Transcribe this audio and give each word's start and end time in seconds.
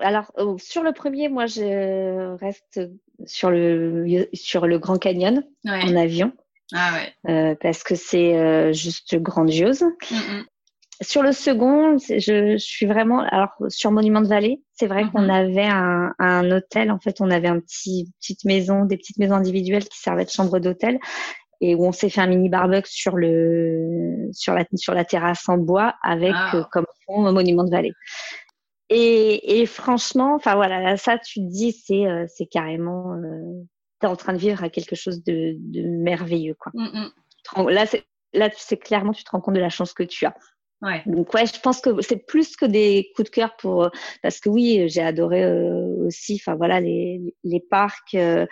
alors, 0.00 0.32
oh, 0.36 0.56
sur 0.58 0.82
le 0.82 0.92
premier, 0.92 1.28
moi, 1.28 1.46
je 1.46 2.36
reste 2.36 2.80
sur 3.24 3.50
le, 3.50 4.28
sur 4.32 4.66
le 4.66 4.78
Grand 4.78 4.98
Canyon 4.98 5.42
en 5.66 5.96
avion. 5.96 6.32
Ah 6.74 6.92
ouais. 6.94 7.32
Euh, 7.32 7.54
parce 7.60 7.84
que 7.84 7.94
c'est 7.94 8.36
euh, 8.36 8.72
juste 8.72 9.16
grandiose. 9.16 9.84
Sur 11.02 11.22
le 11.22 11.32
second, 11.32 11.98
je, 11.98 12.18
je, 12.18 12.56
suis 12.56 12.86
vraiment. 12.86 13.20
Alors, 13.20 13.50
sur 13.68 13.90
Monument 13.90 14.22
de 14.22 14.26
Vallée, 14.26 14.62
c'est 14.72 14.86
vrai 14.86 15.04
qu'on 15.12 15.28
avait 15.28 15.66
un, 15.66 16.12
un, 16.18 16.50
hôtel. 16.50 16.90
En 16.90 16.98
fait, 16.98 17.20
on 17.20 17.30
avait 17.30 17.48
un 17.48 17.60
petit 17.60 18.10
petite 18.18 18.44
maison, 18.44 18.84
des 18.84 18.96
petites 18.96 19.18
maisons 19.18 19.34
individuelles 19.34 19.84
qui 19.84 19.98
servaient 19.98 20.24
de 20.24 20.30
chambre 20.30 20.58
d'hôtel 20.58 20.98
et 21.60 21.74
où 21.74 21.86
on 21.86 21.92
s'est 21.92 22.10
fait 22.10 22.20
un 22.20 22.26
mini 22.26 22.48
barbecue 22.48 22.90
sur 22.90 23.16
le 23.16 24.28
sur 24.32 24.54
la 24.54 24.64
sur 24.74 24.94
la 24.94 25.04
terrasse 25.04 25.48
en 25.48 25.58
bois 25.58 25.94
avec 26.02 26.32
ah. 26.34 26.56
euh, 26.56 26.64
comme 26.70 26.86
fond 27.06 27.26
un 27.26 27.32
monument 27.32 27.64
de 27.64 27.70
vallée. 27.70 27.92
Et, 28.88 29.60
et 29.60 29.66
franchement, 29.66 30.34
enfin 30.34 30.54
voilà, 30.54 30.96
ça 30.96 31.18
tu 31.18 31.40
te 31.40 31.46
dis 31.46 31.72
c'est 31.72 32.06
euh, 32.06 32.24
c'est 32.28 32.46
carrément 32.46 33.14
euh, 33.14 33.64
t'es 34.00 34.06
en 34.06 34.16
train 34.16 34.32
de 34.32 34.38
vivre 34.38 34.62
à 34.62 34.68
quelque 34.68 34.94
chose 34.94 35.24
de, 35.24 35.56
de 35.58 35.82
merveilleux 35.82 36.54
quoi. 36.54 36.72
Mm, 36.74 37.08
mm. 37.56 37.68
Là 37.70 37.86
c'est 37.86 38.04
là 38.32 38.48
c'est 38.56 38.76
clairement 38.76 39.12
tu 39.12 39.24
te 39.24 39.30
rends 39.30 39.40
compte 39.40 39.54
de 39.54 39.60
la 39.60 39.70
chance 39.70 39.92
que 39.92 40.04
tu 40.04 40.24
as. 40.24 40.34
Ouais. 40.82 41.02
Donc 41.06 41.32
ouais, 41.32 41.46
je 41.46 41.58
pense 41.58 41.80
que 41.80 42.02
c'est 42.02 42.26
plus 42.26 42.54
que 42.54 42.66
des 42.66 43.10
coups 43.16 43.30
de 43.30 43.34
cœur 43.34 43.56
pour 43.56 43.90
parce 44.22 44.40
que 44.40 44.50
oui, 44.50 44.84
j'ai 44.88 45.00
adoré 45.00 45.42
euh, 45.42 46.06
aussi, 46.06 46.34
enfin 46.34 46.54
voilà 46.54 46.80
les 46.80 47.34
les 47.44 47.60
parcs, 47.60 48.14
euh, 48.14 48.46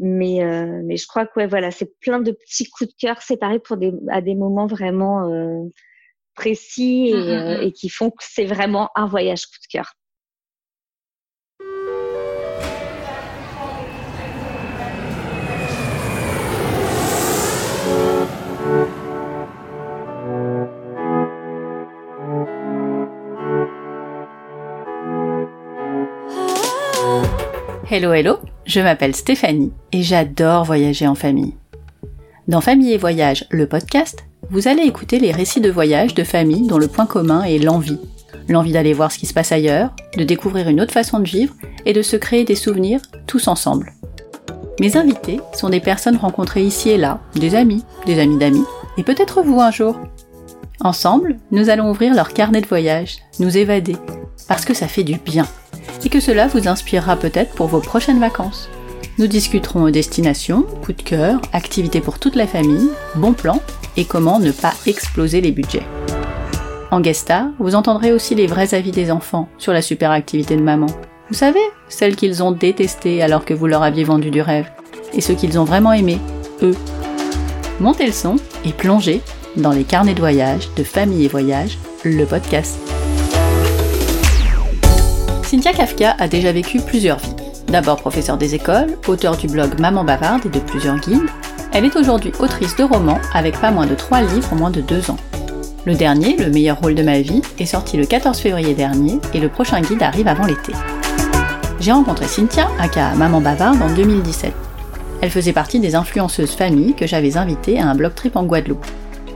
mais 0.00 0.42
euh, 0.42 0.82
mais 0.84 0.96
je 0.96 1.06
crois 1.06 1.24
que 1.24 1.38
ouais 1.38 1.46
voilà, 1.46 1.70
c'est 1.70 1.98
plein 2.00 2.20
de 2.20 2.32
petits 2.32 2.68
coups 2.68 2.90
de 2.90 2.96
cœur 2.98 3.22
séparés 3.22 3.60
pour 3.60 3.76
des 3.76 3.92
à 4.10 4.20
des 4.20 4.34
moments 4.34 4.66
vraiment 4.66 5.30
précis 6.38 7.08
et, 7.08 7.14
mmh, 7.14 7.18
mmh, 7.18 7.58
mmh. 7.58 7.62
et 7.62 7.72
qui 7.72 7.88
font 7.88 8.10
que 8.10 8.22
c'est 8.22 8.46
vraiment 8.46 8.90
un 8.94 9.06
voyage 9.06 9.46
coup 9.46 9.58
de 9.60 9.66
cœur. 9.70 9.92
Hello 27.90 28.12
hello, 28.12 28.36
je 28.64 28.80
m'appelle 28.80 29.16
Stéphanie 29.16 29.72
et 29.92 30.02
j'adore 30.02 30.64
voyager 30.64 31.08
en 31.08 31.14
famille. 31.16 31.56
Dans 32.46 32.60
Famille 32.60 32.92
et 32.92 32.98
Voyage, 32.98 33.46
le 33.50 33.66
podcast, 33.66 34.27
vous 34.50 34.68
allez 34.68 34.82
écouter 34.82 35.18
les 35.18 35.32
récits 35.32 35.60
de 35.60 35.70
voyage 35.70 36.14
de 36.14 36.24
familles 36.24 36.66
dont 36.66 36.78
le 36.78 36.88
point 36.88 37.06
commun 37.06 37.42
est 37.42 37.58
l'envie. 37.58 37.98
L'envie 38.48 38.72
d'aller 38.72 38.92
voir 38.92 39.12
ce 39.12 39.18
qui 39.18 39.26
se 39.26 39.34
passe 39.34 39.52
ailleurs, 39.52 39.90
de 40.16 40.24
découvrir 40.24 40.68
une 40.68 40.80
autre 40.80 40.92
façon 40.92 41.20
de 41.20 41.28
vivre 41.28 41.54
et 41.84 41.92
de 41.92 42.02
se 42.02 42.16
créer 42.16 42.44
des 42.44 42.54
souvenirs 42.54 43.00
tous 43.26 43.48
ensemble. 43.48 43.92
Mes 44.80 44.96
invités 44.96 45.40
sont 45.52 45.68
des 45.68 45.80
personnes 45.80 46.16
rencontrées 46.16 46.64
ici 46.64 46.90
et 46.90 46.98
là, 46.98 47.20
des 47.34 47.54
amis, 47.54 47.84
des 48.06 48.20
amis 48.20 48.38
d'amis, 48.38 48.64
et 48.96 49.02
peut-être 49.02 49.42
vous 49.42 49.60
un 49.60 49.70
jour. 49.70 49.98
Ensemble, 50.80 51.36
nous 51.50 51.68
allons 51.68 51.90
ouvrir 51.90 52.14
leur 52.14 52.32
carnet 52.32 52.60
de 52.60 52.66
voyage, 52.66 53.18
nous 53.40 53.56
évader, 53.56 53.96
parce 54.46 54.64
que 54.64 54.74
ça 54.74 54.88
fait 54.88 55.04
du 55.04 55.16
bien 55.18 55.46
et 56.04 56.10
que 56.10 56.20
cela 56.20 56.46
vous 56.46 56.68
inspirera 56.68 57.16
peut-être 57.16 57.54
pour 57.54 57.66
vos 57.66 57.80
prochaines 57.80 58.18
vacances. 58.18 58.70
Nous 59.18 59.26
discuterons 59.26 59.90
destinations, 59.90 60.62
coups 60.62 60.96
de 60.96 61.02
cœur, 61.02 61.40
activités 61.52 62.00
pour 62.00 62.18
toute 62.18 62.34
la 62.34 62.46
famille, 62.46 62.88
bons 63.16 63.34
plans 63.34 63.60
et 63.98 64.04
comment 64.04 64.38
ne 64.38 64.52
pas 64.52 64.72
exploser 64.86 65.42
les 65.42 65.50
budgets. 65.50 65.86
En 66.90 67.00
guest 67.00 67.22
star, 67.22 67.48
vous 67.58 67.74
entendrez 67.74 68.12
aussi 68.12 68.34
les 68.34 68.46
vrais 68.46 68.72
avis 68.72 68.92
des 68.92 69.10
enfants 69.10 69.48
sur 69.58 69.74
la 69.74 69.82
super 69.82 70.10
activité 70.10 70.56
de 70.56 70.62
maman. 70.62 70.86
Vous 71.28 71.34
savez, 71.34 71.60
celles 71.90 72.16
qu'ils 72.16 72.42
ont 72.42 72.52
détestées 72.52 73.22
alors 73.22 73.44
que 73.44 73.52
vous 73.52 73.66
leur 73.66 73.82
aviez 73.82 74.04
vendu 74.04 74.30
du 74.30 74.40
rêve, 74.40 74.70
et 75.12 75.20
ceux 75.20 75.34
qu'ils 75.34 75.58
ont 75.58 75.64
vraiment 75.64 75.92
aimé, 75.92 76.18
eux. 76.62 76.76
Montez 77.80 78.06
le 78.06 78.12
son 78.12 78.36
et 78.64 78.72
plongez 78.72 79.20
dans 79.56 79.72
les 79.72 79.84
carnets 79.84 80.14
de 80.14 80.20
voyage 80.20 80.68
de 80.76 80.84
Famille 80.84 81.24
et 81.24 81.28
Voyage, 81.28 81.76
le 82.04 82.24
podcast. 82.24 82.78
Cynthia 85.42 85.72
Kafka 85.72 86.14
a 86.18 86.28
déjà 86.28 86.52
vécu 86.52 86.80
plusieurs 86.80 87.18
vies. 87.18 87.34
D'abord 87.66 87.96
professeure 87.96 88.38
des 88.38 88.54
écoles, 88.54 88.96
auteur 89.08 89.36
du 89.36 89.46
blog 89.46 89.78
Maman 89.78 90.04
Bavarde 90.04 90.46
et 90.46 90.50
de 90.50 90.60
plusieurs 90.60 90.98
guides, 91.00 91.28
elle 91.78 91.84
est 91.84 91.94
aujourd'hui 91.94 92.32
autrice 92.40 92.74
de 92.74 92.82
romans 92.82 93.20
avec 93.32 93.60
pas 93.60 93.70
moins 93.70 93.86
de 93.86 93.94
trois 93.94 94.20
livres 94.20 94.52
en 94.52 94.56
moins 94.56 94.72
de 94.72 94.80
deux 94.80 95.12
ans. 95.12 95.16
Le 95.86 95.94
dernier, 95.94 96.36
Le 96.36 96.50
meilleur 96.50 96.80
rôle 96.80 96.96
de 96.96 97.04
ma 97.04 97.20
vie, 97.20 97.40
est 97.60 97.66
sorti 97.66 97.96
le 97.96 98.04
14 98.04 98.36
février 98.36 98.74
dernier 98.74 99.20
et 99.32 99.38
le 99.38 99.48
prochain 99.48 99.80
guide 99.80 100.02
arrive 100.02 100.26
avant 100.26 100.44
l'été. 100.44 100.72
J'ai 101.78 101.92
rencontré 101.92 102.26
Cynthia, 102.26 102.66
aka 102.80 103.14
Maman 103.14 103.40
Bavarde, 103.40 103.80
en 103.80 103.94
2017. 103.94 104.52
Elle 105.20 105.30
faisait 105.30 105.52
partie 105.52 105.78
des 105.78 105.94
influenceuses 105.94 106.56
familles 106.56 106.94
que 106.94 107.06
j'avais 107.06 107.36
invitées 107.36 107.78
à 107.78 107.86
un 107.86 107.94
blog 107.94 108.12
trip 108.16 108.34
en 108.34 108.42
Guadeloupe. 108.42 108.84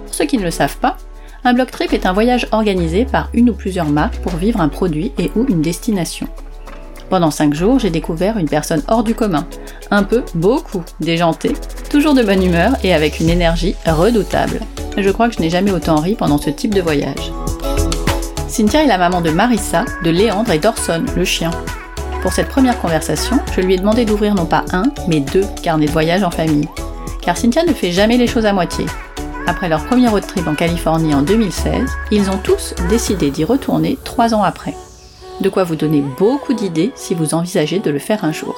Pour 0.06 0.12
ceux 0.12 0.25
qui 0.25 0.36
ne 0.36 0.42
le 0.42 0.50
savent 0.50 0.78
pas, 0.78 0.97
un 1.44 1.54
blog 1.54 1.70
trip 1.70 1.92
est 1.92 2.06
un 2.06 2.12
voyage 2.12 2.48
organisé 2.50 3.04
par 3.04 3.28
une 3.34 3.50
ou 3.50 3.54
plusieurs 3.54 3.88
marques 3.88 4.16
pour 4.16 4.34
vivre 4.34 4.60
un 4.60 4.69
produit 4.69 5.12
et 5.16 5.31
ou 5.36 5.47
une 5.48 5.62
destination. 5.62 6.26
Pendant 7.08 7.31
5 7.31 7.54
jours, 7.54 7.78
j'ai 7.78 7.91
découvert 7.91 8.36
une 8.36 8.48
personne 8.48 8.82
hors 8.88 9.04
du 9.04 9.14
commun, 9.14 9.47
un 9.92 10.02
peu, 10.02 10.25
beaucoup 10.34 10.82
déjantée, 10.98 11.52
toujours 11.92 12.14
de 12.14 12.22
bonne 12.22 12.42
humeur 12.42 12.72
et 12.82 12.94
avec 12.94 13.20
une 13.20 13.28
énergie 13.28 13.76
redoutable. 13.84 14.60
Je 14.97 15.10
crois 15.10 15.28
que 15.28 15.34
je 15.34 15.41
n'ai 15.41 15.50
jamais 15.50 15.72
autant 15.72 15.97
ri 15.97 16.14
pendant 16.14 16.38
ce 16.38 16.48
type 16.48 16.75
de 16.75 16.80
voyage. 16.80 17.30
Cynthia 18.48 18.82
est 18.82 18.86
la 18.86 18.97
maman 18.97 19.20
de 19.20 19.30
Marissa, 19.30 19.84
de 20.02 20.08
Léandre 20.08 20.52
et 20.52 20.58
d'Orson, 20.58 21.04
le 21.14 21.25
chien. 21.26 21.50
Pour 22.22 22.32
cette 22.32 22.48
première 22.48 22.81
conversation, 22.81 23.38
je 23.54 23.60
lui 23.60 23.75
ai 23.75 23.76
demandé 23.76 24.06
d'ouvrir 24.06 24.34
non 24.34 24.47
pas 24.47 24.64
un, 24.72 24.84
mais 25.06 25.20
deux 25.20 25.44
carnets 25.62 25.84
de 25.84 25.91
voyage 25.91 26.22
en 26.22 26.31
famille. 26.31 26.66
Car 27.20 27.36
Cynthia 27.36 27.62
ne 27.62 27.75
fait 27.75 27.92
jamais 27.92 28.16
les 28.16 28.26
choses 28.26 28.47
à 28.47 28.54
moitié. 28.54 28.86
Après 29.47 29.69
leur 29.69 29.84
premier 29.84 30.08
road 30.08 30.26
trip 30.26 30.47
en 30.47 30.54
Californie 30.54 31.14
en 31.14 31.20
2016, 31.20 31.91
ils 32.10 32.31
ont 32.31 32.38
tous 32.38 32.75
décidé 32.88 33.31
d'y 33.31 33.44
retourner 33.44 33.98
trois 34.02 34.32
ans 34.32 34.42
après. 34.42 34.75
De 35.42 35.50
quoi 35.50 35.64
vous 35.64 35.76
donner 35.76 36.02
beaucoup 36.19 36.54
d'idées 36.54 36.92
si 36.94 37.14
vous 37.14 37.34
envisagez 37.34 37.81
de 37.81 37.91
le 37.91 37.98
faire 37.98 38.25
un 38.25 38.32
jour. 38.32 38.56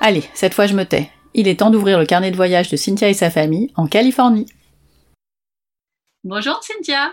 Allez, 0.00 0.24
cette 0.34 0.54
fois 0.54 0.66
je 0.66 0.74
me 0.74 0.84
tais. 0.84 1.13
Il 1.36 1.48
est 1.48 1.58
temps 1.58 1.70
d'ouvrir 1.70 1.98
le 1.98 2.06
carnet 2.06 2.30
de 2.30 2.36
voyage 2.36 2.70
de 2.70 2.76
Cynthia 2.76 3.08
et 3.08 3.14
sa 3.14 3.28
famille 3.28 3.72
en 3.74 3.88
Californie. 3.88 4.46
Bonjour 6.22 6.62
Cynthia. 6.62 7.12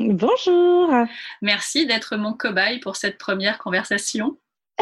Bonjour. 0.00 0.92
Merci 1.42 1.86
d'être 1.86 2.16
mon 2.16 2.32
cobaye 2.32 2.80
pour 2.80 2.96
cette 2.96 3.18
première 3.18 3.58
conversation. 3.58 4.36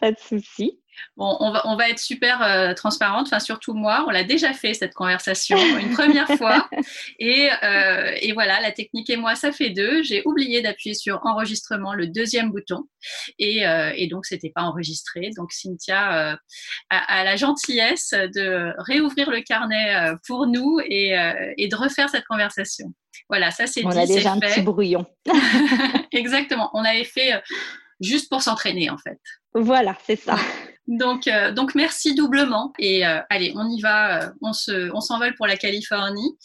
Pas 0.00 0.12
de 0.12 0.18
souci. 0.18 0.80
Bon, 1.16 1.34
on 1.40 1.50
va, 1.50 1.62
on 1.66 1.76
va 1.76 1.88
être 1.88 1.98
super 1.98 2.42
euh, 2.42 2.74
transparente, 2.74 3.28
enfin 3.28 3.40
surtout 3.40 3.72
moi, 3.72 4.04
on 4.06 4.10
l'a 4.10 4.22
déjà 4.22 4.52
fait 4.52 4.74
cette 4.74 4.92
conversation 4.92 5.56
une 5.78 5.94
première 5.94 6.28
fois. 6.36 6.68
Et, 7.18 7.48
euh, 7.62 8.12
et, 8.20 8.32
voilà, 8.34 8.60
la 8.60 8.70
technique 8.70 9.08
et 9.08 9.16
moi, 9.16 9.34
ça 9.34 9.50
fait 9.50 9.70
deux. 9.70 10.02
J'ai 10.02 10.20
oublié 10.26 10.60
d'appuyer 10.60 10.94
sur 10.94 11.20
enregistrement, 11.24 11.94
le 11.94 12.06
deuxième 12.06 12.50
bouton. 12.50 12.82
Et, 13.38 13.66
euh, 13.66 13.92
et 13.96 14.08
donc, 14.08 14.26
c'était 14.26 14.52
pas 14.54 14.62
enregistré. 14.62 15.30
Donc, 15.36 15.52
Cynthia 15.52 16.32
euh, 16.32 16.36
a, 16.90 17.20
a, 17.20 17.24
la 17.24 17.36
gentillesse 17.36 18.10
de 18.10 18.74
réouvrir 18.78 19.30
le 19.30 19.40
carnet 19.40 19.94
euh, 19.94 20.16
pour 20.26 20.46
nous 20.46 20.80
et, 20.84 21.14
et 21.56 21.68
de 21.68 21.76
refaire 21.76 22.10
cette 22.10 22.24
conversation. 22.24 22.92
Voilà, 23.30 23.50
ça 23.50 23.66
c'est 23.66 23.80
dit. 23.80 23.86
On 23.86 23.96
a 23.96 24.06
déjà 24.06 24.32
un 24.32 24.40
petit 24.40 24.60
brouillon. 24.60 25.06
Exactement. 26.12 26.70
On 26.74 26.84
avait 26.84 27.04
fait 27.04 27.42
juste 28.00 28.28
pour 28.28 28.42
s'entraîner 28.42 28.90
en 28.90 28.98
fait. 28.98 29.18
Voilà, 29.54 29.96
c'est 30.04 30.16
ça. 30.16 30.36
Donc, 30.88 31.26
euh, 31.26 31.52
donc 31.52 31.74
merci 31.74 32.14
doublement. 32.14 32.72
Et 32.78 33.06
euh, 33.06 33.20
allez, 33.30 33.52
on 33.56 33.68
y 33.68 33.80
va, 33.80 34.22
euh, 34.22 34.30
on 34.42 34.52
se, 34.52 34.90
on 34.92 35.00
s'envole 35.00 35.34
pour 35.34 35.46
la 35.46 35.56
Californie. 35.56 36.36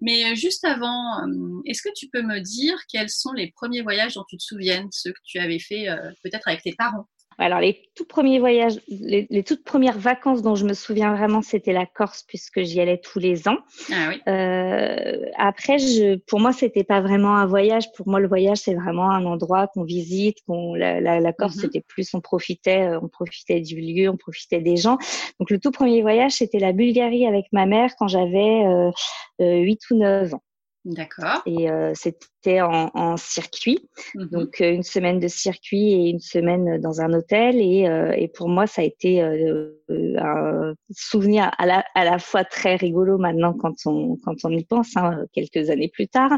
Mais 0.00 0.34
juste 0.36 0.64
avant, 0.64 1.26
est-ce 1.66 1.82
que 1.82 1.92
tu 1.94 2.08
peux 2.08 2.22
me 2.22 2.40
dire 2.40 2.78
quels 2.88 3.10
sont 3.10 3.32
les 3.32 3.52
premiers 3.52 3.82
voyages 3.82 4.14
dont 4.14 4.24
tu 4.28 4.36
te 4.36 4.42
souviens, 4.42 4.88
ceux 4.90 5.12
que 5.12 5.20
tu 5.24 5.38
avais 5.38 5.58
fait 5.58 5.86
peut-être 6.22 6.48
avec 6.48 6.62
tes 6.62 6.74
parents? 6.74 7.06
Alors, 7.40 7.60
les 7.60 7.82
tout 7.94 8.04
premiers 8.04 8.38
voyages, 8.38 8.80
les, 8.88 9.42
toutes 9.42 9.64
premières 9.64 9.98
vacances 9.98 10.42
dont 10.42 10.54
je 10.54 10.66
me 10.66 10.74
souviens 10.74 11.14
vraiment, 11.14 11.40
c'était 11.40 11.72
la 11.72 11.86
Corse, 11.86 12.22
puisque 12.22 12.60
j'y 12.62 12.80
allais 12.80 12.98
tous 12.98 13.18
les 13.18 13.48
ans. 13.48 13.56
Ah 13.90 14.10
oui. 14.10 14.20
euh, 14.28 15.24
après, 15.38 15.78
je, 15.78 16.16
pour 16.16 16.38
moi, 16.38 16.52
c'était 16.52 16.84
pas 16.84 17.00
vraiment 17.00 17.36
un 17.36 17.46
voyage. 17.46 17.92
Pour 17.92 18.08
moi, 18.08 18.20
le 18.20 18.28
voyage, 18.28 18.58
c'est 18.58 18.74
vraiment 18.74 19.10
un 19.10 19.24
endroit 19.24 19.68
qu'on 19.68 19.84
visite. 19.84 20.38
Qu'on, 20.46 20.74
la, 20.74 21.00
la, 21.00 21.20
la 21.20 21.32
Corse, 21.32 21.56
mhm. 21.56 21.62
c'était 21.62 21.80
plus, 21.80 22.12
on 22.14 22.20
profitait, 22.20 22.88
euh, 22.88 23.00
on 23.00 23.08
profitait 23.08 23.60
du 23.60 23.80
lieu, 23.80 24.10
on 24.10 24.18
profitait 24.18 24.60
des 24.60 24.76
gens. 24.76 24.98
Donc, 25.38 25.50
le 25.50 25.58
tout 25.58 25.70
premier 25.70 26.02
voyage, 26.02 26.32
c'était 26.32 26.58
la 26.58 26.72
Bulgarie 26.72 27.26
avec 27.26 27.46
ma 27.52 27.64
mère 27.64 27.92
quand 27.98 28.08
j'avais 28.08 28.64
euh, 28.66 28.90
8 29.38 29.80
euh, 29.90 29.94
ou 29.94 29.98
9 29.98 30.34
ans. 30.34 30.42
D'accord. 30.84 31.42
Et 31.44 31.70
euh, 31.70 31.92
c'était 31.94 32.26
en, 32.46 33.16
circuit, 33.16 33.88
mhm. 34.14 34.28
donc 34.28 34.60
une 34.60 34.82
semaine 34.82 35.20
de 35.20 35.28
circuit 35.28 35.92
et 35.92 36.10
une 36.10 36.20
semaine 36.20 36.80
dans 36.80 37.00
un 37.00 37.12
hôtel. 37.12 37.56
Et, 37.56 37.86
et 38.16 38.28
pour 38.28 38.48
moi, 38.48 38.66
ça 38.66 38.82
a 38.82 38.84
été 38.84 39.20
un 39.20 40.74
souvenir 40.90 41.50
à 41.58 41.66
la, 41.66 41.84
à 41.94 42.04
la 42.04 42.18
fois 42.18 42.44
très 42.44 42.76
rigolo 42.76 43.18
maintenant 43.18 43.54
quand 43.54 43.74
on 43.86 44.16
quand 44.24 44.36
on 44.44 44.50
y 44.50 44.64
pense, 44.64 44.96
hein, 44.96 45.24
quelques 45.32 45.70
années 45.70 45.88
plus 45.88 46.08
tard, 46.08 46.30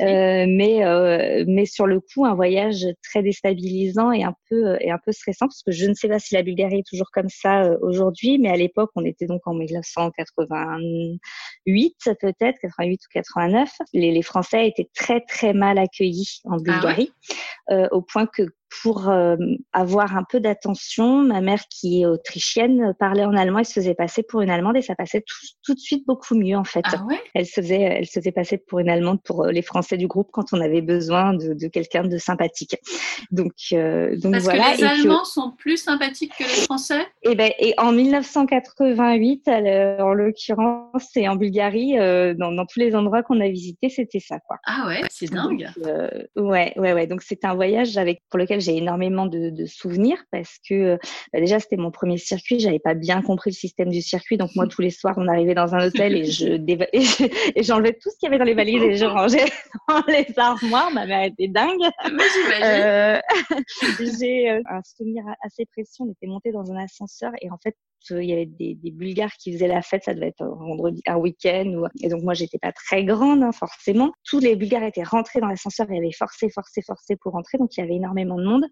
mais 0.00 0.82
mais 1.46 1.66
sur 1.66 1.86
le 1.86 2.00
coup, 2.00 2.24
un 2.24 2.34
voyage 2.34 2.86
très 3.02 3.22
déstabilisant 3.22 4.10
et 4.12 4.24
un 4.24 4.34
peu 4.48 4.76
et 4.80 4.90
un 4.90 4.98
peu 5.04 5.12
stressant 5.12 5.46
parce 5.46 5.62
que 5.62 5.72
je 5.72 5.84
ne 5.86 5.94
sais 5.94 6.08
pas 6.08 6.18
si 6.18 6.34
la 6.34 6.42
Bulgarie 6.42 6.80
est 6.80 6.88
toujours 6.88 7.10
comme 7.12 7.28
ça 7.28 7.70
aujourd'hui, 7.80 8.38
mais 8.38 8.50
à 8.50 8.56
l'époque, 8.56 8.90
on 8.94 9.04
était 9.04 9.26
donc 9.26 9.42
en 9.46 9.54
1988 9.54 11.92
peut-être, 12.20 12.58
88 12.60 12.94
ou 12.94 13.08
89. 13.12 13.70
Les, 13.92 14.12
les 14.12 14.22
Français 14.22 14.68
étaient 14.68 14.88
très 14.94 15.20
très 15.20 15.41
mal 15.52 15.78
accueillis 15.78 16.40
en 16.44 16.54
ah 16.54 16.62
Bulgarie, 16.62 17.12
euh, 17.70 17.88
au 17.90 18.02
point 18.02 18.26
que 18.26 18.42
pour 18.80 19.08
euh, 19.08 19.36
avoir 19.72 20.16
un 20.16 20.24
peu 20.24 20.40
d'attention, 20.40 21.22
ma 21.22 21.40
mère 21.40 21.62
qui 21.68 22.02
est 22.02 22.06
autrichienne 22.06 22.94
parlait 22.98 23.24
en 23.24 23.36
allemand 23.36 23.58
et 23.58 23.64
se 23.64 23.74
faisait 23.74 23.94
passer 23.94 24.22
pour 24.22 24.40
une 24.40 24.50
allemande 24.50 24.76
et 24.76 24.82
ça 24.82 24.94
passait 24.94 25.20
tout, 25.20 25.46
tout 25.62 25.74
de 25.74 25.78
suite 25.78 26.06
beaucoup 26.06 26.34
mieux 26.34 26.56
en 26.56 26.64
fait. 26.64 26.84
Ah 26.84 27.04
ouais? 27.04 27.20
Elle 27.34 27.46
se 27.46 27.60
faisait, 27.60 27.80
elle 27.80 28.06
se 28.06 28.20
faisait 28.20 28.32
passer 28.32 28.58
pour 28.58 28.78
une 28.78 28.88
allemande 28.88 29.22
pour 29.22 29.44
euh, 29.44 29.50
les 29.50 29.62
Français 29.62 29.96
du 29.96 30.06
groupe 30.06 30.28
quand 30.32 30.52
on 30.52 30.60
avait 30.60 30.80
besoin 30.80 31.34
de, 31.34 31.52
de 31.52 31.68
quelqu'un 31.68 32.04
de 32.04 32.16
sympathique. 32.18 32.76
Donc, 33.30 33.52
euh, 33.72 34.16
donc 34.16 34.32
Parce 34.32 34.44
voilà. 34.44 34.72
que 34.72 34.78
les 34.78 34.84
Allemands 34.84 35.24
sont 35.24 35.52
plus 35.52 35.76
sympathiques 35.76 36.32
que 36.38 36.44
les 36.44 36.64
Français? 36.64 37.02
Et 37.22 37.32
eh 37.32 37.34
ben 37.34 37.52
et 37.58 37.74
en 37.78 37.92
1988, 37.92 39.48
en 39.48 40.14
l'occurrence, 40.14 41.10
et 41.16 41.28
en 41.28 41.36
Bulgarie, 41.36 41.96
dans, 42.36 42.52
dans, 42.52 42.66
tous 42.66 42.80
les 42.80 42.94
endroits 42.94 43.22
qu'on 43.22 43.40
a 43.40 43.48
visités, 43.48 43.88
c'était 43.88 44.20
ça 44.20 44.38
quoi. 44.40 44.56
Ah 44.66 44.84
ouais, 44.86 45.02
c'est 45.10 45.30
dingue. 45.30 45.68
ouais, 46.36 46.72
ouais, 46.76 46.92
ouais. 46.92 47.06
Donc 47.06 47.22
c'était 47.22 47.46
un 47.46 47.54
voyage 47.54 47.96
avec 47.96 48.22
pour 48.30 48.38
lequel 48.38 48.61
j'ai 48.62 48.76
énormément 48.76 49.26
de, 49.26 49.50
de, 49.50 49.66
souvenirs 49.66 50.22
parce 50.30 50.56
que 50.68 50.98
bah, 51.32 51.40
déjà 51.40 51.60
c'était 51.60 51.76
mon 51.76 51.90
premier 51.90 52.18
circuit, 52.18 52.60
j'avais 52.60 52.78
pas 52.78 52.94
bien 52.94 53.22
compris 53.22 53.50
le 53.50 53.56
système 53.56 53.90
du 53.90 54.02
circuit, 54.02 54.36
donc 54.36 54.50
moi 54.56 54.66
tous 54.68 54.82
les 54.82 54.90
soirs 54.90 55.14
on 55.18 55.28
arrivait 55.28 55.54
dans 55.54 55.74
un 55.74 55.86
hôtel 55.86 56.16
et 56.16 56.24
je 56.24 56.52
et 57.54 57.62
j'enlevais 57.62 57.94
tout 57.94 58.10
ce 58.10 58.16
qu'il 58.18 58.26
y 58.26 58.28
avait 58.28 58.38
dans 58.38 58.44
les 58.44 58.54
valises 58.54 58.82
et 58.82 58.96
je 58.96 59.04
rangeais 59.12 59.50
dans 59.88 60.02
les 60.08 60.26
armoires. 60.36 60.90
Ma 60.92 61.06
mère 61.06 61.24
était 61.24 61.48
dingue. 61.48 61.82
Euh, 62.62 63.20
j'ai 64.18 64.50
euh, 64.50 64.60
un 64.68 64.80
souvenir 64.84 65.24
assez 65.42 65.66
précis. 65.66 66.00
On 66.00 66.10
était 66.10 66.26
monté 66.26 66.52
dans 66.52 66.70
un 66.70 66.76
ascenseur 66.76 67.32
et 67.40 67.50
en 67.50 67.58
fait 67.62 67.76
il 68.10 68.24
y 68.24 68.32
avait 68.32 68.46
des, 68.46 68.74
des, 68.74 68.90
Bulgares 68.90 69.32
qui 69.38 69.52
faisaient 69.52 69.68
la 69.68 69.82
fête, 69.82 70.04
ça 70.04 70.14
devait 70.14 70.28
être 70.28 70.42
un 70.42 70.48
vendredi, 70.48 71.02
un 71.06 71.16
week-end. 71.16 71.66
Ou... 71.66 71.86
Et 72.02 72.08
donc 72.08 72.22
moi, 72.22 72.34
j'étais 72.34 72.58
pas 72.58 72.72
très 72.72 73.04
grande, 73.04 73.42
hein, 73.42 73.52
forcément. 73.52 74.12
Tous 74.24 74.38
les 74.38 74.56
Bulgares 74.56 74.84
étaient 74.84 75.02
rentrés 75.02 75.40
dans 75.40 75.46
l'ascenseur 75.46 75.90
et 75.90 75.98
avaient 75.98 76.12
forcé, 76.12 76.48
forcé, 76.50 76.82
forcé 76.82 77.16
pour 77.16 77.32
rentrer. 77.32 77.58
Donc 77.58 77.76
il 77.76 77.80
y 77.80 77.82
avait 77.82 77.94
énormément 77.94 78.36
de 78.36 78.44
monde 78.44 78.66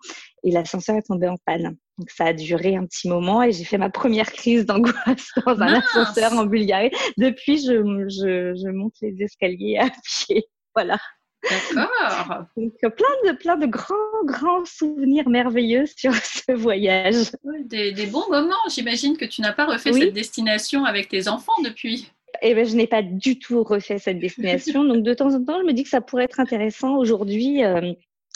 et 0.45 0.51
l'ascenseur 0.51 0.97
est 0.97 1.03
tombé 1.03 1.29
en 1.29 1.37
panne. 1.45 1.77
Donc 1.99 2.11
ça 2.11 2.27
a 2.27 2.33
duré 2.33 2.77
un 2.77 2.87
petit 2.87 3.09
moment 3.09 3.43
et 3.43 3.53
j'ai 3.53 3.65
fait 3.65 3.79
ma 3.79 3.91
première 3.91 4.33
crise 4.33 4.65
d'angoisse 4.65 5.31
dans 5.47 5.61
un 5.61 5.75
ascenseur 5.75 6.33
en 6.33 6.47
Bulgarie. 6.47 6.91
Depuis, 7.19 7.59
je, 7.59 7.75
je, 8.09 8.55
je 8.55 8.71
monte 8.71 8.95
les 9.03 9.23
escaliers 9.23 9.79
à 9.79 9.91
pied. 10.05 10.45
Voilà. 10.75 10.99
D'accord. 11.49 12.45
Donc 12.57 12.73
plein 12.81 13.33
de 13.33 13.37
plein 13.37 13.57
de 13.57 13.67
grands 13.67 14.25
grands 14.25 14.65
souvenirs 14.65 15.29
merveilleux 15.29 15.87
sur 15.87 16.15
ce 16.15 16.53
voyage. 16.53 17.33
Des, 17.65 17.93
des 17.93 18.07
bons 18.07 18.29
moments. 18.31 18.55
J'imagine 18.69 19.17
que 19.17 19.25
tu 19.25 19.41
n'as 19.41 19.53
pas 19.53 19.67
refait 19.67 19.93
cette 19.93 20.15
destination 20.15 20.85
avec 20.85 21.09
tes 21.09 21.29
enfants 21.29 21.61
depuis. 21.65 22.11
Eh 22.43 22.55
ben, 22.55 22.65
je 22.65 22.75
n'ai 22.75 22.87
pas 22.87 23.03
du 23.03 23.39
tout 23.39 23.63
refait 23.63 23.99
cette 23.99 24.19
destination. 24.19 24.85
Donc, 24.85 25.03
de 25.03 25.15
temps 25.15 25.35
en 25.35 25.45
temps, 25.45 25.59
je 25.61 25.67
me 25.67 25.73
dis 25.73 25.83
que 25.83 25.89
ça 25.89 26.01
pourrait 26.01 26.25
être 26.25 26.41
intéressant 26.41 26.97
aujourd'hui, 26.97 27.65
euh, 27.65 27.93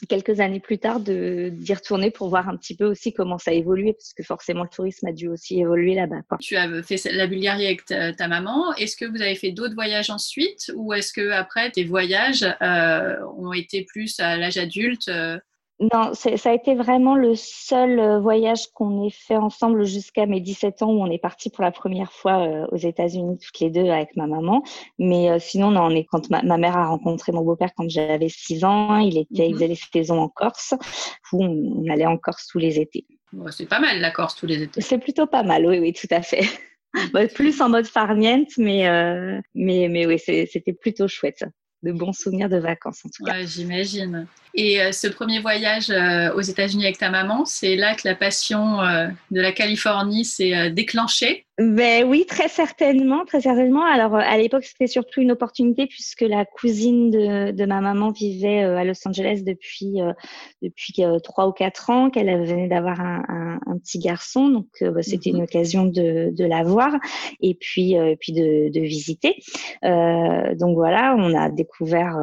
quelques 0.09 0.41
années 0.41 0.61
plus 0.61 0.79
tard 0.79 1.01
d'y 1.01 1.75
retourner 1.75 2.11
pour 2.11 2.29
voir 2.29 2.49
un 2.49 2.57
petit 2.57 2.77
peu 2.77 2.85
aussi 2.85 3.13
comment 3.13 3.39
ça 3.39 3.53
a 3.53 3.55
évolué 3.55 3.93
parce 3.93 4.13
que 4.13 4.23
forcément 4.23 4.65
le 4.65 4.69
tourisme 4.69 5.07
a 5.07 5.13
dû 5.13 5.29
aussi 5.29 5.61
évoluer 5.61 5.95
là-bas. 5.95 6.23
Tu 6.41 6.57
as 6.57 6.83
fait 6.83 7.03
la 7.13 7.27
Bulgarie 7.27 7.67
avec 7.67 7.85
ta, 7.87 8.29
maman. 8.29 8.75
Est-ce 8.75 8.97
que 8.97 9.05
vous 9.05 9.23
avez 9.23 9.35
fait 9.35 9.53
d'autres 9.53 9.75
voyages 9.75 10.11
ensuite 10.11 10.73
ou 10.75 10.93
est-ce 10.93 11.13
que 11.13 11.31
après 11.31 11.71
tes 11.71 11.85
voyages 11.85 12.45
euh, 12.63 13.17
ont 13.39 13.53
été 13.53 13.85
plus 13.85 14.19
à 14.21 14.37
l'âge 14.37 14.59
adulte 14.59 15.09
euh, 15.09 15.39
non, 15.81 16.15
ça 16.15 16.51
a 16.51 16.55
été 16.55 16.77
vraiment 16.77 17.17
le 17.17 17.35
seul 17.35 17.99
euh, 17.99 18.21
voyage 18.21 18.69
qu'on 18.69 19.05
ait 19.05 19.11
fait 19.11 19.37
ensemble 19.37 19.85
jusqu'à 19.85 20.25
mes 20.25 20.41
17 20.41 20.83
ans 20.83 20.93
où 20.93 21.03
on 21.03 21.11
est 21.11 21.19
parti 21.19 21.51
pour 21.51 21.65
la 21.65 21.73
première 21.73 22.13
fois 22.13 22.47
euh, 22.47 22.67
aux 22.71 22.77
États-Unis 22.77 23.39
toutes 23.39 23.59
les 23.59 23.71
deux 23.71 23.89
avec 23.91 24.15
ma 24.15 24.29
maman. 24.29 24.63
Mais 25.01 25.31
euh, 25.31 25.39
sinon, 25.41 25.73
non, 25.73 25.83
on 25.83 25.91
est 25.91 26.05
quand 26.05 26.31
ma, 26.31 26.43
mère 26.43 26.77
a 26.77 26.87
rencontré 26.87 27.33
mon 27.33 27.43
beau-père 27.43 27.71
quand 27.77 27.91
j'avais 27.91 28.29
6 28.29 28.65
ans, 28.65 28.99
il 28.99 29.19
était, 29.19 29.49
il 29.49 29.49
mhm. 29.49 29.55
faisait 29.55 29.69
les 29.69 29.79
saisons 29.93 30.21
en 30.21 30.29
Corse 30.29 30.75
où 31.33 31.45
on, 31.45 31.91
allait 31.91 32.07
en 32.07 32.19
Corse 32.19 32.47
tous 32.47 32.61
les 32.61 32.79
étés. 32.79 33.05
c'est 33.51 33.69
pas 33.69 33.81
mal 33.81 34.01
la 34.01 34.13
Corse 34.13 34.37
tous 34.37 34.47
les 34.47 34.63
étés. 34.63 34.81
C'est 34.81 34.99
plutôt 34.99 35.27
pas 35.27 35.43
mal, 35.43 35.67
oui, 35.67 35.81
oui, 35.81 35.93
tout 35.93 36.13
à 36.13 36.23
fait. 36.23 36.45
plus 37.35 37.61
en 37.61 37.69
mode 37.69 37.87
farniente, 37.87 38.51
mais 38.59 38.89
mais 39.57 39.89
mais 39.89 40.07
oui, 40.07 40.21
c'était 40.21 40.73
plutôt 40.73 41.09
chouette 41.09 41.45
de 41.85 41.93
bons 41.93 42.13
souvenirs 42.13 42.49
de 42.49 42.57
vacances 42.57 43.03
en 43.05 43.09
tout 43.09 43.25
cas. 43.25 43.45
J'imagine. 43.45 44.27
Et 44.55 44.81
euh, 44.81 44.93
ce 44.93 45.09
premier 45.09 45.41
voyage 45.41 45.91
euh, 45.91 46.33
aux 46.35 46.41
États-Unis 46.41 46.85
avec 46.85 46.99
ta 46.99 47.11
maman, 47.11 47.45
c'est 47.45 47.75
là 47.77 47.95
que 47.95 48.03
la 48.05 48.15
passion 48.15 48.81
euh, 48.83 49.09
de 49.31 49.41
la 49.41 49.53
Californie 49.53 50.25
s'est 50.25 50.71
déclenchée? 50.71 51.45
Ben 51.59 52.09
oui, 52.09 52.27
très 52.27 52.49
certainement, 52.49 53.25
très 53.25 53.43
certainement. 53.43 53.85
Alors 53.85 54.17
à 54.17 54.37
l'époque, 54.37 54.65
c'était 54.65 54.87
surtout 54.87 55.21
une 55.21 55.31
opportunité 55.31 55.87
puisque 55.87 56.23
la 56.23 56.45
cousine 56.45 57.11
de, 57.11 57.53
de 57.53 57.65
ma 57.65 57.81
maman 57.81 58.11
vivait 58.11 58.65
à 58.65 58.85
Los 58.85 59.07
Angeles 59.07 59.43
depuis 59.47 60.01
depuis 60.63 61.03
trois 61.23 61.47
ou 61.47 61.53
quatre 61.53 61.91
ans, 61.91 62.11
qu'elle 62.11 62.45
venait 62.45 62.69
d'avoir 62.69 63.01
un, 63.01 63.23
un, 63.29 63.61
un, 63.67 63.79
petit 63.79 63.99
garçon, 63.99 64.49
donc 64.49 64.67
bah, 64.81 65.03
c'était 65.03 65.31
une 65.31 65.39
mhm. 65.39 65.45
occasion 65.45 65.85
de, 65.85 66.31
de 66.33 66.45
la 66.45 66.65
voir 66.65 66.93
et 67.41 67.55
puis 67.55 67.95
puis 68.19 68.33
de, 68.33 68.71
de 68.71 68.81
visiter. 68.81 69.37
donc 69.83 70.75
voilà, 70.75 71.15
on 71.17 71.35
a 71.35 71.51
découvert 71.51 72.19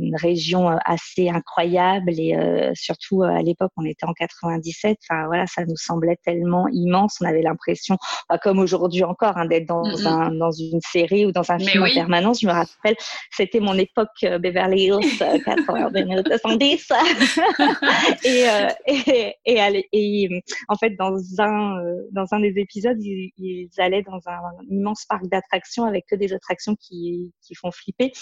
une 0.00 0.16
région 0.16 0.68
assez 0.84 1.28
incroyable 1.28 2.12
et 2.18 2.36
euh, 2.36 2.72
surtout 2.74 3.22
euh, 3.22 3.28
à 3.28 3.42
l'époque 3.42 3.72
on 3.76 3.84
était 3.84 4.06
en 4.06 4.12
97 4.12 4.98
enfin 5.02 5.26
voilà 5.26 5.46
ça 5.46 5.64
nous 5.64 5.76
semblait 5.76 6.18
tellement 6.24 6.68
immense 6.68 7.18
on 7.20 7.26
avait 7.26 7.42
l'impression 7.42 7.96
pas 8.28 8.38
comme 8.42 8.58
aujourd'hui 8.58 9.04
encore 9.04 9.36
hein, 9.36 9.46
d'être 9.46 9.66
dans 9.66 9.84
mm, 9.84 10.06
un 10.06 10.30
dans 10.32 10.50
une 10.50 10.80
série 10.80 11.26
ou 11.26 11.32
dans 11.32 11.50
un 11.50 11.58
film 11.58 11.82
en 11.82 11.92
permanence. 11.92 12.40
Je 12.40 12.46
me 12.46 12.52
rappelle 12.52 12.96
c'était 13.30 13.60
mon 13.60 13.74
époque 13.74 14.08
euh, 14.24 14.38
Beverly 14.38 14.84
Hills 14.86 15.18
90 15.44 16.88
et, 18.24 18.44
et, 18.86 19.34
et, 19.46 19.88
et, 19.92 20.42
en 20.68 20.76
fait 20.76 20.90
dans 20.90 21.16
un 21.38 21.82
dans 22.12 22.26
un 22.32 22.40
des 22.40 22.54
épisodes 22.56 22.98
ils, 23.00 23.68
allaient 23.78 24.02
dans 24.02 24.20
un, 24.26 24.40
immense 24.68 25.04
parc 25.08 25.26
d'attractions 25.26 25.84
avec 25.84 26.06
que 26.06 26.16
des 26.16 26.32
attractions 26.32 26.76
qui 26.76 27.32
qui 27.46 27.54
font 27.54 27.70
flipper. 27.70 28.12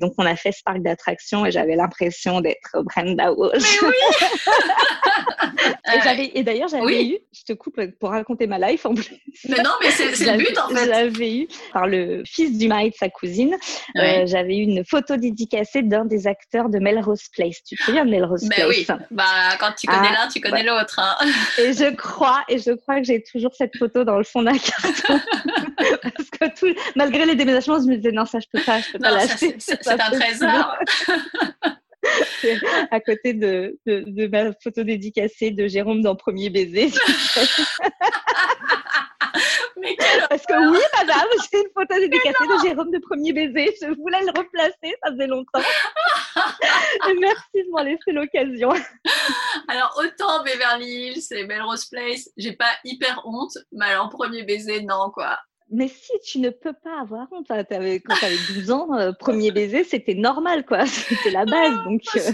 Donc 0.00 0.12
on 0.18 0.26
a 0.26 0.36
fait 0.36 0.52
ce 0.52 0.62
parc 0.64 0.80
d'attractions 0.82 1.46
et 1.46 1.50
j'avais 1.50 1.76
l'impression 1.76 2.40
d'être 2.40 2.82
Brenda 2.84 3.32
Walsh. 3.32 3.82
Mais 3.82 3.88
oui. 3.88 4.26
Et, 6.18 6.38
et 6.38 6.42
d'ailleurs, 6.42 6.68
j'avais 6.68 7.04
eu, 7.04 7.18
je 7.32 7.42
te 7.44 7.52
coupe 7.52 7.80
pour 7.98 8.10
raconter 8.10 8.46
ma 8.46 8.58
life 8.58 8.86
en 8.86 8.94
plus. 8.94 9.16
Mais 9.62 9.68
non, 9.68 9.74
mais 9.82 9.90
c'est 9.90 10.32
le 10.32 10.38
but 10.38 10.58
en 10.58 10.68
fait. 10.68 10.86
J'avais 10.86 11.36
eu, 11.36 11.48
par 11.72 11.86
le 11.86 12.22
fils 12.26 12.56
du 12.58 12.68
mari 12.68 12.90
de 12.90 12.94
sa 12.94 13.08
cousine, 13.08 13.56
euh, 13.96 14.26
j'avais 14.26 14.56
eu 14.56 14.62
une 14.62 14.84
photo 14.84 15.16
dédicacée 15.16 15.82
d'un 15.82 16.04
des 16.04 16.26
acteurs 16.26 16.68
de 16.68 16.78
Melrose 16.78 17.28
Place. 17.32 17.62
Tu 17.66 17.76
te 17.76 17.82
souviens 17.82 18.04
de 18.04 18.10
Melrose 18.10 18.44
mais 18.44 18.56
Place? 18.56 18.68
oui. 18.68 18.86
Bah, 19.10 19.24
quand 19.58 19.72
tu 19.78 19.86
connais 19.86 20.08
ah, 20.10 20.22
l'un, 20.22 20.28
tu 20.28 20.40
connais 20.40 20.62
l'autre. 20.62 20.98
Hein. 20.98 21.16
Et 21.58 21.72
je 21.72 21.94
crois, 21.94 22.42
et 22.48 22.58
je 22.58 22.72
crois 22.72 22.98
que 23.00 23.04
j'ai 23.04 23.22
toujours 23.22 23.54
cette 23.54 23.76
photo 23.76 24.04
dans 24.04 24.16
le 24.16 24.24
fond 24.24 24.42
d'un 24.42 24.56
carton. 24.58 25.20
Parce 26.02 26.30
que 26.30 26.58
tout, 26.58 26.80
malgré 26.96 27.26
les 27.26 27.34
déménagements, 27.34 27.80
je 27.80 27.86
me 27.86 27.96
disais 27.96 28.12
non, 28.12 28.24
ça 28.24 28.38
je 28.40 28.46
peux 28.52 28.64
pas, 28.64 28.80
je 28.80 28.92
peux 28.92 28.98
pas 28.98 29.10
lâcher. 29.10 29.56
C'est 29.58 29.88
un 29.88 30.10
trésor. 30.10 30.76
à 32.90 33.00
côté 33.00 33.34
de, 33.34 33.78
de, 33.86 34.04
de, 34.06 34.26
ma 34.26 34.52
photo 34.62 34.82
dédicacée 34.82 35.50
de 35.50 35.68
Jérôme 35.68 36.02
dans 36.02 36.16
Premier 36.16 36.50
baiser. 36.50 36.90
Mais 39.80 39.96
Parce 40.28 40.44
que 40.44 40.70
oui, 40.70 40.78
madame, 40.98 41.26
j'ai 41.50 41.58
une 41.58 41.70
photo 41.74 41.94
dédicacée 42.00 42.46
de 42.46 42.68
Jérôme 42.68 42.90
de 42.90 42.98
Premier 42.98 43.32
baiser. 43.32 43.74
Je 43.80 43.88
voulais 43.94 44.20
le 44.22 44.38
replacer, 44.38 44.96
ça 45.02 45.10
faisait 45.12 45.26
longtemps. 45.26 45.60
merci 47.20 47.64
de 47.64 47.70
m'en 47.70 47.82
laisser 47.82 48.12
l'occasion. 48.12 48.70
Alors, 49.68 49.98
autant 49.98 50.42
Beverly 50.44 51.12
Hills 51.12 51.26
et 51.32 51.46
Melrose 51.46 51.86
Place, 51.86 52.28
j'ai 52.36 52.52
pas 52.52 52.72
hyper 52.84 53.22
honte, 53.24 53.56
mais 53.72 53.86
alors 53.86 54.08
Premier 54.08 54.42
baiser, 54.42 54.82
non, 54.82 55.10
quoi. 55.12 55.38
Mais 55.70 55.86
si, 55.86 56.12
tu 56.24 56.40
ne 56.40 56.50
peux 56.50 56.72
pas 56.72 57.00
avoir 57.00 57.28
honte. 57.30 57.46
quand 57.48 57.64
tu 57.64 57.74
avais 57.74 58.02
12 58.54 58.70
ans, 58.72 58.94
euh, 58.94 59.12
premier 59.12 59.52
baiser, 59.52 59.84
c'était 59.84 60.14
normal, 60.14 60.66
quoi. 60.66 60.84
C'était 60.86 61.30
la 61.30 61.44
base. 61.44 61.84
Donc, 61.84 62.02
euh... 62.16 62.32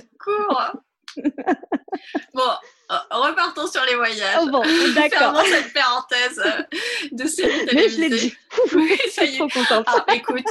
bon, 2.35 2.43
euh, 2.91 2.97
repartons 3.11 3.67
sur 3.67 3.85
les 3.85 3.95
voyages. 3.95 4.39
Oh 4.43 4.51
bon, 4.51 4.63
d'accord. 4.95 5.19
Fermons 5.19 5.45
cette 5.45 5.73
parenthèse 5.73 6.43
euh, 6.45 6.63
de 7.13 7.27
série 7.27 7.67
Mais 7.75 7.89
je 7.89 8.01
l'ai 8.01 8.11
dit. 8.11 8.35
oui, 8.75 8.99
ça 9.11 9.25
y 9.25 9.35
est. 9.35 9.39
Trop 9.39 9.49
contente. 9.49 9.87
Ah, 9.89 10.05
écoute, 10.15 10.45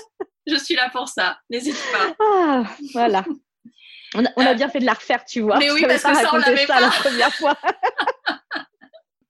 je 0.48 0.56
suis 0.56 0.76
là 0.76 0.90
pour 0.92 1.08
ça. 1.08 1.38
N'hésite 1.50 1.78
pas. 1.92 2.16
Ah, 2.20 2.64
voilà. 2.94 3.24
On 4.14 4.46
a, 4.46 4.54
bien 4.54 4.70
fait 4.70 4.80
de 4.80 4.86
la 4.86 4.94
refaire, 4.94 5.26
tu 5.26 5.42
vois. 5.42 5.58
Mais 5.58 5.72
oui, 5.72 5.82
parce 5.82 6.04
que 6.04 6.14
ça, 6.14 6.30
on 6.32 6.38
l'avait 6.38 6.66
pas 6.66 6.80
la 6.80 6.90
première 6.90 7.34
fois. 7.34 7.58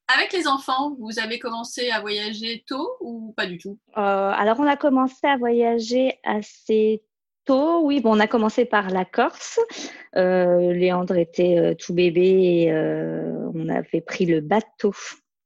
Avec 0.08 0.32
les 0.32 0.48
enfants, 0.48 0.96
vous 1.00 1.18
avez 1.18 1.39
commencé 1.39 1.89
à 1.89 2.01
voyager 2.01 2.63
tôt 2.68 2.96
ou 3.00 3.34
pas 3.36 3.48
du 3.48 3.58
tout? 3.58 3.80
Alors, 3.96 4.60
on 4.60 4.68
a 4.68 4.77
commencé 4.77 5.25
à 5.25 5.38
voyager 5.38 6.20
assez 6.24 7.01
Oui, 7.50 8.02
bon, 8.02 8.16
on 8.16 8.20
a 8.20 8.28
commencé 8.28 8.66
par 8.66 8.90
la 8.90 9.06
Corse. 9.06 9.60
Léandre 10.14 11.18
était 11.18 11.75
tout 11.75 11.94
bébé 11.94 12.22
et 12.22 12.74
on 13.54 13.70
avait 13.70 14.02
pris 14.02 14.25
le 14.25 14.42
bateau 14.42 14.94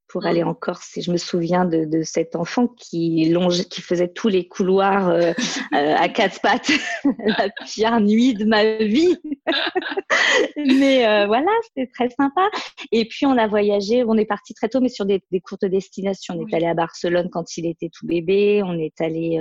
pour 0.10 0.26
aller 0.26 0.44
en 0.44 0.54
Corse. 0.54 0.98
Et 0.98 1.02
je 1.02 1.12
me 1.12 1.18
souviens 1.18 1.66
de, 1.66 1.86
de 1.86 2.02
cet 2.02 2.36
enfant 2.36 2.68
qui 2.68 3.30
longe, 3.30 3.64
qui 3.66 3.82
faisait 3.82 4.08
tous 4.08 4.28
les 4.28 4.48
couloirs 4.48 5.10
euh, 5.10 5.32
euh, 5.76 5.96
à 5.96 6.10
quatre 6.10 6.42
pattes, 6.42 6.72
la 7.26 7.50
pire 7.66 8.00
nuit 8.02 8.34
de 8.34 8.44
ma 8.44 8.78
vie. 8.78 9.18
mais 10.58 11.08
euh, 11.08 11.28
voilà, 11.28 11.52
c'était 11.68 11.90
très 11.94 12.10
sympa. 12.10 12.50
Et 12.92 13.06
puis 13.06 13.26
on 13.26 13.38
a 13.38 13.48
voyagé, 13.48 14.04
on 14.04 14.16
est 14.16 14.26
parti 14.26 14.54
très 14.54 14.68
tôt, 14.68 14.82
mais 14.82 14.90
sur 14.90 15.06
des, 15.06 15.22
des 15.32 15.40
courtes 15.40 15.66
destinations. 15.66 16.36
On 16.38 16.48
est 16.48 16.54
allé 16.54 16.66
à 16.66 16.74
Barcelone 16.74 17.30
quand 17.32 17.56
il 17.58 17.68
était 17.68 17.90
tout 17.90 18.08
bébé. 18.08 18.62
On 18.66 18.78
est 18.80 19.00
allé 19.00 19.40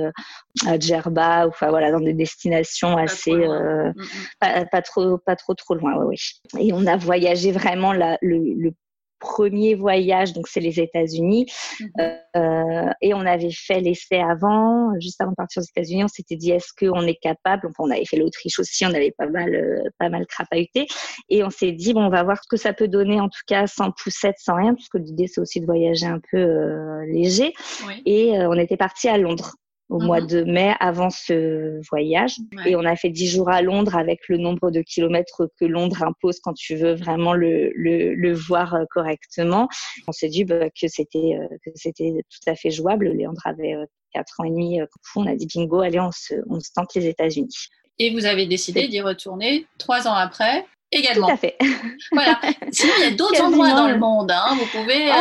à 0.66 0.78
Djerba, 0.78 1.46
enfin 1.48 1.70
voilà, 1.70 1.90
dans 1.90 2.00
des 2.00 2.14
destinations 2.14 2.96
assez 2.96 3.32
mmh, 3.32 3.92
mmh. 3.96 4.04
pas, 4.38 4.66
pas, 4.66 4.82
trop, 4.82 5.18
pas 5.18 5.36
trop 5.36 5.54
trop 5.54 5.74
loin. 5.74 5.96
Ouais, 5.96 6.04
ouais. 6.04 6.60
Et 6.60 6.72
on 6.72 6.86
a 6.86 6.96
voyagé 6.96 7.52
vraiment 7.52 7.92
la, 7.92 8.18
le, 8.20 8.38
le 8.54 8.72
premier 9.18 9.74
voyage, 9.74 10.32
donc 10.32 10.48
c'est 10.48 10.60
les 10.60 10.80
États-Unis. 10.80 11.46
Mhm. 11.80 11.88
Euh, 12.36 12.90
et 13.00 13.14
on 13.14 13.20
avait 13.20 13.50
fait 13.52 13.80
l'essai 13.80 14.18
avant, 14.18 14.92
juste 15.00 15.20
avant 15.20 15.30
de 15.30 15.36
partir 15.36 15.62
aux 15.62 15.64
États-Unis. 15.64 16.04
On 16.04 16.08
s'était 16.08 16.36
dit 16.36 16.50
est-ce 16.50 16.72
qu'on 16.78 17.02
est 17.02 17.18
capable? 17.20 17.66
Enfin, 17.66 17.88
on 17.88 17.90
avait 17.90 18.04
fait 18.04 18.16
l'Autriche 18.16 18.58
aussi, 18.58 18.84
on 18.86 18.90
avait 18.94 19.14
pas 19.16 19.28
mal, 19.28 19.54
euh, 19.54 19.82
pas 19.98 20.08
mal 20.08 20.26
crapahuté. 20.26 20.86
Et 21.28 21.44
on 21.44 21.50
s'est 21.50 21.72
dit 21.72 21.92
bon, 21.92 22.06
on 22.06 22.10
va 22.10 22.22
voir 22.22 22.38
ce 22.42 22.48
que 22.48 22.56
ça 22.56 22.72
peut 22.72 22.88
donner 22.88 23.20
en 23.20 23.28
tout 23.28 23.42
cas 23.46 23.66
sans 23.66 23.90
poussette, 23.90 24.36
sans 24.38 24.56
rien, 24.56 24.74
puisque 24.74 24.94
l'idée 24.94 25.26
c'est 25.26 25.40
aussi 25.40 25.60
de 25.60 25.66
voyager 25.66 26.06
un 26.06 26.20
peu 26.30 26.38
euh, 26.38 27.04
léger. 27.06 27.52
Et 28.06 28.32
on 28.32 28.54
était 28.54 28.76
parti 28.76 29.08
à 29.08 29.18
Londres 29.18 29.54
au 29.88 30.00
mois 30.00 30.20
mhm. 30.20 30.26
de 30.26 30.44
mai 30.44 30.74
avant 30.80 31.10
ce 31.10 31.80
voyage. 31.88 32.36
Et 32.66 32.76
on 32.76 32.84
a 32.84 32.96
fait 32.96 33.10
dix 33.10 33.28
jours 33.28 33.48
à 33.48 33.62
Londres 33.62 33.96
avec 33.96 34.28
le 34.28 34.36
nombre 34.36 34.70
de 34.70 34.82
kilomètres 34.82 35.48
que 35.58 35.64
Londres 35.64 36.02
impose 36.02 36.40
quand 36.40 36.54
tu 36.54 36.76
veux 36.76 36.94
vraiment 36.94 37.32
le, 37.32 37.72
le, 37.74 38.14
le 38.14 38.32
voir 38.34 38.74
euh, 38.74 38.84
correctement. 38.90 39.68
On 40.06 40.12
s'est 40.12 40.28
dit 40.28 40.44
bah, 40.44 40.68
que 40.70 40.88
c'était 40.88 41.38
euh, 41.38 41.48
que 41.64 41.70
c'était 41.74 42.22
tout 42.30 42.50
à 42.50 42.54
fait 42.54 42.70
jouable. 42.70 43.08
Léandre 43.08 43.46
avait 43.46 43.74
euh, 43.74 43.86
quatre 44.12 44.40
ans 44.40 44.44
et 44.44 44.50
demi. 44.50 44.80
On 45.16 45.26
a 45.26 45.34
dit 45.34 45.46
bingo, 45.54 45.80
allez, 45.80 46.00
on 46.00 46.12
se, 46.12 46.34
on 46.48 46.60
se 46.60 46.70
tente 46.74 46.94
les 46.94 47.06
États-Unis. 47.06 47.68
Et 47.98 48.10
vous 48.10 48.26
avez 48.26 48.46
décidé 48.46 48.88
d'y 48.88 49.00
retourner 49.00 49.66
trois 49.78 50.06
ans 50.06 50.14
après 50.14 50.64
également. 50.92 51.26
Tout 51.26 51.32
à 51.34 51.36
fait. 51.36 51.56
voilà. 52.12 52.40
Sinon, 52.70 52.92
il 52.98 53.04
y 53.04 53.06
a 53.06 53.10
d'autres 53.16 53.42
endroits 53.42 53.70
dans 53.70 53.88
le 53.88 53.98
monde. 53.98 54.30
Hein. 54.30 54.56
Vous 54.58 54.66
pouvez. 54.78 55.10
Euh... 55.10 55.14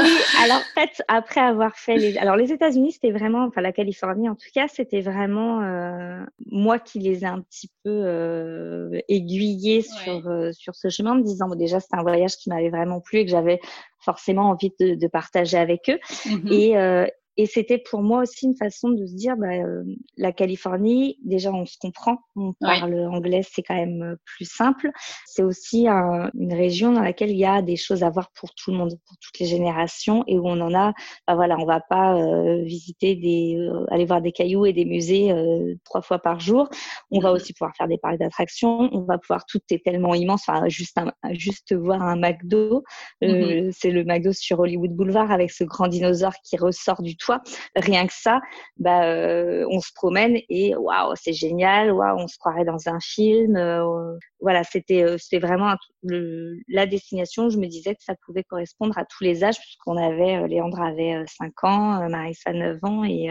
oui. 0.00 0.08
Alors, 0.42 0.58
en 0.58 0.80
fait, 0.80 1.02
après 1.08 1.40
avoir 1.40 1.76
fait 1.76 1.96
les, 1.96 2.16
alors 2.18 2.36
les 2.36 2.52
États-Unis, 2.52 2.92
c'était 2.92 3.10
vraiment, 3.10 3.44
enfin 3.44 3.60
la 3.60 3.72
Californie 3.72 4.28
en 4.28 4.34
tout 4.34 4.48
cas, 4.54 4.66
c'était 4.68 5.00
vraiment 5.00 5.62
euh, 5.62 6.24
moi 6.50 6.78
qui 6.78 6.98
les 6.98 7.22
ai 7.22 7.26
un 7.26 7.40
petit 7.40 7.70
peu 7.84 7.90
euh, 7.90 9.00
aiguillés 9.08 9.82
sur 9.82 10.28
euh, 10.28 10.50
sur 10.52 10.74
ce 10.74 10.88
chemin, 10.88 11.12
en 11.12 11.16
me 11.16 11.22
disant 11.22 11.48
bon, 11.48 11.56
déjà 11.56 11.80
c'est 11.80 11.94
un 11.94 12.02
voyage 12.02 12.36
qui 12.36 12.48
m'avait 12.48 12.70
vraiment 12.70 13.00
plu 13.00 13.18
et 13.18 13.24
que 13.24 13.30
j'avais 13.30 13.60
forcément 13.98 14.50
envie 14.50 14.72
de, 14.80 14.94
de 14.94 15.06
partager 15.06 15.58
avec 15.58 15.88
eux. 15.88 15.98
Mm-hmm. 16.26 16.52
Et 16.52 16.76
euh, 16.76 17.06
et 17.36 17.46
c'était 17.46 17.78
pour 17.78 18.02
moi 18.02 18.22
aussi 18.22 18.46
une 18.46 18.56
façon 18.56 18.90
de 18.90 19.06
se 19.06 19.14
dire, 19.14 19.36
bah, 19.36 19.48
euh, 19.48 19.84
la 20.18 20.32
Californie, 20.32 21.18
déjà 21.24 21.50
on 21.50 21.64
se 21.64 21.78
comprend, 21.80 22.18
on 22.36 22.52
parle 22.60 22.94
anglais, 23.06 23.42
c'est 23.42 23.62
quand 23.62 23.74
même 23.74 24.02
euh, 24.02 24.16
plus 24.24 24.44
simple. 24.44 24.90
C'est 25.26 25.42
aussi 25.42 25.86
une 25.86 26.52
région 26.52 26.92
dans 26.92 27.00
laquelle 27.00 27.30
il 27.30 27.38
y 27.38 27.46
a 27.46 27.62
des 27.62 27.76
choses 27.76 28.02
à 28.02 28.10
voir 28.10 28.30
pour 28.34 28.54
tout 28.54 28.70
le 28.70 28.76
monde, 28.76 28.98
pour 29.06 29.16
toutes 29.18 29.38
les 29.38 29.46
générations, 29.46 30.24
et 30.26 30.38
où 30.38 30.46
on 30.46 30.60
en 30.60 30.74
a. 30.74 30.92
Bah, 31.26 31.34
voilà, 31.34 31.56
on 31.58 31.64
va 31.64 31.80
pas 31.80 32.16
euh, 32.16 32.62
visiter 32.64 33.16
des, 33.16 33.56
aller 33.90 34.04
voir 34.04 34.20
des 34.20 34.32
cailloux 34.32 34.66
et 34.66 34.74
des 34.74 34.84
musées 34.84 35.32
trois 35.84 36.02
fois 36.02 36.18
par 36.18 36.38
jour. 36.38 36.68
On 37.10 37.20
va 37.20 37.32
aussi 37.32 37.54
pouvoir 37.54 37.74
faire 37.76 37.88
des 37.88 37.98
parcs 37.98 38.18
d'attractions. 38.18 38.90
On 38.92 39.02
va 39.02 39.18
pouvoir 39.18 39.46
tout 39.46 39.60
est 39.70 39.82
tellement 39.82 40.14
immense. 40.14 40.42
Enfin, 40.46 40.68
juste 40.68 40.98
juste 41.30 41.74
voir 41.74 42.02
un 42.02 42.16
McDo, 42.16 42.82
mm-hmm. 43.22 43.72
c'est 43.72 43.90
le 43.90 44.04
McDo 44.04 44.32
sur 44.32 44.60
Hollywood 44.60 44.90
Boulevard 44.92 45.30
avec 45.30 45.50
ce 45.50 45.64
grand 45.64 45.88
dinosaure 45.88 46.34
qui 46.44 46.56
ressort 46.56 47.02
du 47.02 47.16
Rien 47.76 48.06
que 48.06 48.12
ça, 48.12 48.40
bah, 48.76 49.04
euh, 49.04 49.66
on 49.70 49.80
se 49.80 49.92
promène 49.94 50.38
et 50.48 50.74
waouh, 50.76 51.14
c'est 51.16 51.32
génial. 51.32 51.92
Waouh, 51.92 52.18
on 52.18 52.28
se 52.28 52.38
croirait 52.38 52.64
dans 52.64 52.88
un 52.88 52.98
film. 53.00 53.56
Euh, 53.56 54.16
voilà, 54.40 54.64
c'était 54.64 55.02
euh, 55.02 55.16
c'était 55.18 55.38
vraiment 55.38 55.74
la 56.68 56.86
destination. 56.86 57.48
Je 57.48 57.58
me 57.58 57.66
disais 57.66 57.94
que 57.94 58.02
ça 58.02 58.14
pouvait 58.26 58.44
correspondre 58.44 58.96
à 58.98 59.04
tous 59.04 59.24
les 59.24 59.44
âges 59.44 59.58
puisqu'on 59.58 59.96
avait 59.96 60.46
Léandre 60.48 60.80
avait 60.80 61.24
5 61.26 61.64
ans, 61.64 62.08
Marissa 62.08 62.52
9 62.52 62.78
ans 62.82 63.04
et, 63.04 63.30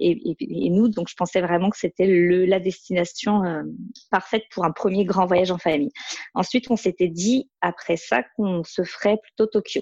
et, 0.00 0.36
et, 0.38 0.70
nous. 0.70 0.88
Donc 0.88 1.08
je 1.08 1.14
pensais 1.14 1.40
vraiment 1.40 1.70
que 1.70 1.78
c'était 1.78 2.06
la 2.46 2.60
destination 2.60 3.42
parfaite 4.10 4.44
pour 4.50 4.64
un 4.64 4.72
premier 4.72 5.04
grand 5.04 5.26
voyage 5.26 5.50
en 5.50 5.58
famille. 5.58 5.92
Ensuite, 6.34 6.70
on 6.70 6.76
s'était 6.76 7.08
dit 7.08 7.50
après 7.60 7.96
ça 7.96 8.22
qu'on 8.36 8.62
se 8.64 8.82
ferait 8.82 9.18
plutôt 9.18 9.46
Tokyo. 9.46 9.80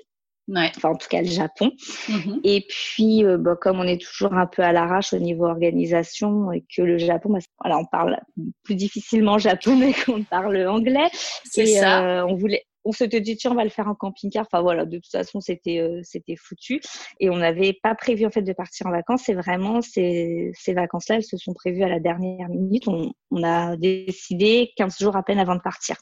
Enfin, 0.56 0.90
en 0.90 0.96
tout 0.96 1.08
cas, 1.08 1.22
le 1.22 1.28
Japon. 1.28 1.72
Mm-hmm. 2.08 2.40
Et 2.44 2.66
puis, 2.68 3.24
euh, 3.24 3.38
bah, 3.38 3.56
comme 3.60 3.80
on 3.80 3.84
est 3.84 4.00
toujours 4.00 4.34
un 4.34 4.46
peu 4.46 4.62
à 4.62 4.72
l'arrache 4.72 5.12
au 5.12 5.18
niveau 5.18 5.46
organisation 5.46 6.52
et 6.52 6.64
que 6.74 6.82
le 6.82 6.98
Japon, 6.98 7.30
bah, 7.30 7.38
voilà, 7.60 7.78
on 7.78 7.86
parle 7.86 8.18
plus 8.62 8.74
difficilement 8.74 9.38
japonais 9.38 9.94
qu'on 10.04 10.22
parle 10.22 10.66
anglais. 10.66 11.10
C'est 11.44 11.66
ça. 11.66 12.02
Euh, 12.02 12.26
on 12.26 12.34
voulait, 12.34 12.64
on 12.84 12.92
s'était 12.92 13.20
dit 13.20 13.36
tiens 13.36 13.52
on 13.52 13.54
va 13.54 13.64
le 13.64 13.70
faire 13.70 13.88
en 13.88 13.94
camping-car. 13.94 14.46
Enfin 14.50 14.62
voilà, 14.62 14.84
de 14.84 14.96
toute 14.96 15.10
façon 15.10 15.40
c'était 15.40 15.78
euh, 15.78 16.00
c'était 16.02 16.36
foutu 16.36 16.80
et 17.18 17.30
on 17.30 17.36
n'avait 17.36 17.78
pas 17.82 17.94
prévu 17.94 18.26
en 18.26 18.30
fait 18.30 18.42
de 18.42 18.52
partir 18.52 18.86
en 18.86 18.90
vacances. 18.90 19.22
C'est 19.26 19.34
vraiment 19.34 19.82
ces, 19.82 20.50
ces 20.54 20.74
vacances-là, 20.74 21.16
elles 21.16 21.24
se 21.24 21.36
sont 21.36 21.54
prévues 21.54 21.82
à 21.82 21.88
la 21.88 22.00
dernière 22.00 22.48
minute. 22.48 22.88
On, 22.88 23.12
on 23.30 23.42
a 23.42 23.76
décidé 23.76 24.72
15 24.76 24.98
jours 24.98 25.16
à 25.16 25.22
peine 25.22 25.38
avant 25.38 25.56
de 25.56 25.60
partir. 25.60 25.96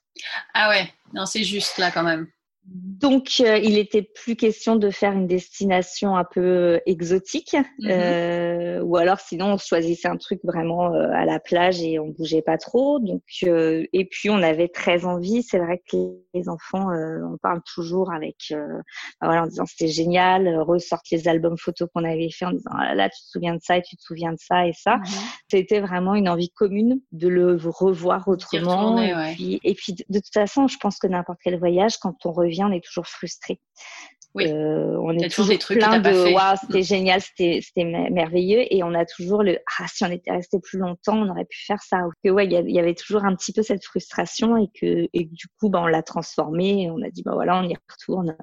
Ah 0.55 0.69
ouais, 0.71 0.89
non 1.13 1.27
c'est 1.27 1.45
juste 1.45 1.79
là 1.79 1.91
quand 1.91 2.05
même. 2.05 2.29
Donc, 2.71 3.41
euh, 3.41 3.59
il 3.59 3.79
était 3.79 4.03
plus 4.03 4.35
question 4.35 4.77
de 4.77 4.91
faire 4.91 5.13
une 5.13 5.27
destination 5.29 6.17
un 6.17 6.25
peu 6.25 6.41
euh, 6.41 6.79
exotique, 6.85 7.55
mm-hmm. 7.55 7.91
euh, 7.91 8.83
ou 8.83 8.97
alors 8.97 9.21
sinon 9.21 9.53
on 9.53 9.59
choisissait 9.59 10.09
un 10.09 10.17
truc 10.17 10.41
vraiment 10.43 10.93
euh, 10.93 11.09
à 11.13 11.25
la 11.25 11.39
plage 11.39 11.81
et 11.81 11.99
on 11.99 12.09
bougeait 12.09 12.43
pas 12.43 12.59
trop. 12.59 12.99
Donc, 12.99 13.23
et 13.43 14.09
puis 14.11 14.31
on 14.31 14.43
avait 14.43 14.69
très 14.69 15.05
envie. 15.05 15.43
C'est 15.43 15.59
vrai 15.59 15.81
que 15.91 15.97
les 16.35 16.49
enfants, 16.49 16.89
on 16.91 17.39
parle 17.39 17.61
toujours 17.75 18.13
avec, 18.13 18.53
voilà, 19.23 19.45
en 19.45 19.47
disant 19.47 19.65
c'était 19.67 19.89
génial, 19.89 20.61
ressortent 20.61 21.11
les 21.11 21.29
albums 21.29 21.57
photos 21.57 21.89
qu'on 21.95 22.05
avait 22.05 22.31
fait 22.31 22.45
en 22.45 22.53
disant 22.53 22.71
ah 22.73 22.85
là, 22.87 22.95
là 22.95 23.09
tu 23.09 23.23
te 23.23 23.29
souviens 23.29 23.55
de 23.55 23.61
ça 23.63 23.79
et 23.79 23.83
tu 23.83 23.97
te 23.97 24.03
souviens 24.03 24.33
de 24.33 24.39
ça 24.41 24.67
et 24.67 24.73
ça. 24.73 24.97
Mm-hmm. 24.97 25.39
C'était 25.51 25.81
vraiment 25.81 26.15
une 26.15 26.29
envie 26.29 26.51
commune 26.51 27.01
de 27.13 27.29
le 27.29 27.59
revoir 27.65 28.29
autrement. 28.29 29.01
et, 29.01 29.35
puis, 29.35 29.61
et 29.63 29.75
puis 29.75 29.95
de 29.95 30.19
toute 30.19 30.35
façon, 30.35 30.69
je 30.69 30.77
pense 30.79 30.99
que 30.99 31.07
n'importe 31.07 31.39
quel 31.43 31.59
voyage, 31.59 31.97
quand 31.99 32.27
on 32.27 32.33
revient 32.33 32.58
on 32.65 32.73
est 32.73 32.85
toujours 32.85 33.07
frustré. 33.07 33.61
Oui. 34.35 34.47
Euh, 34.47 34.97
on 35.01 35.17
est 35.19 35.29
toujours, 35.29 35.47
des 35.47 35.59
trucs 35.59 35.79
plein 35.79 36.01
de 36.01 36.33
waouh, 36.35 36.57
c'était 36.61 36.83
génial, 36.83 37.21
c'était 37.21 37.85
merveilleux 37.85 38.73
et 38.73 38.83
on 38.83 38.93
a 38.93 39.07
toujours 39.07 39.43
le 39.43 39.59
ah 39.79 39.87
si 39.89 40.05
on 40.05 40.11
était 40.11 40.31
resté 40.31 40.61
plus 40.61 40.79
longtemps, 40.79 41.17
on 41.17 41.31
aurait 41.31 41.47
pu 41.47 41.65
faire 41.65 41.83
ça. 41.83 42.03
que 42.23 42.29
ouais, 42.29 42.45
il 42.45 42.53
y, 42.53 42.79
avait 42.79 42.95
toujours 42.95 43.25
un 43.25 43.35
petit 43.35 43.53
peu 43.53 43.63
cette 43.63 43.85
frustration 43.85 44.57
et 44.59 44.69
que 44.79 45.09
et 45.13 45.25
du 45.25 45.47
coup 45.59 45.71
bah 45.71 45.81
on 45.83 45.87
l'a 45.87 46.03
transformé, 46.03 46.83
et 46.83 46.91
on 46.91 47.01
a 47.03 47.09
dit 47.11 47.23
bah 47.23 47.33
voilà, 47.35 47.59
on 47.59 47.63
y 47.63 47.75
retourne. 47.91 48.37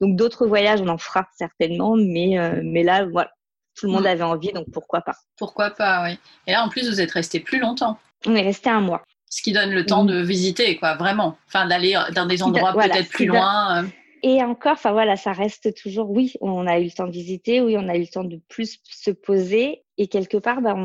Donc 0.00 0.16
d'autres 0.16 0.46
voyages 0.46 0.82
on 0.82 0.88
en 0.88 0.98
fera 0.98 1.26
certainement, 1.36 1.96
mais 1.96 2.38
euh, 2.38 2.60
mais 2.62 2.82
là 2.82 3.06
voilà, 3.06 3.30
tout 3.74 3.86
le 3.86 3.92
monde 3.92 4.04
mm. 4.04 4.08
avait 4.08 4.24
envie 4.24 4.52
donc 4.52 4.66
pourquoi 4.70 5.00
pas. 5.00 5.16
Pourquoi 5.38 5.70
pas, 5.70 6.04
oui. 6.04 6.18
Et 6.46 6.52
là 6.52 6.62
en 6.62 6.68
plus 6.68 6.88
vous 6.90 7.00
êtes 7.00 7.12
resté 7.12 7.40
plus 7.40 7.58
longtemps. 7.58 7.98
On 8.26 8.36
est 8.36 8.42
resté 8.42 8.68
un 8.68 8.80
mois 8.80 9.02
ce 9.32 9.40
qui 9.40 9.52
donne 9.52 9.70
le 9.70 9.86
temps 9.86 10.04
de 10.04 10.20
visiter, 10.20 10.76
quoi, 10.76 10.94
vraiment. 10.94 11.38
Enfin, 11.46 11.66
d'aller 11.66 11.98
dans 12.14 12.26
des 12.26 12.42
endroits 12.42 12.74
peut-être 12.74 13.08
plus 13.08 13.24
loin. 13.24 13.82
Euh. 13.82 13.86
Et 14.22 14.42
encore, 14.42 14.72
enfin 14.72 14.92
voilà, 14.92 15.16
ça 15.16 15.32
reste 15.32 15.74
toujours, 15.74 16.10
oui, 16.10 16.34
on 16.42 16.66
a 16.66 16.78
eu 16.78 16.84
le 16.84 16.90
temps 16.90 17.06
de 17.06 17.12
visiter, 17.12 17.62
oui, 17.62 17.76
on 17.78 17.88
a 17.88 17.96
eu 17.96 18.00
le 18.00 18.06
temps 18.08 18.24
de 18.24 18.38
plus 18.50 18.78
se 18.84 19.10
poser. 19.10 19.84
Et 19.96 20.06
quelque 20.08 20.36
part, 20.36 20.60
bah, 20.60 20.76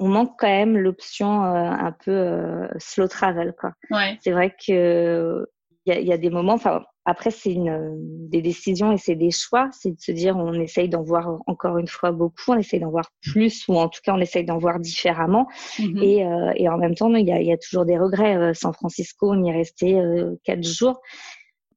on, 0.00 0.08
manque 0.08 0.34
quand 0.36 0.48
même 0.48 0.76
l'option 0.76 1.44
euh, 1.44 1.70
un 1.70 1.92
peu 1.92 2.10
euh, 2.10 2.66
slow 2.78 3.06
travel, 3.06 3.54
quoi. 3.58 3.72
Ouais. 3.90 4.18
C'est 4.20 4.32
vrai 4.32 4.50
que 4.50 5.46
il 5.86 5.94
y 5.94 5.96
a, 5.96 6.00
y 6.00 6.12
a, 6.12 6.18
des 6.18 6.30
moments, 6.30 6.54
enfin, 6.54 6.82
après, 7.04 7.30
c'est 7.32 7.52
une, 7.52 7.96
des 8.28 8.42
décisions 8.42 8.92
et 8.92 8.98
c'est 8.98 9.16
des 9.16 9.32
choix. 9.32 9.68
C'est 9.72 9.90
de 9.90 10.00
se 10.00 10.12
dire, 10.12 10.36
on 10.36 10.52
essaye 10.54 10.88
d'en 10.88 11.02
voir 11.02 11.38
encore 11.46 11.78
une 11.78 11.88
fois 11.88 12.12
beaucoup, 12.12 12.52
on 12.52 12.58
essaye 12.58 12.80
d'en 12.80 12.90
voir 12.90 13.10
plus, 13.22 13.66
ou 13.68 13.76
en 13.76 13.88
tout 13.88 14.00
cas, 14.04 14.14
on 14.14 14.20
essaye 14.20 14.44
d'en 14.44 14.58
voir 14.58 14.78
différemment. 14.78 15.48
Mm-hmm. 15.78 16.02
Et, 16.02 16.24
euh, 16.24 16.52
et, 16.56 16.68
en 16.68 16.78
même 16.78 16.94
temps, 16.94 17.12
il 17.14 17.26
y 17.26 17.32
a, 17.32 17.40
il 17.40 17.46
y 17.46 17.52
a 17.52 17.56
toujours 17.56 17.84
des 17.84 17.98
regrets. 17.98 18.36
Euh, 18.36 18.54
San 18.54 18.72
Francisco, 18.72 19.32
on 19.32 19.42
y 19.42 19.48
est 19.48 19.52
resté 19.52 19.98
euh, 19.98 20.36
quatre 20.44 20.62
jours. 20.62 21.00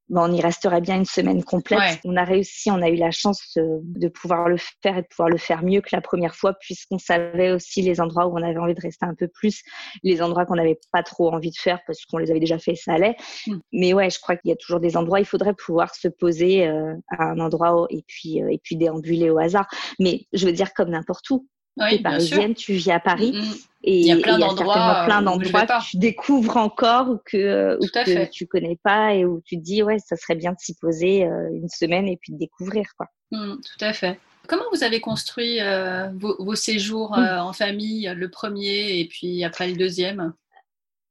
Ben, 0.09 0.29
on 0.29 0.33
y 0.33 0.41
resterait 0.41 0.81
bien 0.81 0.97
une 0.97 1.05
semaine 1.05 1.43
complète. 1.43 1.99
On 2.05 2.15
a 2.15 2.23
réussi, 2.23 2.69
on 2.69 2.81
a 2.81 2.89
eu 2.89 2.95
la 2.95 3.11
chance 3.11 3.57
de 3.57 4.07
pouvoir 4.07 4.49
le 4.49 4.57
faire 4.83 4.97
et 4.97 5.01
de 5.01 5.07
pouvoir 5.07 5.29
le 5.29 5.37
faire 5.37 5.63
mieux 5.63 5.81
que 5.81 5.89
la 5.91 6.01
première 6.01 6.35
fois, 6.35 6.53
puisqu'on 6.59 6.99
savait 6.99 7.51
aussi 7.51 7.81
les 7.81 7.99
endroits 7.99 8.27
où 8.27 8.37
on 8.37 8.43
avait 8.43 8.57
envie 8.57 8.75
de 8.75 8.81
rester 8.81 9.05
un 9.05 9.15
peu 9.15 9.27
plus, 9.27 9.63
les 10.03 10.21
endroits 10.21 10.45
qu'on 10.45 10.55
n'avait 10.55 10.79
pas 10.91 11.03
trop 11.03 11.33
envie 11.33 11.51
de 11.51 11.57
faire 11.57 11.79
parce 11.87 12.05
qu'on 12.05 12.17
les 12.17 12.29
avait 12.29 12.39
déjà 12.39 12.59
fait 12.59 12.75
ça 12.75 12.93
allait. 12.93 13.15
Mm. 13.47 13.57
Mais 13.73 13.93
ouais, 13.93 14.09
je 14.09 14.19
crois 14.19 14.35
qu'il 14.35 14.49
y 14.49 14.53
a 14.53 14.57
toujours 14.57 14.79
des 14.79 14.97
endroits, 14.97 15.19
il 15.19 15.25
faudrait 15.25 15.53
pouvoir 15.53 15.95
se 15.95 16.07
poser 16.07 16.67
euh, 16.67 16.93
à 17.09 17.23
un 17.23 17.39
endroit 17.39 17.87
et 17.89 18.03
puis, 18.07 18.43
euh, 18.43 18.49
et 18.51 18.59
puis 18.63 18.75
déambuler 18.75 19.29
au 19.29 19.39
hasard. 19.39 19.67
Mais 19.99 20.25
je 20.33 20.45
veux 20.45 20.53
dire, 20.53 20.73
comme 20.73 20.89
n'importe 20.89 21.29
où. 21.31 21.47
Oui, 21.77 21.99
parisienne, 21.99 22.53
tu 22.53 22.73
vis 22.73 22.91
à 22.91 22.99
Paris. 22.99 23.33
Mm, 23.33 23.39
mm. 23.39 23.55
Et 23.87 23.99
il 23.99 24.07
y 24.07 24.11
a 24.11 24.17
plein 24.17 24.39
d'endroits, 24.39 25.03
plein 25.05 25.21
d'endroits 25.21 25.67
que 25.67 25.89
tu 25.91 25.97
découvres 25.97 26.57
encore 26.57 27.09
ou 27.09 27.19
que, 27.23 27.77
ou 27.79 27.85
que 27.85 28.25
tu 28.31 28.47
connais 28.47 28.79
pas 28.81 29.13
et 29.13 29.25
où 29.25 29.41
tu 29.45 29.57
te 29.57 29.61
dis 29.61 29.83
ouais, 29.83 29.99
ça 29.99 30.15
serait 30.15 30.35
bien 30.35 30.53
de 30.53 30.57
s'y 30.59 30.73
poser 30.73 31.25
euh, 31.25 31.49
une 31.53 31.69
semaine 31.69 32.07
et 32.07 32.17
puis 32.17 32.33
de 32.33 32.39
découvrir 32.39 32.85
quoi. 32.97 33.07
Mmh, 33.31 33.55
tout 33.57 33.85
à 33.85 33.93
fait. 33.93 34.19
Comment 34.47 34.63
vous 34.73 34.83
avez 34.83 35.01
construit 35.01 35.61
euh, 35.61 36.07
vos, 36.15 36.35
vos, 36.39 36.55
séjours 36.55 37.15
mmh. 37.15 37.23
euh, 37.23 37.43
en 37.43 37.53
famille, 37.53 38.11
le 38.15 38.29
premier 38.29 38.99
et 38.99 39.07
puis 39.07 39.43
après 39.43 39.67
le 39.67 39.75
deuxième? 39.75 40.33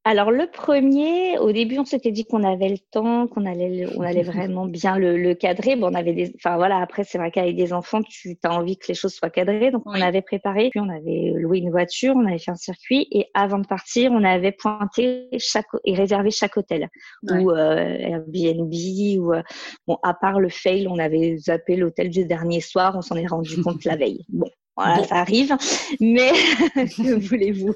Alors 0.07 0.31
le 0.31 0.47
premier, 0.47 1.39
au 1.39 1.51
début, 1.51 1.79
on 1.79 1.87
s'était 1.87 2.13
dit 2.13 2.27
qu'on 2.27 2.45
avait 2.45 2.69
le 2.69 2.79
temps, 2.79 3.27
qu'on 3.27 3.47
allait, 3.47 3.87
on 3.97 4.03
allait 4.03 4.23
vraiment 4.23 4.67
bien 4.67 4.99
le, 4.99 5.17
le, 5.17 5.35
cadrer. 5.35 5.77
Bon, 5.77 5.91
on 5.91 5.95
avait 5.95 6.13
des, 6.13 6.33
enfin 6.37 6.57
voilà. 6.57 6.79
Après, 6.79 7.05
c'est 7.05 7.17
vrai 7.17 7.31
qu'avec 7.31 7.57
des 7.57 7.73
enfants, 7.73 8.03
tu 8.03 8.37
as 8.43 8.53
envie 8.53 8.77
que 8.77 8.87
les 8.89 8.95
choses 8.95 9.15
soient 9.15 9.31
cadrées, 9.31 9.71
donc 9.71 9.83
on 9.87 9.93
avait 9.93 10.21
préparé. 10.21 10.69
Puis 10.71 10.81
on 10.81 10.91
avait 10.91 11.33
loué 11.37 11.59
une 11.59 11.71
voiture, 11.71 12.15
on 12.17 12.27
avait 12.27 12.39
fait 12.39 12.51
un 12.51 12.57
circuit, 12.57 13.09
et 13.13 13.29
avant 13.33 13.59
de 13.59 13.67
partir, 13.67 14.13
on 14.13 14.23
avait 14.25 14.53
pointé 14.53 15.29
chaque 15.39 15.67
et 15.85 15.95
réservé 15.95 16.31
chaque 16.31 16.59
hôtel 16.59 16.89
ou 17.23 17.51
euh, 17.51 17.97
Airbnb 17.99 18.73
ou 19.19 19.33
euh, 19.33 19.43
bon. 19.87 19.97
À 20.03 20.13
part 20.13 20.39
le 20.39 20.51
fail, 20.51 20.87
on 20.87 20.99
avait 20.99 21.39
zappé 21.39 21.77
l'hôtel 21.77 22.11
du 22.11 22.27
dernier 22.27 22.61
soir. 22.61 22.95
On 22.95 23.01
s'en 23.01 23.17
est 23.17 23.27
rendu 23.27 23.63
compte 23.63 23.85
la 23.85 23.97
veille. 23.97 24.27
Bon, 24.29 24.51
voilà, 24.77 25.05
ça 25.05 25.17
arrive. 25.17 25.57
Mais 26.01 26.33
que 26.75 27.19
voulez-vous? 27.29 27.75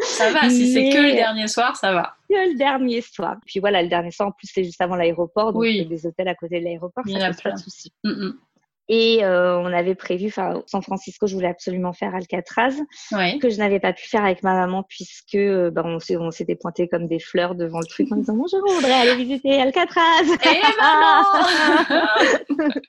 Ça 0.00 0.32
va, 0.32 0.50
si 0.50 0.72
c'est 0.72 0.90
que 0.90 0.98
le 0.98 1.12
dernier 1.14 1.48
soir, 1.48 1.76
ça 1.76 1.92
va. 1.92 2.14
Que 2.28 2.50
le 2.50 2.56
dernier 2.56 3.00
soir. 3.00 3.36
Puis 3.46 3.60
voilà, 3.60 3.82
le 3.82 3.88
dernier 3.88 4.10
soir, 4.10 4.28
en 4.28 4.32
plus, 4.32 4.48
c'est 4.52 4.64
juste 4.64 4.80
avant 4.80 4.96
l'aéroport. 4.96 5.52
Donc, 5.52 5.64
il 5.66 5.76
y 5.76 5.80
a 5.80 5.84
des 5.84 6.06
hôtels 6.06 6.28
à 6.28 6.34
côté 6.34 6.58
de 6.58 6.64
l'aéroport, 6.64 7.04
ça 7.06 7.26
pose 7.28 7.42
pas 7.42 7.52
de 7.52 7.58
souci. 7.58 7.92
Mm, 8.04 8.10
mm. 8.10 8.38
Et 8.92 9.24
euh, 9.24 9.56
on 9.60 9.66
avait 9.66 9.94
prévu, 9.94 10.26
enfin, 10.26 10.64
San 10.66 10.82
Francisco, 10.82 11.28
je 11.28 11.34
voulais 11.34 11.46
absolument 11.46 11.92
faire 11.92 12.12
Alcatraz, 12.12 12.74
que 13.40 13.48
je 13.48 13.56
n'avais 13.56 13.78
pas 13.78 13.92
pu 13.92 14.08
faire 14.08 14.24
avec 14.24 14.42
ma 14.42 14.54
maman 14.54 14.82
puisque 14.82 15.38
bah, 15.70 15.84
on 15.84 16.30
s'était 16.32 16.56
pointé 16.56 16.88
comme 16.88 17.06
des 17.06 17.20
fleurs 17.20 17.54
devant 17.54 17.78
le 17.78 17.86
truc 17.86 18.10
en 18.10 18.16
disant 18.16 18.34
bonjour, 18.34 18.60
je 18.68 18.74
voudrais 18.74 18.92
aller 18.92 19.14
visiter 19.14 19.60
Alcatraz. 19.60 20.24
Eh, 20.24 20.60
maman 20.80 21.22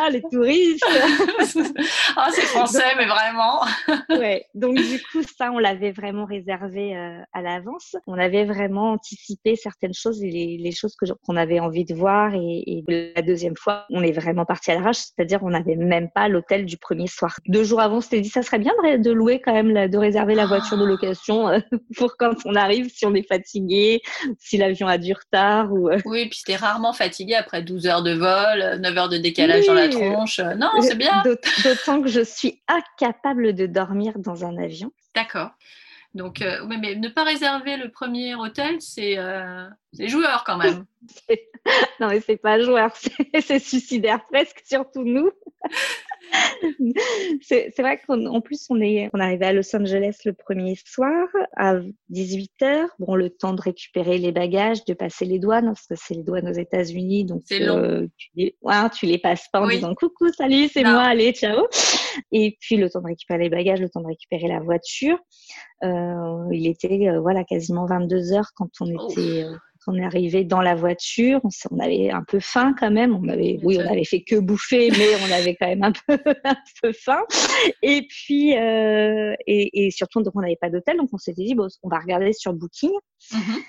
Ah 0.00 0.10
les 0.10 0.22
touristes 0.22 0.84
Ah 2.16 2.28
c'est 2.32 2.42
français 2.42 2.94
mais 2.96 3.06
vraiment. 3.06 3.60
ouais. 4.10 4.46
Donc 4.54 4.76
du 4.76 5.02
coup 5.12 5.22
ça 5.22 5.52
on 5.52 5.58
l'avait 5.58 5.92
vraiment 5.92 6.24
réservé 6.24 6.96
euh, 6.96 7.20
à 7.34 7.42
l'avance. 7.42 7.94
On 8.06 8.18
avait 8.18 8.44
vraiment 8.44 8.92
anticipé 8.92 9.54
certaines 9.54 9.94
choses 9.94 10.22
et 10.22 10.30
les, 10.30 10.56
les 10.58 10.72
choses 10.72 10.96
que 10.96 11.04
qu'on 11.26 11.36
avait 11.36 11.60
envie 11.60 11.84
de 11.84 11.94
voir 11.94 12.34
et, 12.34 12.62
et, 12.66 13.12
la 13.14 13.22
deuxième 13.22 13.56
fois 13.56 13.84
on 13.90 14.02
est 14.02 14.12
vraiment 14.12 14.44
parti 14.44 14.70
à 14.70 14.76
l'arrache 14.76 15.04
c'est-à-dire 15.26 15.44
on 15.44 15.50
n'avait 15.50 15.76
même 15.76 16.08
pas 16.10 16.28
l'hôtel 16.28 16.66
du 16.66 16.76
premier 16.76 17.08
soir. 17.08 17.38
Deux 17.48 17.64
jours 17.64 17.80
avant, 17.80 17.96
on 17.96 18.00
s'était 18.00 18.20
dit 18.20 18.28
ça 18.28 18.42
serait 18.42 18.58
bien 18.58 18.72
de, 18.98 19.10
louer 19.10 19.40
quand 19.44 19.52
même, 19.52 19.88
de 19.88 19.98
réserver 19.98 20.34
la 20.34 20.46
voiture 20.46 20.78
de 20.78 20.84
location 20.84 21.48
euh, 21.48 21.58
pour 21.96 22.16
quand 22.16 22.34
on 22.44 22.54
arrive, 22.54 22.88
si 22.94 23.06
on 23.06 23.14
est 23.14 23.26
fatigué, 23.26 24.02
si 24.38 24.56
l'avion 24.56 24.86
a 24.86 24.98
du 24.98 25.12
retard. 25.12 25.72
Ou, 25.72 25.88
euh. 25.88 25.98
Oui, 26.04 26.28
puis 26.28 26.38
c'était 26.38 26.56
rarement 26.56 26.92
fatigué 26.92 27.34
après 27.34 27.62
12 27.62 27.86
heures 27.86 28.02
de 28.02 28.12
vol, 28.12 28.80
9 28.80 28.98
heures 28.98 29.08
de 29.08 29.18
décalage 29.18 29.66
dans 29.66 29.74
la 29.74 29.88
tronche. 29.88 30.40
Non, 30.56 30.70
c'est 30.80 30.96
bien. 30.96 31.22
D'autant 31.64 32.02
que 32.02 32.08
je 32.08 32.20
suis 32.20 32.62
incapable 32.68 33.54
de 33.54 33.66
dormir 33.66 34.12
dans 34.18 34.44
un 34.44 34.56
avion. 34.56 34.92
D'accord. 35.14 35.50
Donc, 36.16 36.40
euh, 36.40 36.64
mais 36.66 36.94
ne 36.94 37.08
pas 37.10 37.24
réserver 37.24 37.76
le 37.76 37.90
premier 37.90 38.34
hôtel, 38.34 38.80
c'est 38.80 39.18
euh, 39.18 39.68
joueur 39.98 40.44
quand 40.44 40.56
même. 40.56 40.86
non, 42.00 42.08
mais 42.08 42.20
c'est 42.20 42.38
pas 42.38 42.58
joueur, 42.58 42.90
c'est 43.40 43.58
suicidaire 43.58 44.24
presque, 44.26 44.62
surtout 44.64 45.04
nous. 45.04 45.30
c'est 47.42 47.72
vrai 47.78 48.00
qu'en 48.06 48.40
plus, 48.40 48.66
on 48.70 48.80
est, 48.80 49.10
on 49.12 49.20
arrivé 49.20 49.46
à 49.46 49.52
Los 49.52 49.74
Angeles 49.74 50.18
le 50.24 50.32
premier 50.32 50.76
soir 50.84 51.26
à 51.56 51.76
18h. 52.12 52.86
Bon, 52.98 53.14
le 53.14 53.30
temps 53.30 53.52
de 53.52 53.60
récupérer 53.60 54.18
les 54.18 54.32
bagages, 54.32 54.84
de 54.84 54.94
passer 54.94 55.24
les 55.24 55.38
douanes, 55.38 55.66
parce 55.66 55.86
que 55.86 55.94
c'est 55.96 56.14
les 56.14 56.22
douanes 56.22 56.48
aux 56.48 56.58
États-Unis. 56.58 57.24
Donc, 57.24 57.42
euh, 57.52 58.06
tu, 58.16 58.30
les, 58.36 58.56
tu 58.94 59.06
les 59.06 59.18
passes 59.18 59.48
pas 59.52 59.60
en 59.60 59.68
disant 59.68 59.94
coucou, 59.94 60.32
salut, 60.32 60.68
c'est 60.68 60.82
moi, 60.82 61.02
allez, 61.02 61.32
ciao. 61.32 61.66
Et 62.32 62.56
puis, 62.60 62.76
le 62.76 62.90
temps 62.90 63.00
de 63.00 63.06
récupérer 63.06 63.44
les 63.44 63.50
bagages, 63.50 63.80
le 63.80 63.88
temps 63.88 64.00
de 64.00 64.08
récupérer 64.08 64.48
la 64.48 64.60
voiture. 64.60 65.18
Euh, 65.84 66.48
il 66.52 66.66
était, 66.66 67.08
euh, 67.08 67.20
voilà, 67.20 67.44
quasiment 67.44 67.86
22 67.86 68.32
heures 68.32 68.50
quand 68.54 68.70
on 68.80 68.86
était, 68.86 69.44
on 69.86 69.94
est 69.94 70.04
arrivé 70.04 70.44
dans 70.44 70.60
la 70.60 70.74
voiture, 70.74 71.40
on, 71.70 71.78
avait 71.78 72.10
un 72.10 72.24
peu 72.26 72.40
faim 72.40 72.74
quand 72.78 72.90
même. 72.90 73.14
On 73.14 73.28
avait, 73.28 73.58
oui, 73.62 73.78
on 73.80 73.90
avait 73.90 74.04
fait 74.04 74.22
que 74.22 74.36
bouffer, 74.36 74.90
mais 74.98 75.08
on 75.26 75.32
avait 75.32 75.54
quand 75.54 75.66
même 75.66 75.84
un 75.84 75.92
peu, 75.92 76.18
un 76.44 76.56
peu 76.82 76.92
faim. 76.92 77.22
Et 77.82 78.06
puis, 78.08 78.56
euh, 78.56 79.34
et, 79.46 79.86
et, 79.86 79.90
surtout, 79.90 80.22
donc 80.22 80.34
on 80.36 80.40
n'avait 80.40 80.56
pas 80.56 80.70
d'hôtel, 80.70 80.96
donc 80.96 81.10
on 81.12 81.18
s'était 81.18 81.44
dit, 81.44 81.54
bon, 81.54 81.68
on 81.82 81.88
va 81.88 81.98
regarder 81.98 82.32
sur 82.32 82.52
Booking. 82.52 82.92
Mm-hmm. 83.32 83.62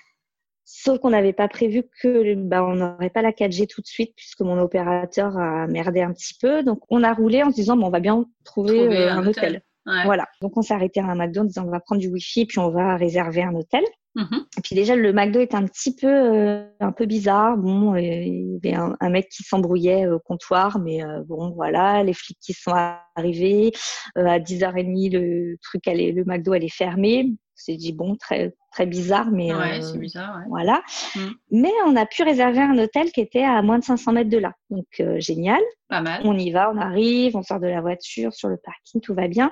Sauf 0.69 0.99
qu'on 0.99 1.12
n'avait 1.12 1.32
pas 1.32 1.47
prévu 1.47 1.84
que 2.01 2.36
bah, 2.36 2.62
on 2.62 2.75
n'aurait 2.75 3.10
pas 3.10 3.21
la 3.21 3.32
4G 3.32 3.67
tout 3.67 3.80
de 3.80 3.88
suite 3.88 4.13
puisque 4.17 4.41
mon 4.41 4.60
opérateur 4.60 5.38
a 5.38 5.65
merdé 5.65 6.01
un 6.01 6.12
petit 6.12 6.34
peu. 6.34 6.62
Donc 6.62 6.82
on 6.89 7.03
a 7.03 7.13
roulé 7.13 7.41
en 7.41 7.51
se 7.51 7.56
disant 7.56 7.77
bon, 7.77 7.88
on 7.88 7.89
va 7.89 8.01
bien 8.01 8.25
trouver, 8.43 8.82
euh, 8.82 9.10
un, 9.10 9.25
hôtel. 9.25 9.62
Voilà. 9.86 10.27
Donc 10.41 10.58
on 10.58 10.62
s'est 10.62 10.73
arrêté 10.73 10.99
à 10.99 11.06
un 11.06 11.15
McDo 11.15 11.39
en 11.39 11.45
disant 11.45 11.65
on 11.65 11.71
va 11.71 11.80
prendre 11.80 12.01
du 12.01 12.10
Wi-Fi 12.10 12.47
puis 12.47 12.60
on 12.60 12.69
va 12.69 12.97
réserver 12.97 13.43
un 13.43 13.56
hôtel. 13.56 13.84
Mm-hmm. 14.17 14.45
Et 14.58 14.62
puis 14.62 14.75
déjà 14.75 14.95
le 14.95 15.13
McDo 15.13 15.39
est 15.39 15.53
un 15.53 15.65
petit 15.67 15.95
peu 15.95 16.08
euh, 16.08 16.65
un 16.80 16.91
peu 16.91 17.06
bizarre. 17.06 17.56
Bon, 17.56 17.93
euh, 17.93 17.99
il 17.99 18.60
y 18.63 18.73
avait 18.73 18.75
un, 18.99 19.10
mec 19.10 19.30
qui 19.30 19.43
s'embrouillait 19.43 20.08
au 20.08 20.19
comptoir, 20.19 20.80
mais 20.80 21.03
euh, 21.03 21.21
bon 21.23 21.51
voilà, 21.51 22.03
les 22.03 22.13
flics 22.13 22.39
qui 22.41 22.53
sont 22.53 22.73
arrivés 23.15 23.71
à 24.15 24.39
10h30, 24.39 25.12
le 25.13 25.58
truc 25.62 25.88
allait, 25.88 26.12
le 26.12 26.25
McDo 26.25 26.53
allait 26.53 26.67
fermer. 26.67 27.32
C'est 27.53 27.75
dit 27.75 27.93
bon 27.93 28.15
très 28.15 28.56
très 28.71 28.86
bizarre, 28.86 29.32
mais 29.32 29.53
ouais, 29.53 29.82
c'est 29.82 29.97
bizarre, 29.97 30.41
voilà. 30.47 30.82
Mm. 31.15 31.19
Mais 31.51 31.71
on 31.86 31.95
a 31.95 32.06
pu 32.06 32.23
réserver 32.23 32.60
un 32.60 32.77
hôtel 32.77 33.12
qui 33.12 33.21
était 33.21 33.43
à 33.43 33.62
moins 33.62 33.80
de 33.80 33.84
500 33.84 34.13
mètres 34.13 34.30
de 34.30 34.38
là, 34.38 34.53
donc 34.69 34.86
génial. 35.17 35.62
Pas 35.89 36.01
mal. 36.01 36.21
On 36.23 36.38
y 36.38 36.51
va, 36.51 36.71
on 36.71 36.77
arrive, 36.77 37.36
on 37.36 37.43
sort 37.43 37.60
de 37.60 37.67
la 37.67 37.82
voiture 37.82 38.34
sur 38.34 38.49
le 38.49 38.58
parking, 38.58 39.01
tout 39.01 39.13
va 39.13 39.27
bien. 39.27 39.51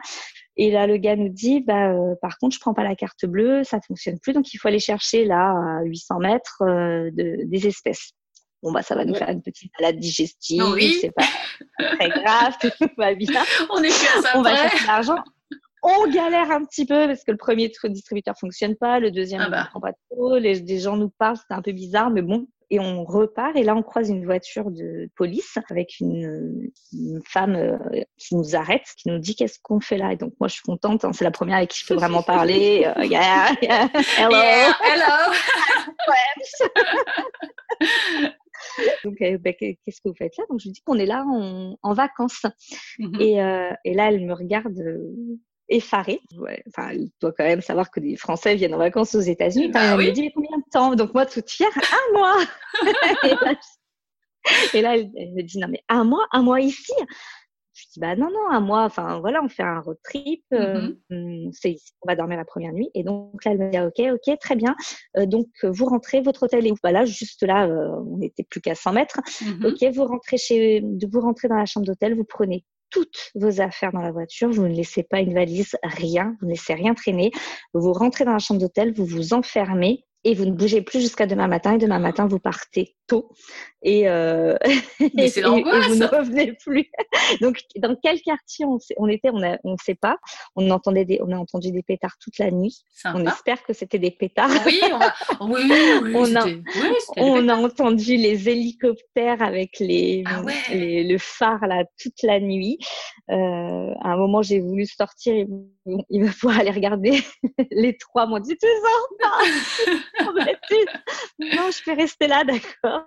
Et 0.57 0.71
là, 0.71 0.87
le 0.87 0.97
gars 0.97 1.15
nous 1.15 1.29
dit, 1.29 1.61
bah, 1.61 1.91
euh, 1.91 2.15
par 2.21 2.37
contre, 2.37 2.55
je 2.55 2.59
prends 2.59 2.73
pas 2.73 2.83
la 2.83 2.95
carte 2.95 3.25
bleue, 3.25 3.63
ça 3.63 3.79
fonctionne 3.85 4.19
plus, 4.19 4.33
donc 4.33 4.53
il 4.53 4.57
faut 4.57 4.67
aller 4.67 4.79
chercher 4.79 5.25
là 5.25 5.51
à 5.79 5.83
800 5.83 6.19
mètres 6.19 6.61
euh, 6.61 7.09
de, 7.11 7.43
des 7.45 7.67
espèces. 7.67 8.11
Bon 8.63 8.71
bah 8.71 8.81
ça 8.81 8.95
va 8.95 9.05
nous 9.05 9.13
faire 9.13 9.29
une 9.29 9.43
petite 9.43 9.71
malade 9.79 9.99
digestive, 9.99 10.63
oui. 10.73 10.97
c'est 10.99 11.11
pas 11.11 11.27
très 11.77 12.09
grave, 12.09 12.55
tout 12.59 12.87
va 12.97 13.13
bien. 13.13 13.43
On 13.69 13.83
est 13.83 13.89
plus 13.89 14.17
à 14.17 14.21
ça 14.23 14.31
On 14.35 14.41
va 14.41 14.55
chercher 14.55 14.87
l'argent. 14.87 15.17
On 15.83 16.09
galère 16.09 16.49
un 16.49 16.65
petit 16.65 16.85
peu 16.85 17.05
parce 17.05 17.23
que 17.23 17.31
le 17.31 17.37
premier 17.37 17.69
distributeur 17.89 18.33
fonctionne 18.39 18.75
pas, 18.75 18.99
le 18.99 19.11
deuxième 19.11 19.41
ah 19.41 19.49
bah. 19.49 19.63
ne 19.65 19.67
prend 19.67 19.81
pas 19.81 19.93
trop, 20.09 20.37
les, 20.37 20.55
les 20.55 20.79
gens 20.79 20.97
nous 20.97 21.09
parlent, 21.09 21.37
c'est 21.37 21.53
un 21.53 21.61
peu 21.61 21.73
bizarre, 21.73 22.09
mais 22.09 22.23
bon, 22.23 22.47
et 22.69 22.79
on 22.79 23.03
repart. 23.03 23.55
Et 23.55 23.63
là 23.63 23.75
on 23.75 23.83
croise 23.83 24.09
une 24.09 24.25
voiture 24.25 24.71
de 24.71 25.09
police 25.15 25.57
avec 25.69 25.99
une, 25.99 26.71
femme 27.25 27.55
euh, 27.55 27.77
qui 28.17 28.35
nous 28.35 28.55
arrête, 28.55 28.85
qui 28.97 29.09
nous 29.09 29.19
dit 29.19 29.35
qu'est-ce 29.35 29.59
qu'on 29.61 29.79
fait 29.79 29.97
là. 29.97 30.13
Et 30.13 30.15
donc 30.15 30.33
moi 30.39 30.47
je 30.47 30.55
suis 30.55 30.63
contente, 30.63 31.05
hein, 31.05 31.11
c'est 31.13 31.23
la 31.23 31.31
première 31.31 31.57
avec 31.57 31.69
qui 31.69 31.79
je 31.81 31.87
peux 31.87 31.95
vraiment 31.95 32.23
parler. 32.23 32.91
Euh, 32.97 33.05
yeah, 33.05 33.53
yeah, 33.61 33.89
hello, 34.17 34.35
hello. 34.83 35.33
donc 39.03 39.21
euh, 39.21 39.37
bah, 39.37 39.53
qu'est-ce 39.53 40.01
que 40.01 40.09
vous 40.09 40.15
faites 40.15 40.37
là? 40.37 40.45
Donc 40.49 40.59
je 40.59 40.65
lui 40.65 40.71
dis 40.71 40.81
qu'on 40.81 40.97
est 40.97 41.05
là 41.05 41.23
en, 41.27 41.77
en 41.81 41.93
vacances. 41.93 42.45
Et, 43.19 43.33
et, 43.33 43.93
là 43.93 44.09
elle 44.09 44.25
me 44.25 44.33
regarde 44.33 44.79
effarée. 45.69 46.21
Ouais, 46.37 46.63
enfin, 46.67 46.89
elle 46.89 47.09
doit 47.21 47.31
quand 47.31 47.43
même 47.43 47.61
savoir 47.61 47.91
que 47.91 47.99
des 47.99 48.15
Français 48.15 48.55
viennent 48.55 48.73
en 48.73 48.79
vacances 48.79 49.15
aux 49.15 49.21
États-Unis. 49.21 49.69
Bah 49.69 49.93
elle 49.93 50.07
me 50.07 50.11
dit, 50.11 50.21
mais 50.21 50.31
combien 50.33 50.57
de 50.57 50.63
temps? 50.71 50.95
Donc, 50.95 51.13
moi, 51.13 51.25
toute 51.25 51.49
fière, 51.49 51.69
un 51.75 52.17
mois. 52.17 52.37
Et 54.73 54.81
là, 54.81 54.95
elle, 54.95 55.33
me 55.33 55.41
dit, 55.41 55.57
non, 55.57 55.67
mais 55.69 55.81
un 55.89 56.03
mois, 56.03 56.25
un 56.31 56.43
mois 56.43 56.61
ici? 56.61 56.93
Je 57.73 57.83
dis 57.91 57.99
bah 57.99 58.15
non 58.15 58.29
non 58.29 58.49
un 58.49 58.61
mois. 58.61 58.85
Enfin 58.85 59.19
voilà 59.19 59.43
on 59.43 59.49
fait 59.49 59.61
un 59.61 59.81
road 59.81 59.97
trip 60.01 60.45
euh, 60.53 60.93
mm-hmm. 61.11 61.45
hum, 61.45 61.75
on 62.01 62.07
va 62.07 62.15
dormir 62.15 62.37
la 62.37 62.45
première 62.45 62.71
nuit. 62.71 62.89
Et 62.93 63.03
donc 63.03 63.43
là 63.43 63.51
elle 63.51 63.57
me 63.57 63.69
dit 63.69 63.75
ah, 63.75 63.87
ok 63.87 63.99
ok 64.13 64.39
très 64.39 64.55
bien. 64.55 64.77
Euh, 65.17 65.25
donc 65.25 65.47
vous 65.61 65.85
rentrez 65.85 66.21
votre 66.21 66.43
hôtel 66.43 66.65
est 66.65 66.71
où? 66.71 66.77
Bah 66.81 66.93
là 66.93 67.03
juste 67.03 67.43
là 67.43 67.67
euh, 67.67 68.01
on 68.07 68.17
n'était 68.17 68.43
plus 68.43 68.61
qu'à 68.61 68.75
100 68.75 68.93
mètres. 68.93 69.19
Mm-hmm. 69.25 69.65
ok 69.65 69.93
vous 69.93 70.05
rentrez 70.05 70.37
chez 70.37 70.81
vous 70.81 71.19
rentrez 71.19 71.49
dans 71.49 71.57
la 71.57 71.65
chambre 71.65 71.85
d'hôtel 71.85 72.15
vous 72.15 72.23
prenez 72.23 72.63
toutes 72.89 73.31
vos 73.35 73.61
affaires 73.61 73.91
dans 73.91 74.01
la 74.01 74.11
voiture, 74.11 74.49
vous 74.49 74.67
ne 74.67 74.73
laissez 74.73 75.03
pas 75.03 75.19
une 75.19 75.33
valise, 75.33 75.75
rien, 75.83 76.35
vous 76.39 76.47
ne 76.47 76.51
laissez 76.51 76.73
rien 76.73 76.93
traîner. 76.93 77.31
Vous 77.73 77.93
rentrez 77.93 78.25
dans 78.25 78.33
la 78.33 78.39
chambre 78.39 78.61
d'hôtel, 78.61 78.93
vous 78.93 79.05
vous 79.05 79.33
enfermez 79.33 80.05
et 80.25 80.33
vous 80.33 80.45
ne 80.45 80.51
bougez 80.51 80.81
plus 80.81 80.99
jusqu'à 80.99 81.27
demain 81.27 81.47
matin 81.47 81.75
et 81.75 81.77
demain 81.77 81.99
matin 81.99 82.27
vous 82.27 82.39
partez 82.39 82.95
tôt 83.07 83.29
et, 83.85 84.09
euh, 84.09 84.57
Mais 85.13 85.27
vous 85.35 85.95
ne 85.95 86.07
revenez 86.07 86.53
plus. 86.53 86.89
Donc, 87.41 87.59
dans 87.77 87.95
quel 88.01 88.19
quartier 88.21 88.65
on, 88.65 88.79
on 88.97 89.07
était, 89.07 89.29
on 89.29 89.39
ne 89.39 89.77
sait 89.83 89.95
pas. 89.95 90.17
On 90.55 90.71
entendait 90.71 91.05
des, 91.05 91.19
on 91.21 91.31
a 91.31 91.37
entendu 91.37 91.71
des 91.71 91.83
pétards 91.83 92.17
toute 92.19 92.39
la 92.39 92.49
nuit. 92.49 92.83
On 93.05 93.25
espère 93.27 93.61
que 93.63 93.73
c'était 93.73 93.99
des 93.99 94.09
pétards. 94.09 94.49
Oui, 94.65 94.81
on 94.89 94.99
a, 94.99 95.13
oui, 95.41 95.61
oui, 96.03 96.11
on, 96.15 96.35
a, 96.35 96.45
on 97.17 97.47
a 97.47 97.55
entendu 97.55 98.17
les 98.17 98.49
hélicoptères 98.49 99.43
avec 99.43 99.77
les, 99.79 100.23
ah 100.25 100.41
le 100.71 101.17
phare 101.19 101.67
là 101.67 101.83
toute 102.01 102.23
la 102.23 102.39
nuit. 102.39 102.79
Euh, 103.29 103.93
à 104.01 104.13
un 104.13 104.17
moment, 104.17 104.41
j'ai 104.41 104.59
voulu 104.59 104.87
sortir. 104.87 105.45
il 106.09 106.23
va 106.23 106.31
pouvoir 106.31 106.59
aller 106.59 106.71
regarder. 106.71 107.23
les 107.69 107.97
trois 107.97 108.25
m'ont 108.25 108.39
dit, 108.39 108.57
tu 108.57 108.67
sors 108.67 109.09
pas. 109.21 110.14
non, 111.39 111.71
je 111.71 111.83
peux 111.83 111.93
rester 111.93 112.27
là, 112.27 112.43
d'accord. 112.43 113.05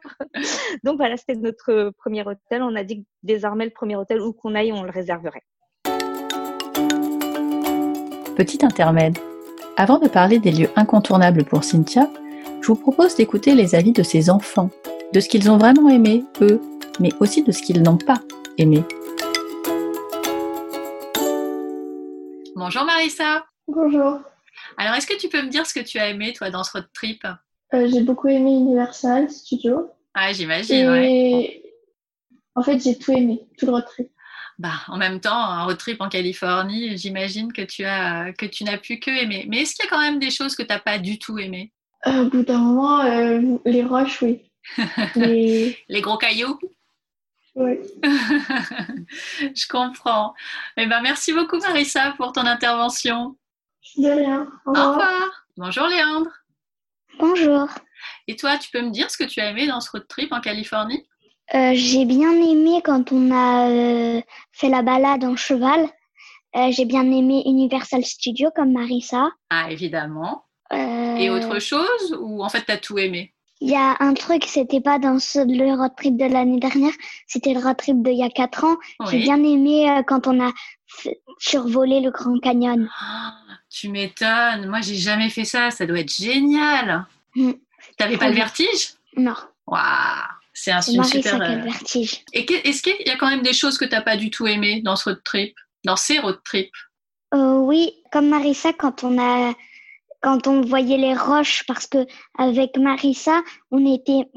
Donc 0.84 0.96
voilà, 0.96 1.16
c'était 1.16 1.34
notre 1.34 1.92
premier 1.98 2.22
hôtel. 2.26 2.62
On 2.62 2.74
a 2.74 2.84
dit 2.84 3.02
que 3.02 3.08
désormais, 3.22 3.64
le 3.64 3.70
premier 3.70 3.96
hôtel 3.96 4.20
où 4.20 4.32
qu'on 4.32 4.54
aille, 4.54 4.72
on 4.72 4.82
le 4.82 4.90
réserverait. 4.90 5.42
Petit 8.36 8.64
intermède. 8.64 9.18
Avant 9.76 9.98
de 9.98 10.08
parler 10.08 10.38
des 10.38 10.52
lieux 10.52 10.70
incontournables 10.76 11.44
pour 11.44 11.64
Cynthia, 11.64 12.08
je 12.60 12.68
vous 12.68 12.76
propose 12.76 13.14
d'écouter 13.14 13.54
les 13.54 13.74
avis 13.74 13.92
de 13.92 14.02
ses 14.02 14.30
enfants, 14.30 14.70
de 15.12 15.20
ce 15.20 15.28
qu'ils 15.28 15.50
ont 15.50 15.56
vraiment 15.56 15.88
aimé, 15.88 16.24
eux, 16.40 16.60
mais 17.00 17.10
aussi 17.20 17.42
de 17.42 17.52
ce 17.52 17.62
qu'ils 17.62 17.82
n'ont 17.82 17.96
pas 17.96 18.20
aimé. 18.58 18.84
Bonjour 22.54 22.84
Marissa. 22.84 23.44
Bonjour. 23.68 24.20
Alors, 24.78 24.94
est-ce 24.94 25.08
que 25.08 25.18
tu 25.18 25.28
peux 25.28 25.42
me 25.42 25.48
dire 25.48 25.66
ce 25.66 25.74
que 25.74 25.84
tu 25.84 25.98
as 25.98 26.08
aimé, 26.08 26.32
toi, 26.32 26.50
dans 26.50 26.62
ce 26.62 26.70
road 26.70 26.86
trip? 26.94 27.24
Euh, 27.74 27.88
J'ai 27.92 28.00
beaucoup 28.02 28.28
aimé 28.28 28.52
Universal 28.52 29.28
Studio. 29.28 29.90
Ah, 30.14 30.32
j'imagine, 30.32 30.88
ouais. 30.88 31.62
En 32.54 32.62
fait, 32.62 32.82
j'ai 32.82 32.96
tout 32.96 33.12
aimé, 33.12 33.40
tout 33.58 33.66
le 33.66 33.72
road 33.72 33.84
trip. 33.86 34.08
Bah, 34.58 34.80
en 34.86 34.96
même 34.96 35.20
temps, 35.20 35.36
un 35.36 35.64
road 35.64 35.78
trip 35.78 36.00
en 36.00 36.08
Californie, 36.08 36.96
j'imagine 36.96 37.52
que 37.52 37.62
tu 37.62 37.84
as 37.84 38.32
que 38.32 38.46
tu 38.46 38.64
n'as 38.64 38.78
pu 38.78 38.98
que 38.98 39.10
aimer. 39.10 39.46
Mais 39.48 39.62
est-ce 39.62 39.74
qu'il 39.74 39.84
y 39.84 39.88
a 39.88 39.90
quand 39.90 40.00
même 40.00 40.18
des 40.18 40.30
choses 40.30 40.56
que 40.56 40.62
tu 40.62 40.68
n'as 40.68 40.80
pas 40.80 40.98
du 40.98 41.18
tout 41.18 41.38
aimé 41.38 41.72
euh, 42.06 42.24
Au 42.24 42.30
bout 42.30 42.44
d'un 42.44 42.58
moment, 42.58 43.00
euh, 43.00 43.58
les 43.64 43.84
roches, 43.84 44.22
oui. 44.22 44.50
les... 45.16 46.00
gros 46.00 46.18
cailloux? 46.18 46.58
Oui. 47.54 47.78
Je 49.40 49.66
comprends. 49.68 50.34
Eh 50.76 50.86
ben, 50.86 51.00
merci 51.02 51.32
beaucoup, 51.32 51.58
Marissa, 51.58 52.14
pour 52.16 52.32
ton 52.32 52.46
intervention. 52.46 53.36
De 53.96 54.08
rien. 54.10 54.48
Au 54.66 54.70
revoir. 54.70 55.46
Bonjour, 55.56 55.86
Léandre. 55.86 56.30
Bonjour. 57.18 57.66
Et 58.26 58.36
toi, 58.36 58.58
tu 58.58 58.70
peux 58.70 58.82
me 58.82 58.90
dire 58.90 59.10
ce 59.10 59.16
que 59.16 59.24
tu 59.24 59.40
as 59.40 59.50
aimé 59.50 59.66
dans 59.66 59.80
ce 59.80 59.90
road 59.90 60.06
trip 60.08 60.32
en 60.32 60.40
Californie? 60.40 61.04
Euh, 61.54 61.72
J'ai 61.74 62.04
bien 62.04 62.32
aimé 62.32 62.80
quand 62.84 63.10
on 63.12 63.30
a 63.30 63.70
euh, 63.70 64.20
fait 64.52 64.68
la 64.68 64.82
balade 64.82 65.24
en 65.24 65.36
cheval. 65.36 65.88
Euh, 66.56 66.70
j'ai 66.70 66.84
bien 66.84 67.10
aimé 67.10 67.42
Universal 67.46 68.04
Studios 68.04 68.50
comme 68.54 68.72
Marissa. 68.72 69.30
Ah, 69.50 69.70
évidemment. 69.70 70.44
Et 70.70 71.30
autre 71.30 71.58
chose 71.60 72.16
Ou 72.20 72.44
en 72.44 72.48
fait, 72.50 72.64
tu 72.66 72.72
as 72.72 72.76
tout 72.76 72.98
aimé? 72.98 73.34
Il 73.60 73.70
y 73.70 73.74
a 73.74 73.96
un 74.00 74.14
truc, 74.14 74.44
c'était 74.46 74.80
pas 74.80 74.98
dans 74.98 75.14
le 75.14 75.76
road 75.76 75.92
trip 75.96 76.16
de 76.16 76.26
l'année 76.26 76.60
dernière, 76.60 76.92
c'était 77.26 77.54
le 77.54 77.60
road 77.60 77.76
trip 77.76 78.02
d'il 78.02 78.14
y 78.14 78.22
a 78.22 78.28
4 78.28 78.64
ans. 78.64 78.76
J'ai 79.10 79.18
bien 79.18 79.42
aimé 79.42 80.02
quand 80.06 80.28
on 80.28 80.40
a 80.40 80.52
survolé 81.38 82.00
le 82.00 82.10
Grand 82.10 82.38
Canyon. 82.38 82.88
Ah, 83.00 83.34
tu 83.70 83.88
m'étonnes. 83.88 84.66
Moi, 84.66 84.80
j'ai 84.80 84.96
jamais 84.96 85.30
fait 85.30 85.44
ça. 85.44 85.70
Ça 85.70 85.86
doit 85.86 86.00
être 86.00 86.14
génial. 86.14 87.06
Mm. 87.34 87.52
T'avais 87.96 88.16
pas 88.16 88.28
le 88.28 88.34
vertige? 88.34 88.94
Non. 89.16 89.34
Waouh 89.66 89.82
C'est 90.52 90.72
un 90.72 90.80
super. 90.80 91.40
Euh, 91.40 91.56
vertige. 91.56 92.24
Et 92.32 92.50
est-ce 92.68 92.82
qu'il 92.82 93.06
y 93.06 93.10
a 93.10 93.16
quand 93.16 93.28
même 93.28 93.42
des 93.42 93.52
choses 93.52 93.78
que 93.78 93.84
t'as 93.84 94.02
pas 94.02 94.16
du 94.16 94.30
tout 94.30 94.46
aimé 94.46 94.80
dans 94.82 94.96
ce 94.96 95.10
road 95.10 95.20
trip, 95.24 95.54
dans 95.84 95.96
ces 95.96 96.18
road 96.18 96.40
trips? 96.44 96.70
Euh, 97.34 97.58
Oui, 97.58 97.92
comme 98.10 98.28
Marissa, 98.28 98.72
quand 98.72 99.04
on 99.04 99.18
a, 99.18 99.54
quand 100.22 100.46
on 100.46 100.62
voyait 100.62 100.96
les 100.96 101.14
roches, 101.14 101.64
parce 101.66 101.86
que 101.86 102.06
avec 102.38 102.76
Marissa, 102.78 103.42
on 103.70 103.84
était 103.92 104.28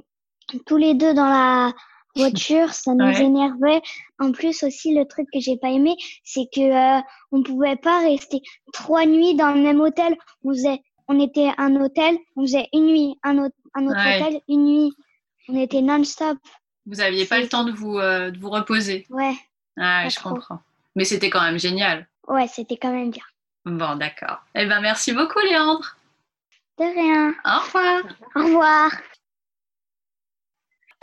tous 0.65 0.77
les 0.77 0.93
deux 0.93 1.13
dans 1.13 1.29
la 1.29 1.73
voiture, 2.15 2.73
ça 2.73 2.93
nous 2.93 3.21
énervait. 3.21 3.81
En 4.19 4.31
plus 4.31 4.63
aussi, 4.63 4.93
le 4.93 5.05
truc 5.05 5.27
que 5.33 5.39
j'ai 5.39 5.57
pas 5.57 5.69
aimé, 5.69 5.95
c'est 6.23 6.47
que 6.53 6.97
euh, 6.97 7.01
on 7.31 7.43
pouvait 7.43 7.75
pas 7.75 7.99
rester 7.99 8.41
trois 8.73 9.05
nuits 9.05 9.35
dans 9.35 9.51
le 9.53 9.61
même 9.61 9.79
hôtel. 9.79 10.15
On 10.43 10.51
faisait 10.51 10.81
on 11.11 11.19
était 11.19 11.51
un 11.57 11.75
hôtel, 11.75 12.17
on 12.37 12.43
faisait 12.43 12.69
une 12.73 12.85
nuit, 12.85 13.19
un, 13.23 13.37
autre, 13.37 13.55
un 13.73 13.85
autre 13.85 13.99
hôtel, 13.99 14.39
une 14.47 14.65
nuit. 14.65 14.93
On 15.49 15.59
était 15.59 15.81
non-stop. 15.81 16.37
Vous 16.85 16.95
n'aviez 16.95 17.25
pas 17.25 17.39
le 17.39 17.49
temps 17.49 17.65
de 17.65 17.71
vous, 17.71 17.97
euh, 17.99 18.31
de 18.31 18.39
vous 18.39 18.49
reposer. 18.49 19.05
Ouais. 19.09 19.33
Ah, 19.77 20.07
je 20.07 20.17
comprends. 20.19 20.61
Mais 20.95 21.03
c'était 21.03 21.29
quand 21.29 21.41
même 21.41 21.59
génial. 21.59 22.07
Ouais, 22.27 22.47
c'était 22.47 22.77
quand 22.77 22.93
même 22.93 23.11
bien. 23.11 23.23
Bon, 23.65 23.95
d'accord. 23.95 24.41
Eh 24.55 24.65
ben, 24.65 24.79
merci 24.79 25.11
beaucoup, 25.11 25.39
Léandre. 25.39 25.97
De 26.79 26.85
rien. 26.85 27.33
Au 27.45 27.59
revoir. 27.65 28.01
Au 28.35 28.43
revoir. 28.43 28.91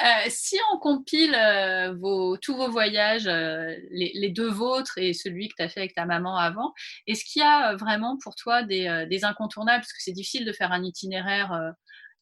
Euh, 0.01 0.05
si 0.29 0.57
on 0.73 0.79
compile 0.79 1.35
euh, 1.35 1.93
vos, 1.95 2.37
tous 2.37 2.55
vos 2.55 2.71
voyages, 2.71 3.27
euh, 3.27 3.75
les, 3.91 4.31
deux 4.31 4.49
vôtres 4.49 4.97
et 4.97 5.13
celui 5.13 5.49
que 5.49 5.55
tu 5.57 5.63
as 5.63 5.69
fait 5.69 5.81
avec 5.81 5.95
ta 5.95 6.07
maman 6.07 6.37
avant, 6.37 6.73
est-ce 7.09 7.25
qu'il 7.25 7.43
y 7.43 7.45
a 7.45 7.75
vraiment 7.75 8.17
pour 8.23 8.37
toi 8.37 8.63
des, 8.63 9.07
des 9.11 9.25
incontournables? 9.25 9.81
Parce 9.81 9.93
que 9.93 10.03
c'est 10.03 10.13
difficile 10.13 10.45
de 10.45 10.53
faire 10.53 10.71
un 10.71 10.85
itinéraire 10.85 11.75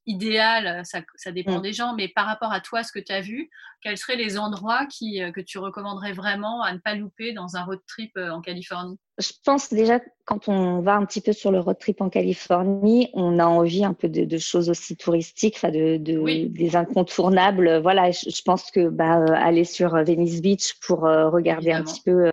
idéal, 0.06 0.86
ça, 0.86 1.02
ça 1.16 1.32
dépend 1.32 1.58
mmh. 1.58 1.62
des 1.62 1.72
gens, 1.72 1.94
mais 1.94 2.08
par 2.08 2.26
rapport 2.26 2.52
à 2.52 2.60
toi, 2.60 2.82
ce 2.82 2.92
que 2.92 3.00
tu 3.00 3.12
as 3.12 3.20
vu, 3.20 3.50
quels 3.87 3.99
seraient 3.99 4.16
les 4.16 4.37
endroits 4.37 4.85
qui, 4.87 5.20
que 5.33 5.40
tu 5.40 5.59
recommanderais 5.59 6.12
vraiment 6.12 6.61
à 6.62 6.72
ne 6.72 6.79
pas 6.79 6.96
louper 6.96 7.33
dans 7.33 7.55
un 7.55 7.62
road 7.62 7.79
trip 7.87 8.16
en 8.16 8.40
Californie? 8.40 8.99
Je 9.18 9.31
pense 9.44 9.72
déjà 9.72 10.01
quand 10.27 10.49
on 10.49 10.81
va 10.81 10.96
un 10.96 11.05
petit 11.07 11.20
peu 11.20 11.33
sur 11.33 11.53
le 11.53 11.61
road 11.61 11.79
trip 11.79 12.01
en 12.01 12.11
Californie, 12.11 13.09
on 13.14 13.38
a 13.38 13.46
envie 13.46 13.85
un 13.85 13.94
peu 13.94 14.09
de, 14.09 14.25
de 14.25 14.38
choses 14.38 14.68
aussi 14.68 14.96
touristiques, 14.96 15.64
de, 15.64 15.99
de 15.99 16.49
des 16.49 16.75
incontournables. 16.75 17.79
Voilà, 17.81 18.11
je, 18.11 18.42
pense 18.44 18.72
que 18.72 18.88
bah, 18.88 19.20
euh, 19.20 19.27
aller 19.33 19.62
sur 19.62 19.94
euh, 19.94 20.03
Venice 20.03 20.42
Beach 20.42 20.75
pour 20.85 21.07
euh, 21.07 21.31
regarder 21.31 21.70
un 21.70 21.85
petit 21.85 22.03
peu 22.05 22.31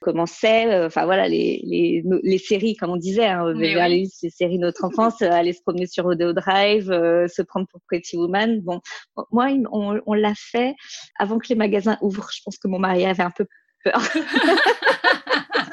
comment 0.00 0.26
c'est. 0.26 0.84
Enfin 0.84 1.06
voilà, 1.06 1.26
les, 1.26 1.60
les, 1.64 2.04
les, 2.22 2.38
séries, 2.38 2.76
comme 2.76 2.90
on 2.90 2.96
disait, 2.96 3.26
hein, 3.26 3.52
les 3.52 4.06
séries 4.30 4.58
de 4.58 4.62
notre 4.62 4.84
enfance, 4.84 5.20
aller 5.20 5.52
se 5.52 5.62
promener 5.62 5.86
sur 5.86 6.04
Rodeo 6.04 6.32
Drive, 6.32 6.86
se 6.86 7.42
prendre 7.42 7.66
pour 7.66 7.80
Pretty 7.88 8.16
Woman. 8.16 8.60
Bon, 8.60 8.80
moi, 9.32 9.48
on, 9.72 10.00
on 10.06 10.14
l'a 10.14 10.34
fait 10.36 10.76
avant 11.18 11.38
que 11.38 11.48
les 11.48 11.54
magasins 11.54 11.98
ouvrent. 12.00 12.30
Je 12.32 12.40
pense 12.44 12.58
que 12.58 12.68
mon 12.68 12.78
mari 12.78 13.04
avait 13.06 13.22
un 13.22 13.30
peu 13.30 13.46
peur. 13.84 14.00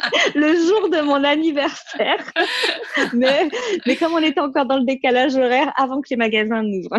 le 0.36 0.56
jour 0.56 0.90
de 0.90 1.02
mon 1.02 1.24
anniversaire. 1.24 2.32
mais, 3.14 3.50
mais 3.86 3.96
comme 3.96 4.14
on 4.14 4.20
était 4.20 4.40
encore 4.40 4.66
dans 4.66 4.78
le 4.78 4.86
décalage 4.86 5.36
horaire 5.36 5.72
avant 5.76 6.02
que 6.02 6.08
les 6.10 6.18
magasins 6.18 6.64
n'ouvrent. 6.64 6.98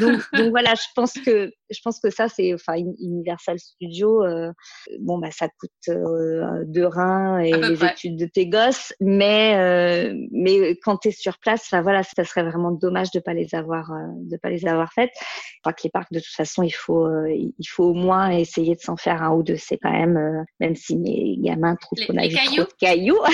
donc, 0.00 0.22
donc 0.32 0.50
voilà, 0.50 0.74
je 0.74 0.86
pense 0.94 1.12
que 1.12 1.52
je 1.70 1.80
pense 1.82 2.00
que 2.00 2.10
ça 2.10 2.28
c'est 2.28 2.54
enfin 2.54 2.74
Universal 2.76 3.58
Studio 3.58 4.24
euh, 4.24 4.52
bon 5.00 5.18
bah 5.18 5.30
ça 5.30 5.48
coûte 5.48 5.70
euh, 5.88 6.64
deux 6.66 6.86
reins 6.86 7.38
et 7.40 7.52
les 7.52 7.84
études 7.84 8.16
de 8.16 8.26
tes 8.26 8.46
gosses 8.46 8.92
mais 9.00 9.54
euh, 9.56 10.14
mais 10.30 10.76
quand 10.82 10.98
tu 10.98 11.08
es 11.08 11.10
sur 11.10 11.38
place 11.38 11.62
enfin 11.66 11.82
voilà 11.82 12.02
ça 12.02 12.24
serait 12.24 12.44
vraiment 12.44 12.70
dommage 12.70 13.10
de 13.10 13.20
pas 13.20 13.34
les 13.34 13.54
avoir 13.54 13.92
euh, 13.92 13.96
de 14.16 14.36
pas 14.36 14.50
les 14.50 14.66
avoir 14.66 14.92
faites 14.92 15.12
je 15.14 15.60
crois 15.62 15.72
que 15.72 15.82
les 15.84 15.90
parcs 15.90 16.12
de 16.12 16.20
toute 16.20 16.34
façon 16.34 16.62
il 16.62 16.70
faut 16.70 17.06
euh, 17.06 17.28
il 17.30 17.66
faut 17.68 17.84
au 17.84 17.94
moins 17.94 18.30
essayer 18.30 18.74
de 18.74 18.80
s'en 18.80 18.96
faire 18.96 19.22
un 19.22 19.34
ou 19.34 19.42
deux 19.42 19.56
c'est 19.56 19.78
quand 19.78 19.92
même 19.92 20.44
même 20.60 20.76
si 20.76 20.96
mes 20.96 21.36
gamins 21.38 21.76
trouvent 21.76 22.04
qu'on 22.06 22.16
a 22.16 22.28
vu 22.28 22.35
trop 22.36 22.64
de 22.64 22.72
cailloux. 22.78 23.18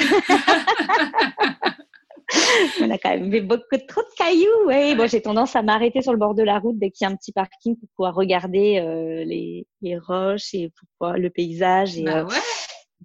On 2.80 2.90
a 2.90 2.98
quand 2.98 3.10
même 3.10 3.30
vu 3.30 3.42
beaucoup 3.42 3.76
trop 3.86 4.00
de 4.00 4.14
cailloux. 4.16 4.66
Ouais. 4.66 4.94
Bon, 4.94 5.06
j'ai 5.06 5.20
tendance 5.20 5.54
à 5.54 5.62
m'arrêter 5.62 6.00
sur 6.02 6.12
le 6.12 6.18
bord 6.18 6.34
de 6.34 6.42
la 6.42 6.58
route 6.58 6.78
dès 6.78 6.90
qu'il 6.90 7.06
y 7.06 7.08
a 7.08 7.12
un 7.12 7.16
petit 7.16 7.32
parking 7.32 7.76
pour 7.76 7.88
pouvoir 7.96 8.14
regarder 8.14 8.78
euh, 8.78 9.24
les, 9.24 9.66
les, 9.82 9.98
roches 9.98 10.54
et 10.54 10.70
pour 10.98 11.12
le 11.12 11.30
paysage. 11.30 11.98
Et, 11.98 12.04
bah 12.04 12.20
euh, 12.20 12.24
ouais. 12.24 12.40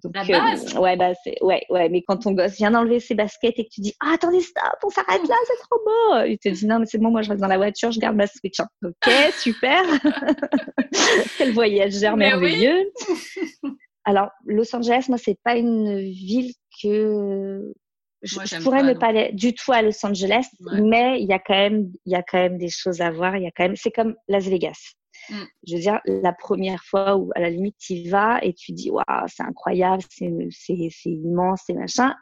Donc, 0.02 0.14
la 0.14 0.24
base. 0.24 0.76
Euh, 0.76 0.80
ouais, 0.80 0.96
bah, 0.96 1.12
c'est, 1.24 1.42
ouais, 1.42 1.62
ouais, 1.70 1.88
mais 1.88 2.02
quand 2.06 2.18
ton 2.18 2.32
gosse 2.32 2.56
vient 2.56 2.70
d'enlever 2.70 3.00
ses 3.00 3.14
baskets 3.14 3.58
et 3.58 3.64
que 3.64 3.70
tu 3.70 3.80
dis, 3.80 3.94
ah, 4.00 4.12
attendez, 4.14 4.40
stop, 4.40 4.64
on 4.84 4.90
s'arrête 4.90 5.26
là, 5.28 5.34
c'est 5.46 5.68
trop 5.68 5.80
beau. 5.84 6.24
Il 6.26 6.38
te 6.38 6.48
dit, 6.48 6.66
non, 6.66 6.78
mais 6.78 6.86
c'est 6.86 6.98
bon, 6.98 7.10
moi, 7.10 7.22
je 7.22 7.30
reste 7.30 7.40
dans 7.40 7.48
la 7.48 7.56
voiture, 7.56 7.90
je 7.90 7.98
garde 7.98 8.16
ma 8.16 8.26
Switch. 8.26 8.60
Hein. 8.60 8.68
Ok, 8.84 9.12
super. 9.32 9.82
Quel 11.38 11.52
voyageur 11.52 12.16
merveilleux. 12.16 12.92
Alors, 14.08 14.30
Los 14.46 14.74
Angeles, 14.74 15.04
moi, 15.10 15.18
c'est 15.18 15.38
pas 15.44 15.58
une 15.58 15.98
ville 15.98 16.54
que 16.82 17.74
je, 18.22 18.62
pourrais 18.62 18.82
ne 18.82 18.94
pas 18.94 19.08
aller 19.08 19.32
du 19.34 19.52
tout 19.52 19.70
à 19.70 19.82
Los 19.82 20.02
Angeles, 20.02 20.46
mais 20.60 21.20
il 21.20 21.28
y 21.28 21.34
a 21.34 21.38
quand 21.38 21.52
même, 21.52 21.92
il 22.06 22.12
y 22.12 22.14
a 22.14 22.22
quand 22.22 22.38
même 22.38 22.56
des 22.56 22.70
choses 22.70 23.02
à 23.02 23.10
voir. 23.10 23.36
Il 23.36 23.42
y 23.42 23.46
a 23.46 23.50
quand 23.54 23.64
même, 23.64 23.76
c'est 23.76 23.90
comme 23.90 24.16
Las 24.26 24.44
Vegas. 24.44 24.94
Mm. 25.28 25.34
Je 25.66 25.74
veux 25.74 25.80
dire, 25.82 26.00
la 26.06 26.32
première 26.32 26.82
fois 26.84 27.18
où 27.18 27.30
à 27.34 27.40
la 27.40 27.50
limite 27.50 27.76
tu 27.78 27.92
y 27.92 28.08
vas 28.08 28.38
et 28.42 28.54
tu 28.54 28.72
dis, 28.72 28.90
waouh, 28.90 29.04
c'est 29.26 29.42
incroyable, 29.42 30.02
c'est, 30.08 30.32
c'est, 30.52 30.88
c'est 30.90 31.10
immense, 31.10 31.64
c'est 31.66 31.74
machin. 31.74 32.14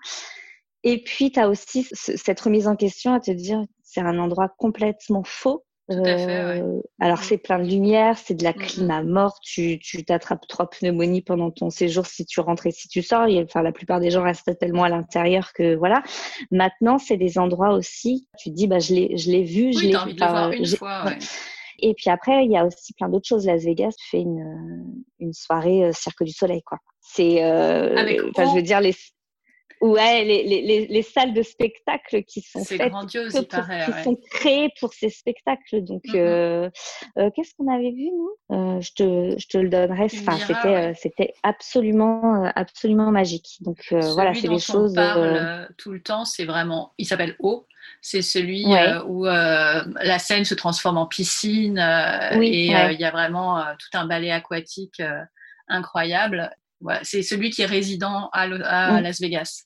Et 0.83 1.05
puis, 1.05 1.31
tu 1.31 1.38
as 1.38 1.49
aussi 1.49 1.87
cette 1.92 2.40
remise 2.40 2.66
en 2.66 2.75
question 2.75 3.14
à 3.14 3.20
te 3.20 3.31
dire, 3.31 3.62
c'est 3.85 4.01
un 4.01 4.18
endroit 4.18 4.49
complètement 4.59 5.22
faux 5.25 5.64
Tout 5.88 5.99
à 6.01 6.18
fait, 6.18 6.61
euh, 6.61 6.81
alors, 6.99 7.22
c'est 7.22 7.38
plein 7.38 7.61
de 7.61 7.68
lumière, 7.68 8.18
c'est 8.18 8.35
de 8.35 8.42
la 8.42 8.53
clim 8.53 8.90
à 8.90 9.05
mort. 9.05 9.38
Tu, 9.40 9.79
tu 9.79 10.05
t'attrapes 10.05 10.46
trois 10.49 10.68
pneumonies 10.68 11.22
pendant 11.22 11.53
ton 11.53 11.70
séjour 11.70 12.07
si 12.07 12.27
tu 12.27 12.40
rentres 12.40 12.66
et 12.66 12.72
si 12.72 12.88
tu 12.88 13.03
sors. 13.03 13.29
enfin, 13.29 13.62
la 13.62 13.70
plupart 13.70 14.01
des 14.01 14.11
gens 14.11 14.25
restent 14.25 14.59
tellement 14.59 14.83
à 14.83 14.88
l'intérieur 14.88 15.53
que 15.53 15.77
voilà. 15.77 16.03
Maintenant, 16.51 16.99
c'est 16.99 17.16
des 17.16 17.38
endroits 17.38 17.72
aussi. 17.72 18.29
Tu 18.37 18.51
te 18.51 18.55
dis, 18.55 18.66
bah, 18.66 18.81
je 18.81 18.94
l'ai, 18.94 19.16
je 19.16 19.31
l'ai 19.31 19.44
vu, 19.44 19.72
je 19.72 19.81
l'ai 19.81 19.96
vu. 20.07 20.14
De 20.14 20.18
voir 20.18 20.51
une 20.51 20.66
fois, 20.66 21.05
ouais. 21.05 21.18
Et 21.79 21.94
puis 21.94 22.11
après, 22.11 22.44
il 22.44 22.51
y 22.51 22.57
a 22.57 22.64
aussi 22.64 22.92
plein 22.94 23.09
d'autres 23.09 23.29
choses. 23.29 23.46
Las 23.46 23.62
Vegas 23.64 23.94
fait 24.11 24.20
une, 24.20 24.85
une 25.20 25.33
soirée 25.33 25.85
euh, 25.85 25.92
Cirque 25.92 26.25
du 26.25 26.33
Soleil, 26.33 26.62
quoi. 26.62 26.79
C'est, 27.01 27.44
euh, 27.44 27.94
enfin, 28.31 28.51
je 28.51 28.57
veux 28.57 28.62
dire, 28.62 28.81
les, 28.81 28.94
Ouais, 29.87 30.25
les, 30.25 30.42
les, 30.42 30.87
les, 30.87 31.03
salles 31.03 31.33
de 31.33 31.42
spectacle 31.42 32.22
qui 32.25 32.40
sont 32.40 32.64
faites, 32.64 32.90
grandiose, 32.90 33.35
il 33.35 33.46
paraît, 33.46 33.85
qui 33.85 34.03
sont 34.03 34.18
créées 34.31 34.70
pour 34.81 34.92
ces 34.92 35.11
spectacles. 35.11 35.83
Donc, 35.83 36.05
mm-hmm. 36.07 36.16
euh, 36.16 36.70
euh, 37.18 37.31
qu'est-ce 37.35 37.55
qu'on 37.55 37.72
avait 37.72 37.92
vu 37.92 38.11
nous? 38.11 38.57
Euh, 38.57 38.81
Je 38.81 38.92
te, 38.92 39.38
je 39.38 39.46
te 39.46 39.59
le 39.59 39.68
donnerai. 39.68 40.05
Enfin, 40.05 40.38
c'était, 40.38 40.94
c'était 40.94 41.35
absolument, 41.42 42.51
absolument 42.55 43.11
magique. 43.11 43.59
Donc 43.61 43.79
voilà, 43.90 44.35
c'est 44.35 44.49
des 44.49 44.59
choses. 44.59 44.92
On 44.92 44.94
parle 44.94 45.68
tout 45.79 45.92
le 45.92 46.03
temps. 46.03 46.25
C'est 46.25 46.44
vraiment. 46.44 46.92
Il 46.99 47.07
s'appelle 47.07 47.37
O. 47.38 47.66
C'est 48.01 48.22
celui 48.22 48.66
où 49.07 49.25
la 49.25 50.18
scène 50.18 50.44
se 50.44 50.55
transforme 50.55 50.99
en 50.99 51.07
piscine 51.07 51.79
et 52.40 52.66
il 52.66 53.01
y 53.01 53.05
a 53.05 53.11
vraiment 53.11 53.62
tout 53.79 53.99
un 53.99 54.07
ballet 54.07 54.31
aquatique 54.31 55.01
incroyable. 55.68 56.51
Voilà, 56.81 57.01
c'est 57.05 57.22
celui 57.22 57.51
qui 57.51 57.62
est 57.62 57.66
résident 57.66 58.29
à, 58.33 58.42
à 58.42 59.01
mm. 59.01 59.03
Las 59.03 59.20
Vegas. 59.20 59.64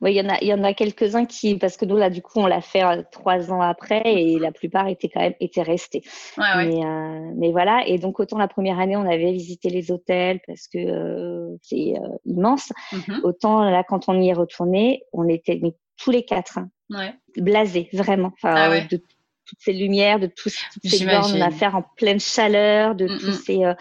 Oui, 0.00 0.12
il 0.12 0.16
y 0.16 0.20
en 0.20 0.28
a, 0.28 0.38
il 0.40 0.46
y 0.46 0.54
en 0.54 0.62
a 0.62 0.74
quelques-uns 0.74 1.24
qui, 1.24 1.56
parce 1.56 1.76
que 1.76 1.84
nous 1.84 1.96
là, 1.96 2.08
du 2.08 2.22
coup, 2.22 2.38
on 2.38 2.46
l'a 2.46 2.60
fait 2.60 2.84
euh, 2.84 3.02
trois 3.10 3.50
ans 3.50 3.60
après 3.60 4.02
et 4.04 4.38
la 4.38 4.52
plupart 4.52 4.86
étaient 4.86 5.08
quand 5.08 5.20
même 5.20 5.34
étaient 5.40 5.62
restés. 5.62 6.02
Ouais, 6.36 6.66
mais, 6.66 6.84
euh, 6.84 7.32
mais, 7.36 7.50
voilà. 7.50 7.84
Et 7.86 7.98
donc 7.98 8.20
autant 8.20 8.38
la 8.38 8.46
première 8.46 8.78
année, 8.78 8.96
on 8.96 9.08
avait 9.08 9.32
visité 9.32 9.70
les 9.70 9.90
hôtels 9.90 10.40
parce 10.46 10.68
que 10.68 10.78
euh, 10.78 11.56
c'est 11.62 11.94
euh, 11.96 12.16
immense. 12.24 12.72
Mm-hmm. 12.92 13.22
Autant 13.24 13.68
là, 13.68 13.82
quand 13.82 14.08
on 14.08 14.20
y 14.20 14.28
est 14.28 14.34
retourné, 14.34 15.02
on 15.12 15.28
était 15.28 15.58
mais, 15.60 15.74
tous 15.96 16.12
les 16.12 16.24
quatre 16.24 16.58
hein, 16.58 16.70
ouais. 16.90 17.14
blasés 17.36 17.88
vraiment. 17.92 18.30
Enfin, 18.34 18.54
ah 18.56 18.70
ouais. 18.70 18.86
de 18.88 18.98
toutes 18.98 19.58
ces 19.58 19.72
lumières, 19.72 20.20
de 20.20 20.28
tous, 20.28 20.54
toutes 20.74 20.90
ces 20.90 21.06
bornes 21.06 21.42
à 21.42 21.50
faire 21.50 21.74
en 21.74 21.82
pleine 21.96 22.20
chaleur, 22.20 22.94
de 22.94 23.06
mm, 23.06 23.18
tous 23.18 23.30
mm. 23.30 23.32
ces 23.32 23.74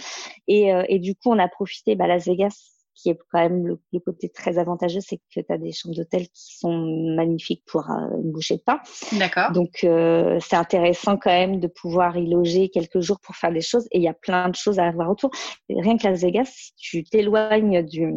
et, 0.47 0.71
et 0.87 0.97
du 0.97 1.13
coup 1.13 1.29
on 1.29 1.37
a 1.37 1.47
profité. 1.47 1.95
Bah, 1.95 2.07
Las 2.07 2.25
Vegas, 2.25 2.76
qui 2.97 3.09
est 3.11 3.17
quand 3.31 3.39
même 3.39 3.67
le, 3.67 3.99
côté 3.99 4.29
très 4.29 4.57
avantageux, 4.57 4.99
c'est 5.01 5.17
que 5.17 5.23
tu 5.29 5.43
as 5.49 5.57
des 5.57 5.71
chambres 5.71 5.95
d'hôtel 5.95 6.23
qui 6.23 6.57
sont 6.57 7.13
magnifiques 7.15 7.63
pour 7.65 7.89
euh, 7.89 8.21
une 8.23 8.31
bouchée 8.31 8.57
de 8.57 8.61
pain. 8.61 8.79
D'accord. 9.13 9.51
Donc, 9.51 9.83
euh, 9.83 10.39
c'est 10.41 10.55
intéressant 10.55 11.17
quand 11.17 11.31
même 11.31 11.59
de 11.59 11.67
pouvoir 11.67 12.17
y 12.17 12.27
loger 12.27 12.69
quelques 12.69 13.01
jours 13.01 13.19
pour 13.19 13.35
faire 13.35 13.51
des 13.51 13.61
choses. 13.61 13.85
Et 13.91 13.97
il 13.97 14.03
y 14.03 14.07
a 14.07 14.13
plein 14.13 14.49
de 14.49 14.55
choses 14.55 14.79
à 14.79 14.87
avoir 14.87 15.09
autour. 15.09 15.29
rien 15.69 15.97
que 15.97 16.07
Las 16.07 16.21
Vegas, 16.21 16.51
si 16.51 16.73
tu 16.75 17.03
t'éloignes 17.03 17.83
du 17.83 18.11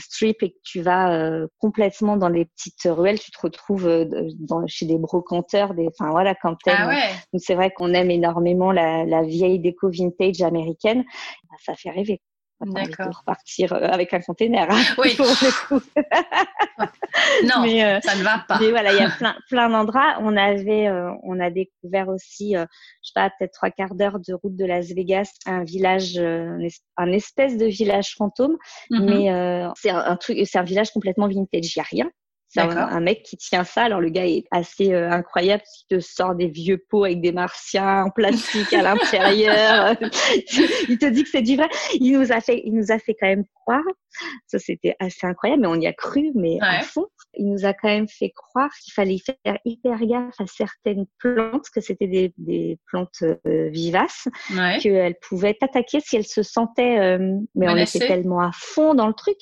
strip 0.00 0.42
et 0.42 0.50
que 0.50 0.58
tu 0.64 0.82
vas 0.82 1.14
euh, 1.14 1.46
complètement 1.58 2.16
dans 2.16 2.28
les 2.28 2.46
petites 2.46 2.86
ruelles, 2.86 3.20
tu 3.20 3.30
te 3.30 3.40
retrouves 3.40 3.88
dans, 4.40 4.66
chez 4.66 4.86
des 4.86 4.98
brocanteurs. 4.98 5.74
Des, 5.74 5.88
enfin, 5.88 6.10
voilà, 6.10 6.34
quand 6.34 6.56
ah 6.66 6.88
ouais. 6.88 7.02
Donc, 7.32 7.42
c'est 7.44 7.54
vrai 7.54 7.70
qu'on 7.70 7.94
aime 7.94 8.10
énormément 8.10 8.72
la, 8.72 9.04
la 9.04 9.22
vieille 9.22 9.60
déco 9.60 9.90
vintage 9.90 10.42
américaine. 10.42 11.04
Bah, 11.48 11.56
ça 11.64 11.74
fait 11.74 11.90
rêver. 11.90 12.20
D'accord. 12.60 13.18
repartir 13.18 13.72
euh, 13.72 13.88
avec 13.88 14.14
un 14.14 14.20
container. 14.20 14.66
Hein, 14.70 14.82
oui. 14.98 15.16
non, 17.44 17.62
mais, 17.62 17.84
euh, 17.84 18.00
ça 18.00 18.16
ne 18.16 18.22
va 18.22 18.44
pas. 18.46 18.58
Mais 18.60 18.70
voilà, 18.70 18.92
il 18.92 18.98
y 18.98 19.02
a 19.02 19.10
plein, 19.10 19.36
plein 19.48 19.68
d'endroits. 19.68 20.16
On 20.20 20.36
avait, 20.36 20.88
euh, 20.88 21.10
on 21.22 21.40
a 21.40 21.50
découvert 21.50 22.08
aussi, 22.08 22.56
euh, 22.56 22.64
je 23.02 23.08
sais 23.08 23.12
pas, 23.14 23.30
peut-être 23.38 23.52
trois 23.52 23.70
quarts 23.70 23.94
d'heure 23.94 24.18
de 24.18 24.34
route 24.34 24.56
de 24.56 24.64
Las 24.64 24.88
Vegas, 24.88 25.30
un 25.46 25.64
village, 25.64 26.18
un 26.18 27.12
espèce 27.12 27.56
de 27.56 27.66
village 27.66 28.14
fantôme, 28.16 28.56
mm-hmm. 28.90 29.04
mais 29.04 29.72
c'est 29.76 29.90
un, 29.90 29.98
un, 29.98 30.16
truc, 30.16 30.38
c'est 30.44 30.58
un 30.58 30.64
village 30.64 30.90
complètement 30.92 31.28
vintage. 31.28 31.76
Il 31.76 31.78
y 31.78 31.80
a 31.80 31.84
rien. 31.84 32.10
C'est 32.54 32.60
un, 32.60 33.00
mec 33.00 33.24
qui 33.24 33.36
tient 33.36 33.64
ça. 33.64 33.82
Alors 33.82 34.00
le 34.00 34.10
gars 34.10 34.26
est 34.26 34.44
assez 34.52 34.92
euh, 34.92 35.10
incroyable 35.10 35.62
qu'il 35.62 35.98
te 35.98 36.00
sort 36.00 36.36
des 36.36 36.46
vieux 36.46 36.78
pots 36.88 37.04
avec 37.04 37.20
des 37.20 37.32
martiens 37.32 38.04
en 38.04 38.10
plastique 38.10 38.72
à 38.72 38.82
l'intérieur. 38.82 39.96
il 40.88 40.98
te 40.98 41.06
dit 41.06 41.24
que 41.24 41.30
c'est 41.30 41.42
du 41.42 41.56
vrai. 41.56 41.68
Il 41.94 42.12
nous 42.12 42.30
a 42.30 42.40
fait, 42.40 42.62
il 42.64 42.74
nous 42.74 42.92
a 42.92 42.98
fait 43.00 43.16
quand 43.18 43.26
même 43.26 43.44
croire. 43.64 43.82
Ça 44.46 44.58
c'était 44.58 44.94
assez 45.00 45.26
incroyable, 45.26 45.62
mais 45.62 45.68
on 45.68 45.80
y 45.80 45.86
a 45.86 45.92
cru, 45.92 46.30
mais 46.34 46.58
à 46.60 46.82
fond. 46.82 47.06
Il 47.36 47.50
nous 47.50 47.64
a 47.64 47.72
quand 47.72 47.88
même 47.88 48.06
fait 48.06 48.30
croire 48.30 48.70
qu'il 48.82 48.92
fallait 48.92 49.18
faire 49.18 49.58
hyper 49.64 49.98
gaffe 50.06 50.40
à 50.40 50.46
certaines 50.46 51.06
plantes, 51.18 51.66
que 51.74 51.80
c'était 51.80 52.06
des, 52.06 52.32
des, 52.38 52.78
plantes 52.86 53.22
euh, 53.22 53.68
vivaces, 53.70 54.28
ouais. 54.54 54.78
qu'elles 54.80 55.16
pouvaient 55.20 55.54
t'attaquer 55.54 55.98
si 56.00 56.14
elles 56.14 56.26
se 56.26 56.44
sentaient. 56.44 56.98
Euh, 57.00 57.36
mais 57.56 57.68
on 57.68 57.76
était 57.76 57.98
tellement 57.98 58.40
à 58.40 58.50
fond 58.54 58.94
dans 58.94 59.08
le 59.08 59.14
truc 59.14 59.36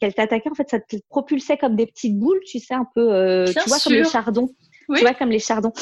qu'elles 0.00 0.14
t'attaquaient. 0.14 0.50
En 0.50 0.54
fait, 0.54 0.68
ça 0.68 0.80
te 0.80 0.96
propulsait 1.08 1.56
comme 1.56 1.76
des 1.76 1.86
petites 1.86 2.18
boules 2.18 2.40
tu 2.44 2.58
sais, 2.58 2.74
un 2.74 2.86
peu, 2.94 3.12
euh, 3.12 3.46
tu 3.46 3.68
vois, 3.68 3.78
comme 3.82 3.92
les 3.92 4.04
Tu 4.94 5.02
vois, 5.02 5.14
comme 5.14 5.30
les 5.30 5.38
chardons. 5.38 5.72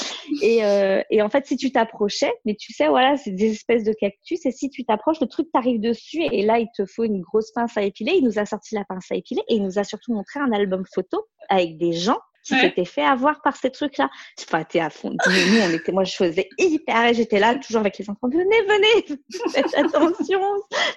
Et, 0.42 0.64
euh, 0.64 1.02
et 1.10 1.22
en 1.22 1.28
fait, 1.28 1.46
si 1.46 1.56
tu 1.56 1.70
t'approchais, 1.70 2.32
mais 2.44 2.54
tu 2.54 2.72
sais, 2.72 2.88
voilà, 2.88 3.16
c'est 3.16 3.30
des 3.30 3.52
espèces 3.52 3.84
de 3.84 3.92
cactus. 3.92 4.44
Et 4.46 4.50
si 4.50 4.68
tu 4.68 4.84
t'approches, 4.84 5.20
le 5.20 5.28
truc 5.28 5.48
t'arrive 5.52 5.80
dessus. 5.80 6.22
Et 6.32 6.44
là, 6.44 6.58
il 6.58 6.68
te 6.76 6.84
faut 6.86 7.04
une 7.04 7.20
grosse 7.20 7.52
pince 7.52 7.76
à 7.76 7.82
épiler. 7.82 8.14
Il 8.16 8.24
nous 8.24 8.38
a 8.38 8.46
sorti 8.46 8.74
la 8.74 8.84
pince 8.84 9.06
à 9.10 9.14
épiler 9.14 9.42
et 9.48 9.56
il 9.56 9.62
nous 9.62 9.78
a 9.78 9.84
surtout 9.84 10.12
montré 10.12 10.40
un 10.40 10.52
album 10.52 10.84
photo 10.92 11.26
avec 11.48 11.78
des 11.78 11.92
gens 11.92 12.18
qui 12.46 12.54
ouais. 12.54 12.60
s'était 12.60 12.84
fait 12.84 13.02
avoir 13.02 13.42
par 13.42 13.56
ces 13.56 13.70
trucs-là. 13.70 14.08
Enfin, 14.40 14.62
t'es 14.62 14.78
à 14.78 14.90
fond. 14.90 15.10
Nous, 15.10 15.60
on 15.62 15.70
était, 15.70 15.90
moi, 15.90 16.04
je 16.04 16.14
faisais 16.14 16.48
hyper, 16.58 17.12
j'étais 17.12 17.40
là, 17.40 17.56
toujours 17.56 17.80
avec 17.80 17.98
les 17.98 18.08
enfants, 18.08 18.28
venez, 18.28 18.44
venez, 18.44 19.18
faites 19.52 19.74
attention, 19.74 20.40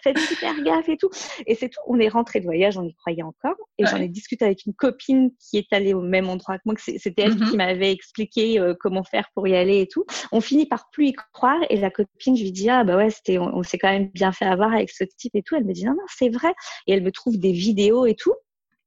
faites 0.04 0.20
super 0.20 0.62
gaffe 0.62 0.88
et 0.90 0.98
tout. 0.98 1.10
Et 1.48 1.56
c'est 1.56 1.70
tout. 1.70 1.80
On 1.88 2.00
est 2.00 2.10
rentré 2.10 2.40
de 2.40 2.46
voyage, 2.46 2.78
on 2.78 2.84
y 2.84 2.94
croyait 2.94 3.24
encore. 3.24 3.56
Et 3.80 3.84
ouais. 3.84 3.90
j'en 3.90 3.98
ai 3.98 4.08
discuté 4.08 4.46
avec 4.46 4.66
une 4.68 4.74
copine 4.74 5.32
qui 5.40 5.58
est 5.58 5.74
allée 5.74 5.96
au 5.96 6.02
même 6.02 6.30
endroit 6.30 6.58
que 6.58 6.64
moi, 6.66 6.76
que 6.76 6.82
c'était 6.82 7.24
elle 7.24 7.34
mm 7.34 7.42
-hmm. 7.42 7.50
qui 7.50 7.58
m'avait 7.58 7.92
expliqué 7.92 8.60
euh, 8.60 8.76
comment 8.80 9.04
faire 9.04 9.28
pour 9.34 9.48
y 9.48 9.56
aller 9.56 9.82
et 9.82 9.88
tout. 9.88 10.06
On 10.32 10.42
finit 10.42 10.68
par 10.68 10.90
plus 10.92 11.08
y 11.08 11.14
croire. 11.34 11.60
Et 11.72 11.78
la 11.78 11.90
copine, 11.90 12.36
je 12.38 12.44
lui 12.44 12.52
dis, 12.52 12.70
ah, 12.70 12.84
bah 12.84 12.96
ouais, 12.98 13.10
c'était, 13.10 13.38
on, 13.40 13.50
on 13.60 13.64
s'est 13.64 13.80
quand 13.80 13.92
même 13.92 14.10
bien 14.10 14.32
fait 14.32 14.46
avoir 14.46 14.72
avec 14.74 14.92
ce 14.92 15.04
type 15.04 15.36
et 15.36 15.42
tout. 15.42 15.56
Elle 15.56 15.66
me 15.66 15.74
dit, 15.74 15.86
non, 15.86 15.94
non, 15.94 16.08
c'est 16.18 16.30
vrai. 16.30 16.54
Et 16.86 16.94
elle 16.94 17.04
me 17.04 17.12
trouve 17.12 17.38
des 17.38 17.52
vidéos 17.52 18.06
et 18.06 18.16
tout. 18.16 18.36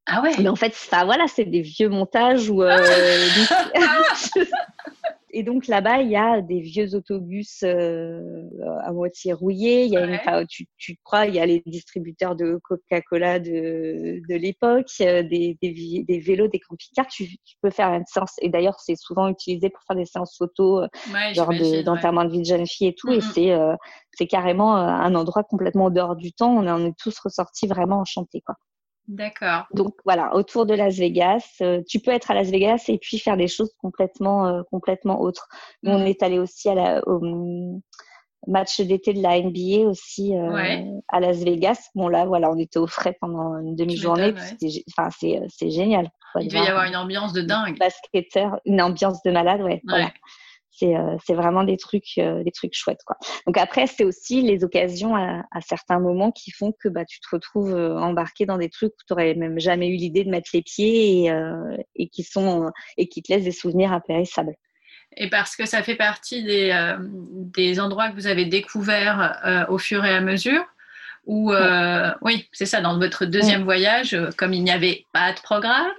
Ah 0.07 0.21
ouais. 0.23 0.33
Mais 0.39 0.49
en 0.49 0.57
fait, 0.57 0.75
ça, 0.75 1.05
voilà, 1.05 1.27
c'est 1.29 1.45
des 1.45 1.63
vieux 1.63 1.89
montages 1.89 2.51
où. 2.51 2.63
Euh, 2.63 2.77
et 5.31 5.45
donc 5.45 5.69
là-bas, 5.69 6.01
il 6.01 6.11
y 6.11 6.17
a 6.17 6.41
des 6.41 6.61
vieux 6.61 6.97
autobus 6.97 7.63
euh, 7.63 8.43
à 8.83 8.93
moitié 8.93 9.33
rouillés. 9.33 9.85
Il 9.85 9.93
y 9.93 9.97
a 9.97 10.05
ouais. 10.05 10.21
une, 10.27 10.47
tu, 10.49 10.67
tu 10.77 10.97
crois, 11.05 11.27
il 11.27 11.37
y 11.37 11.39
a 11.41 11.47
les 11.47 11.63
distributeurs 11.67 12.35
de 12.35 12.59
Coca-Cola 12.65 13.39
de, 13.39 14.21
de 14.29 14.35
l'époque, 14.35 14.91
euh, 15.03 15.23
des, 15.23 15.57
des, 15.63 16.05
des, 16.07 16.19
vélos, 16.19 16.49
des 16.49 16.59
camping-cars. 16.59 17.07
Tu, 17.07 17.29
tu, 17.29 17.57
peux 17.63 17.71
faire 17.71 17.89
une 17.91 18.07
séance. 18.07 18.35
Et 18.41 18.49
d'ailleurs, 18.49 18.81
c'est 18.81 18.97
souvent 18.97 19.29
utilisé 19.29 19.71
pour 19.71 19.83
faire 19.87 19.95
des 19.97 20.05
séances 20.07 20.37
photo, 20.37 20.81
ouais, 20.81 21.35
genre 21.35 21.53
d'enterrement 21.85 22.25
de, 22.25 22.29
de, 22.29 22.33
vie 22.33 22.41
de 22.41 22.47
jeune 22.47 22.67
fille 22.67 22.89
et 22.89 22.95
tout. 22.95 23.09
Mm 23.09 23.13
-hmm. 23.13 23.19
Et 23.19 23.33
c'est 23.35 23.53
euh, 23.53 23.77
c'est 24.19 24.27
carrément 24.27 24.75
un 24.75 25.15
endroit 25.15 25.45
complètement 25.45 25.91
dehors 25.91 26.17
du 26.17 26.33
temps. 26.33 26.55
On, 26.59 26.67
on 26.67 26.87
est 26.87 26.99
tous 26.99 27.17
ressortis 27.21 27.69
vraiment 27.69 28.01
enchantés, 28.01 28.43
quoi. 28.45 28.57
D'accord. 29.09 29.67
Donc 29.75 29.95
voilà, 30.05 30.35
autour 30.35 30.65
de 30.65 30.75
Las 30.75 30.97
Vegas, 30.97 31.45
euh, 31.61 31.83
tu 31.89 32.01
peux 32.01 32.13
être 32.13 32.31
à 32.31 32.35
Las 32.35 32.51
Vegas 32.51 32.85
et 32.89 32.99
puis 32.99 33.19
faire 33.19 33.37
des 33.37 33.49
choses 33.49 33.73
complètement 33.79 34.47
euh, 34.47 34.63
complètement 34.71 35.21
autres. 35.21 35.49
Mmh. 35.83 35.91
On 35.91 36.05
est 36.07 36.23
allé 36.23 36.39
aussi 36.39 36.69
à 36.69 36.75
la, 36.75 37.09
au 37.09 37.23
um, 37.23 37.81
match 38.47 38.81
d'été 38.81 39.13
de 39.13 39.21
la 39.21 39.41
NBA 39.41 39.89
aussi 39.89 40.37
euh, 40.37 40.53
ouais. 40.53 40.87
à 41.09 41.21
Las 41.21 41.39
Vegas. 41.39 41.91
Bon 41.95 42.09
là, 42.09 42.27
voilà, 42.27 42.51
on 42.51 42.59
était 42.59 42.79
au 42.79 42.87
frais 42.87 43.17
pendant 43.21 43.59
une 43.59 43.75
demi-journée. 43.75 44.35
Ouais. 44.35 44.85
Enfin, 44.97 45.11
c'est 45.19 45.41
c'est 45.49 45.71
génial. 45.71 46.09
Il 46.41 46.49
devait 46.49 46.65
y 46.65 46.69
avoir 46.69 46.85
une 46.85 46.97
ambiance 46.97 47.33
de 47.33 47.43
dingue. 47.43 47.79
Basketteur, 47.79 48.61
une 48.65 48.81
ambiance 48.81 49.23
de 49.23 49.31
malade, 49.33 49.61
ouais. 49.63 49.73
ouais. 49.73 49.83
Voilà 49.85 50.11
c'est 50.83 50.97
euh, 50.97 51.17
c'est 51.25 51.35
vraiment 51.35 51.65
des 51.65 51.77
trucs 51.77 52.19
euh, 52.19 52.43
des 52.43 52.51
trucs 52.51 52.75
chouettes 52.75 53.03
quoi. 53.07 53.17
Donc 53.47 53.57
après 53.57 53.87
c'est 53.87 54.05
aussi 54.05 54.43
les 54.43 54.65
occasions 54.65 55.15
à, 55.15 55.45
à, 55.51 55.61
certains 55.61 56.01
moments 56.01 56.33
qui 56.33 56.51
font 56.51 56.73
que 56.73 56.89
bah 56.89 57.05
tu 57.05 57.21
te 57.21 57.29
retrouves 57.31 57.75
euh, 57.75 57.97
embarqué 57.99 58.47
dans 58.47 58.59
des 58.59 58.69
trucs 58.69 58.93
où 58.93 59.05
tu 59.07 59.13
aurais 59.13 59.35
même 59.35 59.59
jamais 59.59 59.89
eu 59.89 59.97
l'idée 59.97 60.25
de 60.25 60.31
mettre 60.31 60.51
les 60.55 60.63
pieds 60.63 61.27
et, 61.27 61.33
et 61.97 62.09
qui 62.09 62.23
sont 62.25 62.71
et 62.97 63.09
qui 63.09 63.23
te 63.23 63.33
laissent 63.33 63.45
des 63.45 63.53
souvenirs 63.53 63.93
impérissables. 63.93 64.55
Et 65.17 65.29
parce 65.29 65.57
que 65.57 65.67
ça 65.67 65.83
fait 65.83 65.95
partie 65.95 66.43
des 66.43 66.71
euh, 66.71 66.97
des 67.01 67.81
endroits 67.81 68.09
que 68.09 68.15
vous 68.15 68.27
avez 68.27 68.47
découverts 68.47 69.41
euh, 69.45 69.67
au 69.69 69.79
fur 69.79 70.05
et 70.05 70.15
à 70.15 70.21
mesure 70.21 70.65
ou 71.25 71.53
oui, 72.23 72.49
c'est 72.51 72.67
ça 72.67 72.81
dans 72.81 72.99
votre 72.99 73.27
deuxième 73.27 73.63
voyage 73.63 74.17
comme 74.37 74.53
il 74.53 74.65
n'y 74.65 74.73
avait 74.73 75.05
pas 75.13 75.33
de 75.33 75.41
programme 75.41 75.93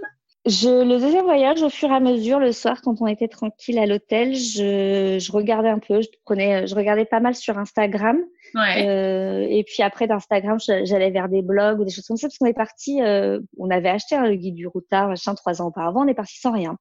je, 0.46 0.84
le 0.84 1.00
deuxième 1.00 1.26
voyage, 1.26 1.62
au 1.62 1.70
fur 1.70 1.90
et 1.90 1.96
à 1.96 2.00
mesure, 2.00 2.40
le 2.40 2.52
soir, 2.52 2.82
quand 2.82 3.02
on 3.02 3.08
était 3.08 3.28
tranquille 3.28 3.80
à 3.80 3.86
l'hôtel, 3.86 4.36
je, 4.36 5.18
je, 5.20 5.32
regardais 5.32 5.70
un 5.70 5.80
peu, 5.80 6.02
je 6.02 6.10
prenais, 6.26 6.68
je 6.68 6.76
regardais 6.76 7.06
pas 7.06 7.20
mal 7.20 7.36
sur 7.36 7.58
Instagram. 7.58 8.18
Ouais. 8.56 8.88
Euh, 8.88 9.48
et 9.50 9.64
puis 9.64 9.82
après 9.82 10.08
d'Instagram, 10.08 10.60
j'allais 10.60 11.10
vers 11.12 11.30
des 11.30 11.42
blogs 11.42 11.80
ou 11.80 11.86
des 11.86 11.92
choses 11.92 12.06
comme 12.06 12.18
ça, 12.18 12.28
parce 12.28 12.38
qu'on 12.38 12.46
est 12.46 12.54
parti, 12.54 13.02
euh, 13.02 13.40
on 13.58 13.70
avait 13.70 13.90
acheté 13.90 14.16
hein, 14.16 14.28
le 14.28 14.36
guide 14.36 14.56
du 14.56 14.68
routard, 14.68 15.08
machin, 15.08 15.34
trois 15.34 15.62
ans 15.62 15.68
auparavant, 15.68 16.04
on 16.04 16.08
est 16.08 16.14
parti 16.14 16.38
sans 16.40 16.52
rien. 16.52 16.78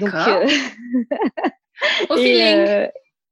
D'accord. 0.00 0.26
Euh... 0.26 0.46
et, 2.18 2.88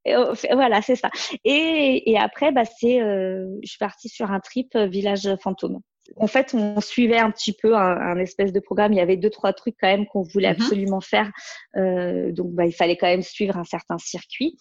euh, 0.08 0.34
voilà, 0.52 0.82
c'est 0.82 0.96
ça. 0.96 1.10
Et, 1.44 2.10
et 2.10 2.18
après, 2.18 2.52
bah, 2.52 2.64
c'est, 2.64 3.00
euh, 3.00 3.46
je 3.62 3.68
suis 3.68 3.78
partie 3.78 4.08
sur 4.08 4.30
un 4.30 4.40
trip 4.40 4.74
euh, 4.74 4.86
village 4.86 5.28
fantôme 5.42 5.80
en 6.16 6.26
fait, 6.26 6.54
on 6.54 6.80
suivait 6.80 7.18
un 7.18 7.30
petit 7.30 7.52
peu 7.52 7.76
un, 7.76 8.16
espèce 8.18 8.52
de 8.52 8.60
programme. 8.60 8.92
Il 8.92 8.96
y 8.96 9.00
avait 9.00 9.16
deux, 9.16 9.30
trois 9.30 9.52
trucs 9.52 9.76
quand 9.80 9.88
même 9.88 10.06
qu'on 10.06 10.22
voulait 10.22 10.52
mhm. 10.52 10.60
absolument 10.60 11.00
faire. 11.00 11.30
Euh, 11.76 12.32
donc, 12.32 12.52
bah, 12.52 12.66
il 12.66 12.72
fallait 12.72 12.96
quand 12.96 13.06
même 13.06 13.22
suivre 13.22 13.56
un 13.56 13.64
certain 13.64 13.98
circuit, 13.98 14.56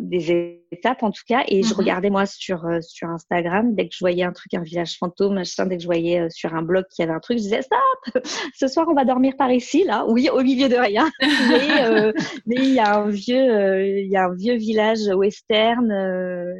des 0.00 0.63
étapes 0.74 1.02
en 1.02 1.10
tout 1.10 1.22
cas. 1.26 1.44
Et 1.48 1.62
je 1.62 1.70
mhm. 1.70 1.78
regardais 1.78 2.10
moi 2.10 2.26
sur 2.26 2.64
euh, 2.66 2.80
sur 2.80 3.08
Instagram 3.08 3.74
dès 3.74 3.88
que 3.88 3.94
je 3.94 4.00
voyais 4.00 4.24
un 4.24 4.32
truc, 4.32 4.52
un 4.54 4.62
village 4.62 4.98
fantôme, 4.98 5.34
machin, 5.34 5.66
dès 5.66 5.76
que 5.76 5.82
je 5.82 5.86
voyais 5.86 6.20
euh, 6.20 6.28
sur 6.30 6.54
un 6.54 6.62
blog 6.62 6.84
qu'il 6.90 7.04
y 7.04 7.08
avait 7.08 7.16
un 7.16 7.20
truc, 7.20 7.38
je 7.38 7.44
disais 7.44 7.62
stop. 7.62 8.22
Ce 8.54 8.68
soir, 8.68 8.86
on 8.88 8.94
va 8.94 9.04
dormir 9.04 9.34
par 9.38 9.50
ici, 9.50 9.84
là. 9.84 10.04
Oui, 10.08 10.28
au 10.28 10.42
milieu 10.42 10.68
de 10.68 10.76
rien. 10.76 11.10
mais, 11.20 12.12
mais 12.46 12.56
il 12.56 12.74
y 12.74 12.80
a 12.80 12.96
un 12.96 13.08
vieux, 13.08 13.86
il 13.86 14.10
y 14.10 14.16
a 14.16 14.24
un 14.24 14.34
vieux 14.34 14.56
village 14.56 15.06
western. 15.14 15.90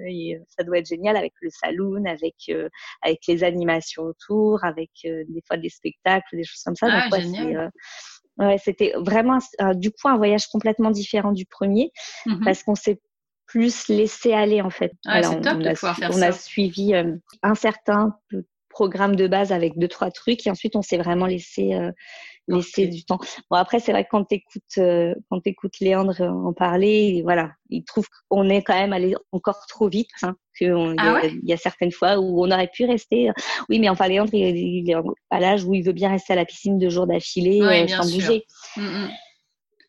et 0.08 0.38
ça 0.48 0.64
doit 0.64 0.78
être 0.78 0.88
génial 0.88 1.16
avec 1.16 1.32
le 1.40 1.50
saloon, 1.50 2.04
avec 2.06 2.34
avec 3.02 3.20
les 3.28 3.44
animaux 3.44 3.64
autour, 3.98 4.64
avec 4.64 4.90
euh, 5.04 5.24
des 5.28 5.42
fois 5.46 5.56
des 5.56 5.68
spectacles, 5.68 6.36
des 6.36 6.44
choses 6.44 6.62
comme 6.62 6.76
ça. 6.76 6.86
Ah. 6.90 7.08
Euh, 7.12 7.68
ouais, 8.38 8.58
c'était 8.58 8.92
vraiment 8.96 9.38
du 9.74 9.90
coup 9.90 10.08
un 10.08 10.16
voyage 10.16 10.46
complètement 10.48 10.90
différent 10.90 11.32
du 11.32 11.46
premier 11.46 11.90
mmh 12.26 12.44
parce 12.44 12.62
qu'on 12.62 12.74
s'est 12.74 13.00
plus 13.54 13.86
laissé 13.88 14.32
aller 14.32 14.60
en 14.60 14.70
fait. 14.70 14.90
Ah, 15.06 15.20
top 15.22 15.34
on, 15.34 15.58
de 15.60 15.68
a, 15.68 15.74
pouvoir 15.74 15.96
faire 15.96 16.10
on 16.12 16.20
a 16.22 16.32
suivi 16.32 16.92
euh, 16.92 17.14
un 17.44 17.54
certain 17.54 18.16
programme 18.68 19.14
de 19.14 19.28
base 19.28 19.52
avec 19.52 19.78
deux 19.78 19.86
trois 19.86 20.10
trucs 20.10 20.44
et 20.44 20.50
ensuite 20.50 20.74
on 20.74 20.82
s'est 20.82 20.98
vraiment 20.98 21.26
laissé 21.26 21.72
laisser 22.48 22.88
du 22.88 23.04
temps. 23.04 23.20
Bon 23.52 23.56
après 23.56 23.78
c'est 23.78 23.92
vrai 23.92 24.02
que 24.02 24.08
quand 24.10 24.24
t'écoutes 24.24 24.78
euh, 24.78 25.14
quand 25.30 25.40
t'écoutes 25.40 25.78
Léandre 25.78 26.20
en 26.20 26.52
parler, 26.52 27.20
voilà, 27.22 27.52
il 27.70 27.84
trouve 27.84 28.08
qu'on 28.28 28.48
est 28.48 28.62
quand 28.62 28.74
même 28.74 28.92
allé 28.92 29.14
encore 29.30 29.64
trop 29.68 29.88
vite, 29.88 30.10
hein, 30.22 30.34
que 30.58 30.96
ah 30.98 31.20
il 31.24 31.48
y, 31.48 31.52
a 31.52 31.56
certaines 31.56 31.92
fois 31.92 32.18
où 32.18 32.44
on 32.44 32.50
aurait 32.50 32.70
pu 32.74 32.86
rester. 32.86 33.30
Oui, 33.68 33.78
mais 33.78 33.88
enfin 33.88 34.08
Léandre 34.08 34.34
il, 34.34 34.90
est 34.90 34.96
à 35.30 35.38
l'âge 35.38 35.62
où 35.62 35.74
il 35.74 35.84
veut 35.84 35.92
bien 35.92 36.10
rester 36.10 36.32
à 36.32 36.36
la 36.36 36.44
piscine 36.44 36.76
deux 36.76 36.90
jours 36.90 37.06
d'affilée 37.06 37.62
euh, 37.62 37.86
sans 37.86 38.10
bouger. 38.10 38.44
Mm, 38.76 38.82
mm. 38.82 39.10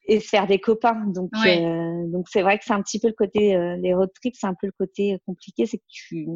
Et 0.08 0.20
se 0.20 0.28
faire 0.28 0.48
des 0.48 0.60
copains. 0.60 1.06
Donc, 1.08 1.32
euh, 1.46 2.08
donc 2.08 2.28
c'est 2.30 2.42
vrai 2.42 2.58
que 2.60 2.66
c'est 2.66 2.74
un 2.74 2.82
petit 2.82 3.00
peu 3.00 3.08
le 3.08 3.14
côté, 3.14 3.58
les 3.82 3.94
road 3.94 4.12
trips, 4.14 4.36
c'est 4.40 4.48
un 4.48 4.54
peu 4.54 4.68
le 4.68 4.74
côté 4.78 5.18
compliqué, 5.26 5.66
c'est 5.66 5.78
que 5.78 5.84
tu, 5.88 6.28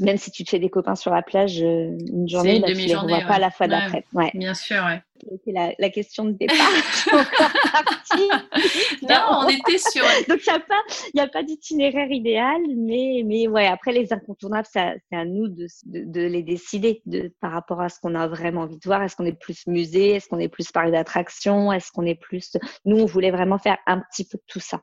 même 0.00 0.16
si 0.16 0.30
tu 0.30 0.44
te 0.44 0.50
fais 0.50 0.58
des 0.58 0.70
copains 0.70 0.94
sur 0.94 1.12
la 1.12 1.22
plage 1.22 1.62
euh, 1.62 1.96
une 2.12 2.28
journée, 2.28 2.60
bah, 2.60 2.68
tu 2.68 2.74
les 2.74 2.94
revois 2.94 3.20
pas 3.20 3.38
la 3.38 3.50
fois 3.50 3.68
d'après. 3.68 4.04
Ouais. 4.12 4.30
Bien 4.34 4.54
sûr, 4.54 4.84
ouais. 4.84 5.02
C'était 5.30 5.52
la, 5.52 5.72
la, 5.78 5.90
question 5.90 6.24
de 6.24 6.32
départ. 6.32 6.56
non, 9.02 9.40
on 9.40 9.48
était 9.48 9.78
sur. 9.78 10.04
Donc 10.28 10.40
il 10.46 10.50
n'y 10.50 10.56
a 10.56 10.60
pas, 10.60 10.82
y 11.14 11.20
a 11.20 11.26
pas 11.28 11.42
d'itinéraire 11.42 12.10
idéal, 12.10 12.60
mais 12.76 13.22
mais 13.24 13.48
ouais. 13.48 13.66
Après 13.66 13.92
les 13.92 14.12
incontournables, 14.12 14.68
c'est 14.70 14.98
à 15.12 15.24
nous 15.24 15.48
de, 15.48 15.66
de, 15.86 16.04
de, 16.04 16.20
les 16.26 16.42
décider 16.42 17.00
de 17.06 17.32
par 17.40 17.52
rapport 17.52 17.80
à 17.80 17.88
ce 17.88 18.00
qu'on 18.00 18.14
a 18.14 18.26
vraiment 18.26 18.62
envie 18.62 18.78
de 18.78 18.84
voir. 18.84 19.02
Est-ce 19.02 19.16
qu'on 19.16 19.24
est 19.24 19.38
plus 19.38 19.66
musée, 19.66 20.16
est-ce 20.16 20.28
qu'on 20.28 20.40
est 20.40 20.48
plus 20.48 20.70
parc 20.70 20.90
d'attractions, 20.90 21.72
est-ce 21.72 21.90
qu'on 21.90 22.04
est 22.04 22.20
plus. 22.20 22.56
Nous, 22.84 22.98
on 22.98 23.06
voulait 23.06 23.30
vraiment 23.30 23.58
faire 23.58 23.78
un 23.86 24.00
petit 24.00 24.24
peu 24.24 24.36
de 24.36 24.44
tout 24.46 24.60
ça. 24.60 24.80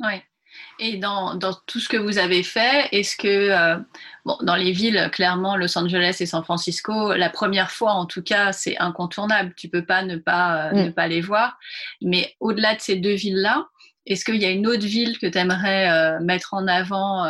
Ouais. 0.00 0.22
Et 0.78 0.96
dans, 0.96 1.34
dans, 1.34 1.54
tout 1.66 1.80
ce 1.80 1.88
que 1.88 1.96
vous 1.96 2.18
avez 2.18 2.42
fait, 2.42 2.88
est-ce 2.92 3.16
que, 3.16 3.28
euh, 3.28 3.78
bon, 4.24 4.36
dans 4.42 4.56
les 4.56 4.72
villes, 4.72 5.10
clairement, 5.12 5.56
Los 5.56 5.76
Angeles 5.78 6.16
et 6.20 6.26
San 6.26 6.42
Francisco, 6.42 7.14
la 7.14 7.30
première 7.30 7.70
fois, 7.70 7.92
en 7.92 8.06
tout 8.06 8.22
cas, 8.22 8.52
c'est 8.52 8.78
incontournable. 8.78 9.54
Tu 9.56 9.68
peux 9.68 9.84
pas 9.84 10.02
ne 10.02 10.16
pas, 10.16 10.66
euh, 10.66 10.72
ne 10.72 10.88
mm. 10.88 10.92
pas 10.94 11.08
les 11.08 11.20
voir. 11.20 11.58
Mais 12.00 12.34
au-delà 12.40 12.74
de 12.74 12.80
ces 12.80 12.96
deux 12.96 13.14
villes-là, 13.14 13.68
est-ce 14.06 14.24
qu'il 14.24 14.42
y 14.42 14.44
a 14.44 14.50
une 14.50 14.66
autre 14.66 14.84
ville 14.84 15.18
que 15.18 15.26
tu 15.26 15.38
aimerais 15.38 15.90
euh, 15.90 16.20
mettre 16.20 16.54
en 16.54 16.66
avant 16.66 17.24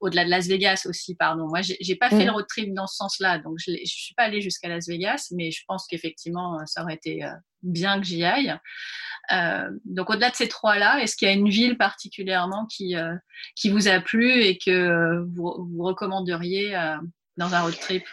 au-delà 0.00 0.24
de 0.24 0.30
Las 0.30 0.48
Vegas 0.48 0.86
aussi, 0.88 1.14
pardon? 1.14 1.46
Moi, 1.46 1.60
j'ai 1.62 1.94
pas 1.94 2.08
fait 2.08 2.24
mm. 2.24 2.26
le 2.26 2.32
road 2.32 2.46
trip 2.48 2.74
dans 2.74 2.86
ce 2.86 2.96
sens-là, 2.96 3.38
donc 3.38 3.58
je, 3.58 3.70
je 3.70 3.92
suis 3.92 4.14
pas 4.14 4.24
allée 4.24 4.40
jusqu'à 4.40 4.68
Las 4.68 4.88
Vegas, 4.88 5.28
mais 5.30 5.50
je 5.50 5.62
pense 5.68 5.86
qu'effectivement, 5.86 6.58
ça 6.66 6.82
aurait 6.82 6.94
été 6.94 7.24
bien 7.62 8.00
que 8.00 8.06
j'y 8.06 8.24
aille. 8.24 8.58
Euh, 9.32 9.70
donc 9.84 10.10
au-delà 10.10 10.30
de 10.30 10.34
ces 10.34 10.48
trois-là, 10.48 11.00
est-ce 11.00 11.16
qu'il 11.16 11.28
y 11.28 11.30
a 11.30 11.34
une 11.34 11.48
ville 11.48 11.76
particulièrement 11.76 12.66
qui, 12.66 12.96
euh, 12.96 13.14
qui 13.54 13.70
vous 13.70 13.88
a 13.88 14.00
plu 14.00 14.42
et 14.42 14.58
que 14.58 15.24
vous, 15.34 15.68
vous 15.72 15.84
recommanderiez 15.84 16.76
euh, 16.76 16.96
dans 17.36 17.54
un 17.54 17.62
road 17.62 17.78
trip? 17.78 18.04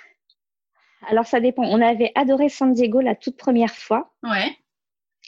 Alors 1.08 1.26
ça 1.26 1.40
dépend. 1.40 1.64
On 1.64 1.82
avait 1.82 2.12
adoré 2.16 2.50
San 2.50 2.74
Diego 2.74 3.02
la 3.02 3.16
toute 3.16 3.38
première 3.38 3.74
fois. 3.74 4.14
Ouais. 4.24 4.58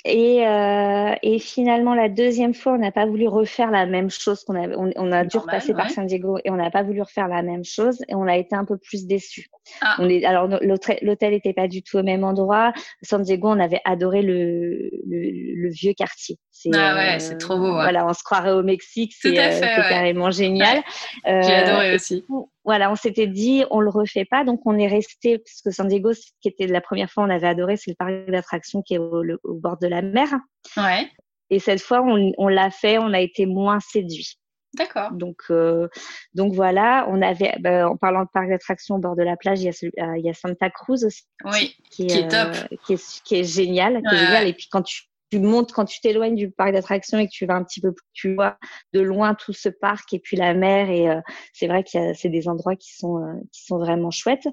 Et, 0.05 0.47
euh, 0.47 1.13
et, 1.21 1.39
finalement, 1.39 1.93
la 1.93 2.07
deuxième 2.07 2.53
fois, 2.53 2.73
on 2.73 2.77
n'a 2.77 2.91
pas 2.91 3.05
voulu 3.05 3.27
refaire 3.27 3.69
la 3.69 3.85
même 3.85 4.09
chose 4.09 4.43
qu'on 4.45 4.55
avait. 4.55 4.75
On, 4.77 5.11
a 5.11 5.25
dû 5.25 5.37
repasser 5.37 5.73
par 5.73 5.89
San 5.89 6.05
Diego 6.05 6.37
et 6.45 6.49
on 6.49 6.55
n'a 6.55 6.71
pas 6.71 6.83
voulu 6.83 7.01
refaire 7.01 7.27
la 7.27 7.41
même 7.41 7.65
chose 7.65 8.01
et 8.07 8.15
on 8.15 8.23
a 8.23 8.37
été 8.37 8.55
un 8.55 8.63
peu 8.63 8.77
plus 8.77 9.07
déçus. 9.07 9.47
Ah. 9.81 9.97
On 9.99 10.07
est, 10.07 10.23
alors 10.23 10.47
l'hôtel 10.47 11.33
n'était 11.33 11.53
pas 11.53 11.67
du 11.67 11.83
tout 11.83 11.97
au 11.97 12.03
même 12.03 12.23
endroit. 12.23 12.71
San 13.01 13.21
Diego, 13.21 13.49
on 13.49 13.59
avait 13.59 13.81
adoré 13.83 14.21
le, 14.21 14.89
le, 15.05 15.55
le 15.55 15.69
vieux 15.69 15.93
quartier. 15.93 16.37
Ah 16.73 16.95
ouais, 16.95 17.15
euh, 17.15 17.19
c'est 17.19 17.37
trop 17.37 17.57
beau. 17.57 17.71
Voilà, 17.71 18.05
on 18.05 18.13
se 18.13 18.23
croirait 18.23 18.51
au 18.51 18.63
Mexique, 18.63 19.13
c'est 19.19 19.37
euh, 19.39 19.59
carrément 19.89 20.31
génial. 20.31 20.83
J'ai 21.25 21.53
adoré 21.53 21.95
aussi 21.95 22.25
voilà, 22.69 22.91
on 22.91 22.95
s'était 22.95 23.25
dit, 23.25 23.65
on 23.71 23.79
le 23.79 23.89
refait 23.89 24.25
pas, 24.25 24.43
donc 24.43 24.61
on 24.65 24.77
est 24.77 24.87
resté, 24.87 25.39
puisque 25.39 25.73
San 25.73 25.87
Diego, 25.87 26.11
qui 26.39 26.49
était 26.49 26.67
la 26.67 26.81
première 26.81 27.09
fois, 27.09 27.23
on 27.23 27.29
avait 27.31 27.47
adoré, 27.47 27.77
c'est 27.77 27.89
le 27.89 27.95
parc 27.95 28.29
d'attractions 28.29 28.83
qui 28.83 28.93
est 28.93 28.99
au, 28.99 29.23
bord 29.55 29.79
de 29.79 29.87
la 29.87 30.03
mer. 30.03 30.29
Ouais. 30.77 31.09
Et 31.49 31.57
cette 31.57 31.81
fois, 31.81 32.03
on, 32.03 32.47
l'a 32.47 32.69
fait, 32.69 32.99
on 32.99 33.11
a 33.11 33.19
été 33.21 33.47
moins 33.47 33.79
séduit. 33.79 34.37
D'accord. 34.75 35.13
Donc, 35.13 35.37
euh, 35.49 35.87
donc 36.35 36.53
voilà, 36.53 37.07
on 37.09 37.23
avait, 37.23 37.55
ben, 37.59 37.87
en 37.87 37.97
parlant 37.97 38.21
de 38.21 38.29
parc 38.31 38.49
d'attractions 38.49 38.97
au 38.97 38.99
bord 38.99 39.15
de 39.15 39.23
la 39.23 39.35
plage, 39.35 39.61
il 39.61 39.65
y 39.65 39.69
a, 39.69 40.05
euh, 40.05 40.17
il 40.19 40.23
y 40.23 40.29
a 40.29 40.35
Santa 40.35 40.69
Cruz 40.69 41.03
aussi, 41.03 41.23
oui, 41.45 41.75
qui, 41.89 42.05
est, 42.05 42.27
top, 42.27 42.49
euh, 42.53 42.75
qui, 42.85 42.93
est, 42.93 43.21
qui 43.23 43.35
est 43.37 43.43
génial, 43.43 44.03
qui 44.07 44.15
est 44.15 44.19
génial. 44.19 44.47
Et 44.47 44.53
puis 44.53 44.67
quand 44.71 44.83
tu 44.83 45.08
tu 45.29 45.39
montes 45.39 45.71
quand 45.71 45.85
tu 45.85 45.99
t'éloignes 46.01 46.35
du 46.35 46.49
parc 46.49 46.73
d'attractions 46.73 47.19
et 47.19 47.27
que 47.27 47.31
tu 47.31 47.45
vas 47.45 47.55
un 47.55 47.63
petit 47.63 47.81
peu 47.81 47.91
plus, 47.91 48.05
tu 48.13 48.35
vois 48.35 48.57
de 48.93 48.99
loin 48.99 49.35
tout 49.35 49.53
ce 49.53 49.69
parc 49.69 50.13
et 50.13 50.19
puis 50.19 50.37
la 50.37 50.53
mer 50.53 50.89
et 50.89 51.09
euh, 51.09 51.21
c'est 51.53 51.67
vrai 51.67 51.83
que 51.83 52.13
c'est 52.13 52.29
des 52.29 52.47
endroits 52.47 52.75
qui 52.75 52.95
sont 52.95 53.17
euh, 53.17 53.33
qui 53.51 53.63
sont 53.65 53.77
vraiment 53.77 54.11
chouettes. 54.11 54.47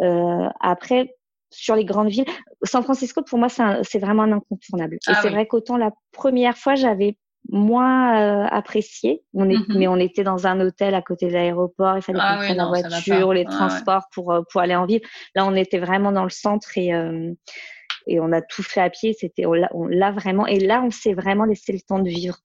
Euh, 0.00 0.48
après 0.60 1.14
sur 1.50 1.76
les 1.76 1.84
grandes 1.84 2.08
villes, 2.08 2.24
San 2.64 2.82
Francisco 2.82 3.22
pour 3.22 3.38
moi 3.38 3.48
c'est 3.48 3.98
vraiment 3.98 4.22
un 4.22 4.32
incontournable. 4.32 4.96
et 4.96 4.98
ah 5.06 5.20
c'est 5.22 5.30
vrai 5.30 5.46
qu'autant 5.46 5.76
la 5.76 5.92
première 6.12 6.56
fois 6.56 6.74
j'avais 6.74 7.16
moins 7.50 8.46
apprécié. 8.46 9.22
On 9.34 9.50
est, 9.50 9.54
mm-hmm. 9.54 9.78
mais 9.78 9.86
on 9.86 9.96
était 9.96 10.24
dans 10.24 10.46
un 10.46 10.58
hôtel 10.60 10.94
à 10.94 11.02
côté 11.02 11.26
de 11.26 11.32
l'aéroport. 11.34 11.98
Il 11.98 12.02
fallait 12.02 12.18
ah 12.22 12.38
prendre 12.42 12.56
la 12.56 12.66
voiture, 12.66 13.34
les 13.34 13.44
transports 13.44 14.04
pour 14.12 14.34
pour 14.50 14.62
aller 14.62 14.74
en 14.74 14.86
ville. 14.86 15.02
Là, 15.34 15.44
on 15.44 15.54
était 15.54 15.78
vraiment 15.78 16.10
dans 16.10 16.24
le 16.24 16.30
centre 16.30 16.76
et 16.78 16.90
et 18.06 18.20
on 18.20 18.32
a 18.32 18.42
tout 18.42 18.62
fait 18.62 18.80
à 18.80 18.90
pied. 18.90 19.14
C'était, 19.18 19.46
on 19.46 19.52
l'a 19.54 20.12
vraiment. 20.12 20.46
Et 20.46 20.60
là, 20.60 20.82
on 20.82 20.90
s'est 20.90 21.14
vraiment 21.14 21.44
laissé 21.44 21.72
le 21.72 21.80
temps 21.80 21.98
de 21.98 22.08
vivre. 22.08 22.38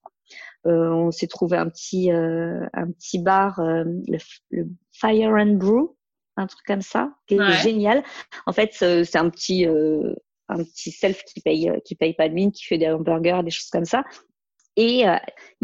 Euh, 0.67 0.89
on 0.89 1.11
s'est 1.11 1.27
trouvé 1.27 1.57
un 1.57 1.69
petit, 1.69 2.11
euh, 2.11 2.65
un 2.73 2.91
petit 2.91 3.19
bar, 3.19 3.59
euh, 3.59 3.83
le, 4.07 4.65
Fire 4.91 5.31
and 5.31 5.53
Brew, 5.53 5.95
un 6.35 6.47
truc 6.47 6.65
comme 6.65 6.81
ça, 6.81 7.13
qui 7.27 7.35
est 7.35 7.51
génial. 7.63 8.03
En 8.45 8.51
fait, 8.51 8.71
c'est 8.73 9.15
un 9.15 9.29
petit, 9.29 9.65
un 9.65 10.63
petit 10.63 10.91
self 10.91 11.23
qui 11.23 11.39
paye, 11.41 11.71
qui 11.85 11.95
paye 11.95 12.13
pas 12.13 12.27
de 12.27 12.33
mine, 12.33 12.51
qui 12.51 12.65
fait 12.65 12.77
des 12.77 12.89
hamburgers, 12.89 13.41
des 13.43 13.51
choses 13.51 13.69
comme 13.69 13.85
ça, 13.85 14.03
et 14.75 15.05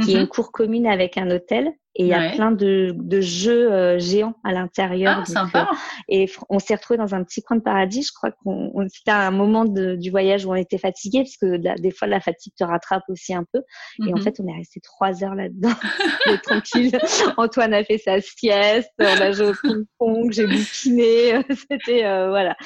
qui 0.02 0.12
est 0.12 0.14
une 0.14 0.24
mm-hmm. 0.24 0.28
cour 0.28 0.52
commune 0.54 0.88
avec 0.88 1.18
un 1.18 1.30
hôtel 1.32 1.74
et 1.98 2.04
il 2.04 2.08
y 2.08 2.14
a 2.14 2.32
plein 2.32 2.52
de, 2.52 2.94
de 2.94 3.22
jeux 3.22 3.72
euh, 3.72 3.98
géants 4.00 4.36
à 4.44 4.52
l'intérieur. 4.52 5.20
Ah, 5.22 5.26
sympa. 5.26 5.70
Euh, 5.72 5.76
et 6.10 6.30
on 6.50 6.60
s'est 6.60 6.76
retrouvé 6.76 6.98
dans 6.98 7.16
un 7.16 7.24
petit 7.24 7.42
coin 7.42 7.56
de 7.56 7.62
paradis. 7.62 8.04
Je 8.04 8.12
crois 8.14 8.32
qu'on 8.32 8.72
c'était 8.90 9.12
un 9.12 9.32
moment 9.32 9.64
de, 9.64 9.96
du 9.96 10.12
voyage 10.12 10.46
où 10.46 10.52
on 10.52 10.56
était 10.56 10.78
fatigué 10.78 11.20
parce 11.20 11.38
que 11.38 11.80
des 11.80 11.92
fois 11.92 12.10
la 12.10 12.20
fatigue 12.20 12.54
te 12.58 12.66
rattrape 12.66 13.04
aussi 13.08 13.34
un 13.34 13.46
peu. 13.54 13.62
Et 14.06 14.14
en 14.14 14.18
mhm. 14.18 14.24
fait, 14.24 14.36
on 14.40 14.48
est 14.48 14.58
resté 14.58 14.82
trois 14.82 15.24
heures 15.24 15.36
là-dedans, 15.36 15.74
tranquille. 16.44 16.98
Antoine 17.38 17.74
a 17.74 17.84
fait 17.86 17.98
sa 17.98 18.20
sieste, 18.20 18.92
on 19.00 19.06
a 19.06 19.32
joué 19.32 19.48
au 19.48 19.54
ping-pong, 19.54 20.32
j'ai 20.34 20.48
bouquiné. 20.48 21.42
C'était 21.72 22.06
euh, 22.06 22.30
voilà 22.30 22.58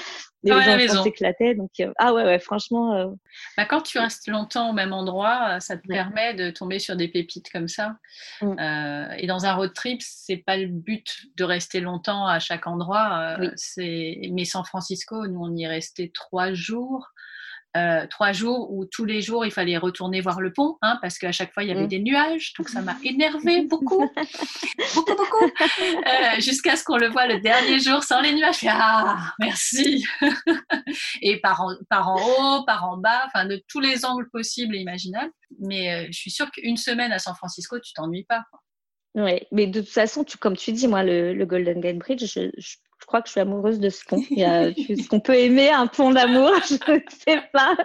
les 0.44 0.90
enfants 0.90 1.04
s'éclataient. 1.04 1.56
Donc, 1.56 1.72
euh, 1.80 1.92
ah 1.98 2.14
ouais, 2.14 2.24
ouais, 2.24 2.40
franchement. 2.40 2.96
Euh, 2.96 3.08
bah, 3.58 3.66
quand 3.66 3.82
tu 3.82 4.00
restes 4.00 4.28
longtemps 4.28 4.70
au 4.70 4.74
même 4.74 4.94
endroit, 4.94 5.56
euh, 5.56 5.60
ça 5.60 5.78
te 5.78 5.88
permet 5.88 6.34
de 6.34 6.50
tomber 6.50 6.80
sur 6.80 6.96
des 6.96 7.08
pépites 7.08 7.52
comme 7.52 7.68
ça. 7.68 7.96
Mm. 8.42 8.56
et 9.18 9.28
dans 9.28 9.46
un 9.46 9.54
road 9.54 9.74
trip, 9.74 10.02
c'est 10.02 10.38
pas 10.38 10.58
le 10.58 10.68
but 10.68 11.26
de 11.36 11.44
rester 11.44 11.80
longtemps 11.80 12.26
à 12.26 12.40
chaque 12.40 12.68
endroit. 12.68 13.38
C'est 13.56 14.20
mais 14.32 14.46
San 14.46 14.64
Francisco, 14.64 15.28
nous 15.28 15.42
on 15.42 15.56
y 15.56 15.64
est 15.64 15.68
resté 15.68 16.12
trois 16.14 16.54
jours. 16.54 17.10
Euh, 17.78 18.08
trois 18.08 18.32
jours 18.32 18.72
où 18.72 18.86
tous 18.86 19.06
les 19.06 19.22
jours 19.22 19.46
il 19.46 19.52
fallait 19.52 19.78
retourner 19.78 20.22
voir 20.22 20.42
le 20.42 20.52
pont, 20.52 20.78
hein, 20.82 20.98
parce 21.04 21.20
qu'à 21.20 21.32
chaque 21.32 21.54
fois 21.54 21.64
il 21.64 21.70
y 21.70 21.72
avait 21.72 21.84
mm. 21.84 21.90
des 21.90 22.00
nuages, 22.00 22.54
donc 22.58 22.68
ça 22.68 22.82
m'a 22.82 22.96
énervé 23.04 23.62
beaucoup, 23.62 24.10
beaucoup, 24.96 25.16
beaucoup, 25.16 25.46
euh, 25.46 26.40
jusqu'à 26.40 26.76
ce 26.76 26.84
qu'on 26.84 26.98
le 26.98 27.10
voit 27.10 27.28
le 27.28 27.40
dernier 27.40 27.78
jour 27.80 28.04
sans 28.04 28.22
les 28.22 28.34
nuages. 28.34 28.66
ah, 28.68 29.34
merci. 29.40 30.04
et 31.22 31.40
par 31.42 31.62
en, 31.62 31.76
par 31.92 32.10
en 32.10 32.16
haut, 32.16 32.66
par 32.66 32.90
en 32.90 32.98
bas, 32.98 33.28
enfin 33.28 33.46
de 33.46 33.62
tous 33.68 33.80
les 33.80 34.04
angles 34.04 34.30
possibles 34.32 34.76
et 34.76 34.80
imaginables. 34.80 35.32
mais 35.60 36.08
je 36.12 36.18
suis 36.18 36.32
sûre 36.32 36.50
qu'une 36.50 36.78
semaine 36.78 37.12
à 37.12 37.20
San 37.20 37.36
Francisco, 37.36 37.80
tu 37.80 37.94
t'ennuies 37.94 38.26
pas. 38.26 38.46
Oui, 39.14 39.42
mais 39.52 39.68
de 39.68 39.82
toute 39.82 39.90
façon, 39.90 40.24
tu, 40.24 40.38
comme 40.38 40.56
tu 40.56 40.72
dis, 40.72 40.88
moi, 40.88 41.04
le, 41.04 41.34
le 41.34 41.46
Golden 41.46 41.82
Gate 41.82 41.98
Bridge, 41.98 42.26
je, 42.26 42.50
je 42.58 42.78
je 43.00 43.06
crois 43.06 43.22
que 43.22 43.28
je 43.28 43.32
suis 43.32 43.42
amoureuse 43.42 43.80
de 43.80 43.90
ce 43.90 44.04
pont. 44.06 44.22
Il 44.30 44.40
y 44.40 44.44
a 44.44 44.72
ce 44.74 45.08
qu'on 45.08 45.22
peut 45.22 45.36
aimer 45.36 45.70
un 45.70 45.88
pont 45.88 46.12
d'amour, 46.12 46.52
je 46.70 46.92
ne 46.92 47.00
sais 47.10 47.42
pas, 47.54 47.76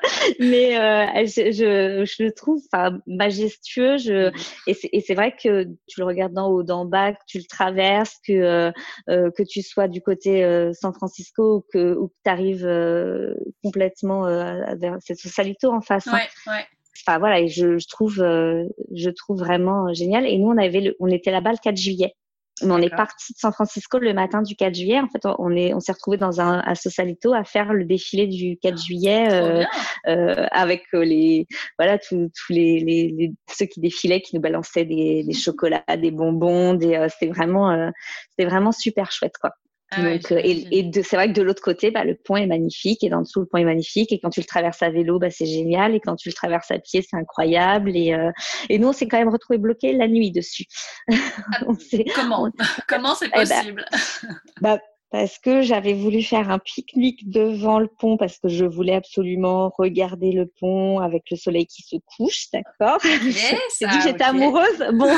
mais 0.40 0.76
euh, 0.78 1.24
je, 1.24 1.52
je, 1.52 2.04
je, 2.04 2.22
le 2.22 2.32
trouve 2.32 2.60
majestueux. 3.06 3.96
Je, 3.96 4.32
et 4.66 5.00
c'est 5.00 5.14
vrai 5.14 5.34
que 5.40 5.64
tu 5.86 6.00
le 6.00 6.04
regardes 6.04 6.32
d'en 6.32 6.48
haut, 6.48 6.62
d'en 6.64 6.84
bas, 6.84 7.12
que 7.12 7.22
tu 7.28 7.38
le 7.38 7.44
traverses, 7.44 8.18
que 8.26 8.32
euh, 8.32 8.72
euh 9.08 9.30
que 9.30 9.42
tu 9.44 9.62
sois 9.62 9.88
du 9.88 10.00
côté 10.00 10.44
euh, 10.44 10.72
San 10.72 10.92
Francisco 10.92 11.58
ou 11.58 11.64
que, 11.72 11.94
ou 11.94 12.08
que 12.08 12.14
tu 12.24 12.30
arrives 12.30 12.66
euh, 12.66 13.34
complètement 13.62 14.24
vers 14.24 14.96
cette 15.00 15.18
Salito 15.18 15.72
en 15.72 15.80
face. 15.80 16.08
Hein. 16.08 16.18
Ouais, 16.46 16.52
ouais. 16.52 16.66
Enfin 17.06 17.18
voilà, 17.18 17.40
et 17.40 17.48
je, 17.48 17.78
je 17.78 17.88
trouve, 17.88 18.14
je 18.16 19.10
trouve 19.10 19.38
vraiment 19.38 19.92
génial. 19.92 20.26
Et 20.26 20.38
nous, 20.38 20.48
on 20.48 20.58
avait, 20.58 20.80
le, 20.80 20.96
on 21.00 21.08
était 21.08 21.30
là-bas 21.30 21.52
le 21.52 21.58
4 21.62 21.76
juillet. 21.76 22.14
Mais 22.62 22.70
on 22.70 22.78
est 22.78 22.94
parti 22.94 23.32
de 23.32 23.38
San 23.38 23.52
Francisco 23.52 23.98
le 23.98 24.14
matin 24.14 24.40
du 24.40 24.54
4 24.54 24.74
juillet. 24.74 25.00
En 25.00 25.08
fait, 25.08 25.26
on 25.38 25.50
est, 25.56 25.74
on 25.74 25.80
s'est 25.80 25.90
retrouvé 25.90 26.18
dans 26.18 26.40
un 26.40 26.60
à 26.60 26.76
Sausalito 26.76 27.34
à 27.34 27.42
faire 27.42 27.72
le 27.72 27.84
défilé 27.84 28.28
du 28.28 28.56
4 28.58 28.80
juillet 28.80 29.26
euh, 29.32 29.64
euh, 30.06 30.46
avec 30.52 30.84
euh, 30.94 31.04
les, 31.04 31.48
voilà, 31.78 31.98
tous 31.98 32.30
les, 32.50 32.78
les, 32.78 33.08
les, 33.08 33.32
ceux 33.50 33.66
qui 33.66 33.80
défilaient, 33.80 34.20
qui 34.20 34.36
nous 34.36 34.40
balançaient 34.40 34.84
des, 34.84 35.24
des 35.24 35.32
chocolats, 35.34 35.82
des 35.98 36.12
bonbons. 36.12 36.74
Des, 36.74 36.94
euh, 36.94 37.08
c'était 37.08 37.32
vraiment, 37.32 37.70
euh, 37.70 37.90
c'était 38.30 38.48
vraiment 38.48 38.70
super 38.70 39.10
chouette, 39.10 39.34
quoi. 39.40 39.50
Ah 39.96 40.02
Donc, 40.02 40.32
euh, 40.32 40.40
et, 40.42 40.78
et 40.78 41.02
c'est 41.02 41.16
vrai 41.16 41.28
que 41.28 41.32
de 41.32 41.42
l'autre 41.42 41.62
côté, 41.62 41.90
bah, 41.90 42.04
le 42.04 42.14
pont 42.14 42.36
est 42.36 42.46
magnifique 42.46 43.02
et 43.04 43.08
d'en 43.08 43.22
dessous, 43.22 43.40
le 43.40 43.46
pont 43.46 43.58
est 43.58 43.64
magnifique. 43.64 44.12
Et 44.12 44.18
quand 44.18 44.30
tu 44.30 44.40
le 44.40 44.46
traverses 44.46 44.82
à 44.82 44.90
vélo, 44.90 45.18
bah, 45.18 45.30
c'est 45.30 45.46
génial. 45.46 45.94
Et 45.94 46.00
quand 46.00 46.16
tu 46.16 46.28
le 46.28 46.34
traverses 46.34 46.70
à 46.70 46.78
pied, 46.78 47.02
c'est 47.02 47.16
incroyable. 47.16 47.96
Et, 47.96 48.14
euh, 48.14 48.30
et 48.68 48.78
nous, 48.78 48.88
on 48.88 48.92
s'est 48.92 49.08
quand 49.08 49.18
même 49.18 49.28
retrouvé 49.28 49.58
bloqué 49.58 49.92
la 49.92 50.08
nuit 50.08 50.30
dessus. 50.30 50.64
Ah, 51.10 51.16
comment 52.14 52.50
Comment 52.88 53.14
c'est 53.14 53.26
eh 53.26 53.30
bah, 53.30 53.40
possible? 53.40 53.84
bah, 54.60 54.78
parce 55.10 55.38
que 55.38 55.62
j'avais 55.62 55.92
voulu 55.92 56.22
faire 56.22 56.50
un 56.50 56.58
pique-nique 56.58 57.30
devant 57.30 57.78
le 57.78 57.86
pont 57.86 58.16
parce 58.16 58.38
que 58.38 58.48
je 58.48 58.64
voulais 58.64 58.96
absolument 58.96 59.70
regarder 59.78 60.32
le 60.32 60.46
pont 60.46 60.98
avec 60.98 61.30
le 61.30 61.36
soleil 61.36 61.66
qui 61.66 61.82
se 61.82 61.96
couche, 62.04 62.50
d'accord? 62.52 62.98
J'ai 63.02 63.20
dit 63.22 64.00
j'étais 64.02 64.24
amoureuse. 64.24 64.84
Bon. 64.92 65.16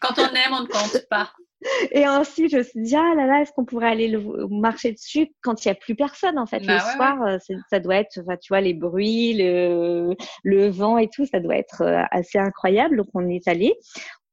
Quand 0.00 0.18
on 0.18 0.34
aime, 0.34 0.52
on 0.52 0.62
ne 0.62 0.66
compte 0.66 1.06
pas. 1.10 1.30
Et 1.92 2.06
ensuite, 2.08 2.50
je 2.50 2.58
me 2.58 2.62
suis 2.62 2.80
dit, 2.80 2.96
ah 2.96 3.14
là 3.14 3.26
là, 3.26 3.42
est-ce 3.42 3.52
qu'on 3.52 3.64
pourrait 3.64 3.88
aller 3.88 4.08
le, 4.08 4.46
marcher 4.48 4.92
dessus 4.92 5.28
quand 5.42 5.64
il 5.64 5.68
n'y 5.68 5.72
a 5.72 5.74
plus 5.74 5.94
personne, 5.94 6.38
en 6.38 6.46
fait. 6.46 6.60
le 6.60 6.66
bah 6.66 6.80
soir, 6.80 7.22
euh, 7.22 7.38
ça 7.70 7.80
doit 7.80 7.96
être, 7.96 8.20
tu 8.40 8.48
vois, 8.48 8.60
les 8.60 8.74
bruits, 8.74 9.34
le, 9.34 10.14
le 10.44 10.68
vent 10.68 10.98
et 10.98 11.08
tout, 11.08 11.26
ça 11.26 11.40
doit 11.40 11.56
être 11.56 11.82
euh, 11.82 12.02
assez 12.10 12.38
incroyable. 12.38 12.96
Donc, 12.96 13.08
on 13.14 13.28
est 13.28 13.46
allé. 13.46 13.74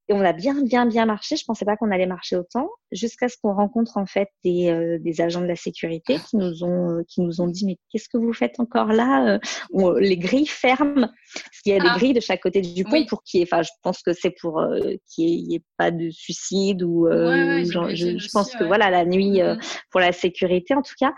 Et 0.10 0.14
on 0.14 0.22
a 0.22 0.32
bien, 0.32 0.64
bien, 0.64 0.86
bien 0.86 1.05
marché. 1.05 1.36
Je 1.36 1.43
pensais 1.43 1.66
pas 1.66 1.76
qu'on 1.76 1.91
allait 1.91 2.05
marcher 2.05 2.38
autant, 2.38 2.70
jusqu'à 2.93 3.28
ce 3.28 3.36
qu'on 3.41 3.53
rencontre 3.53 3.97
en 3.97 4.05
fait 4.05 4.30
des, 4.43 4.70
euh, 4.70 4.97
des, 4.99 5.20
agents 5.20 5.41
de 5.41 5.47
la 5.47 5.58
sécurité 5.58 6.18
qui 6.30 6.38
nous 6.38 6.64
ont, 6.64 6.99
euh, 6.99 7.03
qui 7.10 7.22
nous 7.22 7.41
ont 7.41 7.47
dit 7.47 7.66
mais 7.66 7.78
qu'est-ce 7.91 8.08
que 8.08 8.18
vous 8.18 8.32
faites 8.32 8.60
encore 8.60 8.88
là 8.88 9.39
euh, 9.76 9.99
Les 9.99 10.18
grilles 10.18 10.47
ferment. 10.47 11.10
Parce 11.34 11.62
qu'il 11.62 11.74
y 11.74 11.76
a 11.76 11.80
des 11.80 11.89
ah. 11.91 11.97
grilles 11.97 12.14
de 12.14 12.22
chaque 12.22 12.41
côté 12.41 12.62
du 12.62 12.86
pont 12.86 13.05
pour 13.05 13.22
qu'il 13.24 13.39
y 13.39 13.43
ait. 13.43 13.47
Enfin, 13.51 13.64
je 13.64 13.72
pense 13.84 14.01
que 14.01 14.14
c'est 14.14 14.34
pour 14.39 14.66
qu'il 15.14 15.47
n'y 15.47 15.55
ait, 15.55 15.64
pas 15.78 15.91
de 15.91 16.10
suicide 16.10 16.84
ou. 16.84 17.08
je, 17.08 18.32
pense 18.32 18.55
que 18.55 18.64
voilà 18.64 18.89
la 18.89 19.03
nuit 19.03 19.39
mm-hmm. 19.39 19.82
pour 19.91 19.99
la 19.99 20.14
sécurité 20.14 20.74
en 20.74 20.82
tout 20.82 20.95
cas. 20.97 21.14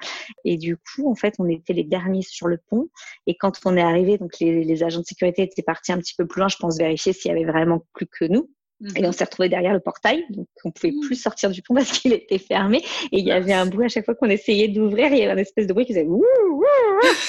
Et 0.46 0.58
du 0.58 0.78
coup, 0.78 1.12
en 1.12 1.16
fait, 1.16 1.36
on 1.38 1.48
était 1.48 1.74
les 1.74 1.84
derniers 1.84 2.24
sur 2.24 2.48
le 2.48 2.58
pont. 2.70 2.90
Et 3.28 3.36
quand 3.36 3.60
on 3.66 3.78
est 3.78 3.82
arrivé, 3.82 4.18
donc 4.18 4.40
les, 4.40 4.64
les 4.64 4.84
agents 4.84 5.02
de 5.02 5.06
sécurité 5.06 5.44
étaient 5.44 5.62
partis 5.62 5.92
un 5.92 6.00
petit 6.00 6.16
peu 6.18 6.26
plus 6.26 6.40
loin, 6.40 6.48
je 6.48 6.58
pense 6.58 6.78
vérifier 6.78 7.14
s'il 7.14 7.30
y 7.30 7.34
avait 7.34 7.46
vraiment 7.46 7.84
plus 7.94 8.08
que 8.08 8.26
nous. 8.26 8.50
Et 8.96 9.06
on 9.06 9.12
s'est 9.12 9.26
retrouvé 9.26 9.50
derrière 9.50 9.74
le 9.74 9.82
portail, 9.82 10.26
donc 10.30 10.48
on 10.64 10.72
pouvait 10.72 10.94
plus 11.06 11.16
sortir 11.16 11.50
du 11.50 11.62
pont 11.62 11.74
parce 11.74 11.92
qu'il 11.92 12.14
était 12.14 12.38
fermé. 12.38 12.78
Et 13.12 13.20
il 13.20 13.26
y 13.26 13.32
avait 13.32 13.54
un 13.54 13.66
bruit 13.66 13.86
à 13.86 13.90
chaque 13.90 14.06
fois 14.06 14.16
qu'on 14.16 14.30
essayait 14.30 14.70
d'ouvrir, 14.70 15.12
il 15.12 15.18
y 15.20 15.24
avait 15.24 15.34
un 15.34 15.38
espèce 15.38 15.68
de 15.68 15.74
bruit 15.74 15.86
qui 15.86 15.94
faisait 15.94 16.06
ouh, 16.06 16.24
ouh, 16.24 16.64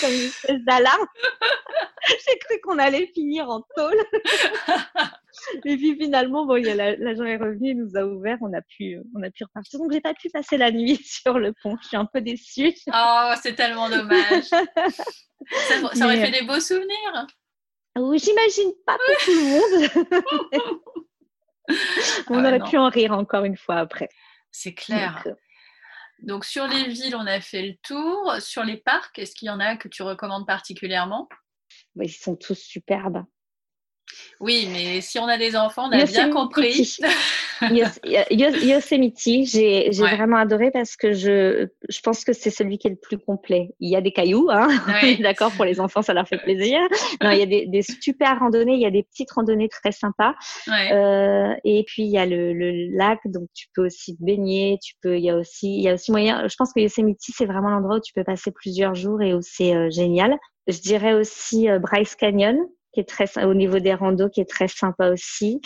comme 0.01 0.13
une 0.13 0.27
espèce 0.27 0.65
d'alarme. 0.65 1.07
J'ai 2.09 2.39
cru 2.39 2.61
qu'on 2.63 2.79
allait 2.79 3.07
finir 3.15 3.49
en 3.49 3.63
tôle. 3.77 3.97
Et 5.65 5.77
puis 5.77 5.97
finalement, 5.97 6.47
bon, 6.47 6.55
l'agent 6.55 7.25
est 7.25 7.37
revenu, 7.37 7.71
il 7.71 7.79
nous 7.79 7.97
a 7.97 8.05
ouvert, 8.05 8.39
on 8.41 8.53
a 8.53 8.63
pu, 8.63 8.99
on 9.17 9.23
a 9.23 9.31
pu 9.31 9.45
repartir. 9.45 9.81
Donc 9.81 9.93
j'ai 9.93 10.01
pas 10.01 10.15
pu 10.15 10.31
passer 10.31 10.57
la 10.57 10.71
nuit 10.71 11.01
sur 11.05 11.39
le 11.39 11.53
pont. 11.63 11.77
Je 11.83 11.89
suis 11.89 11.97
un 11.97 12.07
peu 12.07 12.21
déçue. 12.21 12.73
Oh, 12.95 13.33
c'est 13.43 13.55
tellement 13.55 13.89
dommage. 13.89 14.45
ça, 14.45 14.65
ça, 15.95 16.05
aurait 16.05 16.25
fait 16.25 16.41
des 16.41 16.47
beaux 16.47 16.61
souvenirs. 16.61 17.27
Oui, 17.99 18.19
j'imagine 18.19 18.73
pas 18.87 18.97
pour 18.97 19.25
tout 19.25 19.33
le 19.33 19.45
monde. 19.51 21.01
On 22.29 22.45
ah 22.45 22.49
aurait 22.49 22.61
pu 22.61 22.77
en 22.77 22.89
rire 22.89 23.13
encore 23.13 23.45
une 23.45 23.57
fois 23.57 23.77
après. 23.77 24.09
C'est 24.51 24.75
clair. 24.75 25.23
Euh, 25.27 25.35
Donc, 26.21 26.45
sur 26.45 26.67
les 26.67 26.89
villes, 26.89 27.17
on 27.17 27.27
a 27.27 27.41
fait 27.41 27.63
le 27.63 27.75
tour. 27.83 28.35
Sur 28.41 28.65
les 28.65 28.77
parcs, 28.77 29.19
est-ce 29.19 29.35
qu'il 29.35 29.47
y 29.47 29.51
en 29.51 29.61
a 29.61 29.77
que 29.77 29.89
tu 29.89 30.03
recommandes 30.03 30.47
particulièrement? 30.47 31.29
bah, 31.95 32.05
Ils 32.05 32.11
sont 32.11 32.37
tous 32.37 32.59
superbes. 32.59 33.25
Oui, 34.41 34.69
mais 34.73 35.03
si 35.03 35.19
on 35.19 35.27
a 35.27 35.37
des 35.37 35.55
enfants, 35.55 35.89
on 35.89 35.93
a 35.93 36.07
bien 36.07 36.31
compris. 36.31 36.97
Yosemite, 37.61 39.19
j'ai 39.45 39.91
vraiment 39.91 40.39
adoré 40.39 40.71
parce 40.71 40.97
que 40.97 41.13
je, 41.13 41.67
je 41.89 42.01
pense 42.01 42.25
que 42.25 42.33
c'est 42.33 42.51
celui 42.51 42.79
qui 42.79 42.87
est 42.87 42.91
le 42.91 42.97
plus 42.97 43.19
complet. 43.19 43.75
Il 43.81 43.91
y 43.91 43.97
a 43.97 44.01
des 44.01 44.13
cailloux, 44.13 44.49
hein 44.51 44.69
d'accord, 45.21 45.53
pour 45.53 45.67
les 45.67 45.79
enfants, 45.79 46.01
ça 46.01 46.15
leur 46.15 46.27
fait 46.27 46.39
plaisir. 46.39 46.81
Non, 47.23 47.33
il 47.33 47.39
y 47.39 47.43
a 47.43 47.47
des, 47.47 47.67
des, 47.67 47.83
super 47.83 48.39
randonnées, 48.39 48.75
il 48.75 48.81
y 48.81 48.87
a 48.87 48.91
des 48.91 49.03
petites 49.03 49.31
randonnées 49.31 49.69
très 49.69 49.93
sympas. 49.93 50.35
Euh, 50.69 51.55
et 51.65 51.85
puis, 51.87 52.05
il 52.05 52.11
y 52.11 52.19
a 52.19 52.25
le, 52.25 52.55
le, 52.55 52.97
lac, 52.97 53.19
donc 53.27 53.49
tu 53.55 53.67
peux 53.75 53.85
aussi 53.85 54.17
te 54.17 54.25
baigner. 54.25 54.79
Tu 54.83 54.95
peux, 55.03 55.19
il 55.19 55.25
y 55.25 55.31
a 55.31 55.37
aussi, 55.37 55.77
il 55.77 55.83
y 55.83 55.89
a 55.91 55.95
aussi 55.95 56.13
moyen. 56.13 56.49
Je 56.49 56.55
pense 56.57 56.73
que 56.73 56.81
Yosemite, 56.81 57.19
c'est 57.21 57.45
vraiment 57.45 57.69
l'endroit 57.69 57.97
où 57.97 58.01
tu 58.01 58.15
peux 58.15 58.25
passer 58.25 58.53
plusieurs 58.53 58.95
jours 58.95 59.21
et 59.21 59.35
où 59.35 59.41
c'est 59.43 59.75
euh, 59.75 59.91
génial. 59.91 60.35
Je 60.67 60.79
dirais 60.79 61.13
aussi 61.13 61.69
euh, 61.69 61.79
Bryce 61.79 62.15
Canyon 62.15 62.57
qui 62.93 63.01
est 63.01 63.09
très 63.09 63.27
au 63.45 63.55
niveau 63.55 63.79
des 63.79 63.95
randos 63.95 64.29
qui 64.29 64.41
est 64.41 64.49
très 64.49 64.69
sympa 64.69 65.11
aussi. 65.11 65.61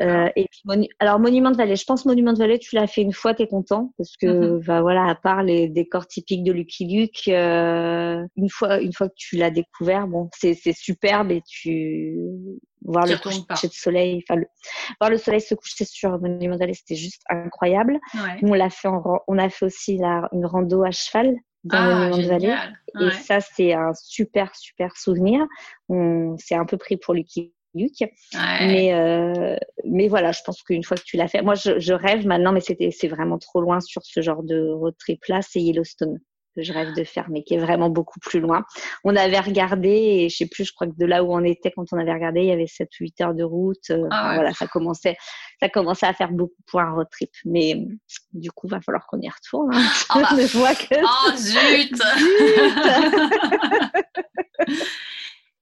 Euh, 0.00 0.28
et 0.36 0.46
puis 0.50 0.88
alors 0.98 1.18
Monument 1.18 1.50
de 1.50 1.56
Vallée, 1.56 1.76
je 1.76 1.84
pense 1.84 2.04
Monument 2.06 2.32
de 2.32 2.38
Vallée, 2.38 2.58
tu 2.58 2.74
l'as 2.74 2.86
fait 2.86 3.02
une 3.02 3.12
fois, 3.12 3.34
t'es 3.34 3.46
content 3.46 3.92
parce 3.98 4.16
que 4.16 4.26
mm-hmm. 4.26 4.66
bah, 4.66 4.80
voilà, 4.80 5.06
à 5.06 5.14
part 5.14 5.42
les 5.42 5.68
décors 5.68 6.06
typiques 6.06 6.44
de 6.44 6.52
Lucky 6.52 6.86
Luke, 6.86 7.28
euh, 7.28 8.24
une 8.36 8.48
fois 8.48 8.80
une 8.80 8.92
fois 8.92 9.08
que 9.08 9.14
tu 9.16 9.36
l'as 9.36 9.50
découvert, 9.50 10.06
bon, 10.06 10.28
c'est 10.34 10.54
c'est 10.54 10.74
superbe 10.74 11.30
et 11.30 11.42
tu 11.46 12.16
voir 12.84 13.06
le 13.06 13.16
coucher 13.16 13.68
de 13.68 13.72
soleil, 13.72 14.22
enfin 14.28 14.40
le... 14.40 14.46
voir 15.00 15.10
le 15.10 15.18
soleil 15.18 15.40
se 15.40 15.54
coucher 15.54 15.84
sur 15.84 16.18
Monument 16.20 16.54
de 16.54 16.60
Vallée, 16.60 16.74
c'était 16.74 16.96
juste 16.96 17.22
incroyable. 17.28 17.98
Ouais. 18.14 18.38
On 18.42 18.54
l'a 18.54 18.70
fait 18.70 18.88
en... 18.88 19.02
on 19.28 19.38
a 19.38 19.48
fait 19.50 19.66
aussi 19.66 19.98
la... 19.98 20.28
une 20.32 20.46
rando 20.46 20.82
à 20.82 20.90
cheval 20.90 21.36
dans 21.64 21.76
ah, 21.78 22.10
le 22.16 22.26
Vallée. 22.26 22.56
Et 23.00 23.10
ça, 23.10 23.40
c'est 23.40 23.72
un 23.72 23.92
super, 23.94 24.54
super 24.54 24.96
souvenir. 24.96 25.46
On 25.88 26.36
s'est 26.38 26.54
un 26.54 26.64
peu 26.64 26.76
pris 26.76 26.96
pour 26.96 27.14
Lucky 27.14 27.52
Luke. 27.74 28.04
Mais, 28.32 28.92
euh, 28.92 29.56
mais 29.84 30.08
voilà, 30.08 30.32
je 30.32 30.40
pense 30.44 30.62
qu'une 30.62 30.84
fois 30.84 30.96
que 30.96 31.02
tu 31.04 31.16
l'as 31.16 31.28
fait, 31.28 31.42
moi, 31.42 31.54
je, 31.54 31.78
je 31.78 31.92
rêve 31.92 32.26
maintenant, 32.26 32.52
mais 32.52 32.60
c'était, 32.60 32.90
c'est 32.90 33.08
vraiment 33.08 33.38
trop 33.38 33.60
loin 33.60 33.80
sur 33.80 34.02
ce 34.04 34.20
genre 34.20 34.42
de 34.42 34.70
road 34.70 34.94
trip 34.98 35.24
là, 35.28 35.40
c'est 35.42 35.60
Yellowstone 35.60 36.18
que 36.54 36.62
je 36.62 36.72
rêve 36.72 36.94
de 36.94 37.04
faire, 37.04 37.28
mais 37.30 37.42
qui 37.42 37.54
est 37.54 37.58
vraiment 37.58 37.90
beaucoup 37.90 38.20
plus 38.20 38.40
loin. 38.40 38.64
On 39.04 39.14
avait 39.16 39.40
regardé, 39.40 39.88
et 39.88 40.28
je 40.28 40.36
sais 40.36 40.46
plus, 40.46 40.64
je 40.64 40.72
crois 40.72 40.86
que 40.86 40.96
de 40.96 41.06
là 41.06 41.24
où 41.24 41.32
on 41.32 41.44
était 41.44 41.70
quand 41.70 41.84
on 41.92 41.98
avait 41.98 42.12
regardé, 42.12 42.40
il 42.40 42.46
y 42.46 42.52
avait 42.52 42.66
7 42.66 42.88
ou 43.00 43.04
8 43.04 43.20
heures 43.20 43.34
de 43.34 43.44
route. 43.44 43.90
Euh, 43.90 44.06
ah 44.10 44.32
voilà, 44.34 44.52
ça 44.52 44.66
commençait, 44.66 45.16
ça 45.60 45.68
commençait 45.68 46.06
à 46.06 46.14
faire 46.14 46.30
beaucoup 46.30 46.62
pour 46.66 46.80
un 46.80 46.92
road 46.92 47.08
trip. 47.10 47.30
Mais 47.44 47.86
du 48.32 48.50
coup, 48.50 48.68
va 48.68 48.80
falloir 48.80 49.06
qu'on 49.06 49.20
y 49.20 49.28
retourne. 49.28 49.74
Hein. 49.74 49.88
Oh, 50.14 50.20
bah. 50.20 50.28
je 50.38 50.58
vois 50.58 50.74
que... 50.74 50.94
oh 51.02 51.36
zut, 51.36 51.92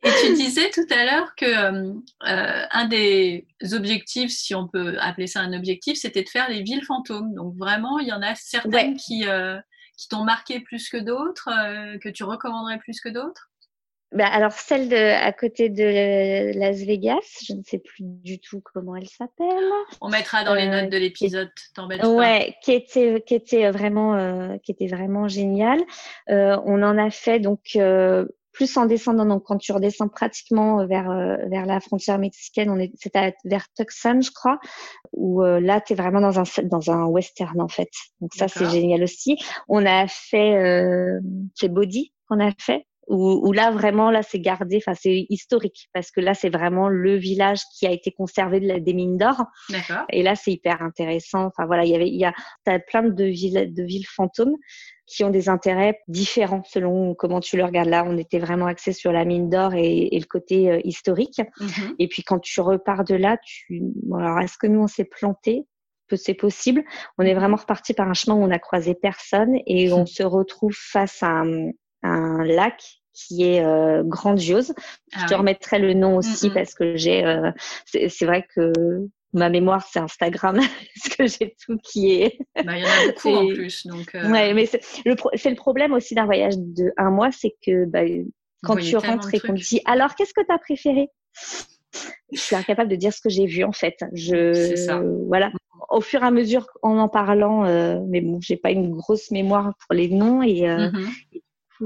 Et 0.02 0.10
tu 0.22 0.32
disais 0.32 0.70
tout 0.70 0.86
à 0.90 1.04
l'heure 1.04 1.34
que 1.36 1.44
euh, 1.44 2.66
un 2.70 2.88
des 2.88 3.46
objectifs, 3.72 4.30
si 4.30 4.54
on 4.54 4.66
peut 4.66 4.96
appeler 4.98 5.26
ça 5.26 5.40
un 5.40 5.52
objectif, 5.52 5.98
c'était 5.98 6.22
de 6.22 6.28
faire 6.28 6.48
les 6.48 6.62
villes 6.62 6.84
fantômes. 6.84 7.34
Donc 7.34 7.54
vraiment, 7.56 7.98
il 7.98 8.08
y 8.08 8.12
en 8.12 8.22
a 8.22 8.34
certaines 8.34 8.96
qui, 8.96 9.28
euh, 9.28 9.58
qui 10.00 10.08
t'ont 10.08 10.24
marqué 10.24 10.60
plus 10.60 10.88
que 10.88 10.96
d'autres, 10.96 11.50
euh, 11.50 11.98
que 11.98 12.08
tu 12.08 12.24
recommanderais 12.24 12.78
plus 12.78 13.00
que 13.00 13.10
d'autres? 13.10 13.50
Bah, 14.12 14.26
alors 14.26 14.52
celle 14.52 14.88
de, 14.88 14.96
à 14.96 15.30
côté 15.32 15.68
de 15.68 16.58
Las 16.58 16.78
Vegas, 16.78 17.44
je 17.46 17.52
ne 17.52 17.62
sais 17.62 17.78
plus 17.78 18.02
du 18.02 18.40
tout 18.40 18.62
comment 18.64 18.96
elle 18.96 19.06
s'appelle. 19.06 19.70
On 20.00 20.08
mettra 20.08 20.42
dans 20.42 20.54
les 20.54 20.66
euh, 20.66 20.80
notes 20.80 20.90
de 20.90 20.96
l'épisode, 20.96 21.50
t'embête 21.74 22.02
Ouais, 22.04 22.56
qui 22.62 22.72
était 22.72 23.22
qui 23.24 23.34
était 23.34 23.70
vraiment 23.70 24.14
euh, 24.16 24.56
qui 24.64 24.72
était 24.72 24.88
vraiment 24.88 25.28
génial. 25.28 25.78
on 26.28 26.82
en 26.82 26.96
a 26.98 27.10
fait 27.10 27.38
donc 27.38 27.76
plus 28.52 28.76
en 28.76 28.86
descendant. 28.86 29.24
Donc, 29.24 29.44
quand 29.44 29.58
tu 29.58 29.72
redescends 29.72 30.08
pratiquement 30.08 30.86
vers 30.86 31.10
euh, 31.10 31.36
vers 31.48 31.66
la 31.66 31.80
frontière 31.80 32.18
mexicaine, 32.18 32.70
on 32.70 32.78
est 32.78 32.92
c'était 32.96 33.34
vers 33.44 33.66
Tucson, 33.76 34.20
je 34.20 34.30
crois, 34.30 34.58
où 35.12 35.42
euh, 35.42 35.60
là, 35.60 35.80
tu 35.80 35.92
es 35.92 35.96
vraiment 35.96 36.20
dans 36.20 36.38
un 36.38 36.44
dans 36.64 36.90
un 36.90 37.06
western 37.06 37.60
en 37.60 37.68
fait. 37.68 37.90
Donc 38.20 38.34
ça, 38.34 38.48
c'est 38.48 38.68
génial 38.70 39.02
aussi. 39.02 39.36
On 39.68 39.84
a 39.86 40.06
fait 40.08 40.56
euh, 40.56 41.20
c'est 41.54 41.68
Body 41.68 42.12
qu'on 42.28 42.40
a 42.40 42.50
fait 42.58 42.86
où, 43.10 43.52
là 43.52 43.72
vraiment 43.72 44.10
là 44.10 44.22
c'est 44.22 44.38
gardé, 44.38 44.76
enfin 44.76 44.94
c'est 44.94 45.26
historique 45.28 45.88
parce 45.92 46.10
que 46.10 46.20
là 46.20 46.32
c'est 46.32 46.48
vraiment 46.48 46.88
le 46.88 47.16
village 47.16 47.58
qui 47.76 47.86
a 47.86 47.90
été 47.90 48.12
conservé 48.12 48.60
de 48.60 48.68
la, 48.68 48.80
des 48.80 48.94
mines 48.94 49.18
d'or. 49.18 49.44
Et 50.10 50.22
là 50.22 50.36
c'est 50.36 50.52
hyper 50.52 50.80
intéressant. 50.80 51.46
Enfin 51.46 51.66
voilà, 51.66 51.84
il 51.84 51.90
y 51.90 51.96
avait, 51.96 52.08
il 52.08 52.18
y 52.18 52.24
a, 52.24 52.32
as 52.66 52.78
plein 52.78 53.02
de 53.02 53.24
villes, 53.24 53.74
de 53.74 53.82
villes 53.82 54.06
fantômes 54.06 54.56
qui 55.06 55.24
ont 55.24 55.30
des 55.30 55.48
intérêts 55.48 55.98
différents 56.06 56.62
selon 56.64 57.16
comment 57.16 57.40
tu 57.40 57.56
le 57.56 57.64
regardes. 57.64 57.88
Là, 57.88 58.04
on 58.06 58.16
était 58.16 58.38
vraiment 58.38 58.66
axé 58.66 58.92
sur 58.92 59.10
la 59.10 59.24
mine 59.24 59.50
d'or 59.50 59.74
et, 59.74 60.14
et, 60.14 60.18
le 60.20 60.26
côté 60.26 60.70
euh, 60.70 60.80
historique. 60.84 61.40
Mhm. 61.58 61.96
Et 61.98 62.06
puis 62.06 62.22
quand 62.22 62.38
tu 62.38 62.60
repars 62.60 63.04
de 63.04 63.16
là, 63.16 63.36
tu, 63.44 63.80
bon, 64.04 64.18
alors 64.18 64.38
est-ce 64.38 64.56
que 64.56 64.68
nous 64.68 64.80
on 64.80 64.86
s'est 64.86 65.04
planté? 65.04 65.66
C'est 66.14 66.34
possible. 66.34 66.82
On 67.18 67.24
est 67.24 67.34
vraiment 67.34 67.56
reparti 67.56 67.92
par 67.94 68.08
un 68.08 68.14
chemin 68.14 68.36
où 68.36 68.42
on 68.42 68.50
a 68.50 68.58
croisé 68.58 68.94
personne 68.94 69.56
et 69.66 69.92
on 69.92 70.06
se 70.06 70.22
retrouve 70.22 70.76
face 70.76 71.22
à 71.22 71.28
un, 71.28 71.70
un 72.02 72.44
lac 72.44 72.99
qui 73.12 73.44
est 73.44 73.64
euh, 73.64 74.02
grandiose. 74.04 74.72
Ah 75.12 75.18
je 75.22 75.26
te 75.26 75.34
oui. 75.34 75.38
remettrai 75.40 75.78
le 75.78 75.94
nom 75.94 76.16
aussi 76.16 76.48
Mm, 76.48 76.54
parce 76.54 76.74
que 76.74 76.96
j'ai, 76.96 77.24
euh, 77.24 77.50
c'est 77.86 78.24
vrai 78.26 78.46
que 78.54 78.72
ma 79.32 79.48
mémoire 79.48 79.86
c'est 79.90 80.00
Instagram 80.00 80.56
parce 81.04 81.16
que 81.16 81.26
j'ai 81.26 81.54
tout 81.64 81.76
qui 81.82 82.12
est. 82.12 82.38
Bah, 82.64 82.76
il 82.78 82.82
y 82.82 82.84
en 82.84 82.88
a 82.88 83.06
beaucoup 83.06 83.28
en 83.36 83.46
plus. 83.54 83.86
Donc, 83.86 84.14
euh, 84.14 84.28
Ouais, 84.28 84.54
mais 84.54 84.66
c'est 84.66 84.80
le, 85.04 85.14
pro- 85.16 85.30
le 85.32 85.54
problème 85.54 85.92
aussi 85.92 86.14
d'un 86.14 86.24
voyage 86.26 86.54
de 86.58 86.92
un 86.96 87.10
mois, 87.10 87.30
c'est 87.32 87.54
que 87.64 87.84
bah, 87.84 88.00
quand 88.62 88.76
tu 88.76 88.96
rentres 88.96 89.34
et 89.34 89.40
qu'on 89.40 89.54
te 89.54 89.60
dit 89.62 89.80
alors 89.86 90.14
qu'est-ce 90.14 90.34
que 90.34 90.44
tu 90.44 90.52
as 90.52 90.58
préféré? 90.58 91.08
Je 92.32 92.38
suis 92.38 92.54
incapable 92.54 92.90
de 92.90 92.96
dire 92.96 93.12
ce 93.12 93.20
que 93.20 93.28
j'ai 93.28 93.46
vu 93.46 93.64
en 93.64 93.72
fait. 93.72 93.96
Je 94.12 94.52
C'est 94.68 94.76
ça. 94.76 95.02
voilà. 95.26 95.50
Au 95.88 96.00
fur 96.00 96.22
et 96.22 96.26
à 96.26 96.30
mesure 96.30 96.66
en 96.82 96.98
en 96.98 97.08
parlant, 97.08 97.64
euh, 97.64 97.98
mais 98.08 98.20
bon, 98.20 98.38
j'ai 98.40 98.56
pas 98.56 98.70
une 98.70 98.90
grosse 98.94 99.30
mémoire 99.30 99.72
pour 99.86 99.94
les 99.94 100.08
noms 100.08 100.42
et 100.42 100.68
euh, 100.68 100.88
coup, 100.90 100.98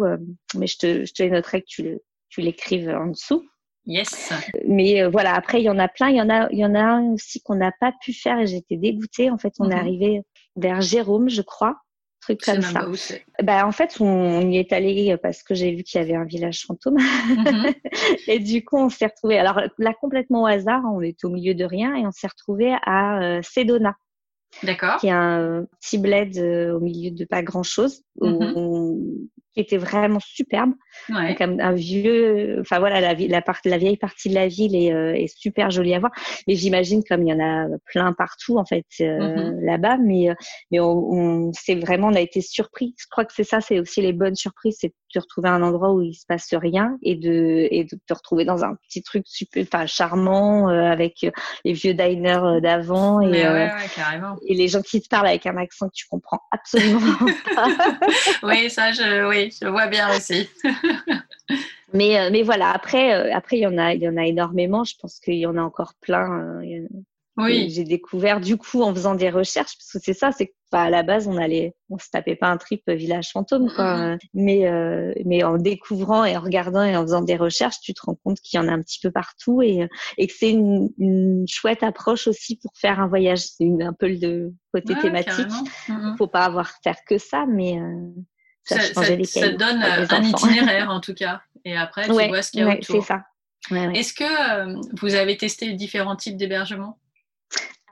euh, 0.03 0.17
mais 0.57 0.67
je 0.67 0.79
te 0.79 1.05
je 1.05 1.13
te 1.13 1.23
les 1.23 1.31
noterai 1.31 1.61
que 1.63 1.67
tu 1.69 1.99
tu 2.29 2.41
l'écrives 2.41 2.89
en 2.89 3.07
dessous. 3.09 3.45
Yes. 3.87 4.33
Mais 4.67 5.03
euh, 5.03 5.09
voilà, 5.11 5.35
après 5.35 5.61
il 5.61 5.65
y 5.65 5.71
en 5.71 5.79
a 5.79 5.89
plein, 5.89 6.09
il 6.09 6.17
y 6.17 6.23
en 6.23 6.31
a 6.31 6.49
il 6.51 6.59
y 6.59 6.65
en 6.65 6.75
a 6.75 6.81
un 6.83 7.13
aussi 7.13 7.41
qu'on 7.43 7.55
n'a 7.57 7.73
pas 7.81 7.93
pu 8.03 8.13
faire 8.15 8.39
et 8.41 8.47
j'étais 8.47 8.77
dégoûtée. 8.77 9.31
En 9.31 9.39
fait, 9.39 9.53
on 9.61 9.69
est 9.71 9.75
Mhm. 9.75 9.81
arrivé 9.81 10.23
vers 10.57 10.81
Jérôme, 10.81 11.29
je 11.29 11.43
crois, 11.43 11.77
truc 12.23 12.41
comme 12.41 12.55
même 12.55 12.63
ça. 12.63 12.81
pas 12.81 12.89
où. 12.89 12.95
Bah 13.43 13.67
en 13.67 13.73
fait, 13.73 13.97
on, 14.01 14.07
on 14.07 14.51
y 14.51 14.57
est 14.57 14.73
allé 14.73 15.17
parce 15.23 15.43
que 15.43 15.55
j'ai 15.55 15.75
vu 15.75 15.83
qu'il 15.83 16.01
y 16.01 16.05
avait 16.05 16.15
un 16.15 16.25
village 16.25 16.65
fantôme. 16.65 16.97
Mhm. 16.97 17.75
Et 18.29 18.39
du 18.39 18.65
coup, 18.65 18.79
on 18.79 18.89
s'est 18.89 19.07
retrouvé. 19.07 19.39
Alors 19.39 19.61
là, 19.79 19.93
complètement 20.01 20.45
au 20.45 20.47
hasard, 20.47 20.81
on 20.91 21.03
était 21.03 21.27
au 21.27 21.31
milieu 21.31 21.55
de 21.55 21.65
rien 21.65 21.95
et 21.95 22.07
on 22.07 22.11
s'est 22.13 22.27
retrouvé 22.29 22.75
à 22.87 23.21
euh, 23.21 23.41
Sedona, 23.43 23.97
D'accord. 24.63 24.97
qui 24.99 25.09
est 25.09 25.11
un 25.11 25.67
petit 25.81 25.99
bled 25.99 26.39
euh, 26.39 26.73
au 26.75 26.81
milieu 26.81 27.11
de 27.11 27.27
pas 27.27 27.43
grand 27.43 27.63
chose. 27.65 28.03
Qui 29.55 29.61
était 29.61 29.77
vraiment 29.77 30.19
superbe. 30.21 30.73
Ouais. 31.09 31.29
Donc, 31.29 31.41
un, 31.41 31.59
un 31.61 31.73
vieux, 31.73 32.59
enfin 32.61 32.79
voilà, 32.79 33.01
la, 33.01 33.15
la, 33.15 33.43
part, 33.43 33.59
la 33.65 33.79
vieille 33.79 33.97
partie 33.97 34.29
de 34.29 34.35
la 34.35 34.49
ville 34.49 34.75
est, 34.77 34.93
euh, 34.93 35.15
est 35.15 35.29
super 35.29 35.71
jolie 35.71 35.95
à 35.95 36.01
voir. 36.01 36.13
Mais 36.47 36.57
j'imagine 36.57 37.03
comme 37.09 37.23
il 37.27 37.31
y 37.31 37.33
en 37.33 37.41
a 37.41 37.67
plein 37.87 38.13
partout 38.13 38.59
en 38.59 38.65
fait 38.65 38.85
euh, 39.01 39.53
Mhm. 39.53 39.61
là-bas, 39.65 39.97
mais 39.99 40.31
euh, 40.31 40.35
mais 40.71 40.81
on, 40.81 40.93
on 41.13 41.53
c'est 41.53 41.77
vraiment, 41.77 42.09
on 42.09 42.15
a 42.15 42.21
été 42.21 42.41
surpris. 42.41 42.95
Je 42.99 43.07
crois 43.11 43.25
que 43.25 43.33
c'est 43.35 43.45
ça, 43.45 43.61
c'est 43.61 43.81
aussi 43.81 44.03
les 44.03 44.13
bonnes 44.13 44.35
surprises, 44.37 44.77
c'est 44.81 44.93
te 45.15 45.19
retrouver 45.21 45.49
à 45.49 45.53
un 45.55 45.63
endroit 45.63 45.93
où 45.93 46.03
il 46.03 46.13
se 46.15 46.27
passe 46.27 46.53
rien 46.55 46.99
et 47.03 47.15
de 47.15 47.67
et 47.71 47.85
de 47.85 47.99
te 48.07 48.13
retrouver 48.15 48.45
dans 48.45 48.65
un 48.65 48.75
petit 48.75 49.03
truc 49.03 49.25
super, 49.27 49.63
enfin 49.63 49.87
charmant 49.87 50.69
euh, 50.69 50.83
avec 50.91 51.25
euh, 51.25 51.31
les 51.65 51.73
vieux 51.73 51.95
diners 51.95 52.41
euh, 52.45 52.61
d'avant 52.61 53.21
et 53.21 53.29
Mais 53.31 53.45
ouais, 53.47 53.53
ouais, 53.73 53.89
carrément. 53.95 54.37
et 54.47 54.55
les 54.55 54.69
gens 54.69 54.83
qui 54.83 55.01
te 55.01 55.09
parlent 55.09 55.29
avec 55.29 55.47
un 55.47 55.57
accent 55.57 55.89
que 55.89 55.95
tu 55.95 56.07
comprends 56.09 56.41
absolument 56.51 57.01
pas. 57.55 57.69
Oui, 58.43 58.69
ça, 58.69 58.93
je, 58.93 59.27
oui, 59.29 59.51
je 59.63 59.69
vois 59.69 59.87
bien 59.87 60.09
aussi. 60.15 60.49
Mais, 61.93 62.29
mais 62.33 62.43
voilà, 62.43 62.71
après, 62.73 63.31
après 63.31 63.59
il 63.59 63.61
y 63.61 63.67
en 63.69 63.79
a, 63.79 63.95
il 63.95 64.03
y 64.03 64.09
en 64.09 64.17
a 64.17 64.27
énormément. 64.27 64.83
Je 64.83 64.95
pense 65.01 65.21
qu'il 65.21 65.35
y 65.37 65.47
en 65.47 65.57
a 65.57 65.63
encore 65.63 65.95
plein. 66.01 66.61
il 66.63 66.71
y 66.71 66.81
en 66.81 66.85
a- 66.87 66.89
que 66.89 67.14
Oui. 67.37 67.69
J'ai 67.71 67.83
découvert 67.85 68.41
du 68.41 68.57
coup 68.57 68.83
en 68.83 68.95
faisant 68.95 69.15
des 69.17 69.29
recherches, 69.29 69.77
parce 69.77 69.91
que 69.93 69.99
c'est 70.01 70.15
ça, 70.15 70.31
c'est 70.31 70.47
que 70.47 70.53
bah, 70.71 70.83
à 70.83 70.91
la 70.91 71.03
base 71.03 71.27
on 71.27 71.37
allait, 71.37 71.75
on 71.91 71.99
se 71.99 72.09
tapait 72.11 72.37
pas 72.37 72.47
un 72.49 72.57
trip 72.59 72.83
euh, 72.89 72.95
village 72.95 73.31
fantôme, 73.33 73.73
quoi. 73.75 73.97
Mhm. 73.97 74.19
Mais 74.35 74.67
euh, 74.69 75.13
mais 75.25 75.43
en 75.43 75.57
découvrant 75.59 76.25
et 76.25 76.37
en 76.37 76.41
regardant 76.41 76.83
et 76.85 76.97
en 76.97 77.03
faisant 77.03 77.23
des 77.23 77.37
recherches, 77.37 77.81
tu 77.81 77.93
te 77.93 78.03
rends 78.03 78.17
compte 78.23 78.39
qu'il 78.41 78.59
y 78.59 78.63
en 78.63 78.69
a 78.69 78.73
un 78.73 78.81
petit 78.81 79.01
peu 79.03 79.11
partout 79.11 79.63
et 79.63 79.83
euh, 79.83 79.89
et 80.17 80.29
que 80.29 80.33
c'est 80.37 80.51
une, 80.51 80.91
une 80.99 81.45
chouette 81.49 81.83
approche 81.83 82.29
aussi 82.29 82.57
pour 82.57 82.71
faire 82.77 83.01
un 83.01 83.09
voyage. 83.09 83.41
C'est 83.41 83.69
un 83.83 83.93
peu 83.93 84.07
le 84.09 84.53
côté 84.73 84.95
Ouais, 84.95 85.01
thématique. 85.01 85.49
Mhm. 85.89 86.17
Faut 86.17 86.29
pas 86.29 86.45
avoir 86.45 86.71
faire 86.85 86.99
que 87.09 87.19
ça, 87.19 87.47
mais 87.49 87.81
euh, 87.81 88.11
ça, 88.63 88.79
Ça, 88.79 88.95
ça- 89.05 89.17
les 89.17 89.25
ça 89.25 89.49
donne 89.49 89.83
euh, 89.83 90.05
les 90.09 90.15
un 90.15 90.23
itinéraire 90.23 90.91
en 90.91 91.01
tout 91.01 91.15
cas. 91.15 91.41
Et 91.65 91.77
après, 91.77 92.05
tu 92.07 92.13
ouais, 92.13 92.29
vois 92.29 92.43
ce 92.43 92.53
qu'il 92.53 92.61
y 92.61 92.63
a 92.63 92.69
ouais, 92.69 92.79
autour. 92.79 93.03
c'est 93.03 93.09
ça. 93.09 93.25
Ouais, 93.71 93.87
ouais. 93.89 93.99
Est-ce 93.99 94.13
que 94.13 94.25
euh, 94.25 94.81
vous 95.01 95.15
avez 95.15 95.37
testé 95.37 95.73
différents 95.73 96.17
types 96.17 96.37
d'hébergements? 96.37 96.99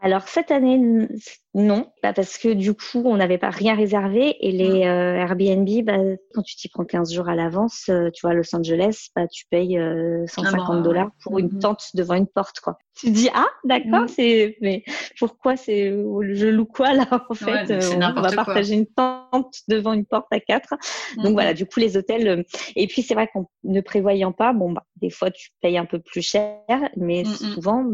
Alors 0.04 0.26
cette 0.26 0.50
année, 0.50 1.06
non, 1.54 1.86
bah, 2.02 2.12
parce 2.12 2.36
que 2.36 2.52
du 2.54 2.74
coup, 2.74 3.02
on 3.04 3.16
n'avait 3.18 3.38
pas 3.38 3.50
rien 3.50 3.76
réservé 3.76 4.34
et 4.44 4.50
les 4.50 4.84
euh, 4.84 5.14
Airbnb, 5.14 5.68
bah, 5.84 5.96
quand 6.34 6.42
tu 6.42 6.56
t'y 6.56 6.68
prends 6.68 6.84
15 6.84 7.12
jours 7.14 7.28
à 7.28 7.36
l'avance, 7.36 7.86
euh, 7.88 8.10
tu 8.10 8.22
vois, 8.22 8.32
à 8.32 8.34
Los 8.34 8.52
Angeles, 8.56 9.10
bah, 9.14 9.28
tu 9.28 9.44
payes 9.48 9.78
euh, 9.78 10.24
150 10.26 10.60
Ah 10.68 10.72
bah, 10.78 10.82
dollars 10.82 11.10
pour 11.22 11.38
une 11.38 11.50
Mhm. 11.52 11.60
tente 11.60 11.84
devant 11.94 12.14
une 12.14 12.26
porte, 12.26 12.58
quoi. 12.58 12.78
Tu 12.96 13.06
te 13.06 13.12
dis 13.12 13.28
ah, 13.32 13.46
d'accord, 13.62 14.00
Mhm. 14.02 14.08
c'est 14.08 14.56
mais 14.60 14.82
pourquoi 15.20 15.56
c'est 15.56 15.90
je 15.90 16.46
loue 16.48 16.66
quoi 16.66 16.94
là 16.94 17.06
en 17.30 17.34
fait 17.34 17.70
Ouais, 17.70 17.70
euh, 17.70 17.90
On 17.94 18.00
va 18.00 18.12
quoi. 18.22 18.30
partager 18.44 18.74
une 18.74 18.86
tente 18.86 19.54
devant 19.68 19.92
une 19.92 20.04
porte 20.04 20.26
à 20.32 20.40
quatre. 20.40 20.74
Donc 21.18 21.32
voilà, 21.34 21.54
du 21.54 21.64
coup 21.64 21.78
les 21.78 21.96
hôtels. 21.96 22.26
euh, 22.26 22.42
Et 22.74 22.88
puis 22.88 23.02
c'est 23.02 23.14
vrai 23.14 23.28
qu'en 23.32 23.48
ne 23.62 23.80
prévoyant 23.80 24.32
pas, 24.32 24.52
bon 24.52 24.72
bah 24.72 24.82
des 24.96 25.10
fois 25.10 25.30
tu 25.30 25.50
payes 25.60 25.78
un 25.78 25.84
peu 25.86 26.00
plus 26.00 26.22
cher, 26.22 26.58
mais 26.96 27.22
Mhm. 27.22 27.28
souvent 27.28 27.84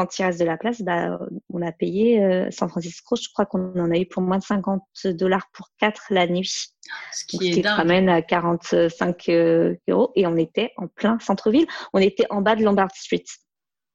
quand 0.00 0.18
il 0.18 0.24
reste 0.24 0.40
de 0.40 0.46
la 0.46 0.56
place, 0.56 0.80
bah 0.80 1.18
on 1.52 1.60
a 1.60 1.72
payé 1.72 2.24
euh, 2.24 2.50
San 2.50 2.70
Francisco. 2.70 3.16
Je 3.16 3.28
crois 3.32 3.44
qu'on 3.44 3.78
en 3.78 3.90
a 3.90 3.98
eu 3.98 4.06
pour 4.06 4.22
moins 4.22 4.38
de 4.38 4.42
50 4.42 4.82
dollars 5.08 5.46
pour 5.52 5.68
quatre 5.78 6.04
la 6.08 6.26
nuit, 6.26 6.46
Ce 6.46 7.26
Donc, 7.32 7.42
qui 7.42 7.50
ce 7.50 7.54
qui 7.56 7.60
dingue. 7.60 7.76
ramène 7.76 8.08
à 8.08 8.22
45 8.22 9.28
euh, 9.28 9.74
euros. 9.88 10.10
Et 10.16 10.26
on 10.26 10.36
était 10.38 10.72
en 10.78 10.86
plein 10.86 11.18
centre-ville. 11.18 11.66
On 11.92 11.98
était 11.98 12.24
en 12.30 12.40
bas 12.40 12.56
de 12.56 12.64
Lombard 12.64 12.90
Street. 12.94 13.24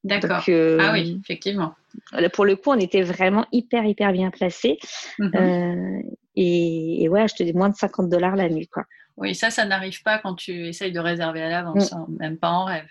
D'accord. 0.04 0.38
Donc, 0.38 0.50
euh, 0.50 0.78
Ah 0.80 0.92
oui, 0.94 1.20
effectivement. 1.24 1.74
pour 2.34 2.46
le 2.46 2.56
coup, 2.56 2.70
on 2.70 2.80
était 2.80 3.02
vraiment 3.02 3.48
hyper 3.52 3.84
hyper 3.84 4.12
bien 4.12 4.30
placés. 4.30 4.78
Mhm. 5.18 5.32
Euh, 5.36 6.02
et, 6.36 7.04
et 7.04 7.10
ouais, 7.10 7.28
je 7.28 7.34
te 7.34 7.42
dis 7.42 7.54
moins 7.54 7.70
de 7.70 7.76
50 7.76 8.10
dollars 8.10 8.36
la 8.36 8.48
nuit, 8.48 8.68
quoi. 8.68 8.84
Oui, 9.18 9.34
ça, 9.34 9.50
ça 9.50 9.66
n'arrive 9.66 10.04
pas 10.04 10.20
quand 10.20 10.36
tu 10.36 10.68
essayes 10.68 10.92
de 10.92 11.00
réserver 11.00 11.42
à 11.42 11.50
l'avance, 11.50 11.94
hein, 11.94 12.06
même 12.20 12.38
pas 12.38 12.50
en 12.50 12.66
rêve. 12.66 12.86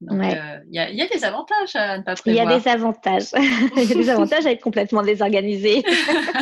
Ouais. 0.00 0.36
euh, 0.38 0.58
il 0.68 0.74
y, 0.74 0.78
a, 0.78 0.90
il 0.90 0.96
y 0.96 1.02
a 1.02 1.06
des 1.06 1.24
avantages 1.24 1.74
à 1.76 1.96
ne 1.98 2.02
pas 2.02 2.14
Il 2.26 2.34
y 2.34 2.38
a 2.40 2.42
prévoir. 2.44 2.60
des 2.62 2.68
avantages. 2.68 3.28
Il 3.76 3.88
y 3.88 3.92
a 3.92 3.94
des 3.94 4.10
avantages 4.10 4.44
à 4.46 4.50
être 4.50 4.60
complètement 4.62 5.02
désorganisé. 5.02 5.82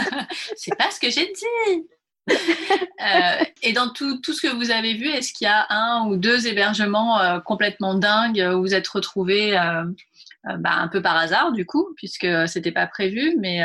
C'est 0.57 0.77
pas 0.77 0.91
ce 0.91 0.99
que 0.99 1.11
j'ai 1.11 1.27
dit. 1.33 1.87
Euh, 2.31 3.45
et 3.63 3.73
dans 3.73 3.89
tout, 3.91 4.21
tout 4.21 4.33
ce 4.33 4.41
que 4.47 4.53
vous 4.55 4.71
avez 4.71 4.95
vu, 4.95 5.09
est-ce 5.09 5.33
qu'il 5.33 5.45
y 5.47 5.49
a 5.51 5.67
un 5.71 6.07
ou 6.09 6.17
deux 6.17 6.47
hébergements 6.47 7.21
euh, 7.21 7.41
complètement 7.41 7.95
dingues 7.95 8.45
où 8.55 8.61
vous 8.61 8.75
êtes 8.75 8.89
retrouvés 8.89 9.53
bah, 9.53 10.71
un 10.73 10.89
peu 10.89 11.01
par 11.03 11.17
hasard, 11.17 11.53
du 11.53 11.67
coup, 11.67 11.89
puisque 11.97 12.27
c'était 12.49 12.73
pas 12.73 12.87
prévu, 12.87 13.37
mais 13.39 13.61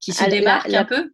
qui 0.00 0.12
se 0.12 0.22
Ah, 0.22 0.28
la- 0.28 0.30
démarquent 0.38 0.68
la- 0.68 0.80
un 0.80 0.84
peu? 0.84 1.12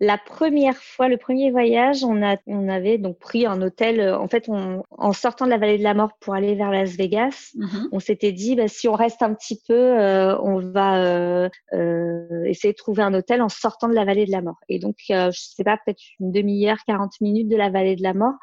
La 0.00 0.16
première 0.16 0.76
fois, 0.76 1.08
le 1.08 1.16
premier 1.16 1.50
voyage, 1.50 2.04
on, 2.04 2.22
a, 2.22 2.36
on 2.46 2.68
avait 2.68 2.98
donc 2.98 3.18
pris 3.18 3.46
un 3.46 3.60
hôtel. 3.62 3.98
euh, 4.00 4.16
En 4.18 4.28
fait, 4.28 4.48
on, 4.48 4.84
en 4.90 5.12
sortant 5.12 5.44
de 5.44 5.50
la 5.50 5.58
vallée 5.58 5.76
de 5.76 5.82
la 5.82 5.94
mort 5.94 6.10
pour 6.20 6.34
aller 6.34 6.54
vers 6.54 6.70
Las 6.70 6.90
Vegas, 6.96 7.50
Mhm. 7.56 7.88
on 7.90 7.98
s'était 7.98 8.30
dit, 8.32 8.54
bah, 8.54 8.68
si 8.68 8.86
on 8.86 8.92
reste 8.94 9.22
un 9.22 9.34
petit 9.34 9.60
peu, 9.66 9.74
euh, 9.74 10.38
on 10.40 10.60
va 10.60 11.04
euh, 11.04 11.48
euh, 11.72 12.44
essayer 12.44 12.72
de 12.72 12.78
trouver 12.78 13.02
un 13.02 13.12
hôtel 13.12 13.42
en 13.42 13.48
sortant 13.48 13.88
de 13.88 13.94
la 13.94 14.04
vallée 14.04 14.24
de 14.24 14.30
la 14.30 14.40
mort. 14.42 14.58
Et 14.68 14.78
donc, 14.78 14.96
euh, 15.10 15.30
je 15.32 15.40
sais 15.40 15.64
pas, 15.64 15.76
peut-être 15.84 16.00
une 16.20 16.30
demi-heure, 16.30 16.78
40 16.86 17.20
minutes 17.20 17.48
de 17.48 17.56
la 17.56 17.68
vallée 17.70 17.96
de 17.96 18.02
la 18.04 18.14
mort, 18.14 18.34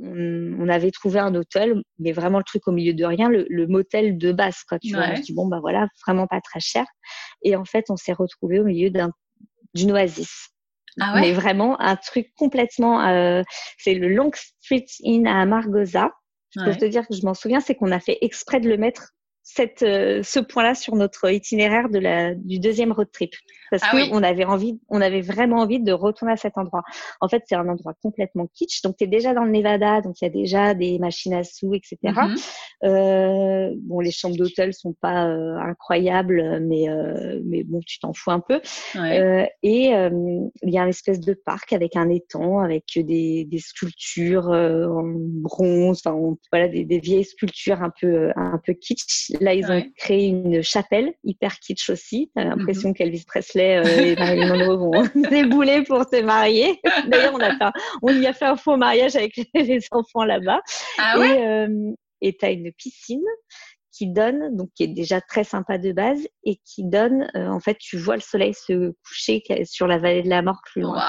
on, 0.00 0.68
avait 0.68 0.90
trouvé 0.90 1.18
un 1.20 1.34
hôtel, 1.34 1.82
mais 2.00 2.12
vraiment 2.12 2.38
le 2.38 2.44
truc 2.44 2.66
au 2.66 2.72
milieu 2.72 2.94
de 2.94 3.04
rien, 3.04 3.28
le, 3.28 3.46
le 3.48 3.66
motel 3.68 4.18
de 4.18 4.32
base, 4.32 4.62
quoi. 4.68 4.78
Tu 4.80 4.92
vois, 4.94 5.04
on 5.12 5.16
se 5.16 5.22
dit, 5.22 5.32
bon, 5.34 5.46
bah 5.46 5.58
voilà, 5.60 5.86
vraiment 6.06 6.26
pas 6.26 6.40
très 6.40 6.58
cher. 6.60 6.84
Et 7.42 7.54
en 7.56 7.64
fait, 7.64 7.86
on 7.90 7.96
s'est 7.96 8.12
retrouvé 8.12 8.58
au 8.60 8.64
milieu 8.64 8.90
d'un 8.90 9.10
d'une 9.74 9.90
oasis. 9.92 10.50
Ah 11.00 11.14
Mais 11.20 11.32
vraiment 11.32 11.80
un 11.80 11.96
truc 11.96 12.32
complètement. 12.36 13.04
euh, 13.06 13.42
c'est 13.78 13.94
le 13.94 14.08
Long 14.08 14.30
Street 14.34 14.86
Inn 15.04 15.26
à 15.26 15.40
Amargosa. 15.42 16.10
Je 16.50 16.60
peux 16.62 16.70
Ouais. 16.70 16.76
te 16.78 16.84
dire 16.84 17.06
que 17.08 17.14
je 17.14 17.24
m'en 17.24 17.34
souviens, 17.34 17.60
c'est 17.60 17.74
qu'on 17.74 17.90
a 17.92 18.00
fait 18.00 18.18
exprès 18.20 18.60
de 18.60 18.68
le 18.68 18.76
mettre 18.76 19.10
cette, 19.44 19.82
euh, 19.82 20.22
ce 20.22 20.40
point-là 20.40 20.74
sur 20.74 20.96
notre 20.96 21.30
itinéraire 21.30 21.88
de 21.90 21.98
la, 21.98 22.34
du 22.34 22.58
deuxième 22.58 22.92
road 22.92 23.08
trip 23.12 23.32
parce 23.70 23.82
Ah 23.86 23.92
que 23.92 23.96
oui. 24.02 24.08
on 24.12 24.22
avait 24.22 24.44
envie, 24.44 24.78
on 24.88 25.00
avait 25.00 25.20
vraiment 25.20 25.56
envie 25.58 25.80
de 25.80 25.92
retourner 25.92 26.32
à 26.32 26.36
cet 26.36 26.56
endroit. 26.58 26.82
En 27.20 27.28
fait, 27.28 27.42
c'est 27.46 27.56
un 27.56 27.68
endroit 27.68 27.94
complètement 28.02 28.46
kitsch. 28.54 28.82
Donc, 28.82 28.96
tu 28.96 29.04
es 29.04 29.06
déjà 29.06 29.34
dans 29.34 29.42
le 29.44 29.50
Nevada, 29.50 30.00
donc 30.00 30.20
il 30.20 30.24
y 30.24 30.28
a 30.28 30.30
déjà 30.30 30.74
des 30.74 30.98
machines 30.98 31.34
à 31.34 31.42
sous, 31.44 31.74
etc. 31.74 31.98
Mhm. 32.04 32.34
Euh, 32.84 33.74
bon, 33.78 34.00
les 34.00 34.10
chambres 34.10 34.36
d'hôtel 34.36 34.72
sont 34.74 34.92
pas 34.92 35.26
euh, 35.28 35.56
incroyables, 35.58 36.60
mais 36.60 36.88
euh, 36.88 37.40
mais 37.44 37.64
bon, 37.64 37.80
tu 37.84 37.98
t'en 37.98 38.12
fous 38.12 38.30
un 38.30 38.40
peu. 38.40 38.60
Ouais. 38.94 39.20
Euh, 39.20 39.46
et 39.62 39.94
euh, 39.94 40.10
il 40.62 40.72
y 40.72 40.78
a 40.78 40.82
une 40.82 40.88
espèce 40.90 41.20
de 41.20 41.34
parc 41.34 41.72
avec 41.72 41.96
un 41.96 42.08
étang, 42.10 42.60
avec 42.60 42.84
des, 42.96 43.44
des 43.44 43.58
sculptures 43.58 44.50
euh, 44.52 44.86
en 44.86 45.02
bronze, 45.04 46.02
enfin 46.04 46.16
on- 46.16 46.38
voilà 46.52 46.68
des, 46.68 46.84
des 46.84 46.98
vieilles 46.98 47.24
sculptures 47.24 47.82
un 47.82 47.90
peu 48.00 48.30
un 48.36 48.60
peu 48.64 48.72
kitsch. 48.74 49.32
Là, 49.40 49.54
ils 49.54 49.64
ont 49.66 49.68
Ouais. 49.74 49.90
créé 49.96 50.26
une 50.28 50.62
chapelle 50.62 51.14
hyper 51.24 51.58
kitsch 51.58 51.90
aussi. 51.90 52.30
T'as 52.34 52.44
l'impression 52.44 52.90
Mhm. 52.90 52.94
qu'Elvis 52.94 53.24
Presley 53.26 53.76
euh, 53.78 53.84
et 54.12 54.16
Marilyn 54.16 54.56
Monroe 54.56 54.76
vont 54.76 54.90
débouler 55.30 55.82
pour 55.82 56.04
se 56.04 56.22
marier. 56.22 56.80
D'ailleurs, 57.08 57.34
on 57.34 57.40
a 57.40 57.56
fait, 57.56 57.64
un- 57.64 57.72
on 58.02 58.12
y 58.20 58.26
a 58.26 58.32
fait 58.32 58.44
un 58.44 58.56
faux 58.56 58.76
mariage 58.76 59.16
avec 59.16 59.32
les 59.54 59.80
enfants 59.90 60.24
là-bas. 60.24 60.60
Ah 60.98 61.18
ouais? 61.18 61.36
Et 61.40 61.44
euh, 61.46 61.92
et 62.20 62.36
t'as 62.36 62.52
une 62.52 62.72
piscine 62.72 63.24
qui 63.92 64.06
donne, 64.08 64.56
donc 64.56 64.70
qui 64.74 64.84
est 64.84 64.88
déjà 64.88 65.20
très 65.20 65.44
sympa 65.44 65.78
de 65.78 65.92
base, 65.92 66.26
et 66.44 66.58
qui 66.64 66.82
donne, 66.84 67.30
euh, 67.36 67.48
en 67.48 67.60
fait, 67.60 67.76
tu 67.78 67.96
vois 67.98 68.16
le 68.16 68.22
soleil 68.22 68.54
se 68.54 68.92
coucher 69.06 69.42
sur 69.64 69.86
la 69.86 69.98
vallée 69.98 70.22
de 70.22 70.28
la 70.30 70.42
mort 70.42 70.60
plus 70.64 70.80
loin. 70.82 71.00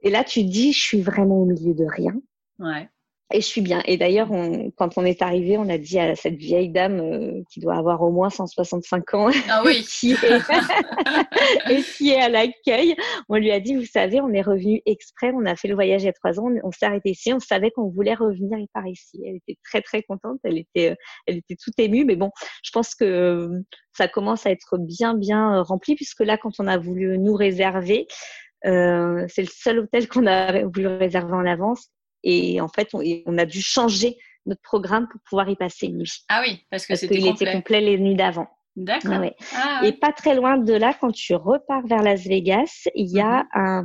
Et 0.00 0.10
là, 0.10 0.24
tu 0.24 0.42
dis, 0.42 0.72
je 0.72 0.80
suis 0.80 1.00
vraiment 1.00 1.42
au 1.42 1.44
milieu 1.46 1.74
de 1.74 1.84
rien. 1.88 2.12
Ouais. 2.58 2.88
Et 3.32 3.40
je 3.40 3.46
suis 3.46 3.60
bien. 3.60 3.82
Et 3.86 3.96
d'ailleurs, 3.96 4.30
on, 4.30 4.70
quand 4.76 4.98
on 4.98 5.04
est 5.04 5.22
arrivé, 5.22 5.56
on 5.56 5.68
a 5.68 5.78
dit 5.78 5.98
à 5.98 6.14
cette 6.14 6.36
vieille 6.36 6.68
dame 6.68 7.00
euh, 7.00 7.42
qui 7.50 7.60
doit 7.60 7.76
avoir 7.76 8.02
au 8.02 8.10
moins 8.10 8.30
165 8.30 9.14
ans 9.14 9.30
Ah 9.48 9.62
oui. 9.64 9.82
qui 9.88 10.12
est, 10.12 10.16
et 11.70 11.82
qui 11.82 12.10
est 12.10 12.20
à 12.20 12.28
l'accueil, 12.28 12.94
on 13.28 13.36
lui 13.36 13.50
a 13.50 13.60
dit, 13.60 13.74
vous 13.74 13.86
savez, 13.86 14.20
on 14.20 14.30
est 14.32 14.42
revenu 14.42 14.82
exprès, 14.86 15.32
on 15.34 15.46
a 15.46 15.56
fait 15.56 15.68
le 15.68 15.74
voyage 15.74 16.02
il 16.02 16.06
y 16.06 16.08
a 16.08 16.12
trois 16.12 16.38
ans, 16.38 16.50
on, 16.62 16.68
on 16.68 16.72
s'est 16.72 16.86
arrêté 16.86 17.10
ici, 17.10 17.32
on 17.32 17.40
savait 17.40 17.70
qu'on 17.70 17.88
voulait 17.88 18.14
revenir 18.14 18.58
par 18.74 18.86
ici. 18.86 19.22
Elle 19.26 19.36
était 19.36 19.58
très 19.64 19.80
très 19.80 20.02
contente, 20.02 20.38
elle 20.44 20.58
était, 20.58 20.90
euh, 20.90 20.94
elle 21.26 21.38
était 21.38 21.56
toute 21.56 21.78
émue, 21.78 22.04
mais 22.04 22.16
bon, 22.16 22.30
je 22.62 22.70
pense 22.70 22.94
que 22.94 23.04
euh, 23.04 23.62
ça 23.96 24.08
commence 24.08 24.46
à 24.46 24.50
être 24.50 24.78
bien 24.78 25.14
bien 25.14 25.62
rempli 25.62 25.94
puisque 25.94 26.20
là, 26.20 26.36
quand 26.36 26.58
on 26.58 26.66
a 26.66 26.78
voulu 26.78 27.18
nous 27.18 27.34
réserver, 27.34 28.06
euh, 28.66 29.24
c'est 29.28 29.42
le 29.42 29.48
seul 29.48 29.78
hôtel 29.80 30.08
qu'on 30.08 30.26
a 30.26 30.64
voulu 30.64 30.86
réserver 30.86 31.34
en 31.34 31.46
avance 31.46 31.88
et 32.22 32.60
en 32.60 32.68
fait, 32.68 32.88
on, 32.92 33.38
a 33.38 33.46
dû 33.46 33.60
changer 33.60 34.16
notre 34.46 34.62
programme 34.62 35.08
pour 35.08 35.20
pouvoir 35.28 35.48
y 35.48 35.56
passer 35.56 35.86
une 35.86 35.98
nuit 35.98 36.24
Ah 36.28 36.42
oui, 36.46 36.60
parce 36.70 36.86
que 36.86 36.94
c'était 36.94 37.16
qu'il 37.16 37.26
était 37.26 37.44
complet. 37.44 37.52
complet 37.52 37.80
les 37.80 37.98
nuits 37.98 38.16
d'avant. 38.16 38.48
D'accord. 38.76 39.12
Ah 39.14 39.20
ouais. 39.20 39.34
Et 39.82 39.86
ouais. 39.86 39.92
pas 39.92 40.12
très 40.12 40.34
loin 40.34 40.56
de 40.56 40.72
là, 40.72 40.94
quand 40.98 41.12
tu 41.12 41.34
repars 41.34 41.86
vers 41.86 42.02
Las 42.02 42.22
Vegas, 42.22 42.88
il 42.94 43.10
y 43.10 43.20
a 43.20 43.44
un, 43.52 43.84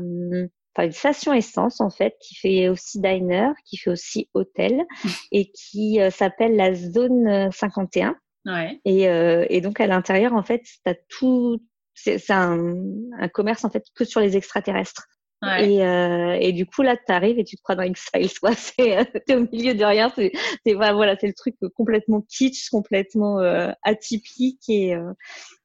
enfin, 0.74 0.86
une 0.86 0.94
station 0.94 1.34
essence 1.34 1.82
en 1.82 1.90
fait 1.90 2.16
qui 2.22 2.36
fait 2.36 2.70
aussi 2.70 3.02
diner, 3.02 3.50
qui 3.66 3.78
fait 3.78 3.90
aussi 3.90 4.30
hôtel 4.34 4.86
et 5.32 5.52
qui 5.52 6.00
euh, 6.00 6.10
s'appelle 6.10 6.56
la 6.56 6.74
zone 6.74 7.28
euh, 7.28 7.52
51. 7.52 8.16
Ouais. 8.46 8.80
Et, 8.86 9.10
euh, 9.10 9.46
et 9.50 9.60
donc 9.60 9.82
à 9.82 9.88
l'intérieur 9.88 10.34
en 10.34 10.44
fait, 10.44 10.64
t'as 10.86 10.96
tout, 11.10 11.62
c'est 11.94 12.18
c'est 12.18 12.34
un, 12.34 12.76
un 13.20 13.28
commerce 13.28 13.66
en 13.66 13.70
fait 13.70 13.84
que 13.94 14.06
sur 14.06 14.22
les 14.22 14.38
extraterrestres. 14.38 15.08
Ouais. 15.44 15.70
Et, 15.72 15.86
euh, 15.86 16.36
et 16.40 16.52
du 16.52 16.66
coup, 16.66 16.82
là, 16.82 16.98
tu 16.98 17.12
arrives 17.12 17.38
et 17.38 17.44
tu 17.44 17.58
te 17.58 17.62
crois 17.62 17.76
dans 17.76 17.84
X-Files. 17.84 18.30
C'est, 18.58 18.98
euh, 18.98 19.04
T'es 19.26 19.36
au 19.36 19.48
milieu 19.52 19.76
de 19.76 19.84
rien. 19.86 20.12
C'est, 20.16 20.32
c'est- 20.66 20.74
voilà, 20.74 21.16
c'est 21.20 21.28
le 21.28 21.34
truc 21.34 21.56
complètement 21.76 22.22
kitsch, 22.22 22.70
complètement 22.70 23.40
euh, 23.40 23.72
atypique 23.84 24.64
et 24.70 24.96
euh, 24.96 25.14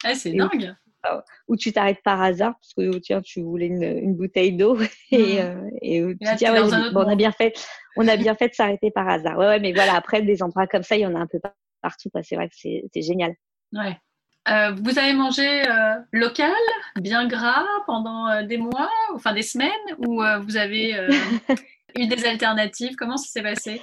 Ah, 0.05 0.15
c'est 0.15 0.31
Et- 0.31 0.37
dingue. 0.37 0.75
où 1.49 1.57
tu 1.57 1.73
t'arrêtes 1.73 2.03
par 2.05 2.21
hasard 2.23 2.55
parce 2.61 2.75
que 2.75 2.99
tiens, 2.99 3.23
tu 3.23 3.41
voulais 3.43 3.67
une, 3.67 3.83
une 3.83 4.15
bouteille 4.15 4.53
d'eau 4.53 4.77
et, 5.11 5.41
euh, 5.41 5.69
et 5.81 6.03
où 6.05 6.11
tu 6.13 6.35
dis 6.37 6.45
ah 6.47 6.53
ouais, 6.53 6.61
bon, 6.93 7.01
on 7.05 7.09
a 7.09 7.17
bien 7.17 7.33
fait, 7.33 7.55
on 7.97 8.07
a 8.09 8.17
bien 8.17 8.35
fait 8.37 8.49
de 8.51 8.55
s'arrêter 8.55 8.91
par 8.91 9.09
hasard. 9.09 9.39
Ouais, 9.39 9.47
ouais, 9.47 9.61
mais 9.61 9.73
voilà, 9.73 9.95
après 9.97 10.21
des 10.23 10.43
endroits 10.43 10.67
comme 10.67 10.83
ça, 10.83 10.97
il 10.97 11.01
y 11.01 11.07
en 11.07 11.15
a 11.15 11.19
un 11.19 11.27
peu 11.27 11.41
par- 11.41 11.55
partout. 11.81 12.11
Quoi. 12.11 12.23
C'est 12.23 12.37
vrai 12.37 12.49
que 12.49 12.55
c'est, 12.57 12.85
c'est 12.93 13.03
génial. 13.03 13.33
Ouais. 13.73 13.97
Euh, 14.49 14.73
vous 14.83 14.99
avez 14.99 15.13
mangé 15.13 15.47
euh, 15.47 15.95
local, 16.11 16.53
bien 17.01 17.29
gras 17.29 17.65
pendant 17.87 18.29
euh, 18.29 18.43
des 18.43 18.57
mois, 18.57 18.91
enfin 19.15 19.33
des 19.33 19.43
semaines, 19.43 19.71
ou 19.99 20.23
vous 20.43 20.57
avez 20.57 20.95
eu 21.97 22.07
des 22.07 22.25
alternatives? 22.25 22.97
Comment 22.97 23.17
ça 23.17 23.29
s'est 23.29 23.43
passé? 23.43 23.81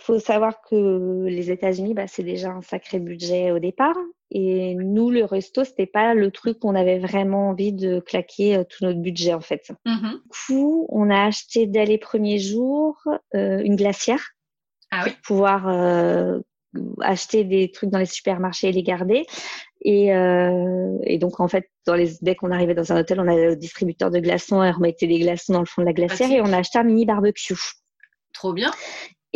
Faut 0.00 0.18
savoir 0.18 0.60
que 0.68 1.24
les 1.26 1.50
États-Unis, 1.50 1.94
bah, 1.94 2.06
c'est 2.06 2.24
déjà 2.24 2.50
un 2.50 2.60
sacré 2.60 2.98
budget 2.98 3.52
au 3.52 3.58
départ. 3.58 3.96
Et 4.30 4.74
nous, 4.74 5.10
le 5.10 5.24
resto, 5.24 5.64
c'était 5.64 5.86
pas 5.86 6.12
le 6.14 6.30
truc 6.30 6.58
qu'on 6.58 6.74
avait 6.74 6.98
vraiment 6.98 7.50
envie 7.50 7.72
de 7.72 8.00
claquer 8.00 8.64
tout 8.68 8.84
notre 8.84 8.98
budget, 8.98 9.32
en 9.32 9.40
fait. 9.40 9.70
Mhm. 9.86 10.10
Du 10.10 10.18
coup, 10.46 10.86
on 10.90 11.08
a 11.08 11.24
acheté 11.24 11.66
dès 11.66 11.86
les 11.86 11.98
premiers 11.98 12.38
jours 12.38 13.00
une 13.32 13.76
glacière 13.76 14.32
Ah 14.90 15.04
oui. 15.04 15.12
pour 15.12 15.20
pouvoir 15.22 16.42
acheter 17.00 17.44
des 17.44 17.70
trucs 17.70 17.90
dans 17.90 17.98
les 17.98 18.06
supermarchés 18.06 18.68
et 18.68 18.72
les 18.72 18.82
garder. 18.82 19.26
Et, 19.82 20.14
euh, 20.14 20.96
et 21.04 21.18
donc, 21.18 21.40
en 21.40 21.48
fait, 21.48 21.68
dans 21.86 21.94
les, 21.94 22.12
dès 22.22 22.34
qu'on 22.34 22.50
arrivait 22.50 22.74
dans 22.74 22.92
un 22.92 23.00
hôtel, 23.00 23.20
on 23.20 23.28
avait 23.28 23.46
le 23.48 23.56
distributeur 23.56 24.10
de 24.10 24.18
glaçons 24.18 24.62
et 24.62 24.68
on 24.70 24.72
remettait 24.72 25.06
des 25.06 25.18
glaçons 25.18 25.52
dans 25.52 25.60
le 25.60 25.66
fond 25.66 25.82
de 25.82 25.86
la 25.86 25.92
glacière 25.92 26.30
et 26.30 26.40
on 26.40 26.52
a 26.52 26.58
acheté 26.58 26.78
un 26.78 26.84
mini 26.84 27.04
barbecue. 27.04 27.54
Trop 28.32 28.52
bien. 28.52 28.72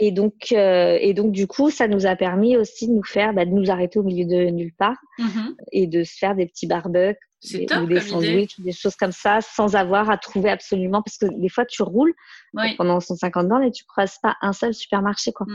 Et 0.01 0.13
donc, 0.13 0.53
euh, 0.53 0.97
et 1.01 1.13
donc 1.13 1.33
du 1.33 1.47
coup, 1.49 1.71
ça 1.71 1.89
nous 1.89 2.07
a 2.07 2.15
permis 2.15 2.57
aussi 2.57 2.87
de 2.87 2.93
nous 2.93 3.03
faire, 3.05 3.35
bah, 3.35 3.45
de 3.45 3.51
nous 3.51 3.69
arrêter 3.71 3.99
au 3.99 4.05
milieu 4.05 4.25
de 4.27 4.51
nulle 4.51 4.73
part 4.79 4.97
Mhm. 5.19 5.57
et 5.73 5.87
de 5.89 6.05
se 6.05 6.17
faire 6.17 6.37
des 6.37 6.47
petits 6.47 6.69
barbecues 6.69 7.19
des- 7.43 7.67
top 7.67 7.83
ou 7.83 7.87
des 7.87 8.01
sandwichs 8.01 8.61
des 8.61 8.73
choses 8.73 8.95
comme 8.95 9.11
ça, 9.13 9.41
sans 9.41 9.75
avoir 9.75 10.09
à 10.09 10.17
trouver 10.17 10.51
absolument, 10.51 11.03
parce 11.03 11.19
que 11.19 11.27
des 11.27 11.49
fois 11.49 11.65
tu 11.67 11.83
roules 11.83 12.15
Oui. 12.55 12.77
pendant 12.77 13.01
150 13.01 13.49
bornes 13.49 13.65
et 13.65 13.73
tu 13.73 13.85
croises 13.85 14.19
pas 14.23 14.37
un 14.41 14.53
seul 14.53 14.73
supermarché, 14.73 15.33
quoi. 15.33 15.47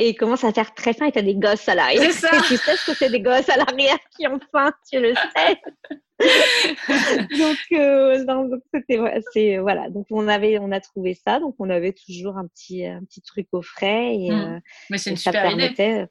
Et 0.00 0.10
il 0.10 0.14
commence 0.14 0.44
à 0.44 0.52
faire 0.52 0.72
très 0.74 0.92
faim 0.92 1.06
et 1.06 1.12
t'as 1.12 1.22
des 1.22 1.34
gosses 1.34 1.68
à 1.68 1.74
l'arrière. 1.74 2.02
C'est 2.04 2.12
ça. 2.12 2.36
Et 2.36 2.40
tu 2.42 2.56
sais 2.56 2.76
ce 2.76 2.86
que 2.86 2.96
c'est 2.96 3.10
des 3.10 3.20
gosses 3.20 3.48
à 3.48 3.56
l'arrière 3.56 3.98
qui 4.16 4.28
ont 4.28 4.38
faim, 4.52 4.70
tu 4.90 5.00
le 5.00 5.12
sais. 5.14 5.60
donc, 7.38 7.56
euh, 7.72 8.24
donc 8.24 8.52
c'était, 8.72 9.58
voilà. 9.58 9.90
Donc 9.90 10.06
on 10.10 10.28
avait, 10.28 10.58
on 10.58 10.70
a 10.72 10.80
trouvé 10.80 11.14
ça, 11.14 11.40
donc 11.40 11.56
on 11.58 11.68
avait 11.70 11.92
toujours 11.92 12.36
un 12.38 12.46
petit, 12.46 12.86
un 12.86 13.02
petit 13.04 13.22
truc 13.22 13.48
au 13.52 13.62
frais 13.62 14.14
et, 14.16 14.30
Mhm. 14.30 14.40
euh, 14.56 14.60
Mais 14.90 14.98
c'est 14.98 15.10
une 15.10 15.16
ça 15.16 15.32
super 15.32 15.50
idée. 15.50 15.56
permettait 15.74 16.06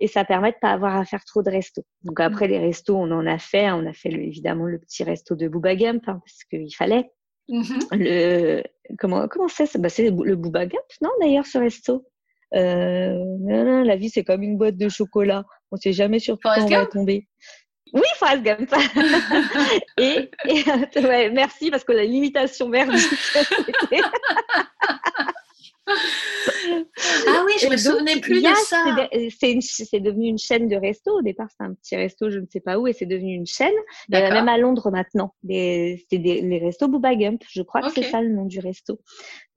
et 0.00 0.06
ça 0.06 0.24
permet 0.24 0.52
de 0.52 0.56
pas 0.60 0.70
avoir 0.70 0.96
à 0.96 1.04
faire 1.04 1.24
trop 1.24 1.42
de 1.42 1.50
restos. 1.50 1.84
Donc 2.02 2.20
après 2.20 2.46
Mm. 2.46 2.50
les 2.50 2.58
restos, 2.58 2.96
on 2.96 3.10
en 3.10 3.26
a 3.26 3.38
fait. 3.38 3.70
On 3.70 3.86
a 3.86 3.92
fait 3.92 4.10
le- 4.10 4.22
évidemment 4.22 4.64
le 4.66 4.78
petit 4.78 5.02
resto 5.02 5.34
de 5.34 5.48
Booba 5.48 5.74
Gump 5.76 6.04
hein, 6.08 6.20
parce 6.24 6.44
qu'il 6.44 6.74
fallait. 6.76 7.10
Le 7.48 8.62
comment 8.98 9.26
comment 9.28 9.48
c'est 9.48 9.66
ça? 9.66 9.78
Bah, 9.78 9.88
c'est 9.88 10.10
le 10.10 10.36
Booba 10.36 10.66
Gump 10.66 10.84
non 11.02 11.10
d'ailleurs 11.20 11.46
ce 11.46 11.58
resto? 11.58 12.06
Euh, 12.54 13.84
la 13.84 13.96
vie 13.96 14.10
c'est 14.10 14.24
comme 14.24 14.42
une 14.42 14.56
boîte 14.56 14.76
de 14.76 14.88
chocolat. 14.88 15.44
On 15.70 15.76
sait 15.76 15.92
jamais 15.92 16.18
sur 16.18 16.38
quoi 16.40 16.54
on 16.58 16.66
va 16.66 16.86
tomber. 16.86 17.26
Oui, 17.92 18.02
Forrest 18.16 18.42
Gump. 18.42 18.70
et, 19.98 20.30
et 20.44 21.00
ouais, 21.00 21.30
merci 21.30 21.70
parce 21.70 21.84
que 21.84 21.92
la 21.92 22.04
limitation 22.04 22.68
merdique. 22.68 23.02
Ah 27.26 27.44
oui, 27.46 27.52
je 27.60 27.66
me 27.66 27.70
donc, 27.70 27.78
souvenais 27.78 28.20
plus 28.20 28.42
de 28.42 28.48
ça. 28.66 28.84
c'est 29.40 30.00
devenu 30.00 30.28
une 30.28 30.38
chaîne 30.38 30.68
de 30.68 30.76
resto. 30.76 31.18
Au 31.18 31.22
départ, 31.22 31.48
c'était 31.50 31.64
un 31.64 31.74
petit 31.74 31.96
resto, 31.96 32.30
je 32.30 32.38
ne 32.38 32.46
sais 32.46 32.60
pas 32.60 32.78
où, 32.78 32.86
et 32.86 32.92
c'est 32.92 33.06
devenu 33.06 33.34
une 33.34 33.46
chaîne. 33.46 33.72
Il 34.08 34.14
y 34.14 34.18
en 34.18 34.20
a 34.20 34.22
D'accord. 34.28 34.36
même 34.36 34.48
à 34.48 34.58
Londres 34.58 34.90
maintenant. 34.90 35.34
C'est 35.48 36.06
des, 36.12 36.40
les 36.42 36.58
restos 36.58 36.88
Booba 36.88 37.14
Gump. 37.14 37.42
Je 37.50 37.62
crois 37.62 37.82
que 37.82 37.90
c'est 37.90 38.02
ça 38.02 38.20
le 38.20 38.28
nom 38.28 38.44
du 38.44 38.58
resto. 38.60 39.00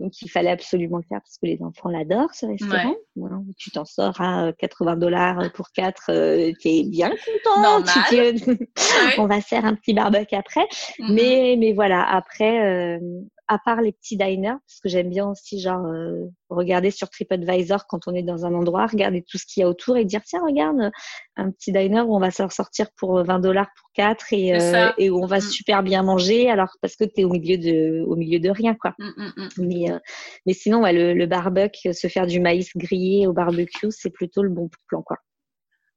Donc, 0.01 0.21
il 0.21 0.29
fallait 0.29 0.49
absolument 0.49 0.97
le 0.97 1.03
faire 1.03 1.19
parce 1.21 1.37
que 1.37 1.45
les 1.45 1.61
enfants 1.61 1.89
l'adorent, 1.89 2.33
ce 2.33 2.45
restaurant. 2.45 2.95
Voilà, 3.15 3.37
tu 3.57 3.71
t'en 3.71 3.85
sors 3.85 4.19
à 4.19 4.51
80 4.57 4.95
dollars 4.97 5.51
pour 5.53 5.71
quatre. 5.71 6.09
euh, 6.09 6.51
T'es 6.61 6.83
bien 6.83 7.09
content. 7.11 7.81
Tu 7.83 7.99
dis, 8.15 8.43
Ouais. 8.51 9.15
on 9.19 9.27
va 9.27 9.41
faire 9.41 9.63
un 9.65 9.75
petit 9.75 9.93
barbecue 9.93 10.35
après. 10.35 10.65
Mhm. 10.99 11.13
Mais, 11.13 11.55
mais 11.59 11.73
voilà, 11.73 12.03
après, 12.03 12.95
euh, 12.97 12.99
à 13.47 13.59
part 13.63 13.81
les 13.81 13.91
petits 13.91 14.17
diners, 14.17 14.55
parce 14.67 14.79
que 14.81 14.89
j'aime 14.89 15.09
bien 15.09 15.27
aussi, 15.29 15.59
genre, 15.59 15.85
euh, 15.85 16.25
regarder 16.55 16.91
sur 16.91 17.09
TripAdvisor 17.09 17.87
quand 17.87 18.07
on 18.07 18.13
est 18.13 18.23
dans 18.23 18.45
un 18.45 18.53
endroit, 18.53 18.85
regarder 18.87 19.23
tout 19.23 19.37
ce 19.37 19.45
qu'il 19.45 19.61
y 19.61 19.63
a 19.63 19.69
autour 19.69 19.97
et 19.97 20.05
dire, 20.05 20.21
tiens, 20.25 20.41
regarde, 20.45 20.79
euh, 20.79 20.89
un 21.37 21.51
petit 21.51 21.71
diner 21.71 22.01
où 22.01 22.15
on 22.15 22.19
va 22.19 22.31
se 22.31 22.43
ressortir 22.43 22.87
pour 22.97 23.23
20 23.23 23.39
dollars 23.39 23.67
pour 23.79 23.89
quatre 23.93 24.31
et, 24.33 24.53
C'est 24.59 24.75
euh, 24.75 24.91
et 24.97 25.09
où 25.09 25.21
on 25.23 25.25
va 25.27 25.37
Mhm. 25.37 25.41
super 25.41 25.83
bien 25.83 26.03
manger, 26.03 26.49
alors 26.49 26.69
parce 26.81 26.95
que 26.95 27.03
tu 27.05 27.21
es 27.21 27.23
au 27.23 27.29
milieu 27.29 27.57
de, 27.57 28.03
au 28.05 28.15
milieu 28.15 28.39
de 28.39 28.49
rien, 28.49 28.75
quoi. 28.75 28.93
Mm, 28.99 29.05
mm, 29.17 29.33
mm. 29.37 29.49
Mais, 29.65 29.91
euh, 29.91 29.99
mais 30.45 30.53
sinon, 30.53 30.81
ouais, 30.83 30.93
le, 30.93 31.13
le 31.13 31.25
barbecue, 31.25 31.93
se 31.93 32.07
faire 32.07 32.27
du 32.27 32.39
maïs 32.39 32.69
grillé 32.75 33.27
au 33.27 33.33
barbecue, 33.33 33.87
c'est 33.91 34.09
plutôt 34.11 34.43
le 34.43 34.49
bon 34.49 34.69
plan, 34.87 35.01
quoi. 35.01 35.17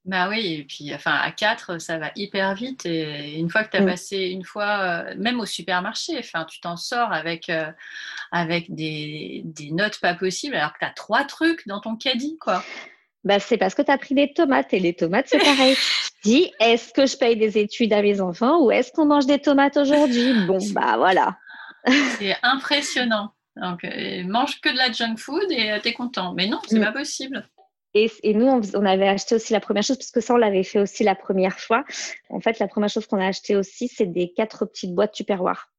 Bah 0.05 0.29
oui, 0.29 0.55
et 0.55 0.65
puis 0.65 0.95
enfin 0.95 1.15
à 1.15 1.31
4, 1.31 1.81
ça 1.81 1.97
va 1.97 2.11
hyper 2.15 2.55
vite. 2.55 2.85
Et 2.85 3.39
une 3.39 3.49
fois 3.49 3.65
que 3.65 3.71
tu 3.71 3.79
as 3.79 3.81
Mm. 3.81 3.87
passé 3.87 4.19
une 4.19 4.45
fois, 4.45 4.79
euh, 4.81 5.15
même 5.17 5.41
au 5.41 5.47
supermarché, 5.47 6.19
enfin, 6.19 6.45
tu 6.45 6.61
t'en 6.61 6.77
sors 6.77 7.11
avec, 7.11 7.49
euh, 7.49 7.71
avec 8.31 8.75
des, 8.75 9.43
des 9.47 9.71
notes 9.71 9.99
pas 10.01 10.15
possibles 10.15 10.57
alors 10.57 10.75
que 10.75 10.81
tu 10.81 10.85
as 10.85 10.91
trois 10.91 11.25
trucs 11.25 11.67
dans 11.67 11.81
ton 11.81 11.97
caddie, 11.97 12.37
quoi. 12.39 12.63
bah, 13.25 13.41
c'est 13.41 13.57
parce 13.57 13.75
que 13.75 13.81
tu 13.81 13.91
as 13.91 13.97
pris 13.97 14.15
des 14.15 14.35
tomates 14.35 14.75
et 14.75 14.81
les 14.81 14.95
tomates, 14.95 15.29
c'est 15.29 15.39
pareil. 15.39 15.75
dis, 16.23 16.53
est-ce 16.61 16.93
que 16.93 17.07
je 17.07 17.17
paye 17.17 17.37
des 17.37 17.57
études 17.57 17.95
à 17.95 18.03
mes 18.03 18.21
enfants 18.21 18.63
ou 18.63 18.71
est-ce 18.71 18.93
qu'on 18.93 19.07
mange 19.07 19.25
des 19.27 19.39
tomates 19.39 19.79
aujourd'hui? 19.79 20.35
Bon, 20.47 20.59
bah 20.73 20.97
voilà. 20.99 21.39
c'est 22.19 22.37
impressionnant. 22.43 23.33
Donc, 23.57 23.85
euh, 23.85 24.25
mange 24.27 24.61
que 24.61 24.69
de 24.69 24.77
la 24.77 24.93
junk 24.93 25.17
food 25.17 25.51
et 25.51 25.79
tu 25.83 25.89
es 25.89 25.93
content. 25.95 26.35
Mais 26.35 26.47
non, 26.47 26.61
c'est 26.69 26.79
mm. 26.79 26.85
pas 26.85 26.93
possible. 26.93 27.49
Et, 27.95 28.11
et, 28.25 28.35
nous, 28.35 28.47
on, 28.47 28.85
avait 28.85 29.09
acheté 29.09 29.37
aussi 29.37 29.53
la 29.53 29.61
première 29.61 29.85
chose, 29.85 29.97
parce 29.97 30.11
que 30.11 30.21
ça, 30.21 30.35
on 30.35 30.37
l'avait 30.37 30.65
fait 30.65 30.81
aussi 30.81 31.05
la 31.05 31.15
première 31.15 31.59
fois. 31.61 31.85
En 32.29 32.41
fait, 32.41 32.59
la 32.59 32.67
première 32.67 32.91
chose 32.91 33.07
qu'on 33.07 33.21
a 33.21 33.27
acheté 33.27 33.55
aussi, 33.55 33.87
c'est 33.87 34.07
des 34.07 34.33
quatre 34.33 34.67
petites 34.67 34.95
boîtes 34.95 35.13
Tupperware. 35.13 35.71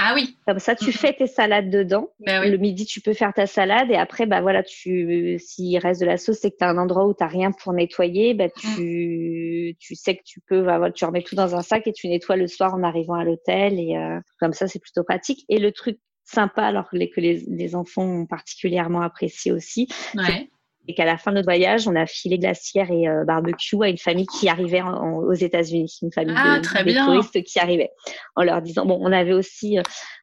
Ah 0.00 0.12
oui. 0.14 0.36
Comme 0.46 0.58
ça, 0.58 0.76
tu 0.76 0.92
fais 0.92 1.12
tes 1.12 1.26
salades 1.26 1.70
dedans. 1.70 2.10
Ben 2.20 2.48
Le 2.48 2.56
midi, 2.56 2.86
tu 2.86 3.00
peux 3.00 3.14
faire 3.14 3.32
ta 3.32 3.46
salade 3.46 3.90
et 3.90 3.96
après, 3.96 4.26
bah 4.26 4.40
voilà, 4.40 4.62
tu, 4.62 5.38
s'il 5.40 5.78
reste 5.78 6.00
de 6.00 6.06
la 6.06 6.18
sauce, 6.18 6.38
c'est 6.40 6.50
que 6.50 6.56
tu 6.56 6.64
as 6.64 6.68
un 6.68 6.78
endroit 6.78 7.06
où 7.06 7.14
tu 7.14 7.22
n'as 7.22 7.28
rien 7.28 7.50
pour 7.50 7.72
nettoyer, 7.72 8.34
bah, 8.34 8.48
tu, 8.48 9.76
tu 9.80 9.94
sais 9.96 10.16
que 10.16 10.22
tu 10.24 10.40
peux, 10.40 10.62
bah, 10.62 10.90
tu 10.92 11.04
remets 11.04 11.22
tout 11.22 11.34
dans 11.34 11.56
un 11.56 11.62
sac 11.62 11.86
et 11.86 11.92
tu 11.92 12.08
nettoies 12.08 12.36
le 12.36 12.46
soir 12.46 12.74
en 12.74 12.82
arrivant 12.82 13.14
à 13.14 13.24
l'hôtel 13.24 13.80
et 13.80 13.96
euh, 13.96 14.20
comme 14.38 14.52
ça, 14.52 14.68
c'est 14.68 14.78
plutôt 14.78 15.02
pratique. 15.02 15.44
Et 15.48 15.58
le 15.58 15.72
truc 15.72 15.98
sympa, 16.24 16.62
alors 16.62 16.90
que 16.90 16.96
les, 16.96 17.44
les 17.48 17.74
enfants 17.74 18.04
ont 18.04 18.26
particulièrement 18.26 19.00
apprécié 19.00 19.50
aussi, 19.50 19.88
ouais 20.14 20.48
et 20.88 20.94
qu'à 20.94 21.04
la 21.04 21.18
fin 21.18 21.30
de 21.30 21.36
notre 21.36 21.46
voyage, 21.46 21.86
on 21.86 21.94
a 21.94 22.06
filé 22.06 22.38
glacière 22.38 22.90
et 22.90 23.06
euh, 23.06 23.24
barbecue 23.24 23.76
à 23.82 23.88
une 23.88 23.98
famille 23.98 24.26
qui 24.26 24.48
arrivait 24.48 24.82
aux 24.82 25.34
États-Unis, 25.34 25.98
une 26.02 26.12
famille 26.12 26.34
ah, 26.36 26.60
de, 26.60 27.04
touristes 27.04 27.42
qui 27.44 27.58
arrivait, 27.58 27.90
en 28.34 28.42
leur 28.42 28.62
disant 28.62 28.86
bon, 28.86 28.98
on 29.00 29.12
avait 29.12 29.34
aussi, 29.34 29.78
euh, 29.78 29.82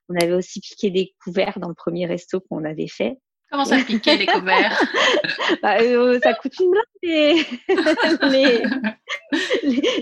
on 0.09 0.15
avait 0.15 0.33
aussi 0.33 0.59
piqué 0.59 0.89
des 0.89 1.13
couverts 1.23 1.59
dans 1.59 1.69
le 1.69 1.75
premier 1.75 2.07
resto 2.07 2.39
qu'on 2.41 2.65
avait 2.65 2.87
fait. 2.87 3.17
Comment 3.51 3.65
ça 3.65 3.77
piquer 3.77 4.17
les 4.17 4.25
couverts 4.25 4.81
bah, 5.63 5.77
euh, 5.79 6.19
Ça 6.21 6.33
coûte 6.33 6.53
une 6.59 6.71
blinde 6.71 6.83
les, 8.31 8.63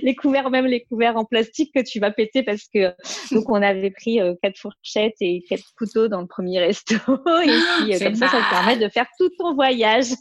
les, 0.01 0.15
couverts, 0.15 0.49
même 0.49 0.65
les 0.65 0.83
couverts 0.85 1.17
en 1.17 1.25
plastique 1.25 1.73
que 1.75 1.81
tu 1.81 1.99
vas 1.99 2.11
péter 2.11 2.43
parce 2.43 2.63
que 2.73 2.93
donc 3.33 3.49
on 3.49 3.61
avait 3.61 3.91
pris 3.91 4.19
quatre 4.41 4.57
fourchettes 4.57 5.17
et 5.19 5.43
quatre 5.49 5.73
couteaux 5.77 6.07
dans 6.07 6.21
le 6.21 6.27
premier 6.27 6.59
resto 6.59 6.95
et 7.43 7.51
puis 7.79 7.99
comme 7.99 8.15
ça, 8.15 8.29
ça 8.29 8.37
te 8.37 8.49
permet 8.49 8.77
de 8.77 8.87
faire 8.87 9.07
tout 9.19 9.29
ton 9.37 9.53
voyage. 9.53 10.13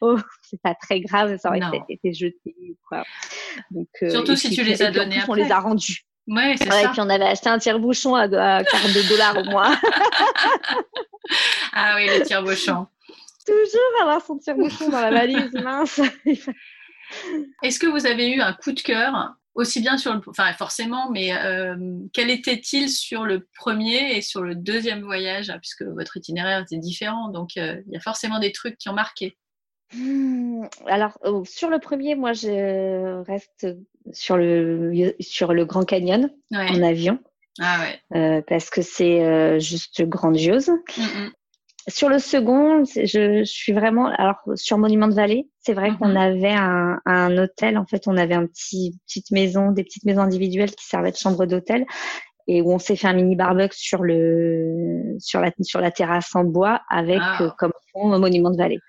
oh, 0.00 0.18
c'est 0.42 0.60
pas 0.60 0.74
très 0.74 1.00
grave, 1.00 1.36
ça 1.38 1.48
aurait 1.48 1.60
peut-être 1.60 1.84
été 1.88 2.12
jeté. 2.12 2.54
Quoi. 2.88 3.04
Donc, 3.70 3.88
euh, 4.02 4.10
Surtout 4.10 4.36
si 4.36 4.50
tu 4.50 4.62
les 4.62 4.82
as 4.82 4.90
donnés 4.90 5.18
après. 5.18 5.30
On 5.30 5.34
les 5.34 5.50
a 5.50 5.60
rendus. 5.60 6.04
Ouais, 6.26 6.54
c'est 6.56 6.70
ça. 6.70 6.82
Et 6.82 6.88
puis 6.88 7.00
on 7.00 7.10
avait 7.10 7.24
acheté 7.24 7.50
un 7.50 7.58
tire-bouchon 7.58 8.14
à, 8.14 8.22
à 8.22 8.64
42 8.64 9.08
dollars 9.08 9.38
au 9.38 9.44
mois. 9.44 9.76
Ah 11.74 11.96
oui, 11.96 12.06
le 12.06 12.24
tire-bouchon. 12.24 12.86
Toujours 13.44 14.02
avoir 14.02 14.24
son 14.24 14.38
tire-bouchon 14.38 14.88
dans 14.88 15.00
la 15.00 15.10
valise, 15.10 15.52
mince. 15.52 16.00
Est-ce 17.62 17.78
que 17.78 17.86
vous 17.86 18.06
avez 18.06 18.30
eu 18.30 18.40
un 18.40 18.52
coup 18.54 18.72
de 18.72 18.80
cœur 18.80 19.34
aussi 19.54 19.80
bien 19.80 19.98
sur 19.98 20.12
le, 20.14 20.20
enfin 20.28 20.52
forcément, 20.52 21.10
mais 21.10 21.32
euh, 21.32 21.76
quel 22.12 22.30
était-il 22.30 22.88
sur 22.88 23.24
le 23.24 23.46
premier 23.56 24.16
et 24.16 24.20
sur 24.20 24.42
le 24.42 24.54
deuxième 24.54 25.02
voyage, 25.02 25.52
puisque 25.60 25.82
votre 25.82 26.16
itinéraire 26.16 26.62
était 26.62 26.78
différent, 26.78 27.28
donc 27.28 27.56
euh, 27.56 27.80
il 27.86 27.92
y 27.92 27.96
a 27.96 28.00
forcément 28.00 28.40
des 28.40 28.52
trucs 28.52 28.78
qui 28.78 28.88
ont 28.88 28.94
marqué. 28.94 29.36
Hmm, 29.94 30.64
alors 30.86 31.18
oh, 31.24 31.44
sur 31.44 31.70
le 31.70 31.78
premier, 31.78 32.16
moi 32.16 32.32
je 32.32 33.22
reste 33.24 33.68
sur 34.12 34.36
le 34.36 35.14
sur 35.20 35.52
le 35.52 35.64
Grand 35.64 35.84
Canyon 35.84 36.30
en 36.52 36.82
avion. 36.82 37.20
Ah 37.60 37.78
ouais. 37.80 38.18
Euh, 38.18 38.42
parce 38.48 38.70
que 38.70 38.82
c'est 38.82 39.60
juste 39.60 40.02
grandiose. 40.02 40.72
Sur 41.86 42.08
le 42.08 42.18
second, 42.18 42.84
je, 42.84 43.04
je, 43.04 43.44
suis 43.44 43.72
vraiment 43.72 44.06
alors 44.06 44.42
sur 44.54 44.78
Monument 44.78 45.08
de 45.08 45.14
Vallée. 45.14 45.48
C'est 45.60 45.74
vrai 45.74 45.90
qu'on 45.98 46.08
mhm. 46.08 46.16
avait 46.16 46.52
un, 46.52 46.98
un, 47.04 47.36
hôtel. 47.36 47.76
En 47.76 47.84
fait, 47.84 48.08
on 48.08 48.16
avait 48.16 48.34
un 48.34 48.46
petit 48.46 48.98
petite 49.06 49.30
maison, 49.30 49.70
des 49.70 49.84
petites 49.84 50.04
maisons 50.04 50.22
individuelles 50.22 50.74
qui 50.74 50.86
servaient 50.86 51.12
de 51.12 51.16
chambre 51.16 51.44
d'hôtel 51.44 51.84
et 52.46 52.62
où 52.62 52.72
on 52.72 52.78
s'est 52.78 52.96
fait 52.96 53.06
un 53.06 53.14
mini 53.14 53.36
barbecue 53.36 53.78
sur 53.78 54.02
le 54.02 55.16
sur 55.18 55.40
la 55.40 55.50
sur 55.62 55.80
la 55.80 55.90
terrasse 55.90 56.34
en 56.34 56.44
bois 56.44 56.80
avec 56.88 57.20
ah. 57.20 57.42
euh, 57.42 57.50
comme 57.58 57.72
fond 57.92 58.12
un 58.12 58.18
monument 58.18 58.50
de 58.50 58.56
vallée. 58.56 58.80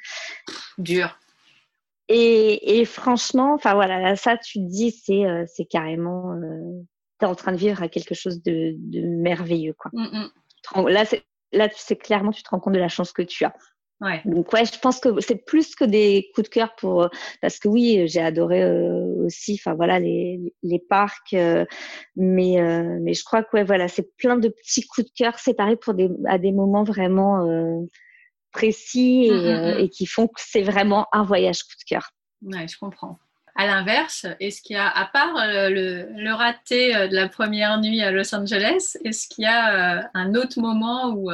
Dur. 0.77 1.17
Et, 2.07 2.79
et 2.79 2.85
franchement, 2.85 3.53
enfin 3.55 3.73
voilà, 3.73 4.15
ça 4.15 4.37
tu 4.37 4.59
te 4.59 4.69
dis 4.69 4.91
c'est 4.91 5.25
euh, 5.25 5.45
c'est 5.47 5.65
carrément 5.65 6.33
euh, 6.33 6.83
t'es 7.19 7.25
en 7.25 7.35
train 7.35 7.51
de 7.51 7.57
vivre 7.57 7.81
à 7.81 7.87
quelque 7.87 8.13
chose 8.13 8.43
de, 8.43 8.75
de 8.77 9.01
merveilleux 9.01 9.73
quoi. 9.77 9.91
Mm 9.93 10.05
-mm. 10.05 10.89
Là 10.89 11.05
là, 11.51 11.69
c'est 11.75 11.95
clairement, 11.95 12.31
tu 12.31 12.43
te 12.43 12.49
rends 12.49 12.59
compte 12.59 12.73
de 12.73 12.79
la 12.79 12.89
chance 12.89 13.11
que 13.11 13.21
tu 13.21 13.45
as. 13.45 13.53
Ouais. 14.01 14.21
Donc 14.25 14.51
ouais, 14.51 14.65
je 14.65 14.77
pense 14.77 14.99
que 14.99 15.21
c'est 15.21 15.45
plus 15.45 15.73
que 15.73 15.85
des 15.85 16.29
coups 16.35 16.49
de 16.49 16.53
cœur 16.53 16.75
pour 16.75 17.09
parce 17.41 17.59
que 17.59 17.69
oui, 17.69 18.05
j'ai 18.07 18.19
adoré 18.19 18.61
euh, 18.61 19.25
aussi, 19.25 19.53
enfin 19.53 19.73
voilà 19.73 19.99
les, 19.99 20.53
les 20.63 20.79
parcs, 20.79 21.33
euh, 21.33 21.65
mais 22.17 22.59
euh, 22.59 22.99
mais 23.01 23.13
je 23.13 23.23
crois 23.23 23.41
que 23.41 23.55
ouais 23.55 23.63
voilà, 23.63 23.87
c'est 23.87 24.13
plein 24.17 24.37
de 24.37 24.49
petits 24.49 24.85
coups 24.85 25.07
de 25.07 25.13
cœur 25.15 25.39
séparés 25.39 25.77
pour 25.77 25.93
des 25.93 26.09
à 26.27 26.37
des 26.37 26.51
moments 26.51 26.83
vraiment 26.83 27.87
précis 28.51 29.27
et, 29.27 29.31
mmh, 29.31 29.35
mmh, 29.35 29.75
mmh. 29.75 29.79
et, 29.79 29.89
qui 29.89 30.05
font 30.05 30.27
que 30.27 30.41
c'est 30.41 30.63
vraiment 30.63 31.07
un 31.13 31.23
voyage 31.23 31.63
coup 31.63 31.75
de 31.79 31.85
cœur. 31.87 32.09
Ouais, 32.41 32.67
je 32.67 32.77
comprends. 32.77 33.17
À 33.55 33.65
l'inverse, 33.67 34.25
est-ce 34.41 34.61
qu'il 34.61 34.75
y 34.75 34.79
a, 34.79 34.89
à 34.89 35.05
part 35.05 35.33
le, 35.35 36.07
le, 36.11 36.33
raté 36.33 36.93
de 37.07 37.15
la 37.15 37.29
première 37.29 37.79
nuit 37.79 38.01
à 38.01 38.11
Los 38.11 38.35
Angeles, 38.35 38.97
est-ce 39.05 39.29
qu'il 39.29 39.45
y 39.45 39.47
a 39.47 40.09
un 40.13 40.35
autre 40.35 40.59
moment 40.59 41.11
où 41.11 41.31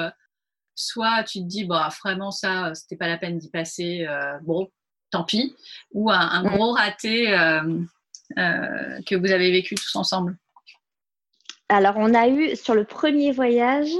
soit 0.82 1.24
tu 1.24 1.39
te 1.39 1.45
dis, 1.45 1.65
bah, 1.65 1.89
vraiment, 2.03 2.32
ça, 2.32 2.74
c'était 2.74 2.95
pas 2.95 3.07
la 3.07 3.17
peine 3.17 3.38
d'y 3.38 3.49
passer, 3.49 4.05
euh, 4.07 4.38
bon, 4.41 4.69
tant 5.11 5.24
pis, 5.24 5.55
ou 5.93 6.09
un, 6.09 6.43
gros 6.43 6.72
raté 6.72 7.34
euh, 7.34 7.80
euh, 8.38 9.01
que 9.05 9.15
vous 9.15 9.32
avez 9.32 9.51
vécu 9.51 9.76
tous 9.76 9.95
ensemble? 9.95 10.38
Alors, 11.69 11.95
on 11.97 12.13
a 12.13 12.28
eu 12.28 12.55
sur 12.55 12.76
le 12.76 12.84
premier 12.84 13.32
voyage, 13.32 13.91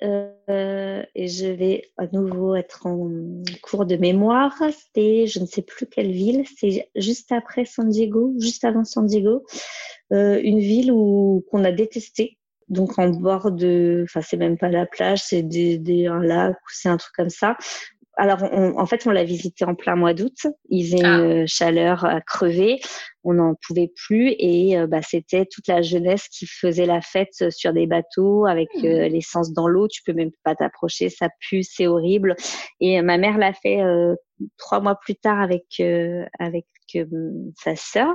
et 0.00 1.28
je 1.28 1.46
vais 1.46 1.82
à 1.96 2.06
nouveau 2.06 2.54
être 2.54 2.86
en 2.86 3.10
cours 3.62 3.86
de 3.86 3.96
mémoire, 3.96 4.54
c'était, 4.72 5.26
je 5.26 5.40
ne 5.40 5.46
sais 5.46 5.62
plus 5.62 5.86
quelle 5.86 6.12
ville, 6.12 6.44
c'est 6.56 6.88
juste 6.96 7.32
après 7.32 7.64
San 7.64 7.88
Diego, 7.88 8.32
juste 8.38 8.64
avant 8.64 8.84
San 8.84 9.06
Diego, 9.06 9.44
une 10.10 10.60
ville 10.60 10.92
où 10.92 11.44
qu'on 11.50 11.64
a 11.64 11.72
détesté 11.72 12.38
donc 12.68 12.98
en 12.98 13.08
bord 13.08 13.50
de, 13.50 14.02
enfin 14.04 14.20
c'est 14.20 14.36
même 14.36 14.58
pas 14.58 14.68
la 14.68 14.86
plage, 14.86 15.22
c'est 15.22 15.42
des, 15.42 16.06
un 16.06 16.22
lac 16.22 16.56
c'est 16.68 16.88
un 16.88 16.96
truc 16.96 17.14
comme 17.14 17.30
ça. 17.30 17.56
Alors 18.18 18.42
en 18.42 18.86
fait 18.86 19.06
on 19.06 19.10
l'a 19.10 19.24
visité 19.24 19.64
en 19.64 19.74
plein 19.74 19.96
mois 19.96 20.12
d'août. 20.12 20.46
Il 20.68 20.84
faisait 20.84 21.04
ah. 21.04 21.18
une 21.18 21.46
chaleur 21.46 22.04
à 22.04 22.20
crever, 22.20 22.80
on 23.24 23.34
n'en 23.34 23.54
pouvait 23.66 23.90
plus 23.94 24.34
et 24.38 24.78
euh, 24.78 24.86
bah, 24.86 25.02
c'était 25.02 25.46
toute 25.46 25.68
la 25.68 25.82
jeunesse 25.82 26.28
qui 26.28 26.46
faisait 26.46 26.86
la 26.86 27.00
fête 27.00 27.50
sur 27.50 27.72
des 27.72 27.86
bateaux 27.86 28.46
avec 28.46 28.68
euh, 28.82 29.08
l'essence 29.08 29.52
dans 29.52 29.68
l'eau. 29.68 29.88
Tu 29.88 30.02
peux 30.04 30.12
même 30.12 30.32
pas 30.44 30.54
t'approcher, 30.54 31.08
ça 31.08 31.28
pue, 31.40 31.62
c'est 31.62 31.86
horrible. 31.86 32.36
Et 32.80 33.00
ma 33.02 33.18
mère 33.18 33.38
l'a 33.38 33.52
fait 33.52 33.82
euh, 33.82 34.14
trois 34.58 34.80
mois 34.80 34.96
plus 34.96 35.14
tard 35.14 35.40
avec 35.40 35.64
avec 36.38 36.66
sa 37.56 37.76
sœur. 37.76 38.14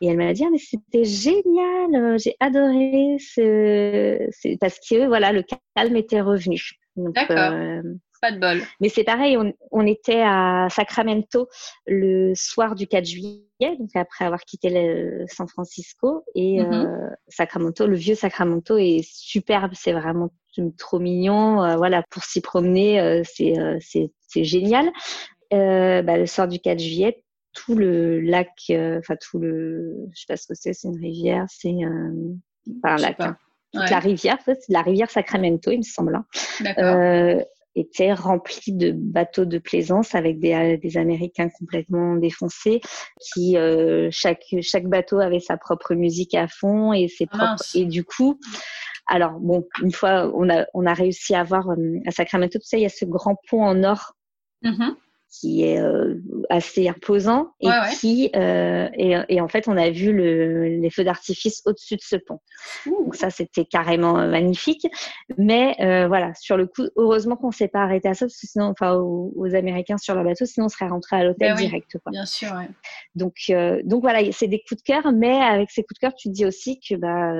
Et 0.00 0.08
elle 0.08 0.16
m'a 0.16 0.32
dit, 0.32 0.44
ah, 0.46 0.50
mais 0.50 0.58
c'était 0.58 1.04
génial, 1.04 1.94
euh, 1.94 2.18
j'ai 2.18 2.36
adoré 2.40 3.16
ce, 3.18 4.56
parce 4.58 4.78
que 4.78 5.06
voilà, 5.06 5.32
le 5.32 5.44
calme 5.74 5.96
était 5.96 6.20
revenu. 6.20 6.60
D'accord. 6.96 7.52
Euh, 7.52 7.82
pas 8.24 8.32
de 8.32 8.38
bol. 8.38 8.62
Mais 8.80 8.88
c'est 8.88 9.04
pareil, 9.04 9.36
on, 9.70 9.86
était 9.86 10.22
à 10.24 10.68
Sacramento 10.70 11.48
le 11.86 12.32
soir 12.34 12.74
du 12.74 12.86
4 12.86 13.04
juillet, 13.04 13.42
donc 13.60 13.90
après 13.94 14.24
avoir 14.24 14.40
quitté 14.40 14.70
le 14.70 15.24
San 15.28 15.48
Francisco. 15.48 16.24
Et 16.34 16.60
euh, 16.60 16.64
mm-hmm. 16.64 17.14
Sacramento, 17.28 17.86
le 17.86 17.96
vieux 17.96 18.14
Sacramento 18.14 18.76
est 18.78 19.02
superbe, 19.02 19.72
c'est 19.74 19.92
vraiment 19.92 20.30
trop 20.78 21.00
mignon. 21.00 21.76
voilà, 21.76 22.02
pour 22.10 22.24
s'y 22.24 22.40
promener, 22.40 23.22
c'est 23.24 23.54
c'est 23.80 24.44
génial. 24.44 24.90
Bah, 25.50 26.16
le 26.16 26.26
soir 26.26 26.48
du 26.48 26.58
4 26.58 26.78
juillet, 26.78 27.24
tout 27.54 27.76
le 27.76 28.20
lac, 28.20 28.50
euh, 28.70 28.98
enfin 28.98 29.16
tout 29.16 29.38
le, 29.38 30.08
je 30.12 30.20
sais 30.20 30.26
pas 30.28 30.36
ce 30.36 30.46
que 30.46 30.54
c'est, 30.54 30.74
c'est 30.74 30.88
une 30.88 31.00
rivière, 31.00 31.46
c'est 31.48 31.70
un, 31.70 32.12
un 32.82 32.96
lac. 32.96 33.16
Hein. 33.20 33.36
Toute 33.72 33.90
la 33.90 33.98
rivière, 33.98 34.38
c'est 34.44 34.68
la 34.68 34.82
rivière 34.82 35.10
Sacramento, 35.10 35.70
il 35.70 35.78
me 35.78 35.82
semble, 35.82 36.14
hein. 36.14 36.24
Euh, 37.76 37.80
était 37.80 38.12
remplie 38.12 38.72
de 38.72 38.92
bateaux 38.92 39.44
de 39.44 39.58
plaisance 39.58 40.14
avec 40.14 40.38
des, 40.38 40.54
euh, 40.54 40.76
des 40.76 40.96
Américains 40.96 41.48
complètement 41.48 42.16
défoncés, 42.16 42.80
qui 43.20 43.56
euh, 43.56 44.08
chaque 44.10 44.44
chaque 44.60 44.86
bateau 44.86 45.18
avait 45.18 45.40
sa 45.40 45.56
propre 45.56 45.94
musique 45.94 46.34
à 46.34 46.48
fond 46.48 46.92
et 46.92 47.08
ses 47.08 47.26
ah, 47.30 47.38
propres 47.38 47.64
et 47.74 47.84
du 47.84 48.04
coup. 48.04 48.38
Alors 49.06 49.38
bon, 49.38 49.66
une 49.82 49.92
fois 49.92 50.30
on 50.34 50.48
a 50.48 50.66
on 50.74 50.86
a 50.86 50.94
réussi 50.94 51.34
à 51.34 51.44
voir 51.44 51.68
à 52.06 52.10
Sacramento, 52.10 52.58
tu 52.58 52.66
sais, 52.66 52.78
il 52.78 52.82
y 52.82 52.86
a 52.86 52.90
ce 52.90 53.04
grand 53.04 53.36
pont 53.48 53.62
en 53.62 53.84
or 53.84 54.14
mm-hmm 54.62 54.94
qui 55.40 55.64
est 55.64 55.80
euh, 55.80 56.14
assez 56.48 56.88
imposant 56.88 57.54
et 57.60 57.68
qui 57.98 58.30
euh, 58.36 58.88
et, 58.94 59.16
et, 59.28 59.40
en 59.40 59.48
fait 59.48 59.66
on 59.66 59.76
a 59.76 59.90
vu 59.90 60.12
le, 60.12 60.64
les 60.68 60.90
feux 60.90 61.02
d'artifice 61.02 61.62
au-dessus 61.66 61.96
de 61.96 62.02
ce 62.02 62.16
pont. 62.16 62.40
Donc 62.86 63.16
ça 63.16 63.30
c'était 63.30 63.64
carrément 63.64 64.18
euh, 64.18 64.28
magnifique. 64.28 64.86
Mais 65.36 65.74
voilà 66.06 66.32
sur 66.34 66.56
le 66.56 66.66
coup 66.66 66.84
heureusement 66.96 67.36
qu'on 67.36 67.50
s'est 67.50 67.68
pas 67.68 67.80
arrêté 67.80 68.08
à 68.08 68.14
ça 68.14 68.26
parce 68.26 68.40
que 68.40 68.46
sinon 68.46 68.66
enfin 68.66 68.94
aux, 68.94 69.54
Américains 69.54 69.98
sur 69.98 70.14
leur 70.14 70.24
bateau 70.24 70.46
sinon 70.46 70.66
on 70.66 70.68
serait 70.68 70.88
rentré 70.88 71.16
à 71.16 71.24
l'hôtel 71.24 71.54
ben 71.54 71.56
direct. 71.56 71.98
Quoi. 72.02 72.10
Bien 72.12 72.26
sûr. 72.26 72.52
Ouais. 72.52 72.68
Donc 73.14 73.34
donc 73.84 74.02
voilà 74.02 74.20
c'est 74.32 74.48
des 74.48 74.60
coups 74.60 74.82
de 74.82 74.86
cœur 74.86 75.12
mais 75.12 75.36
avec 75.36 75.70
ces 75.70 75.82
coups 75.82 75.94
de 75.94 76.00
cœur 76.00 76.14
tu 76.14 76.28
te 76.28 76.34
dis 76.34 76.46
aussi 76.46 76.80
que 76.80 76.94
bah 76.94 77.32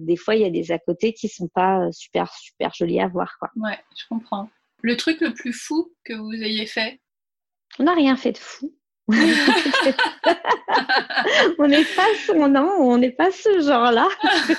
des 0.00 0.16
fois 0.16 0.34
il 0.34 0.42
y 0.42 0.44
a 0.44 0.50
des 0.50 0.72
à 0.72 0.78
côté 0.78 1.12
qui 1.12 1.28
sont 1.28 1.48
pas 1.48 1.88
super 1.92 2.32
super 2.34 2.72
jolis 2.74 3.00
à 3.00 3.08
voir 3.08 3.36
quoi. 3.38 3.50
Ouais 3.56 3.78
je 3.96 4.04
comprends. 4.08 4.48
Le 4.82 4.96
truc 4.96 5.20
le 5.20 5.32
plus 5.32 5.52
fou 5.52 5.92
que 6.04 6.12
vous 6.12 6.32
ayez 6.32 6.66
fait 6.66 7.00
On 7.78 7.84
n'a 7.84 7.94
rien 7.94 8.16
fait 8.16 8.32
de 8.32 8.38
fou. 8.38 8.74
on 11.58 11.68
n'est 11.68 11.84
pas 11.84 12.48
non, 12.48 12.72
on 12.80 12.98
n'est 12.98 13.12
pas 13.12 13.30
ce 13.30 13.60
genre-là. 13.60 14.08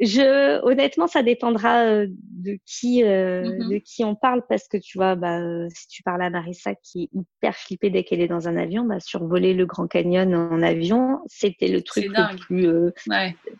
je, 0.00 0.62
honnêtement, 0.64 1.06
ça 1.06 1.22
dépendra 1.22 1.84
euh, 1.84 2.06
de 2.10 2.58
qui, 2.66 3.04
euh, 3.04 3.42
mm-hmm. 3.42 3.70
de 3.70 3.78
qui 3.78 4.04
on 4.04 4.14
parle 4.14 4.42
parce 4.48 4.68
que 4.68 4.76
tu 4.76 4.98
vois, 4.98 5.14
bah, 5.14 5.40
si 5.70 5.88
tu 5.88 6.02
parles 6.02 6.22
à 6.22 6.30
Marissa 6.30 6.74
qui 6.74 7.04
est 7.04 7.08
hyper 7.12 7.54
flippée 7.54 7.88
dès 7.88 8.04
qu'elle 8.04 8.20
est 8.20 8.28
dans 8.28 8.48
un 8.48 8.56
avion, 8.56 8.84
bah, 8.84 9.00
survoler 9.00 9.54
le 9.54 9.64
Grand 9.64 9.86
Canyon 9.86 10.34
en 10.34 10.62
avion, 10.62 11.20
c'était 11.26 11.68
le 11.68 11.80
truc 11.82 12.08
le 12.08 12.36
plus, 12.36 12.66
euh, 12.66 12.90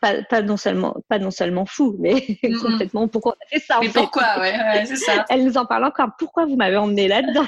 pas, 0.01 0.23
pas, 0.29 0.43
non 0.43 0.59
seulement, 0.59 0.97
pas 1.09 1.19
non 1.19 1.31
seulement 1.31 1.65
fou, 1.65 1.97
mais 1.99 2.15
mm-hmm. 2.15 2.59
complètement 2.59 3.09
pourquoi 3.09 3.37
on 3.39 3.45
a 3.45 3.49
fait 3.49 3.65
ça. 3.65 3.79
Mais 3.81 3.89
pourquoi, 3.89 4.39
ouais, 4.41 4.85
c'est 4.85 4.97
ça. 4.97 5.25
Elle 5.31 5.45
nous 5.45 5.57
en 5.57 5.65
parle 5.65 5.85
encore. 5.85 6.11
Pourquoi 6.19 6.45
vous 6.45 6.57
m'avez 6.57 6.77
emmené 6.77 7.09
là-dedans? 7.09 7.47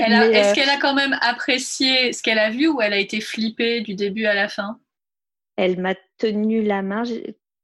Est-ce 0.00 0.54
qu'elle 0.54 0.70
a 0.70 0.78
quand 0.78 0.94
même 0.94 1.16
apprécié 1.20 2.12
ce 2.12 2.22
qu'elle 2.22 2.38
a 2.38 2.50
vu 2.50 2.68
ou 2.68 2.80
elle 2.80 2.92
a 2.92 2.98
été 2.98 3.20
flippée 3.20 3.80
du 3.80 3.94
début 3.94 4.26
à 4.26 4.34
la 4.34 4.48
fin? 4.48 4.78
Elle 5.56 5.80
m'a 5.80 5.94
tenu 6.18 6.62
la 6.62 6.82
main 6.82 7.04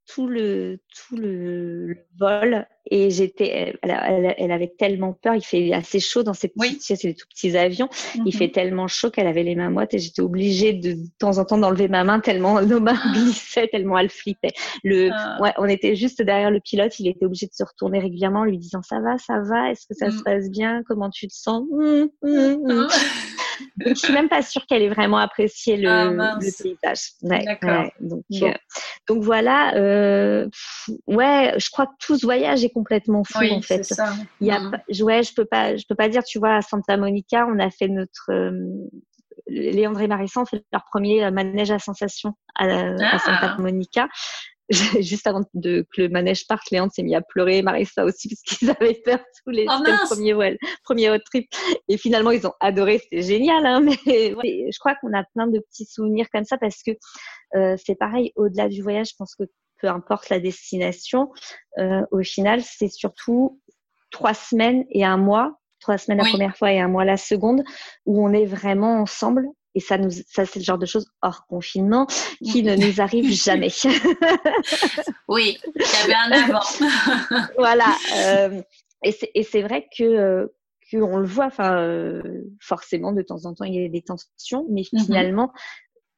tout 0.07 0.27
le 0.27 0.79
tout 0.93 1.15
le, 1.15 1.95
vol. 2.19 2.65
Et 2.89 3.11
j'étais 3.11 3.75
elle, 3.83 4.35
elle, 4.37 4.51
avait 4.51 4.73
tellement 4.77 5.13
peur. 5.13 5.35
Il 5.35 5.43
fait 5.43 5.71
assez 5.71 5.99
chaud 5.99 6.23
dans 6.23 6.33
ces 6.33 6.49
petits 6.49 6.77
c'est 6.79 7.01
des 7.01 7.13
tout 7.13 7.27
petits 7.29 7.55
avions. 7.55 7.87
Il 8.15 8.23
mhm. 8.23 8.31
fait 8.31 8.49
tellement 8.49 8.87
chaud 8.87 9.11
qu'elle 9.11 9.27
avait 9.27 9.43
les 9.43 9.55
mains 9.55 9.69
moites 9.69 9.93
et 9.93 9.99
j'étais 9.99 10.21
obligée 10.21 10.73
de, 10.73 10.93
de 10.93 11.07
temps 11.19 11.37
en 11.37 11.45
temps 11.45 11.59
d'enlever 11.59 11.87
ma 11.87 12.03
main 12.03 12.19
tellement 12.19 12.61
nos 12.63 12.79
mains 12.79 12.99
glissaient 13.13 13.67
tellement 13.67 13.97
elle 13.99 14.09
flippait 14.09 14.53
le 14.83 15.09
ah. 15.13 15.37
ouais, 15.41 15.53
on 15.57 15.65
était 15.65 15.95
juste 15.95 16.21
derrière 16.21 16.51
le 16.51 16.59
pilote. 16.59 16.99
Il 16.99 17.07
était 17.07 17.25
obligé 17.25 17.45
de 17.45 17.53
se 17.53 17.63
retourner 17.63 17.99
régulièrement 17.99 18.43
lui 18.43 18.57
disant 18.57 18.81
ça 18.81 18.99
va 18.99 19.17
ça 19.17 19.39
va 19.41 19.71
est-ce 19.71 19.85
que 19.87 19.93
ça 19.93 20.09
se 20.09 20.17
mm. 20.17 20.23
passe 20.23 20.49
bien? 20.49 20.83
Comment 20.87 21.09
tu 21.09 21.27
te 21.27 21.33
sens? 21.33 21.63
Mmh, 21.71 22.05
mmh. 22.23 22.55
donc, 22.67 22.91
je 23.85 23.93
suis 23.93 24.13
même 24.13 24.29
pas 24.29 24.41
sûre 24.41 24.65
qu'elle 24.65 24.81
ait 24.81 24.89
vraiment 24.89 25.17
apprécié 25.17 25.77
le, 25.77 25.89
ah, 25.89 26.37
le 26.39 26.63
paysage. 26.63 27.11
Ouais, 27.21 27.45
ouais. 27.63 27.93
Donc, 27.99 28.23
euh, 28.33 28.53
donc 29.07 29.23
voilà. 29.23 29.75
Euh, 29.75 30.47
ouais, 31.07 31.53
je 31.57 31.69
crois 31.69 31.87
que 31.87 31.93
tout 31.99 32.17
ce 32.17 32.25
voyage 32.25 32.63
est 32.63 32.69
complètement 32.69 33.23
fou 33.23 33.43
en 33.51 33.61
fait. 33.61 33.83
Ça. 33.83 34.13
Il 34.39 34.47
y 34.47 34.51
a, 34.51 34.59
mm. 34.59 34.81
ouais, 35.01 35.23
je 35.23 35.33
peux 35.33 35.45
pas, 35.45 35.75
je 35.75 35.85
peux 35.87 35.95
pas 35.95 36.09
dire. 36.09 36.23
Tu 36.23 36.39
vois, 36.39 36.55
à 36.55 36.61
Santa 36.61 36.97
Monica, 36.97 37.47
on 37.47 37.59
a 37.59 37.69
fait 37.69 37.87
notre 37.87 38.31
euh, 38.31 38.51
Léandre 39.47 40.01
et 40.01 40.07
Marissa 40.07 40.41
ont 40.41 40.45
fait 40.45 40.63
leur 40.71 40.85
premier 40.85 41.29
manège 41.31 41.71
à 41.71 41.79
sensation 41.79 42.33
à, 42.55 42.65
à 42.65 43.19
Santa 43.19 43.55
ah. 43.57 43.61
Monica. 43.61 44.07
Juste 44.99 45.27
avant 45.27 45.41
de, 45.53 45.85
que 45.93 46.03
le 46.03 46.09
manège 46.09 46.47
parte, 46.47 46.69
Léandre 46.71 46.91
s'est 46.93 47.03
mis 47.03 47.15
à 47.15 47.21
pleurer, 47.21 47.61
Marissa 47.61 48.05
aussi, 48.05 48.29
parce 48.29 48.41
qu'ils 48.41 48.69
avaient 48.69 49.01
peur 49.03 49.19
tous 49.43 49.51
les 49.51 49.65
oh, 49.67 49.83
le 49.83 50.05
premier 50.83 51.09
road 51.09 51.21
trip. 51.25 51.47
Et 51.87 51.97
finalement, 51.97 52.31
ils 52.31 52.47
ont 52.47 52.53
adoré, 52.59 52.99
c'était 52.99 53.21
génial. 53.21 53.65
Hein, 53.65 53.81
mais 54.05 54.33
je 54.35 54.79
crois 54.79 54.95
qu'on 54.95 55.13
a 55.13 55.23
plein 55.35 55.47
de 55.47 55.59
petits 55.59 55.85
souvenirs 55.85 56.27
comme 56.31 56.45
ça 56.45 56.57
parce 56.57 56.81
que 56.83 56.91
euh, 57.55 57.75
c'est 57.83 57.95
pareil, 57.95 58.31
au-delà 58.35 58.69
du 58.69 58.81
voyage, 58.81 59.09
je 59.09 59.15
pense 59.17 59.35
que 59.35 59.43
peu 59.81 59.87
importe 59.87 60.29
la 60.29 60.39
destination, 60.39 61.31
euh, 61.79 62.01
au 62.11 62.21
final, 62.21 62.61
c'est 62.61 62.89
surtout 62.89 63.59
trois 64.11 64.33
semaines 64.33 64.85
et 64.91 65.03
un 65.03 65.17
mois 65.17 65.57
trois 65.81 65.97
semaines 65.97 66.19
la 66.19 66.29
première 66.29 66.55
fois 66.55 66.71
et 66.71 66.79
un 66.79 66.87
mois 66.87 67.03
la 67.03 67.17
seconde, 67.17 67.63
où 68.05 68.23
on 68.23 68.31
est 68.31 68.45
vraiment 68.45 69.01
ensemble 69.01 69.47
et 69.75 69.79
ça, 69.79 69.97
nous, 69.97 70.11
ça 70.11 70.45
c'est 70.45 70.59
le 70.59 70.65
genre 70.65 70.77
de 70.77 70.85
choses 70.85 71.09
hors 71.21 71.45
confinement 71.47 72.07
qui 72.43 72.63
ne 72.63 72.75
nous 72.75 73.01
arrive 73.01 73.31
jamais. 73.31 73.69
oui, 75.27 75.57
il 75.75 75.81
y 75.81 76.03
avait 76.03 76.13
un 76.13 76.43
avant. 76.43 77.45
voilà. 77.57 77.95
Euh, 78.17 78.61
et 79.03 79.43
c'est 79.43 79.61
vrai 79.61 79.87
que 79.97 80.03
euh, 80.03 80.47
qu'on 80.91 81.17
le 81.17 81.25
voit, 81.25 81.45
enfin, 81.45 81.77
euh, 81.79 82.21
forcément, 82.59 83.13
de 83.13 83.21
temps 83.21 83.45
en 83.45 83.53
temps, 83.53 83.65
il 83.65 83.75
y 83.75 83.85
a 83.85 83.89
des 83.89 84.01
tensions, 84.01 84.67
mais 84.69 84.81
mm-hmm. 84.81 85.05
finalement, 85.05 85.53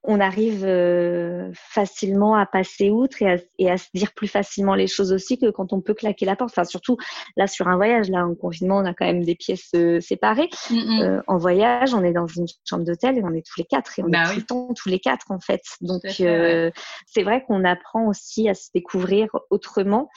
on 0.05 0.19
arrive 0.19 0.65
euh, 0.65 1.49
facilement 1.53 2.35
à 2.35 2.45
passer 2.45 2.89
outre 2.89 3.21
et 3.21 3.31
à, 3.31 3.37
et 3.57 3.71
à, 3.71 3.77
se 3.77 3.87
dire 3.93 4.11
plus 4.13 4.27
facilement 4.27 4.75
les 4.75 4.87
choses 4.87 5.13
aussi 5.13 5.37
que 5.37 5.49
quand 5.49 5.71
on 5.71 5.79
peut 5.79 5.93
claquer 5.93 6.25
la 6.25 6.35
porte. 6.35 6.51
Enfin, 6.51 6.65
surtout 6.65 6.97
là 7.37 7.47
sur 7.47 7.69
un 7.69 7.77
voyage, 7.77 8.09
là 8.09 8.25
en 8.25 8.35
confinement, 8.35 8.77
on 8.77 8.85
a 8.85 8.93
quand 8.93 9.05
même 9.05 9.23
des 9.23 9.35
pièces 9.35 9.71
euh, 9.75 10.01
séparées. 10.01 10.49
Euh, 10.71 11.21
en 11.27 11.37
voyage, 11.37 11.93
on 11.93 12.03
est 12.03 12.11
dans 12.11 12.27
une 12.27 12.47
chambre 12.67 12.83
d'hôtel 12.83 13.17
et 13.17 13.23
on 13.23 13.33
est 13.33 13.45
tous 13.45 13.59
les 13.59 13.65
quatre 13.65 13.97
et 13.97 14.03
on 14.03 14.09
bah 14.09 14.23
est 14.23 14.29
tout 14.29 14.35
le 14.35 14.45
temps 14.45 14.73
tous 14.73 14.89
les 14.89 14.99
quatre 14.99 15.31
en 15.31 15.39
fait. 15.39 15.61
Donc 15.79 16.01
c'est 16.05 17.23
vrai 17.23 17.43
qu'on 17.47 17.63
apprend 17.63 18.07
aussi 18.07 18.49
à 18.49 18.53
se 18.53 18.69
découvrir 18.73 19.29
autrement, 19.49 20.09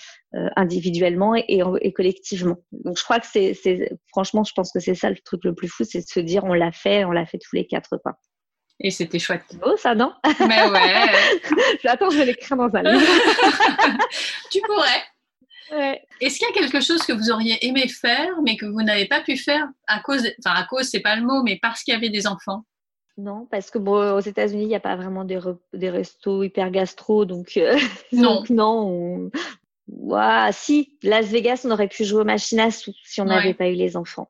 individuellement 0.57 1.35
et, 1.37 1.63
et, 1.81 1.93
collectivement. 1.93 2.57
Donc 2.73 2.99
je 2.99 3.05
crois 3.05 3.21
que 3.21 3.27
c'est 3.27 3.97
franchement, 4.09 4.43
je 4.43 4.53
pense 4.53 4.73
que 4.73 4.81
c'est 4.81 4.95
ça 4.95 5.11
le 5.11 5.17
truc 5.25 5.45
le 5.45 5.55
plus 5.55 5.69
fou, 5.69 5.85
c'est 5.85 6.01
de 6.01 6.07
se 6.07 6.21
dire 6.21 6.45
on 6.45 6.55
l'a 6.55 6.73
fait, 6.73 7.05
on 7.05 7.13
l'a 7.13 7.25
fait 7.25 7.39
tous 7.39 7.55
les 7.55 7.67
quatre 7.67 7.97
quoi. 8.03 8.19
Et 8.81 8.91
c'était 8.91 9.19
chouette. 9.19 9.45
Oh, 9.65 9.77
ça, 9.77 9.95
non? 9.95 10.13
Mais 10.41 10.69
ouais. 10.69 11.85
Attends, 11.85 12.11
je 12.11 12.19
vais 12.19 12.27
l'écrire 12.27 12.57
dans 12.57 12.75
un 12.75 12.83
livre. 12.83 13.07
tu 14.51 14.61
pourrais. 14.61 15.03
Ouais. 15.73 16.03
Est-ce 16.21 16.39
qu'il 16.39 16.47
y 16.49 16.51
a 16.51 16.55
quelque 16.55 16.81
chose 16.81 17.03
que 17.03 17.13
vous 17.13 17.31
auriez 17.31 17.65
aimé 17.67 17.89
faire, 17.89 18.31
mais 18.43 18.57
que 18.57 18.67
vous 18.67 18.83
n'avez 18.83 19.07
pas 19.07 19.21
pu 19.21 19.37
faire 19.37 19.67
à 19.87 20.01
cause, 20.01 20.31
enfin 20.45 20.55
à 20.55 20.65
cause, 20.65 20.85
c'est 20.85 21.01
pas 21.01 21.17
le 21.17 21.23
mot, 21.23 21.43
mais 21.43 21.59
parce 21.61 21.83
qu'il 21.83 21.93
y 21.93 21.97
avait 21.97 22.11
des 22.11 22.27
enfants? 22.27 22.65
Non, 23.19 23.47
parce 23.51 23.71
que 23.71 23.79
bon, 23.79 24.17
aux 24.17 24.21
États-Unis, 24.21 24.65
il 24.65 24.69
n'y 24.69 24.77
a 24.77 24.81
pas 24.81 24.95
vraiment 24.95 25.25
des, 25.25 25.41
des 25.73 25.91
restos 25.91 26.43
hyper 26.43 26.71
gastro, 26.71 27.25
donc 27.25 27.57
euh, 27.57 27.77
non, 28.13 28.45
donc, 28.47 28.51
non. 28.51 29.31
si 30.53 30.93
Las 31.03 31.27
Vegas, 31.27 31.63
on 31.65 31.71
aurait 31.71 31.89
pu 31.89 32.05
jouer 32.05 32.21
aux 32.21 32.27
machines 32.27 32.61
à 32.61 32.71
sous 32.71 32.93
si 33.05 33.21
on 33.21 33.25
n'avait 33.25 33.55
pas 33.55 33.69
eu 33.69 33.75
les 33.75 33.97
enfants. 33.97 34.29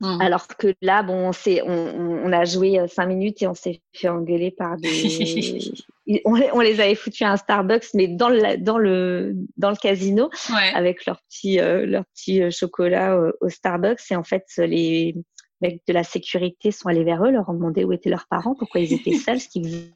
Mmh. 0.00 0.20
Alors 0.20 0.48
que 0.48 0.74
là, 0.80 1.02
bon, 1.02 1.30
on, 1.30 1.60
on, 1.64 2.26
on, 2.26 2.32
a 2.32 2.44
joué 2.44 2.78
euh, 2.78 2.88
cinq 2.88 3.06
minutes 3.06 3.42
et 3.42 3.46
on 3.46 3.54
s'est 3.54 3.80
fait 3.92 4.08
engueuler 4.08 4.50
par 4.50 4.76
des. 4.76 4.88
on, 6.24 6.40
on, 6.52 6.60
les 6.60 6.80
avait 6.80 6.94
foutus 6.94 7.22
à 7.22 7.32
un 7.32 7.36
Starbucks, 7.36 7.94
mais 7.94 8.08
dans 8.08 8.28
le 8.28 8.56
dans 8.56 8.78
le 8.78 9.36
dans 9.56 9.70
le 9.70 9.76
casino, 9.76 10.30
avec 10.74 11.06
leur 11.06 11.20
petit 11.22 11.60
euh, 11.60 11.86
leur 11.86 12.04
petit 12.06 12.42
euh, 12.42 12.50
chocolat 12.50 13.16
au 13.40 13.48
Starbucks. 13.48 14.00
Et 14.10 14.16
en 14.16 14.24
fait, 14.24 14.44
les 14.58 15.14
mecs 15.60 15.80
de 15.86 15.92
la 15.92 16.04
sécurité 16.04 16.72
sont 16.72 16.88
allés 16.88 17.04
vers 17.04 17.24
eux, 17.24 17.30
leur 17.30 17.48
ont 17.48 17.54
demandé 17.54 17.84
où 17.84 17.92
étaient 17.92 18.10
leurs 18.10 18.26
parents, 18.28 18.54
pourquoi 18.54 18.80
ils 18.80 18.92
étaient 18.92 19.14
seuls, 19.14 19.40
ce 19.40 19.48
qu'ils 19.48 19.92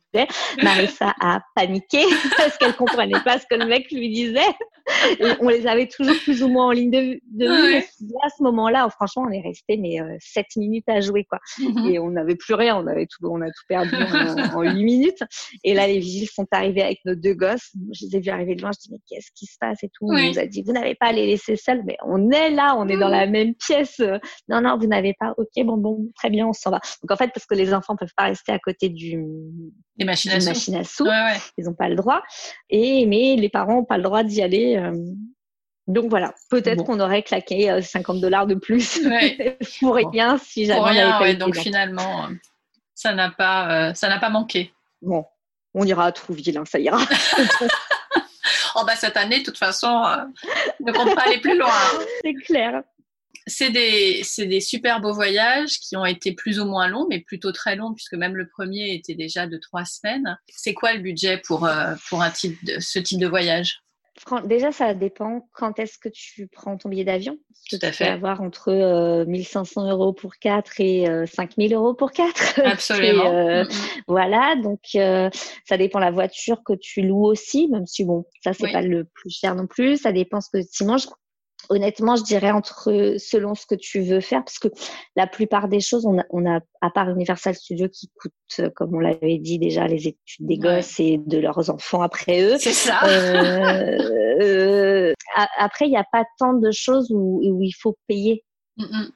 Marissa 0.63 1.15
a 1.21 1.41
paniqué 1.55 2.03
parce 2.37 2.57
qu'elle 2.57 2.75
comprenait 2.75 3.21
pas 3.25 3.39
ce 3.39 3.47
que 3.49 3.55
le 3.55 3.67
mec 3.67 3.91
lui 3.91 4.11
disait. 4.11 4.41
Et 5.19 5.25
on 5.41 5.49
les 5.49 5.67
avait 5.67 5.89
toujours 5.89 6.17
plus 6.23 6.43
ou 6.43 6.49
moins 6.49 6.67
en 6.67 6.71
ligne 6.71 6.91
de, 6.91 7.21
de 7.33 7.47
vue. 7.47 7.85
À 8.23 8.29
ce 8.29 8.43
moment-là, 8.45 8.89
franchement, 8.91 9.25
on 9.29 9.33
est 9.33 9.41
resté 9.41 9.77
mais 9.77 10.01
euh, 10.01 10.17
sept 10.21 10.47
minutes 10.57 10.89
à 10.89 11.01
jouer 11.01 11.25
quoi. 11.25 11.39
Mhm. 11.59 11.91
Et 11.91 11.99
on 11.99 12.11
n'avait 12.11 12.37
plus 12.37 12.55
rien, 12.55 12.77
on 12.77 12.87
avait 12.87 13.07
tout, 13.07 13.27
on 13.29 13.41
a 13.41 13.47
tout 13.47 13.65
perdu 13.69 13.95
en, 14.55 14.63
huit 14.63 14.85
minutes. 14.85 15.23
Et 15.65 15.75
là, 15.75 15.87
les 15.87 15.99
vigiles 15.99 16.29
sont 16.29 16.47
arrivés 16.53 16.83
avec 16.83 17.01
nos 17.05 17.15
deux 17.15 17.35
gosses. 17.35 17.73
Je 17.93 18.07
les 18.07 18.17
ai 18.17 18.21
vus 18.21 18.31
arriver 18.31 18.55
de 18.55 18.63
loin. 18.63 18.71
Je 18.73 18.79
dis 18.81 18.89
mais 18.93 19.01
qu'est-ce 19.09 19.31
qui 19.35 19.47
se 19.47 19.57
passe 19.59 19.83
et 19.83 19.89
tout? 19.89 20.07
On 20.09 20.13
nous 20.13 20.39
a 20.39 20.47
dit 20.47 20.63
vous 20.63 20.73
n'avez 20.73 20.95
pas 20.95 21.07
à 21.07 21.13
les 21.13 21.27
laisser 21.27 21.57
seuls. 21.57 21.83
Mais 21.85 21.97
on 22.05 22.31
est 22.31 22.51
là, 22.51 22.77
on 22.79 22.89
est 22.89 22.97
dans 22.97 23.09
la 23.09 23.27
même 23.27 23.55
pièce. 23.55 24.01
Non 24.49 24.61
non, 24.61 24.79
vous 24.79 24.87
n'avez 24.87 25.15
pas. 25.19 25.35
Ok 25.37 25.65
bon 25.65 25.77
bon 25.77 26.07
très 26.15 26.31
bien, 26.31 26.47
on 26.47 26.53
s'en 26.53 26.71
va. 26.71 26.81
Donc 27.03 27.11
en 27.11 27.17
fait 27.17 27.31
parce 27.35 27.47
que 27.47 27.55
les 27.55 27.75
enfants 27.75 27.97
peuvent 27.97 28.15
pas 28.17 28.25
rester 28.25 28.53
à 28.53 28.59
côté 28.59 28.89
du 28.89 29.19
les 29.99 30.05
machines 30.05 30.33
à 30.33 30.41
sous. 30.41 30.73
sous. 30.85 31.09
Ils 31.57 31.65
n'ont 31.65 31.75
pas 31.75 31.89
le 31.89 31.97
droit. 31.97 32.23
Et 32.71 33.07
mais 33.07 33.37
les 33.37 33.49
parents 33.49 33.77
n'ont 33.77 33.85
pas 33.85 33.97
le 33.97 34.03
droit 34.03 34.23
d'y 34.23 34.43
aller. 34.43 34.77
Euh. 34.77 34.95
donc 35.87 36.11
voilà, 36.11 36.35
peut-être 36.51 36.85
qu'on 36.85 37.01
aurait 37.01 37.23
claqué 37.23 37.81
50 37.81 38.17
euh, 38.17 38.21
dollars 38.21 38.47
de 38.47 38.55
plus 38.55 39.01
pour 39.81 39.95
rien 39.95 40.39
si 40.39 40.67
jamais 40.67 40.91
rien, 40.91 41.21
ouais, 41.21 41.35
Donc 41.35 41.57
finalement, 41.57 42.25
euh, 42.25 42.35
ça 42.95 43.15
n'a 43.15 43.31
pas, 43.31 43.95
ça 43.95 44.09
n'a 44.09 44.19
pas 44.19 44.31
manqué. 44.31 44.73
Bon, 45.03 45.25
on 45.75 45.85
ira 45.85 46.07
à 46.07 46.13
Trouville, 46.13 46.59
hein, 46.59 46.65
ça 46.67 46.79
ira. 46.79 46.99
oh 48.77 48.83
bah 48.87 48.97
cette 48.97 49.17
année, 49.17 49.41
de 49.41 49.45
toute 49.45 49.59
façon, 49.59 50.05
ne 50.81 50.93
compte 50.93 51.15
pas 51.15 51.23
aller 51.23 51.41
plus 51.41 51.57
loin. 51.57 51.71
C'est 52.23 52.35
clair 52.35 52.83
c'est 53.47 53.71
des, 53.71 54.23
des, 54.39 54.61
super 54.61 55.01
beaux 55.01 55.13
voyages 55.15 55.79
qui 55.79 55.97
ont 55.97 56.05
été 56.05 56.33
plus 56.33 56.59
ou 56.61 56.65
moins 56.65 56.89
longs, 56.89 57.07
mais 57.09 57.21
plutôt 57.21 57.53
très 57.53 57.77
longs, 57.77 57.95
puisque 57.95 58.15
même 58.15 58.35
le 58.37 58.49
premier 58.49 58.93
était 58.95 59.15
déjà 59.15 59.47
de 59.47 59.57
trois 59.57 59.85
semaines. 59.85 60.37
C'est 60.49 60.75
quoi 60.75 60.93
le 60.95 61.01
budget 61.01 61.39
pour, 61.47 61.65
euh, 61.67 61.95
pour 62.09 62.23
un 62.23 62.31
type 62.31 62.57
de, 62.65 62.79
ce 62.81 62.99
type 62.99 63.21
de 63.21 63.27
voyage? 63.29 63.81
Déjà, 64.47 64.73
ça 64.73 64.95
dépend 64.95 65.47
quand 65.53 65.79
est-ce 65.79 65.99
que 65.99 66.09
tu 66.09 66.49
prends 66.49 66.79
ton 66.79 66.89
billet 66.89 67.05
d'avion. 67.05 67.37
Tout 67.69 67.77
à 67.83 67.91
tu 67.91 67.97
fait. 67.99 68.07
peux 68.07 68.11
avoir 68.13 68.41
entre 68.41 68.71
euh, 68.71 69.27
1500 69.27 69.91
euros 69.91 70.15
pour 70.15 70.37
4 70.39 70.81
et 70.81 71.07
euh, 71.07 71.27
5000 71.27 71.75
euros 71.75 71.93
pour 71.93 72.13
4. 72.13 72.61
Absolument. 72.65 73.31
euh, 73.31 73.65
Mm, 73.65 73.69
mm. 73.69 74.03
voilà, 74.09 74.57
donc 74.57 74.81
euh, 74.95 75.29
ça 75.69 75.77
dépend 75.77 75.99
la 75.99 76.11
voiture 76.11 76.63
que 76.65 76.73
tu 76.73 77.03
loues 77.03 77.27
aussi, 77.27 77.69
même 77.69 77.87
si 77.87 78.05
bon, 78.05 78.25
ça 78.43 78.55
c'est 78.55 78.65
Oui. 78.65 78.73
pas 78.73 78.81
le 78.81 79.05
plus 79.05 79.29
cher 79.31 79.55
non 79.55 79.67
plus. 79.67 79.99
Ça 79.99 80.13
dépend 80.13 80.41
ce 80.41 80.49
que 80.51 80.63
tu 80.67 80.85
manges. 80.85 81.07
Honnêtement, 81.69 82.17
je 82.17 82.23
dirais 82.23 82.51
entre 82.51 83.17
selon 83.19 83.55
ce 83.55 83.67
que 83.67 83.75
tu 83.75 84.01
veux 84.01 84.21
faire, 84.21 84.45
parce 84.45 84.59
que 84.59 84.69
la 85.17 85.27
plupart 85.27 85.69
des 85.69 85.81
choses, 85.81 86.07
on 86.07 86.19
a, 86.19 86.25
on 86.31 86.47
a 86.47 86.61
à 86.81 86.91
part 86.91 87.11
Universal 87.11 87.55
Studios 87.55 87.89
qui 87.89 88.09
coûte, 88.21 88.33
euh, 88.61 88.71
comme 88.75 88.95
on 88.95 89.01
l'avait 89.01 89.39
dit 89.39 89.59
déjà, 89.59 89.87
les 89.87 90.09
études 90.09 90.47
des 90.47 90.55
Ouais. 90.57 90.77
gosses 90.77 91.01
et 91.01 91.19
de 91.19 91.39
leurs 91.39 91.69
enfants 91.71 92.03
après 92.03 92.43
eux. 92.43 92.57
C'est 92.59 92.73
ça. 92.73 93.01
Euh, 93.05 93.99
euh, 94.43 95.13
a- 95.35 95.49
après, 95.59 95.87
il 95.87 95.91
n'y 95.91 95.97
a 95.97 96.07
pas 96.13 96.25
tant 96.39 96.55
de 96.55 96.71
choses 96.71 97.11
où, 97.11 97.41
où 97.45 97.63
il 97.63 97.73
faut 97.73 97.97
payer 98.07 98.45
Mm, 98.79 99.07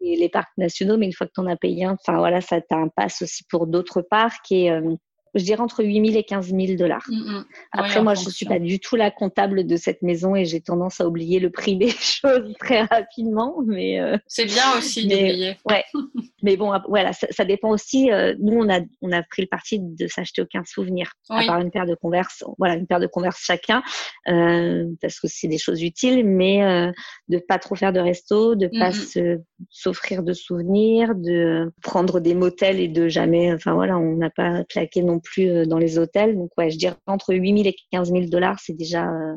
les 0.00 0.16
les 0.16 0.28
parcs 0.28 0.50
nationaux, 0.58 0.96
mais 0.96 1.06
une 1.06 1.12
fois 1.12 1.26
que 1.28 1.32
tu 1.34 1.40
en 1.40 1.46
as 1.46 1.56
payé 1.56 1.84
un, 1.84 1.92
enfin 1.92 2.18
voilà, 2.18 2.40
ça 2.40 2.60
t'a 2.60 2.76
un 2.76 2.88
pass 2.88 3.22
aussi 3.22 3.44
pour 3.48 3.68
d'autres 3.68 4.02
parcs 4.02 4.50
et 4.50 4.70
euh, 4.72 4.94
je 5.34 5.42
dirais 5.44 5.60
entre 5.60 5.84
8 5.84 6.06
000 6.12 6.18
et 6.18 6.24
15 6.24 6.46
000 6.54 6.76
dollars. 6.76 7.04
Mm, 7.08 7.14
mm. 7.38 7.44
Après, 7.72 8.02
moi, 8.02 8.14
je 8.14 8.20
fonction. 8.20 8.30
suis 8.34 8.46
pas 8.46 8.58
du 8.58 8.78
tout 8.80 8.96
la 8.96 9.10
comptable 9.10 9.66
de 9.66 9.76
cette 9.76 10.02
maison 10.02 10.34
et 10.36 10.44
j'ai 10.44 10.60
tendance 10.60 11.00
à 11.00 11.06
oublier 11.06 11.40
le 11.40 11.50
prix 11.50 11.76
des 11.76 11.88
choses 12.00 12.52
très 12.58 12.82
rapidement, 12.82 13.56
mais 13.66 14.00
euh, 14.00 14.16
C'est 14.26 14.46
bien 14.46 14.76
aussi 14.78 15.06
d'oublier. 15.06 15.56
mais 16.42 16.56
bon, 16.56 16.72
voilà, 16.88 17.12
ça, 17.12 17.26
ça 17.30 17.44
dépend 17.44 17.70
aussi. 17.70 18.10
euh, 18.12 18.34
nous, 18.38 18.54
on 18.58 18.68
a 18.72 18.80
on 19.02 19.12
a 19.12 19.22
pris 19.22 19.42
le 19.42 19.48
parti 19.48 19.78
de 19.80 20.06
s'acheter 20.06 20.42
aucun 20.42 20.62
souvenir, 20.64 21.12
Oui. 21.30 21.44
à 21.44 21.46
part 21.46 21.60
une 21.60 21.70
paire 21.70 21.86
de 21.86 21.94
Converse. 21.94 22.44
Voilà, 22.58 22.74
une 22.74 22.86
paire 22.86 23.00
de 23.00 23.06
Converse 23.06 23.38
chacun, 23.40 23.82
euh, 24.28 24.86
parce 25.00 25.20
que 25.20 25.26
c'est 25.28 25.48
des 25.48 25.58
choses 25.58 25.82
utiles, 25.82 26.24
mais 26.26 26.92
de 27.28 27.38
pas 27.38 27.58
trop 27.58 27.74
faire 27.74 27.92
de 27.92 28.00
resto, 28.00 28.54
de 28.54 28.66
pas 28.68 28.88
Mhm. 28.90 28.92
se 28.92 29.38
s'offrir 29.70 30.22
de 30.22 30.32
souvenirs, 30.32 31.14
de 31.14 31.72
prendre 31.82 32.20
des 32.20 32.34
motels 32.34 32.80
et 32.80 32.88
de 32.88 33.08
jamais. 33.08 33.52
Enfin 33.52 33.74
voilà, 33.74 33.96
on 33.98 34.16
n'a 34.16 34.30
pas 34.30 34.64
claqué 34.64 35.02
non 35.02 35.20
plus 35.24 35.48
euh, 35.50 35.64
dans 35.66 35.78
les 35.78 35.98
hôtels. 35.98 36.36
Donc 36.36 36.50
ouais, 36.56 36.70
je 36.70 36.78
dirais 36.78 36.96
entre 37.06 37.34
8 37.34 37.56
000 37.56 37.68
et 37.68 37.76
15 37.90 38.12
000 38.12 38.26
dollars, 38.26 38.60
c'est 38.60 38.76
déjà. 38.76 39.08
euh, 39.08 39.36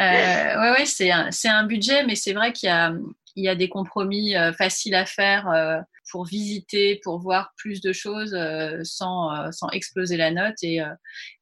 Euh, 0.00 0.60
ouais, 0.60 0.70
ouais, 0.78 0.86
c'est 0.86 1.10
un, 1.10 1.28
un 1.44 1.66
budget, 1.66 2.04
mais 2.06 2.16
c'est 2.16 2.32
vrai 2.32 2.52
qu'il 2.52 2.68
y 2.68 2.72
a, 2.72 2.92
il 3.36 3.44
y 3.44 3.48
a 3.48 3.54
des 3.54 3.68
compromis 3.68 4.36
euh, 4.36 4.52
faciles 4.52 4.94
à 4.94 5.06
faire 5.06 5.48
euh, 5.50 5.78
pour 6.10 6.24
visiter, 6.24 7.00
pour 7.04 7.18
voir 7.20 7.52
plus 7.56 7.80
de 7.80 7.92
choses 7.92 8.36
sans, 8.82 9.50
sans 9.52 9.68
exploser 9.70 10.16
la 10.16 10.30
note. 10.30 10.56
Et, 10.62 10.76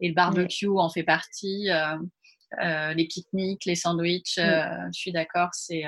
et 0.01 0.09
le 0.09 0.15
barbecue 0.15 0.69
en 0.69 0.89
fait 0.89 1.03
partie, 1.03 1.69
les 2.61 3.07
pique-niques, 3.07 3.65
les 3.67 3.75
sandwichs. 3.75 4.39
euh, 4.39 4.65
je 4.95 4.99
suis 4.99 5.13
d'accord, 5.13 5.51
c'est, 5.53 5.85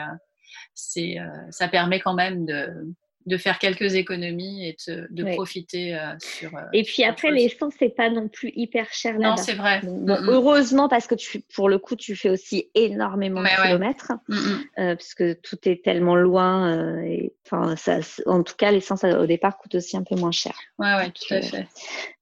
ça 1.50 1.68
permet 1.68 2.00
quand 2.00 2.14
même 2.14 2.46
de, 2.46 2.68
de 3.27 3.37
faire 3.39 3.59
quelques 3.59 3.95
économies 3.95 4.68
et 4.68 4.77
de, 4.87 5.07
de 5.11 5.25
Ouais. 5.25 5.35
profiter 5.35 5.95
euh, 5.95 6.12
sur. 6.20 6.55
euh, 6.57 6.61
Et 6.75 6.83
puis 6.83 6.97
sur 6.97 7.09
après, 7.09 7.31
l'essence, 7.31 7.72
c'est 7.79 7.89
pas 7.95 8.11
non 8.11 8.29
plus 8.29 8.53
hyper 8.55 8.93
cher 8.93 9.18
Non, 9.18 9.37
c'est 9.37 9.55
vrai. 9.55 9.81
Donc, 9.81 10.01
bon, 10.05 10.20
Mm, 10.20 10.25
mm. 10.27 10.29
heureusement 10.29 10.89
parce 10.89 11.07
que 11.07 11.14
tu, 11.14 11.41
pour 11.55 11.68
le 11.70 11.79
coup, 11.79 11.97
tu 11.97 12.16
fais 12.16 12.29
aussi 12.29 12.70
énormément 12.75 13.41
de 13.41 13.47
ouais. 13.47 13.57
kilomètres, 13.62 14.12
Mm, 14.29 14.35
mm. 14.35 14.64
euh, 14.79 14.97
puisque 14.97 15.41
tout 15.41 15.57
est 15.68 15.83
tellement 15.83 16.16
loin. 16.16 16.77
euh, 16.77 17.01
et, 17.03 17.33
enfin, 17.47 17.77
ça, 17.77 18.01
en 18.27 18.43
tout 18.43 18.57
cas, 18.57 18.70
l'essence 18.70 19.05
au 19.05 19.27
départ 19.27 19.57
coûte 19.57 19.75
aussi 19.77 19.97
un 19.97 20.03
peu 20.03 20.16
moins 20.16 20.33
cher. 20.33 20.55
Ouais, 20.79 20.95
ouais, 20.97 21.11
tout 21.11 21.33
à 21.33 21.41
fait. 21.41 21.66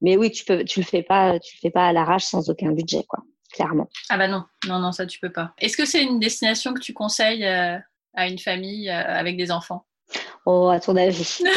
Mais 0.01 0.15
oui, 0.15 0.31
tu 0.31 0.45
peux, 0.45 0.63
tu 0.63 0.79
le 0.79 0.85
fais 0.85 1.03
pas, 1.03 1.37
tu 1.39 1.55
le 1.57 1.59
fais 1.59 1.71
pas 1.71 1.87
à 1.87 1.93
l'arrache 1.93 2.23
sans 2.23 2.49
aucun 2.49 2.71
budget, 2.71 3.03
quoi. 3.07 3.19
Clairement. 3.51 3.89
Ah 4.09 4.17
bah 4.17 4.27
non, 4.27 4.45
non, 4.67 4.79
non, 4.79 4.91
ça 4.91 5.05
tu 5.05 5.19
peux 5.19 5.31
pas. 5.31 5.53
Est-ce 5.59 5.77
que 5.77 5.85
c'est 5.85 6.01
une 6.03 6.19
destination 6.19 6.73
que 6.73 6.79
tu 6.79 6.93
conseilles 6.93 7.45
à 7.45 8.27
une 8.27 8.39
famille 8.39 8.89
avec 8.89 9.37
des 9.37 9.51
enfants? 9.51 9.85
Oh, 10.45 10.69
à 10.69 10.79
ton 10.79 10.95
avis. 10.95 11.41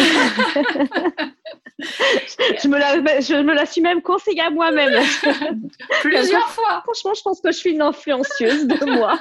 je 1.79 2.69
me 2.69 2.79
la, 2.79 3.21
je 3.21 3.43
me 3.43 3.55
la 3.55 3.67
suis 3.67 3.81
même 3.81 4.01
conseillée 4.01 4.41
à 4.41 4.51
moi-même. 4.51 5.03
Plusieurs 6.01 6.49
fois 6.49 6.83
Franchement, 6.85 7.15
je 7.15 7.23
pense 7.23 7.41
que 7.41 7.53
je 7.53 7.57
suis 7.57 7.73
une 7.73 7.83
influencieuse 7.83 8.67
de 8.67 8.85
moi. 8.87 9.19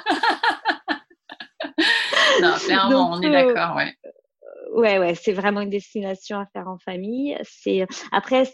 Non, 2.42 2.54
clairement, 2.54 3.12
Donc, 3.12 3.20
on 3.20 3.22
est 3.22 3.28
euh, 3.28 3.54
d'accord, 3.54 3.76
ouais. 3.76 3.94
Ouais, 4.74 5.00
ouais, 5.00 5.16
c'est 5.16 5.34
vraiment 5.34 5.62
une 5.62 5.70
destination 5.70 6.40
à 6.40 6.46
faire 6.46 6.68
en 6.68 6.78
famille. 6.78 7.38
C'est 7.44 7.86
après, 8.12 8.50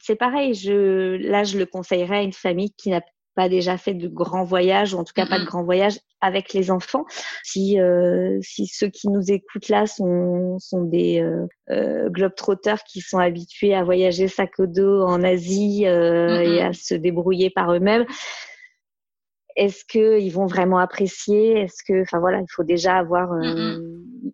c'est 0.00 0.16
pareil. 0.16 0.54
Je 0.54 1.16
là, 1.28 1.44
je 1.44 1.58
le 1.58 1.66
conseillerais 1.66 2.18
à 2.18 2.22
une 2.22 2.32
famille 2.32 2.72
qui 2.72 2.90
n'a 2.90 3.00
pas 3.40 3.48
déjà 3.48 3.78
fait 3.78 3.94
de 3.94 4.06
grands 4.06 4.44
voyages 4.44 4.92
ou 4.92 4.98
en 4.98 5.04
tout 5.04 5.14
cas 5.14 5.24
pas 5.24 5.38
de 5.38 5.46
grands 5.46 5.64
voyages 5.64 5.98
avec 6.20 6.52
les 6.52 6.70
enfants. 6.70 7.06
Si 7.42 7.80
euh, 7.80 8.38
si 8.42 8.66
ceux 8.66 8.90
qui 8.90 9.08
nous 9.08 9.32
écoutent 9.32 9.70
là 9.70 9.86
sont 9.86 10.58
sont 10.58 10.82
des 10.82 11.22
euh, 11.22 11.46
euh, 11.70 12.10
globetrotters 12.10 12.84
qui 12.86 13.00
sont 13.00 13.16
habitués 13.16 13.74
à 13.74 13.82
voyager 13.82 14.28
sac 14.28 14.50
au 14.58 14.66
dos 14.66 15.02
en 15.04 15.22
Asie 15.24 15.86
euh, 15.86 16.42
et 16.42 16.60
à 16.60 16.74
se 16.74 16.94
débrouiller 16.94 17.48
par 17.48 17.72
eux-mêmes. 17.72 18.04
Est-ce 19.56 19.86
qu'ils 19.86 20.32
vont 20.32 20.46
vraiment 20.46 20.78
apprécier? 20.78 21.60
Est-ce 21.62 21.82
que, 21.82 22.02
enfin 22.02 22.20
voilà, 22.20 22.40
il 22.40 22.52
faut 22.54 22.62
déjà 22.62 22.98
avoir 22.98 23.32
euh, 23.32 23.78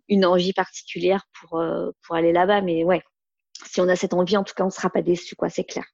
une 0.09 0.25
envie 0.25 0.53
particulière 0.53 1.23
pour 1.39 1.59
euh, 1.59 1.91
pour 2.05 2.17
aller 2.17 2.33
là-bas. 2.33 2.61
Mais 2.61 2.83
ouais, 2.83 3.01
si 3.65 3.79
on 3.79 3.87
a 3.87 3.95
cette 3.95 4.13
envie, 4.13 4.35
en 4.35 4.43
tout 4.43 4.53
cas, 4.53 4.65
on 4.65 4.69
sera 4.69 4.89
pas 4.89 5.01
déçu, 5.01 5.35
quoi. 5.35 5.49
C'est 5.49 5.63
clair. 5.63 5.85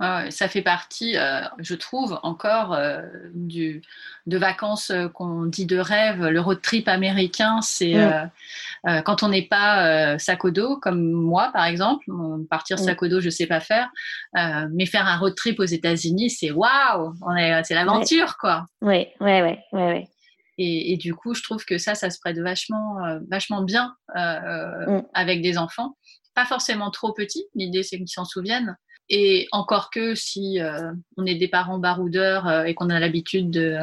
Ça 0.00 0.48
fait 0.48 0.62
partie, 0.62 1.16
euh, 1.16 1.42
je 1.58 1.74
trouve, 1.74 2.18
encore 2.24 2.72
euh, 2.74 3.02
du, 3.34 3.82
de 4.26 4.36
vacances 4.36 4.90
euh, 4.90 5.08
qu'on 5.08 5.44
dit 5.46 5.64
de 5.66 5.78
rêve. 5.78 6.26
Le 6.26 6.40
road 6.40 6.60
trip 6.60 6.88
américain, 6.88 7.60
c'est 7.60 7.94
Mm. 7.94 9.02
quand 9.04 9.22
on 9.22 9.28
n'est 9.28 9.46
pas 9.46 10.18
sac 10.18 10.44
au 10.44 10.50
dos, 10.50 10.76
comme 10.78 11.12
moi 11.12 11.50
par 11.52 11.66
exemple. 11.66 12.04
Partir 12.50 12.76
Mm. 12.78 12.84
sac 12.84 13.02
au 13.02 13.08
dos, 13.08 13.20
je 13.20 13.30
sais 13.30 13.46
pas 13.46 13.60
faire. 13.60 13.90
Mais 14.72 14.86
faire 14.86 15.06
un 15.06 15.18
road 15.18 15.34
trip 15.36 15.60
aux 15.60 15.64
États-Unis, 15.64 16.30
c'est 16.30 16.50
waouh 16.50 17.14
c'est 17.64 17.74
l'aventure, 17.74 18.36
quoi. 18.38 18.66
Ouais, 18.80 19.14
ouais, 19.20 19.58
ouais. 19.72 20.08
Et, 20.58 20.92
et 20.92 20.96
du 20.96 21.14
coup, 21.14 21.34
je 21.34 21.42
trouve 21.42 21.64
que 21.64 21.78
ça, 21.78 21.94
ça 21.94 22.10
se 22.10 22.18
prête 22.20 22.38
vachement, 22.38 22.96
vachement 23.30 23.62
bien 23.62 23.94
Mm. 24.16 25.02
avec 25.14 25.42
des 25.42 25.58
enfants. 25.58 25.96
Pas 26.34 26.44
forcément 26.46 26.90
trop 26.90 27.12
petits, 27.12 27.44
l'idée 27.54 27.82
c'est 27.82 27.98
qu'ils 27.98 28.08
s'en 28.08 28.24
souviennent. 28.24 28.76
Et 29.14 29.46
encore 29.52 29.90
que 29.90 30.14
si 30.14 30.58
euh, 30.58 30.90
on 31.18 31.26
est 31.26 31.34
des 31.34 31.46
parents 31.48 31.78
baroudeurs 31.78 32.48
euh, 32.48 32.64
et 32.64 32.74
qu'on 32.74 32.88
a 32.88 32.98
l'habitude 32.98 33.50
de, 33.50 33.76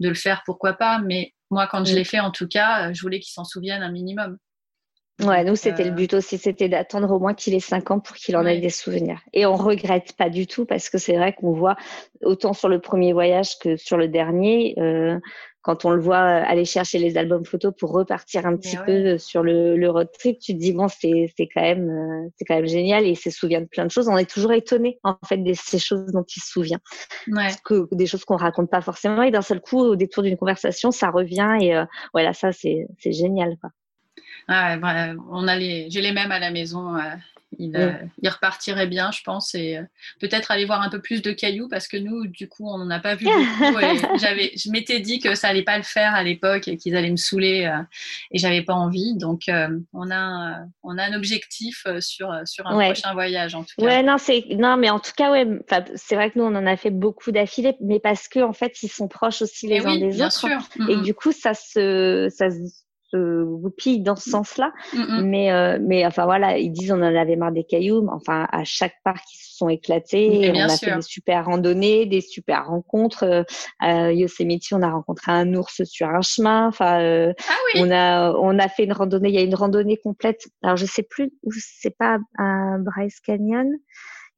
de 0.00 0.08
le 0.08 0.14
faire, 0.14 0.42
pourquoi 0.46 0.72
pas. 0.72 0.98
Mais 0.98 1.34
moi, 1.50 1.66
quand 1.70 1.84
je 1.84 1.92
Mm. 1.92 1.96
l'ai 1.96 2.04
fait, 2.04 2.20
en 2.20 2.30
tout 2.30 2.48
cas, 2.48 2.88
euh, 2.88 2.94
je 2.94 3.02
voulais 3.02 3.20
qu'ils 3.20 3.34
s'en 3.34 3.44
souviennent 3.44 3.82
un 3.82 3.92
minimum. 3.92 4.38
Ouais, 5.22 5.44
nous, 5.44 5.56
c'était 5.56 5.84
Euh, 5.84 5.90
le 5.90 5.94
but 5.94 6.14
aussi, 6.14 6.38
c'était 6.38 6.70
d'attendre 6.70 7.10
au 7.12 7.18
moins 7.20 7.34
qu'il 7.34 7.54
ait 7.54 7.60
5 7.60 7.90
ans 7.90 8.00
pour 8.00 8.16
qu'il 8.16 8.34
en 8.34 8.44
Ouais. 8.44 8.56
ait 8.56 8.60
des 8.60 8.70
souvenirs. 8.70 9.20
Et 9.34 9.44
on 9.44 9.54
regrette 9.56 10.14
pas 10.16 10.30
du 10.30 10.46
tout 10.46 10.64
parce 10.64 10.88
que 10.88 10.96
c'est 10.96 11.16
vrai 11.16 11.34
qu'on 11.34 11.52
voit 11.52 11.76
autant 12.22 12.54
sur 12.54 12.68
le 12.70 12.80
premier 12.80 13.12
voyage 13.12 13.58
que 13.58 13.76
sur 13.76 13.98
le 13.98 14.08
dernier, 14.08 14.74
euh, 14.78 15.20
quand 15.62 15.84
on 15.84 15.90
le 15.90 16.00
voit 16.00 16.18
aller 16.18 16.64
chercher 16.64 16.98
les 16.98 17.16
albums 17.16 17.44
photos 17.44 17.72
pour 17.78 17.92
repartir 17.92 18.46
un 18.46 18.56
petit 18.56 18.76
ouais. 18.78 18.84
peu 18.84 19.18
sur 19.18 19.42
le, 19.42 19.76
le 19.76 19.90
road 19.90 20.08
trip, 20.18 20.38
tu 20.38 20.52
te 20.54 20.58
dis 20.58 20.72
bon, 20.72 20.88
c'est 20.88 21.32
c'est 21.36 21.48
quand 21.54 21.62
même 21.62 21.88
euh, 21.88 22.28
c'est 22.36 22.44
quand 22.44 22.56
même 22.56 22.66
génial 22.66 23.04
et 23.04 23.10
il 23.10 23.16
se 23.16 23.30
souvient 23.30 23.60
de 23.60 23.66
plein 23.66 23.86
de 23.86 23.90
choses. 23.90 24.08
On 24.08 24.16
est 24.18 24.28
toujours 24.30 24.52
étonné 24.52 24.98
en 25.04 25.16
fait 25.26 25.38
de 25.38 25.52
ces 25.54 25.78
choses 25.78 26.12
dont 26.12 26.24
il 26.24 26.40
se 26.40 26.48
souvient, 26.50 26.80
Ouais. 27.28 27.48
que 27.64 27.88
des 27.92 28.06
choses 28.06 28.24
qu'on 28.24 28.36
raconte 28.36 28.70
pas 28.70 28.80
forcément 28.82 29.22
et 29.22 29.30
d'un 29.30 29.42
seul 29.42 29.60
coup 29.60 29.78
au 29.78 29.96
détour 29.96 30.22
d'une 30.24 30.36
conversation, 30.36 30.90
ça 30.90 31.10
revient 31.10 31.56
et 31.60 31.74
euh, 31.76 31.84
voilà, 32.12 32.32
ça 32.32 32.52
c'est 32.52 32.86
c'est 32.98 33.12
génial 33.12 33.56
quoi. 33.60 33.70
Ah 34.48 34.76
ouais, 34.76 35.14
on 35.30 35.46
a 35.46 35.56
les, 35.56 35.88
j'ai 35.90 36.00
les 36.00 36.12
mêmes 36.12 36.32
à 36.32 36.38
la 36.40 36.50
maison. 36.50 36.96
euh, 36.96 37.00
il, 37.58 37.76
euh, 37.76 37.92
il 38.20 38.28
repartirait 38.28 38.86
bien, 38.86 39.10
je 39.12 39.20
pense, 39.22 39.54
et 39.54 39.76
euh, 39.78 39.82
peut-être 40.20 40.50
aller 40.50 40.64
voir 40.64 40.82
un 40.82 40.88
peu 40.90 41.00
plus 41.00 41.22
de 41.22 41.32
cailloux 41.32 41.68
parce 41.68 41.88
que 41.88 41.96
nous, 41.96 42.26
du 42.26 42.48
coup, 42.48 42.68
on 42.68 42.78
n'en 42.78 42.90
a 42.90 42.98
pas 43.00 43.14
vu 43.14 43.26
beaucoup. 43.30 43.78
et 43.80 43.98
j'avais, 44.18 44.52
je 44.56 44.70
m'étais 44.70 45.00
dit 45.00 45.18
que 45.18 45.34
ça 45.34 45.48
allait 45.48 45.62
pas 45.62 45.76
le 45.76 45.84
faire 45.84 46.14
à 46.14 46.22
l'époque 46.22 46.68
et 46.68 46.76
qu'ils 46.76 46.96
allaient 46.96 47.10
me 47.10 47.16
saouler 47.16 47.66
euh, 47.66 47.82
et 48.30 48.38
j'avais 48.38 48.62
pas 48.62 48.74
envie. 48.74 49.14
Donc, 49.16 49.48
euh, 49.48 49.68
on 49.92 50.10
a, 50.10 50.60
on 50.82 50.98
a 50.98 51.04
un 51.04 51.12
objectif 51.14 51.82
euh, 51.86 52.00
sur 52.00 52.32
sur 52.44 52.66
un 52.66 52.76
Ouais. 52.76 52.86
prochain 52.86 53.12
voyage 53.12 53.54
en 53.54 53.62
tout 53.64 53.74
cas. 53.78 53.84
Ouais, 53.84 54.02
non, 54.02 54.16
c'est 54.18 54.44
non, 54.50 54.76
mais 54.76 54.90
en 54.90 54.98
tout 54.98 55.12
cas, 55.16 55.30
ouais, 55.30 55.46
c'est 55.96 56.14
vrai 56.14 56.30
que 56.30 56.38
nous 56.38 56.44
on 56.44 56.54
en 56.54 56.66
a 56.66 56.76
fait 56.76 56.90
beaucoup 56.90 57.32
d'affilée, 57.32 57.76
mais 57.80 58.00
parce 58.00 58.28
que 58.28 58.40
en 58.40 58.52
fait, 58.52 58.82
ils 58.82 58.88
sont 58.88 59.08
proches 59.08 59.42
aussi 59.42 59.66
les 59.66 59.76
Et 59.76 59.80
uns 59.86 59.92
oui, 59.92 60.00
des 60.00 60.08
bien 60.10 60.26
autres, 60.26 60.38
sûr. 60.38 60.58
Mm, 60.78 60.90
et 60.90 60.96
du 61.02 61.14
coup, 61.14 61.32
ça 61.32 61.54
se, 61.54 62.28
ça 62.34 62.50
se 62.50 62.56
goupille 63.16 64.00
dans 64.00 64.16
ce 64.16 64.30
sens-là. 64.30 64.72
mm, 64.92 64.98
mm. 64.98 65.22
Mais, 65.26 65.52
euh, 65.52 65.78
mais 65.80 66.06
enfin 66.06 66.24
voilà, 66.24 66.58
ils 66.58 66.70
disent 66.70 66.92
on 66.92 67.02
en 67.02 67.14
avait 67.14 67.36
marre 67.36 67.52
des 67.52 67.64
cailloux. 67.64 68.02
mais 68.02 68.12
Enfin, 68.12 68.46
à 68.50 68.64
chaque 68.64 68.94
parc, 69.04 69.22
ils 69.32 69.38
se 69.38 69.56
sont 69.56 69.68
éclatés. 69.68 70.50
On 70.54 70.60
a 70.60 70.68
sûr. 70.68 70.88
fait 70.88 70.96
des 70.96 71.02
super 71.02 71.44
randonnées, 71.46 72.06
des 72.06 72.20
super 72.20 72.66
rencontres. 72.66 73.24
Euh, 73.24 73.42
à 73.80 74.12
Yosemite, 74.12 74.64
on 74.72 74.82
a 74.82 74.90
rencontré 74.90 75.32
un 75.32 75.54
ours 75.54 75.84
sur 75.84 76.08
un 76.08 76.22
chemin. 76.22 76.68
Enfin, 76.68 77.00
euh, 77.00 77.32
Ah 77.48 77.54
oui. 77.66 77.80
on 77.82 77.90
a 77.90 78.32
on 78.32 78.58
a 78.58 78.68
fait 78.68 78.84
une 78.84 78.92
randonnée. 78.92 79.28
Il 79.28 79.34
y 79.34 79.38
a 79.38 79.42
une 79.42 79.54
randonnée 79.54 79.96
complète. 79.96 80.42
Alors 80.62 80.76
je 80.76 80.86
sais 80.86 81.02
plus 81.02 81.32
où 81.42 81.50
c'est 81.56 81.96
pas 81.96 82.18
à 82.38 82.76
Bryce 82.78 83.20
Canyon. 83.20 83.68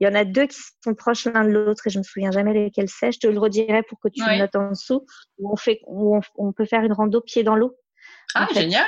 Il 0.00 0.06
y 0.06 0.10
en 0.10 0.14
a 0.14 0.24
deux 0.24 0.46
qui 0.46 0.58
sont 0.82 0.94
proches 0.94 1.26
l'un 1.26 1.44
de 1.44 1.50
l'autre 1.50 1.86
et 1.86 1.90
je 1.90 1.98
me 1.98 2.02
souviens 2.02 2.30
jamais 2.30 2.52
lesquels 2.52 2.88
c'est. 2.88 3.12
Je 3.12 3.20
te 3.20 3.26
le 3.26 3.38
redirai 3.38 3.82
pour 3.84 3.98
que 4.00 4.08
tu 4.08 4.20
notes 4.20 4.56
en 4.56 4.70
dessous. 4.70 5.06
Où 5.38 5.52
on 5.52 5.56
fait, 5.56 5.80
où 5.86 6.18
on, 6.36 6.52
peut 6.52 6.64
faire 6.64 6.82
une 6.82 6.92
rando 6.92 7.20
pied 7.20 7.42
dans 7.42 7.54
l'eau. 7.54 7.76
Ah, 8.34 8.48
génial! 8.52 8.84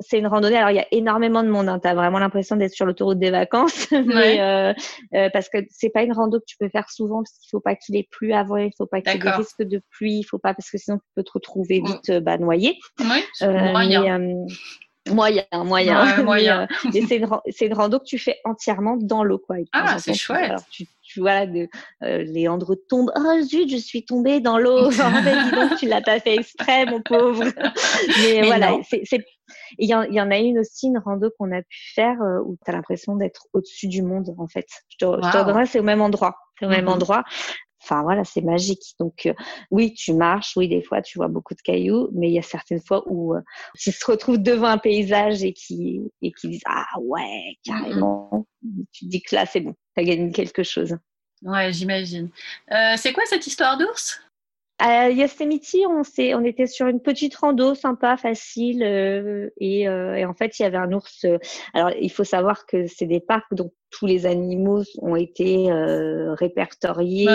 C'est 0.00 0.18
une, 0.18 0.26
randonnée. 0.26 0.56
Alors, 0.56 0.70
il 0.70 0.76
y 0.76 0.80
a 0.80 0.86
énormément 0.92 1.42
de 1.42 1.48
monde. 1.48 1.68
Hein. 1.68 1.78
Tu 1.80 1.88
as 1.88 1.94
vraiment 1.94 2.18
l'impression 2.18 2.56
d'être 2.56 2.72
sur 2.72 2.86
l'autoroute 2.86 3.18
des 3.18 3.30
vacances. 3.30 3.90
mais, 3.92 4.40
euh, 4.40 4.72
euh, 5.14 5.30
parce 5.32 5.48
que 5.48 5.58
c'est 5.70 5.88
pas 5.88 6.02
une 6.02 6.12
rando 6.12 6.40
que 6.40 6.44
tu 6.46 6.56
peux 6.58 6.68
faire 6.68 6.90
souvent 6.90 7.22
parce 7.22 7.32
qu'il 7.38 7.48
faut 7.50 7.60
pas 7.60 7.74
qu'il 7.76 7.96
ait 7.96 8.08
plu 8.10 8.32
avant, 8.32 8.56
il 8.56 8.72
faut 8.76 8.86
pas 8.86 9.00
qu'il 9.00 9.12
y 9.12 9.16
ait 9.16 9.18
des 9.18 9.30
risques 9.30 9.62
de 9.62 9.82
pluie, 9.90 10.18
il 10.18 10.24
faut 10.24 10.38
pas 10.38 10.54
parce 10.54 10.70
que 10.70 10.78
sinon 10.78 10.98
tu 10.98 11.04
peux 11.14 11.22
te 11.22 11.32
retrouver 11.32 11.80
mm. 11.80 11.86
vite 11.86 12.12
bah, 12.18 12.38
noyé. 12.38 12.78
Oui, 12.98 13.24
euh, 13.42 13.72
moyen. 13.72 14.18
moyen, 15.08 15.44
moyen. 15.64 16.22
moyen. 16.22 16.68
c'est 16.92 17.16
une, 17.16 17.28
une, 17.60 17.74
rando 17.74 17.98
que 17.98 18.04
tu 18.04 18.18
fais 18.18 18.38
entièrement 18.44 18.96
dans 18.98 19.24
l'eau, 19.24 19.38
quoi. 19.38 19.56
Ah, 19.72 19.98
c'est 19.98 20.14
chouette. 20.14 20.50
Alors, 20.50 20.64
tu, 20.70 20.86
tu 21.12 21.20
vois, 21.20 21.46
de, 21.46 21.68
euh, 22.02 22.22
Léandre 22.24 22.76
tombe. 22.88 23.10
Oh 23.16 23.42
zut, 23.42 23.68
je 23.70 23.76
suis 23.76 24.04
tombée 24.04 24.40
dans 24.40 24.58
l'eau. 24.58 24.86
en 24.86 24.90
fait, 24.90 25.44
dis 25.44 25.50
donc, 25.50 25.76
tu 25.78 25.86
l'as 25.86 26.00
pas 26.00 26.20
fait 26.20 26.36
exprès, 26.36 26.86
mon 26.86 27.02
pauvre. 27.02 27.44
Mais, 28.22 28.42
voilà, 28.42 28.78
c'est, 28.88 29.24
il 29.78 29.88
y, 29.88 29.94
en, 29.94 30.30
a 30.30 30.38
une 30.38 30.58
aussi, 30.58 30.86
une 30.86 30.98
rando 30.98 31.30
qu'on 31.38 31.52
a 31.52 31.62
pu 31.62 31.92
faire 31.94 32.20
euh, 32.22 32.40
où 32.44 32.56
tu 32.64 32.70
as 32.70 32.74
l'impression 32.74 33.16
d'être 33.16 33.46
au-dessus 33.52 33.88
du 33.88 34.02
monde, 34.02 34.34
en 34.38 34.46
fait. 34.46 34.66
Je 34.88 34.98
te, 34.98 35.04
wow. 35.04 35.66
c'est 35.66 35.80
au 35.80 35.84
même 35.84 36.00
endroit. 36.00 36.36
C'est 36.58 36.66
au 36.66 36.68
même 36.68 36.84
mm-hmm. 36.84 36.88
endroit. 36.88 37.24
Enfin 37.82 38.02
voilà, 38.02 38.24
c'est 38.24 38.42
magique. 38.42 38.94
Donc 38.98 39.26
euh, 39.26 39.34
oui, 39.70 39.94
tu 39.94 40.12
marches, 40.12 40.56
oui, 40.56 40.68
des 40.68 40.82
fois 40.82 41.02
tu 41.02 41.18
vois 41.18 41.28
beaucoup 41.28 41.54
de 41.54 41.60
cailloux, 41.60 42.08
mais 42.12 42.28
il 42.28 42.34
y 42.34 42.38
a 42.38 42.42
certaines 42.42 42.80
fois 42.80 43.02
où 43.06 43.34
euh, 43.34 43.40
tu 43.78 43.92
te 43.92 44.10
retrouves 44.10 44.38
devant 44.38 44.68
un 44.68 44.78
paysage 44.78 45.42
et 45.42 45.52
qui 45.52 46.00
et 46.22 46.32
qui 46.32 46.48
disent 46.48 46.62
ah 46.66 46.86
ouais 47.00 47.58
carrément, 47.64 48.46
tu 48.92 49.06
dis 49.06 49.22
que 49.22 49.34
là 49.34 49.46
c'est 49.46 49.60
bon, 49.60 49.74
tu 49.96 50.02
as 50.02 50.04
gagné 50.04 50.30
quelque 50.32 50.62
chose. 50.62 50.96
Ouais, 51.42 51.72
j'imagine. 51.72 52.28
Euh, 52.70 52.94
c'est 52.96 53.12
quoi 53.12 53.24
cette 53.26 53.46
histoire 53.46 53.78
d'ours? 53.78 54.20
À 54.78 55.10
Yosemite, 55.10 55.76
on, 55.86 56.02
on 56.18 56.44
était 56.44 56.66
sur 56.66 56.86
une 56.86 57.00
petite 57.00 57.34
rando 57.36 57.74
sympa, 57.74 58.16
facile, 58.16 58.82
euh, 58.82 59.50
et, 59.58 59.86
euh, 59.86 60.14
et, 60.14 60.24
en 60.24 60.32
fait, 60.32 60.58
il 60.58 60.62
y 60.62 60.64
avait 60.64 60.78
un 60.78 60.90
ours. 60.92 61.24
Euh, 61.26 61.36
alors, 61.74 61.90
il 62.00 62.10
faut 62.10 62.24
savoir 62.24 62.64
que 62.64 62.86
c'est 62.86 63.04
des 63.04 63.20
parcs 63.20 63.52
dont 63.52 63.72
tous 63.90 64.06
les 64.06 64.26
animaux 64.26 64.82
ont 65.00 65.16
été 65.16 65.70
euh, 65.70 66.34
répertoriés. 66.34 67.28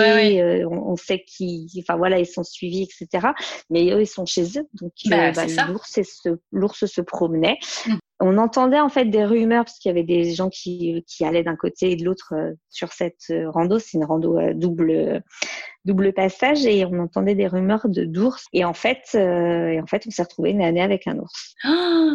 On, 0.66 0.96
sait 0.96 1.24
qu'ils, 1.26 1.68
enfin 1.80 1.96
voilà, 1.96 2.18
ils 2.18 2.26
sont 2.26 2.44
suivis, 2.44 2.82
etc. 2.82 3.28
Mais 3.70 3.90
eux, 3.92 4.00
ils 4.00 4.06
sont 4.06 4.26
chez 4.26 4.58
eux, 4.58 4.66
donc 4.74 4.92
bah, 5.06 5.32
bah, 5.32 5.46
l'ours, 5.68 5.98
l'ours 6.52 6.86
se 6.86 7.00
promenait. 7.00 7.58
Mmh 7.86 7.94
on 8.20 8.38
entendait 8.38 8.80
en 8.80 8.88
fait 8.88 9.04
des 9.06 9.24
rumeurs 9.24 9.64
parce 9.64 9.78
qu'il 9.78 9.90
y 9.90 9.92
avait 9.92 10.02
des 10.02 10.32
gens 10.32 10.48
qui, 10.48 11.04
qui 11.06 11.24
allaient 11.24 11.42
d'un 11.42 11.56
côté 11.56 11.92
et 11.92 11.96
de 11.96 12.04
l'autre 12.04 12.32
euh, 12.34 12.52
sur 12.70 12.92
cette 12.92 13.24
euh, 13.30 13.50
rando. 13.50 13.78
C'est 13.78 13.98
une 13.98 14.04
rando 14.04 14.38
euh, 14.38 14.54
double 14.54 15.22
double 15.84 16.12
passage 16.12 16.66
et 16.66 16.84
on 16.84 16.98
entendait 16.98 17.34
des 17.34 17.46
rumeurs 17.46 17.88
de 17.88 18.04
d'ours. 18.04 18.46
Et 18.52 18.64
en 18.64 18.74
fait, 18.74 19.14
et 19.14 19.80
en 19.80 19.86
fait, 19.86 20.02
on 20.06 20.10
s'est 20.10 20.22
retrouvé 20.22 20.50
une 20.50 20.62
année 20.62 20.82
avec 20.82 21.06
un 21.06 21.16
ours. 21.18 21.54
Oh 21.64 22.12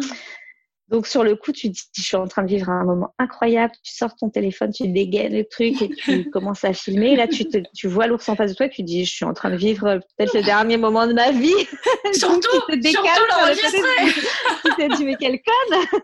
donc 0.92 1.06
sur 1.06 1.24
le 1.24 1.36
coup, 1.36 1.52
tu 1.52 1.70
dis, 1.70 1.80
je 1.96 2.02
suis 2.02 2.16
en 2.16 2.26
train 2.26 2.42
de 2.42 2.48
vivre 2.48 2.68
un 2.68 2.84
moment 2.84 3.14
incroyable. 3.18 3.72
Tu 3.82 3.94
sors 3.94 4.14
ton 4.14 4.28
téléphone, 4.28 4.72
tu 4.72 4.88
dégaines 4.88 5.32
le 5.32 5.44
truc 5.44 5.80
et 5.80 5.88
tu 5.88 6.28
commences 6.30 6.64
à 6.64 6.74
filmer. 6.74 7.12
Et 7.12 7.16
là, 7.16 7.26
tu, 7.26 7.46
te, 7.46 7.56
tu 7.74 7.88
vois 7.88 8.06
l'ours 8.06 8.28
en 8.28 8.36
face 8.36 8.50
de 8.50 8.56
toi 8.56 8.66
et 8.66 8.70
tu 8.70 8.82
dis, 8.82 9.06
je 9.06 9.10
suis 9.10 9.24
en 9.24 9.32
train 9.32 9.48
de 9.48 9.56
vivre 9.56 10.00
peut-être 10.18 10.34
le 10.34 10.42
dernier 10.42 10.76
moment 10.76 11.06
de 11.06 11.14
ma 11.14 11.30
vie. 11.30 11.50
Surtout, 12.12 12.40
Donc, 12.52 12.64
tu 12.68 12.80
te 12.80 12.88
surtout 12.88 13.22
l'enregistrer. 13.30 14.22
Tu 14.66 14.70
t'es 14.76 14.88
dit, 14.88 15.04
mais 15.06 15.16
quelle 15.16 15.40
conne 15.40 16.00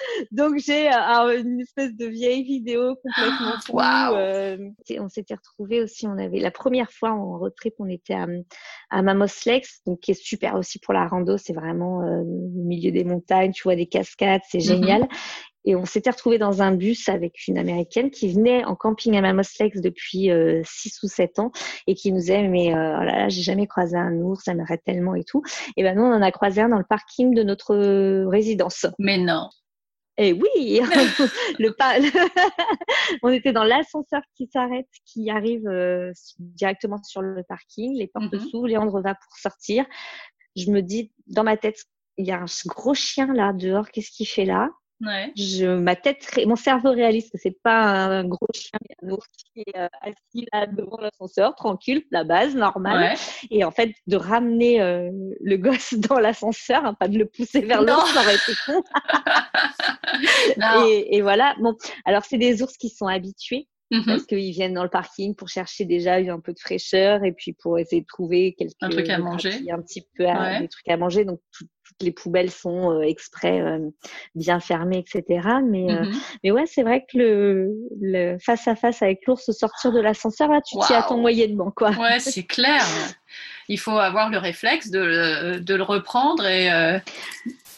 Donc 0.32 0.58
j'ai 0.58 0.88
euh, 0.88 1.40
une 1.40 1.60
espèce 1.60 1.94
de 1.94 2.06
vieille 2.06 2.42
vidéo 2.42 2.96
complètement 2.96 3.54
wow. 3.72 4.16
euh, 4.16 4.58
on 4.98 5.08
s'était 5.08 5.34
retrouvés 5.34 5.82
aussi, 5.82 6.06
on 6.06 6.18
avait 6.18 6.40
la 6.40 6.50
première 6.50 6.90
fois 6.90 7.10
en 7.10 7.38
road 7.38 7.54
trip, 7.56 7.74
on 7.78 7.88
était 7.88 8.14
à, 8.14 8.26
à 8.90 9.02
Mamoslex, 9.02 9.82
donc 9.86 10.00
qui 10.00 10.12
est 10.12 10.20
super 10.20 10.54
aussi 10.54 10.78
pour 10.78 10.94
la 10.94 11.06
rando. 11.06 11.36
C'est 11.36 11.52
vraiment 11.52 12.02
euh, 12.02 12.22
au 12.22 12.64
milieu 12.64 12.90
des 12.90 13.04
montagnes, 13.04 13.43
tu 13.52 13.62
vois 13.62 13.76
des 13.76 13.86
cascades, 13.86 14.42
c'est 14.48 14.58
mm-hmm. 14.58 14.66
génial. 14.66 15.08
Et 15.66 15.76
on 15.76 15.86
s'était 15.86 16.10
retrouvé 16.10 16.36
dans 16.38 16.60
un 16.60 16.72
bus 16.72 17.08
avec 17.08 17.48
une 17.48 17.56
américaine 17.56 18.10
qui 18.10 18.30
venait 18.32 18.64
en 18.64 18.76
camping 18.76 19.16
à 19.16 19.22
Mamoslex 19.22 19.80
depuis 19.80 20.28
6 20.28 20.28
euh, 20.28 20.62
ou 21.02 21.08
7 21.08 21.38
ans 21.38 21.52
et 21.86 21.94
qui 21.94 22.12
nous 22.12 22.18
disait 22.18 22.46
mais 22.48 22.74
euh, 22.74 22.98
oh 23.00 23.04
là 23.04 23.18
là, 23.18 23.28
j'ai 23.30 23.42
jamais 23.42 23.66
croisé 23.66 23.96
un 23.96 24.12
ours, 24.16 24.44
ça 24.44 24.54
m'arrête 24.54 24.82
tellement 24.84 25.14
et 25.14 25.24
tout. 25.24 25.42
Et 25.76 25.82
ben 25.82 25.96
nous 25.96 26.02
on 26.02 26.12
en 26.12 26.20
a 26.20 26.30
croisé 26.32 26.60
un 26.60 26.68
dans 26.68 26.78
le 26.78 26.84
parking 26.84 27.34
de 27.34 27.42
notre 27.42 27.74
résidence. 28.26 28.86
Mais 28.98 29.16
non. 29.16 29.48
Et 30.16 30.32
oui, 30.32 30.80
le 31.58 31.70
pas. 31.70 31.96
on 33.22 33.30
était 33.30 33.52
dans 33.52 33.64
l'ascenseur 33.64 34.22
qui 34.36 34.48
s'arrête, 34.52 34.86
qui 35.06 35.28
arrive 35.30 35.66
euh, 35.66 36.12
directement 36.38 37.02
sur 37.02 37.20
le 37.20 37.42
parking, 37.42 37.96
les 37.96 38.06
portes 38.06 38.32
mm-hmm. 38.32 38.50
s'ouvrent, 38.50 38.68
Léandre 38.68 39.00
va 39.00 39.14
pour 39.14 39.36
sortir. 39.38 39.84
Je 40.56 40.70
me 40.70 40.82
dis 40.82 41.10
dans 41.26 41.42
ma 41.42 41.56
tête, 41.56 41.78
il 42.16 42.26
y 42.26 42.32
a 42.32 42.40
un 42.40 42.46
gros 42.66 42.94
chien 42.94 43.32
là 43.32 43.52
dehors, 43.52 43.90
qu'est-ce 43.90 44.10
qu'il 44.10 44.26
fait 44.26 44.44
là? 44.44 44.70
Ouais. 45.00 45.32
Je, 45.36 45.76
ma 45.76 45.96
tête, 45.96 46.24
mon 46.46 46.56
cerveau 46.56 46.92
réalise 46.92 47.28
que 47.28 47.36
c'est 47.36 47.58
pas 47.62 47.82
un 47.82 48.24
gros 48.24 48.46
chien, 48.54 48.78
mais 48.88 49.08
un 49.08 49.12
ours 49.12 49.26
qui 49.36 49.60
est 49.66 49.76
euh, 49.76 49.88
assis 50.00 50.46
là 50.52 50.66
devant 50.66 50.98
l'ascenseur, 50.98 51.54
tranquille, 51.56 52.04
la 52.10 52.24
base, 52.24 52.54
normale. 52.54 53.16
Et 53.50 53.64
en 53.64 53.70
fait, 53.70 53.92
de 54.06 54.16
ramener 54.16 54.80
euh, 54.80 55.10
le 55.40 55.56
gosse 55.56 55.94
dans 56.08 56.18
l'ascenseur, 56.18 56.84
hein, 56.84 56.94
pas 56.94 57.08
de 57.08 57.18
le 57.18 57.26
pousser 57.26 57.60
vers 57.60 57.82
l'ours, 57.82 58.12
ça 58.12 58.20
aurait 58.20 58.36
été 58.36 58.52
con. 58.64 58.82
et, 60.88 61.16
et, 61.16 61.22
voilà. 61.22 61.56
Bon, 61.58 61.76
alors 62.04 62.24
c'est 62.24 62.38
des 62.38 62.62
ours 62.62 62.76
qui 62.76 62.88
sont 62.88 63.06
habitués. 63.06 63.68
Mm-hmm. 63.94 64.04
Parce 64.06 64.24
qu'ils 64.24 64.50
viennent 64.50 64.74
dans 64.74 64.82
le 64.82 64.88
parking 64.88 65.34
pour 65.34 65.48
chercher 65.48 65.84
déjà 65.84 66.14
un 66.14 66.40
peu 66.40 66.52
de 66.52 66.58
fraîcheur 66.58 67.22
et 67.22 67.32
puis 67.32 67.52
pour 67.52 67.78
essayer 67.78 68.02
de 68.02 68.06
trouver 68.06 68.54
quelque 68.54 68.74
un 68.80 68.88
truc 68.88 69.08
à 69.08 69.18
manger, 69.18 69.70
un 69.70 69.80
petit 69.80 70.04
peu 70.16 70.24
des 70.60 70.68
trucs 70.68 70.88
à 70.88 70.96
manger. 70.96 71.24
Donc 71.24 71.40
toutes 71.84 72.02
les 72.02 72.10
poubelles 72.10 72.50
sont 72.50 72.90
euh, 72.90 73.02
exprès 73.02 73.60
euh, 73.60 73.78
bien 74.34 74.58
fermées, 74.58 74.98
etc. 75.06 75.48
Mais 75.62 75.90
euh, 75.90 76.02
mm-hmm. 76.02 76.38
mais 76.42 76.50
ouais, 76.50 76.66
c'est 76.66 76.82
vrai 76.82 77.02
que 77.02 77.18
le, 77.18 77.70
le, 78.00 78.38
face 78.38 78.66
à 78.66 78.74
face 78.74 79.02
avec 79.02 79.26
l'ours, 79.26 79.50
sortir 79.52 79.92
de 79.92 80.00
l'ascenseur 80.00 80.50
là, 80.50 80.60
tu 80.60 80.76
t'y 80.86 80.92
attends 80.92 81.18
moyennement 81.18 81.70
quoi. 81.70 81.90
Ouais, 81.90 82.18
c'est 82.18 82.44
clair. 82.44 82.84
Il 83.68 83.78
faut 83.78 83.98
avoir 83.98 84.28
le 84.30 84.38
réflexe 84.38 84.90
de, 84.90 85.58
de 85.58 85.74
le 85.74 85.82
reprendre 85.82 86.46
et 86.46 86.68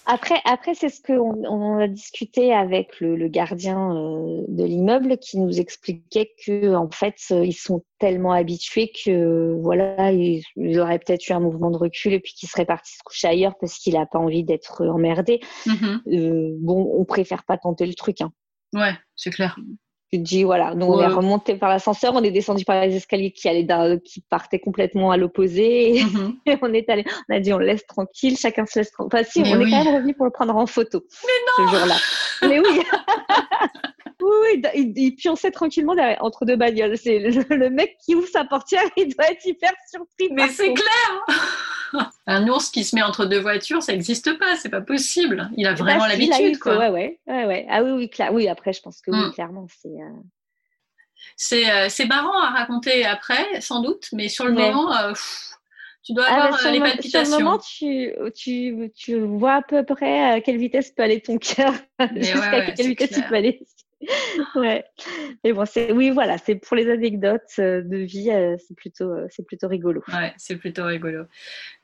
après, 0.07 0.40
après 0.44 0.74
c'est 0.74 0.88
ce 0.88 1.02
qu'on 1.02 1.44
on 1.44 1.78
a 1.78 1.88
discuté 1.88 2.54
avec 2.54 3.00
le, 3.00 3.16
le 3.16 3.26
gardien 3.26 3.96
euh, 3.96 4.44
de 4.46 4.64
l'immeuble 4.64 5.18
qui 5.18 5.38
nous 5.38 5.59
expliquait 5.59 6.32
que 6.46 6.74
en 6.74 6.88
fait 6.90 7.16
euh, 7.32 7.44
ils 7.44 7.52
sont 7.52 7.84
tellement 7.98 8.30
habitués 8.32 8.92
que 9.04 9.59
voilà 9.61 10.12
ils, 10.12 10.44
auraient 10.78 11.00
peut-être 11.00 11.28
eu 11.28 11.32
un 11.32 11.40
mouvement 11.40 11.72
de 11.72 11.76
recul 11.76 12.12
et 12.12 12.20
puis 12.20 12.34
qu'ils 12.34 12.48
seraient 12.48 12.64
partis 12.64 12.92
se 12.92 13.02
coucher 13.04 13.26
ailleurs 13.26 13.54
parce 13.61 13.78
qu'il 13.78 13.96
a 13.96 14.07
pas 14.07 14.20
envie 14.20 14.44
d'être 14.44 14.86
emmerdé. 14.86 15.40
Mm-hmm. 15.66 16.00
Euh, 16.14 16.57
bon, 16.61 16.88
on 16.96 17.04
préfère 17.04 17.44
pas 17.44 17.59
tenter 17.59 17.86
le 17.86 17.94
truc. 17.94 18.20
Hein. 18.20 18.32
Ouais, 18.72 18.94
c'est 19.16 19.30
clair. 19.30 19.59
Tu 20.16 20.22
te 20.22 20.28
dis, 20.28 20.44
voilà, 20.44 20.74
donc 20.74 20.90
on 20.90 21.00
est 21.02 21.06
remonté 21.06 21.56
par 21.56 21.68
l'ascenseur, 21.68 22.14
on 22.14 22.22
est 22.22 22.30
descendu 22.30 22.64
par 22.64 22.80
les 22.80 22.96
escaliers 22.96 23.32
qui 23.32 23.50
allaient 23.50 23.66
qui 24.02 24.22
partaient 24.22 24.58
complètement 24.58 25.10
à 25.10 25.18
l'opposé. 25.18 26.02
Mhm. 26.04 26.36
Et 26.46 26.56
on 26.62 26.72
est 26.72 26.88
allé, 26.88 27.04
on 27.28 27.34
a 27.34 27.40
dit, 27.40 27.52
on 27.52 27.58
laisse 27.58 27.86
tranquille, 27.86 28.38
chacun 28.38 28.64
se 28.64 28.78
laisse 28.78 28.92
tranquille. 28.92 29.10
Enfin, 29.14 29.28
si, 29.28 29.40
on 29.40 29.60
est 29.60 29.70
quand 29.70 29.84
même 29.84 29.94
revenu 29.94 30.14
pour 30.14 30.24
le 30.24 30.32
prendre 30.32 30.56
en 30.56 30.66
photo. 30.66 31.02
Mais 31.26 31.64
non! 31.64 31.70
Ce 31.70 31.76
jour-là. 31.76 31.96
Mais 32.48 32.60
oui! 32.60 32.80
oui, 34.22 34.62
il, 34.74 34.92
il, 34.96 35.14
pionçait 35.16 35.50
tranquillement 35.50 35.94
derrière, 35.94 36.24
entre 36.24 36.46
deux 36.46 36.56
bagnoles. 36.56 36.96
C'est 36.96 37.18
le, 37.18 37.68
mec 37.68 37.98
qui 38.02 38.14
ouvre 38.14 38.28
sa 38.28 38.44
portière, 38.44 38.84
il 38.96 39.14
doit 39.14 39.30
être 39.30 39.44
hyper 39.44 39.72
surpris. 39.90 40.28
Mais 40.32 40.48
c'est 40.48 40.72
clair! 40.72 41.75
un 42.26 42.49
ours 42.49 42.70
qui 42.70 42.84
se 42.84 42.95
met 42.95 43.03
entre 43.03 43.26
deux 43.26 43.41
voitures, 43.41 43.82
ça 43.82 43.93
n'existe 43.93 44.39
pas, 44.39 44.57
c'est 44.57 44.68
pas 44.68 44.80
possible. 44.80 45.51
Il 45.57 45.66
a 45.66 45.72
bah, 45.72 45.82
vraiment 45.82 46.07
l'habitude. 46.07 46.59
quoi. 46.59 46.78
Ouais, 46.78 46.89
ouais, 46.89 47.18
ouais, 47.26 47.66
Ah 47.70 47.82
oui, 47.82 47.91
oui, 47.93 48.11
oui, 48.32 48.49
après, 48.49 48.72
je 48.72 48.80
pense 48.80 49.01
que 49.01 49.11
oui, 49.11 49.18
mm. 49.18 49.32
clairement, 49.32 49.66
c'est. 49.80 49.89
Euh, 49.89 50.22
c'est, 51.37 51.89
c'est 51.89 52.07
marrant 52.07 52.41
à 52.41 52.51
raconter 52.51 53.05
après, 53.05 53.61
sans 53.61 53.80
doute, 53.80 54.09
mais 54.12 54.28
sur 54.28 54.45
le 54.45 54.53
moment, 54.53 54.95
euh, 54.97 55.12
tu 56.07 56.12
dois 56.12 56.26
ah, 56.28 56.45
avoir 56.45 56.62
bah, 56.62 56.70
les 56.70 56.78
palpitations. 56.78 57.24
Sur 57.24 57.39
le 57.39 57.45
moment, 57.45 57.59
tu, 57.59 58.12
tu, 58.34 58.93
tu 58.95 59.18
vois 59.18 59.55
à 59.55 59.62
peu 59.62 59.84
près 59.84 60.34
à 60.34 60.41
quelle 60.41 60.57
vitesse 60.57 60.93
peut 60.93 61.03
aller 61.03 61.20
ton 61.20 61.37
cœur, 61.39 61.74
jusqu'à 62.14 62.70
quelle 62.72 62.89
vitesse 62.89 63.16
il 63.16 63.24
peut 63.24 63.34
aller 63.34 63.61
ouais. 64.54 64.84
Et 65.44 65.52
bon, 65.52 65.64
c'est 65.64 65.92
oui, 65.92 66.11
voilà, 66.11 66.38
c'est 66.38 66.57
pour 66.57 66.76
les 66.76 66.90
anecdotes 66.90 67.42
euh, 67.59 67.82
de 67.82 67.96
vie, 67.98 68.30
euh, 68.30 68.57
c'est 68.66 68.74
plutôt, 68.74 69.11
euh, 69.12 69.26
c'est 69.30 69.44
plutôt 69.44 69.68
rigolo. 69.68 70.02
Ouais, 70.09 70.34
c'est 70.36 70.57
plutôt 70.57 70.84
rigolo. 70.84 71.24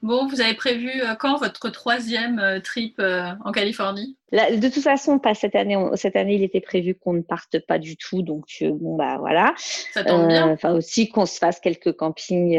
Bon, 0.02 0.26
vous 0.26 0.40
avez 0.40 0.54
prévu 0.54 0.90
quand 1.18 1.36
votre 1.36 1.70
troisième 1.70 2.60
trip 2.62 3.00
en 3.00 3.52
Californie? 3.52 4.16
De 4.32 4.68
toute 4.68 4.82
façon, 4.82 5.18
pas 5.18 5.34
cette 5.34 5.54
année. 5.54 5.76
cette 5.94 6.16
année, 6.16 6.34
il 6.36 6.42
était 6.42 6.60
prévu 6.60 6.94
qu'on 6.94 7.12
ne 7.12 7.20
parte 7.20 7.58
pas 7.66 7.78
du 7.78 7.96
tout, 7.96 8.22
donc 8.22 8.44
bon 8.62 8.96
bah 8.96 9.18
voilà. 9.18 9.54
Ça 9.92 10.04
tombe 10.04 10.26
bien. 10.28 10.50
Enfin 10.50 10.72
aussi 10.72 11.08
qu'on 11.08 11.26
se 11.26 11.38
fasse 11.38 11.60
quelques 11.60 11.92
campings 11.92 12.58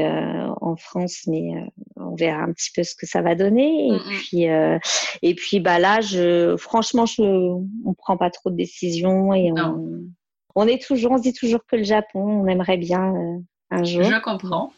en 0.61 0.75
France, 0.75 1.23
mais 1.27 1.51
on 1.95 2.15
verra 2.15 2.43
un 2.43 2.53
petit 2.53 2.71
peu 2.75 2.83
ce 2.83 2.95
que 2.95 3.07
ça 3.07 3.21
va 3.21 3.35
donner. 3.35 3.87
Et 3.87 3.99
puis 4.19 4.45
et 5.23 5.35
puis 5.35 5.59
bah 5.59 5.79
là, 5.79 6.01
je 6.01 6.55
franchement, 6.57 7.05
je 7.05 7.23
on 7.23 7.93
prend 7.97 8.17
pas 8.17 8.29
trop 8.29 8.51
de 8.51 8.55
décisions 8.55 9.33
et 9.33 9.51
on, 9.51 10.03
on 10.55 10.67
est 10.67 10.81
toujours, 10.81 11.13
on 11.13 11.17
se 11.17 11.23
dit 11.23 11.33
toujours 11.33 11.65
que 11.65 11.75
le 11.75 11.83
Japon, 11.83 12.43
on 12.43 12.47
aimerait 12.47 12.77
bien 12.77 13.41
un 13.73 13.83
jour. 13.83 14.03
Je 14.03 14.19
comprends. 14.19 14.73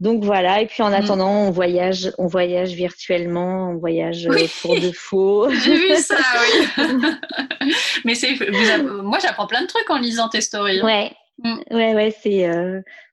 Donc, 0.00 0.24
voilà. 0.24 0.60
Et 0.60 0.66
puis 0.66 0.82
en 0.82 0.90
mm. 0.90 0.94
attendant, 0.94 1.46
on 1.46 1.50
voyage, 1.50 2.12
on 2.18 2.26
voyage 2.26 2.72
virtuellement, 2.72 3.70
on 3.70 3.76
voyage 3.76 4.28
pour 4.62 4.74
de 4.74 4.90
faux. 4.92 5.50
J'ai 5.64 5.76
vu 5.76 5.96
ça, 5.96 6.16
oui. 6.78 6.94
Mais 8.04 8.14
c'est, 8.14 8.36
moi, 9.02 9.18
j'apprends 9.20 9.46
plein 9.46 9.62
de 9.62 9.66
trucs 9.66 9.90
en 9.90 9.98
lisant 9.98 10.28
tes 10.28 10.40
stories. 10.40 10.82
Ouais. 10.82 11.12
Mm. 11.42 11.58
Ouais, 11.70 11.94
ouais, 11.94 12.16
c'est 12.22 12.48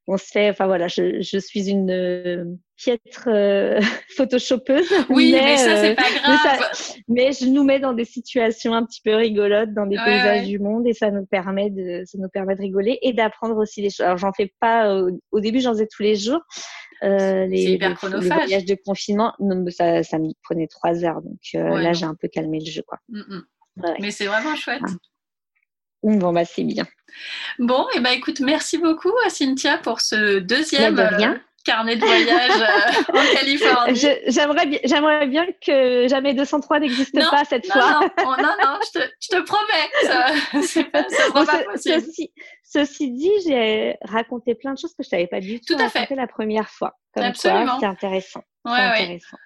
on 0.08 0.18
se 0.18 0.26
fait, 0.26 0.50
enfin 0.50 0.68
voilà, 0.68 0.88
je, 0.88 1.22
je 1.22 1.38
suis 1.38 1.70
une 1.70 1.90
euh, 1.90 2.44
piètre 2.84 3.28
euh, 3.28 3.80
photoshoppeuse. 4.18 4.92
Oui, 5.10 5.32
mais, 5.32 5.58
ça 5.58 5.78
c'est 5.78 5.92
euh, 5.92 5.96
pas 5.96 6.12
grave. 6.12 6.72
Mais, 7.08 7.32
je 7.32 7.46
nous 7.46 7.64
mets 7.64 7.80
dans 7.80 7.94
des 7.94 8.06
situations 8.06 8.74
un 8.74 8.86
petit 8.86 9.02
peu 9.02 9.16
rigolotes, 9.16 9.74
dans 9.74 9.86
des 9.86 9.98
paysages 9.98 10.48
du 10.48 10.60
monde, 10.60 10.88
et 10.88 10.94
ça 10.94 11.12
nous 11.12 11.26
permet 11.26 11.70
de, 11.70 12.04
ça 12.06 12.18
nous 12.18 12.30
permet 12.30 12.56
de 12.56 12.62
rigoler 12.62 13.00
et 13.02 13.14
d'apprendre 13.14 13.58
aussi 13.58 13.82
des 13.82 13.90
choses. 13.90 14.06
Alors 14.06 14.18
j'en 14.18 14.34
fais 14.34 14.54
pas 14.60 14.96
au, 15.32 15.40
début, 15.40 15.62
j'en 15.62 15.74
faisais 15.74 15.88
tous 15.88 16.04
les 16.04 16.16
jours. 16.16 16.42
Euh, 17.04 17.46
les, 17.48 17.64
hyper 17.64 17.98
les, 18.02 18.30
voyages 18.30 18.66
de 18.66 18.78
confinement, 18.86 19.34
non, 19.40 19.66
ça, 19.70 20.04
ça 20.04 20.20
me 20.20 20.30
prenait 20.44 20.68
trois 20.68 21.04
heures, 21.04 21.22
donc 21.22 21.40
là 21.54 21.92
j'ai 21.92 22.06
un 22.06 22.16
peu 22.16 22.28
calmé 22.28 22.60
le 22.60 22.72
jeu, 22.72 22.82
quoi. 22.88 23.00
Mm, 23.10 23.20
mm. 23.20 23.44
Mais 24.00 24.12
c'est 24.12 24.26
vraiment 24.26 24.56
chouette. 24.56 24.82
Ah. 24.86 24.92
Bon, 26.04 26.34
bah, 26.34 26.46
c'est 26.46 26.64
bien. 26.64 26.86
Bon, 27.60 27.88
et 27.94 27.98
eh 27.98 28.00
ben, 28.02 28.12
écoute, 28.12 28.42
merci 28.42 28.78
beaucoup, 28.78 29.12
Cynthia, 29.30 29.78
pour 29.78 30.02
ce 30.02 30.40
deuxième 30.40 31.00
euh, 31.00 31.36
carnet 31.64 31.96
de 31.96 32.06
voyage 32.06 32.52
euh, 32.62 33.14
en 33.18 33.36
Californie. 33.36 34.02
J'aimerais 34.28 34.66
bien, 34.66 34.80
j'aimerais 34.84 35.28
bien 35.28 35.48
que 35.66 36.08
jamais 36.08 36.34
203 36.34 36.80
n'existe 36.80 37.20
pas 37.30 37.44
cette 37.46 37.66
fois. 37.66 38.02
Non, 38.02 38.10
oh, 38.20 38.42
non, 38.42 38.56
non, 38.62 38.80
je 38.86 39.00
te, 39.00 39.06
je 39.20 39.28
te 39.30 39.42
promets, 39.42 39.90
ça, 40.04 40.84
pas, 40.92 41.10
sera 41.10 41.46
pas 41.46 41.64
possible. 41.64 42.04
Ceci, 42.64 43.12
dit, 43.12 43.32
j'ai 43.46 43.98
raconté 44.02 44.56
plein 44.56 44.74
de 44.74 44.80
choses 44.80 44.94
que 44.94 45.04
je 45.04 45.10
savais 45.10 45.28
pas 45.28 45.40
du 45.40 45.60
tout, 45.62 45.76
tout 45.76 45.82
à 45.82 45.90
fait. 45.90 46.08
la 46.16 46.28
première 46.28 46.70
fois. 46.70 46.98
Comme 47.14 47.24
Absolument. 47.24 47.80
C'est 47.80 47.86
intéressant. 47.86 48.42
Ouais, 48.66 48.80
intéressant. 48.80 49.38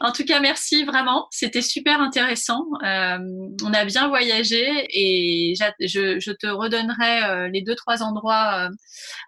En 0.00 0.12
tout 0.12 0.24
cas, 0.24 0.40
merci 0.40 0.84
vraiment. 0.84 1.26
C'était 1.30 1.62
super 1.62 2.00
intéressant. 2.00 2.64
Euh, 2.84 3.18
on 3.64 3.72
a 3.72 3.84
bien 3.84 4.08
voyagé 4.08 4.64
et 4.90 5.54
je, 5.54 6.32
te 6.32 6.46
redonnerai 6.46 7.24
euh, 7.24 7.48
les 7.48 7.62
deux 7.62 7.74
trois 7.74 8.02
endroits 8.02 8.68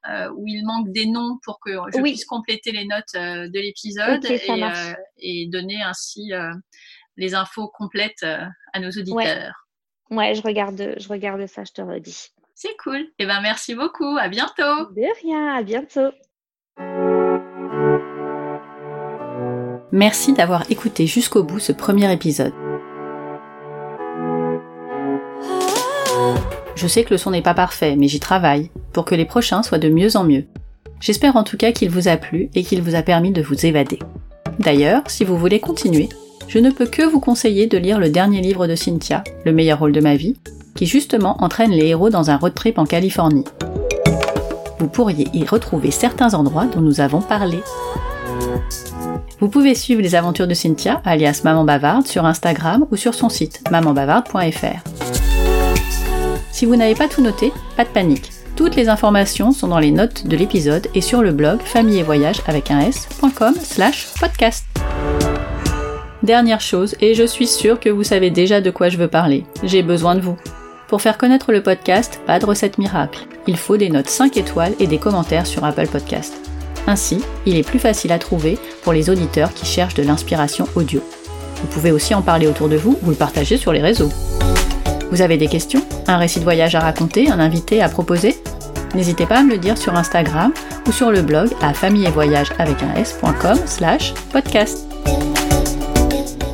euh, 0.08 0.30
où 0.36 0.44
il 0.46 0.64
manque 0.64 0.90
des 0.92 1.06
noms 1.06 1.38
pour 1.44 1.58
que 1.60 1.72
je 1.92 2.00
puisse 2.00 2.24
compléter 2.24 2.72
les 2.72 2.84
notes 2.84 3.14
de 3.14 3.58
l'épisode 3.58 4.24
et, 5.18 5.48
donner 5.48 5.82
ainsi 5.82 6.30
les 7.16 7.34
infos 7.34 7.68
complètes 7.68 8.22
à 8.22 8.80
nos 8.80 8.90
auditeurs. 8.90 9.66
Ouais. 10.10 10.34
je 10.34 10.42
regarde, 10.42 10.94
je 10.98 11.08
regarde 11.08 11.46
ça, 11.46 11.64
je 11.64 11.72
te 11.72 11.82
redis. 11.82 12.28
C'est 12.54 12.76
cool. 12.76 13.06
Eh 13.18 13.26
ben 13.26 13.40
merci 13.40 13.74
beaucoup. 13.74 14.18
À 14.18 14.28
bientôt. 14.28 14.90
De 14.92 15.22
rien. 15.22 15.54
À 15.54 15.62
bientôt. 15.62 16.10
Merci 19.92 20.32
d'avoir 20.32 20.70
écouté 20.70 21.06
jusqu'au 21.06 21.42
bout 21.42 21.58
ce 21.58 21.72
premier 21.72 22.12
épisode. 22.12 22.52
Je 26.76 26.86
sais 26.86 27.02
que 27.02 27.10
le 27.10 27.18
son 27.18 27.32
n'est 27.32 27.42
pas 27.42 27.54
parfait, 27.54 27.96
mais 27.96 28.06
j'y 28.06 28.20
travaille, 28.20 28.70
pour 28.92 29.04
que 29.04 29.16
les 29.16 29.24
prochains 29.24 29.64
soient 29.64 29.78
de 29.78 29.88
mieux 29.88 30.16
en 30.16 30.22
mieux. 30.22 30.46
J'espère 31.00 31.34
en 31.36 31.42
tout 31.42 31.56
cas 31.56 31.72
qu'il 31.72 31.90
vous 31.90 32.06
a 32.06 32.16
plu 32.16 32.50
et 32.54 32.62
qu'il 32.62 32.82
vous 32.82 32.94
a 32.94 33.02
permis 33.02 33.32
de 33.32 33.42
vous 33.42 33.66
évader. 33.66 33.98
D'ailleurs, 34.60 35.02
si 35.08 35.24
vous 35.24 35.36
voulez 35.36 35.58
continuer, 35.58 36.08
je 36.46 36.58
ne 36.58 36.70
peux 36.70 36.86
que 36.86 37.02
vous 37.02 37.20
conseiller 37.20 37.66
de 37.66 37.76
lire 37.76 37.98
le 37.98 38.10
dernier 38.10 38.40
livre 38.40 38.68
de 38.68 38.76
Cynthia, 38.76 39.24
Le 39.44 39.52
meilleur 39.52 39.80
rôle 39.80 39.92
de 39.92 40.00
ma 40.00 40.14
vie, 40.14 40.36
qui 40.76 40.86
justement 40.86 41.42
entraîne 41.42 41.72
les 41.72 41.86
héros 41.86 42.10
dans 42.10 42.30
un 42.30 42.36
road 42.36 42.54
trip 42.54 42.78
en 42.78 42.84
Californie. 42.84 43.44
Vous 44.78 44.88
pourriez 44.88 45.26
y 45.34 45.44
retrouver 45.44 45.90
certains 45.90 46.34
endroits 46.34 46.66
dont 46.66 46.80
nous 46.80 47.00
avons 47.00 47.20
parlé. 47.20 47.58
Vous 49.40 49.48
pouvez 49.48 49.74
suivre 49.74 50.02
les 50.02 50.14
aventures 50.14 50.46
de 50.46 50.52
Cynthia, 50.52 51.00
alias 51.04 51.40
Maman 51.44 51.64
Bavarde, 51.64 52.06
sur 52.06 52.26
Instagram 52.26 52.86
ou 52.90 52.96
sur 52.96 53.14
son 53.14 53.30
site 53.30 53.62
mamanbavarde.fr. 53.70 54.84
Si 56.52 56.66
vous 56.66 56.76
n'avez 56.76 56.94
pas 56.94 57.08
tout 57.08 57.22
noté, 57.22 57.50
pas 57.74 57.84
de 57.84 57.88
panique. 57.88 58.32
Toutes 58.54 58.76
les 58.76 58.90
informations 58.90 59.52
sont 59.52 59.68
dans 59.68 59.78
les 59.78 59.92
notes 59.92 60.26
de 60.26 60.36
l'épisode 60.36 60.88
et 60.94 61.00
sur 61.00 61.22
le 61.22 61.32
blog 61.32 61.60
famille 61.62 62.00
et 62.00 62.02
voyage 62.02 62.42
avec 62.46 62.70
un 62.70 62.80
s.com 62.80 63.54
slash 63.62 64.08
podcast. 64.20 64.66
Dernière 66.22 66.60
chose, 66.60 66.94
et 67.00 67.14
je 67.14 67.24
suis 67.24 67.46
sûre 67.46 67.80
que 67.80 67.88
vous 67.88 68.04
savez 68.04 68.28
déjà 68.28 68.60
de 68.60 68.70
quoi 68.70 68.90
je 68.90 68.98
veux 68.98 69.08
parler. 69.08 69.46
J'ai 69.62 69.82
besoin 69.82 70.16
de 70.16 70.20
vous. 70.20 70.36
Pour 70.86 71.00
faire 71.00 71.16
connaître 71.16 71.50
le 71.50 71.62
podcast, 71.62 72.20
pas 72.26 72.38
de 72.38 72.44
recette 72.44 72.76
miracle. 72.76 73.26
Il 73.46 73.56
faut 73.56 73.78
des 73.78 73.88
notes 73.88 74.10
5 74.10 74.36
étoiles 74.36 74.74
et 74.80 74.86
des 74.86 74.98
commentaires 74.98 75.46
sur 75.46 75.64
Apple 75.64 75.86
Podcast. 75.86 76.49
Ainsi, 76.86 77.20
il 77.46 77.56
est 77.56 77.62
plus 77.62 77.78
facile 77.78 78.12
à 78.12 78.18
trouver 78.18 78.58
pour 78.82 78.92
les 78.92 79.10
auditeurs 79.10 79.52
qui 79.52 79.66
cherchent 79.66 79.94
de 79.94 80.02
l'inspiration 80.02 80.66
audio. 80.74 81.00
Vous 81.60 81.68
pouvez 81.68 81.92
aussi 81.92 82.14
en 82.14 82.22
parler 82.22 82.46
autour 82.46 82.68
de 82.68 82.76
vous 82.76 82.98
ou 83.02 83.10
le 83.10 83.16
partager 83.16 83.56
sur 83.56 83.72
les 83.72 83.82
réseaux. 83.82 84.10
Vous 85.10 85.22
avez 85.22 85.36
des 85.36 85.48
questions 85.48 85.82
Un 86.06 86.18
récit 86.18 86.38
de 86.38 86.44
voyage 86.44 86.74
à 86.74 86.80
raconter 86.80 87.30
Un 87.30 87.40
invité 87.40 87.82
à 87.82 87.88
proposer? 87.88 88.36
N'hésitez 88.94 89.26
pas 89.26 89.38
à 89.38 89.42
me 89.42 89.50
le 89.50 89.58
dire 89.58 89.78
sur 89.78 89.94
Instagram 89.94 90.52
ou 90.86 90.92
sur 90.92 91.10
le 91.10 91.22
blog 91.22 91.50
à 91.60 91.74
famillevoyage 91.74 92.50
avec 92.58 92.82
un 92.82 92.94
s.com 92.94 93.58
slash 93.66 94.14
podcast. 94.32 94.86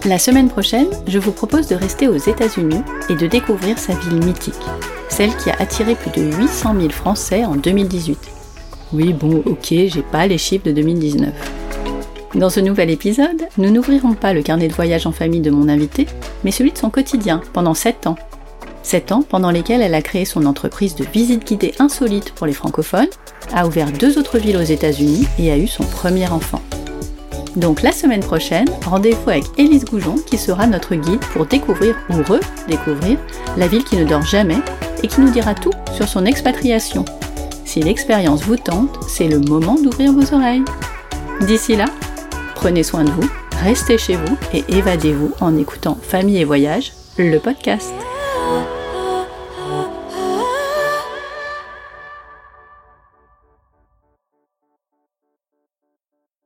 La 0.04 0.18
semaine 0.18 0.48
prochaine, 0.48 0.86
je 1.08 1.18
vous 1.18 1.32
propose 1.32 1.66
de 1.66 1.74
rester 1.74 2.08
aux 2.08 2.16
États-Unis 2.16 2.82
et 3.08 3.14
de 3.14 3.26
découvrir 3.26 3.78
sa 3.78 3.94
ville 3.94 4.24
mythique, 4.24 4.54
celle 5.08 5.34
qui 5.36 5.50
a 5.50 5.56
attiré 5.58 5.94
plus 5.94 6.10
de 6.10 6.36
800 6.36 6.74
000 6.78 6.90
Français 6.90 7.44
en 7.44 7.56
2018. 7.56 8.18
Oui, 8.92 9.12
bon, 9.12 9.42
ok, 9.44 9.66
j'ai 9.68 10.04
pas 10.12 10.28
les 10.28 10.38
chiffres 10.38 10.64
de 10.64 10.72
2019. 10.72 11.30
Dans 12.36 12.50
ce 12.50 12.60
nouvel 12.60 12.90
épisode, 12.90 13.48
nous 13.58 13.70
n'ouvrirons 13.70 14.14
pas 14.14 14.32
le 14.32 14.42
carnet 14.42 14.68
de 14.68 14.74
voyage 14.74 15.06
en 15.06 15.12
famille 15.12 15.40
de 15.40 15.50
mon 15.50 15.68
invité, 15.68 16.06
mais 16.44 16.52
celui 16.52 16.70
de 16.70 16.78
son 16.78 16.90
quotidien 16.90 17.40
pendant 17.52 17.74
7 17.74 18.06
ans. 18.06 18.16
7 18.84 19.10
ans 19.10 19.24
pendant 19.28 19.50
lesquels 19.50 19.82
elle 19.82 19.94
a 19.94 20.02
créé 20.02 20.24
son 20.24 20.46
entreprise 20.46 20.94
de 20.94 21.04
visite 21.04 21.44
guidée 21.44 21.74
insolite 21.80 22.30
pour 22.30 22.46
les 22.46 22.52
francophones, 22.52 23.08
a 23.52 23.66
ouvert 23.66 23.90
deux 23.90 24.18
autres 24.18 24.38
villes 24.38 24.56
aux 24.56 24.62
États-Unis 24.62 25.26
et 25.40 25.50
a 25.50 25.58
eu 25.58 25.66
son 25.66 25.84
premier 25.84 26.28
enfant. 26.28 26.62
Donc 27.56 27.82
la 27.82 27.90
semaine 27.90 28.20
prochaine, 28.20 28.68
rendez-vous 28.84 29.30
avec 29.30 29.44
Élise 29.58 29.84
Goujon 29.84 30.16
qui 30.26 30.38
sera 30.38 30.68
notre 30.68 30.94
guide 30.94 31.24
pour 31.32 31.46
découvrir 31.46 31.96
ou 32.10 32.18
redécouvrir 32.18 33.18
la 33.56 33.66
ville 33.66 33.82
qui 33.82 33.96
ne 33.96 34.04
dort 34.04 34.22
jamais 34.22 34.58
et 35.02 35.08
qui 35.08 35.20
nous 35.20 35.30
dira 35.30 35.54
tout 35.54 35.72
sur 35.92 36.06
son 36.06 36.24
expatriation 36.24 37.04
si 37.66 37.80
l'expérience 37.80 38.44
vous 38.44 38.56
tente, 38.56 38.98
c'est 39.09 39.28
le 39.28 39.40
moment 39.40 39.74
d'ouvrir 39.74 40.12
vos 40.12 40.32
oreilles. 40.32 40.64
D'ici 41.43 41.76
là, 41.76 41.86
prenez 42.55 42.82
soin 42.82 43.05
de 43.05 43.10
vous, 43.10 43.28
restez 43.62 43.98
chez 43.98 44.16
vous 44.16 44.36
et 44.55 44.64
évadez-vous 44.68 45.32
en 45.40 45.59
écoutant 45.59 45.98
Famille 46.01 46.38
et 46.38 46.44
Voyage, 46.44 46.93
le 47.18 47.38
podcast. 47.38 47.93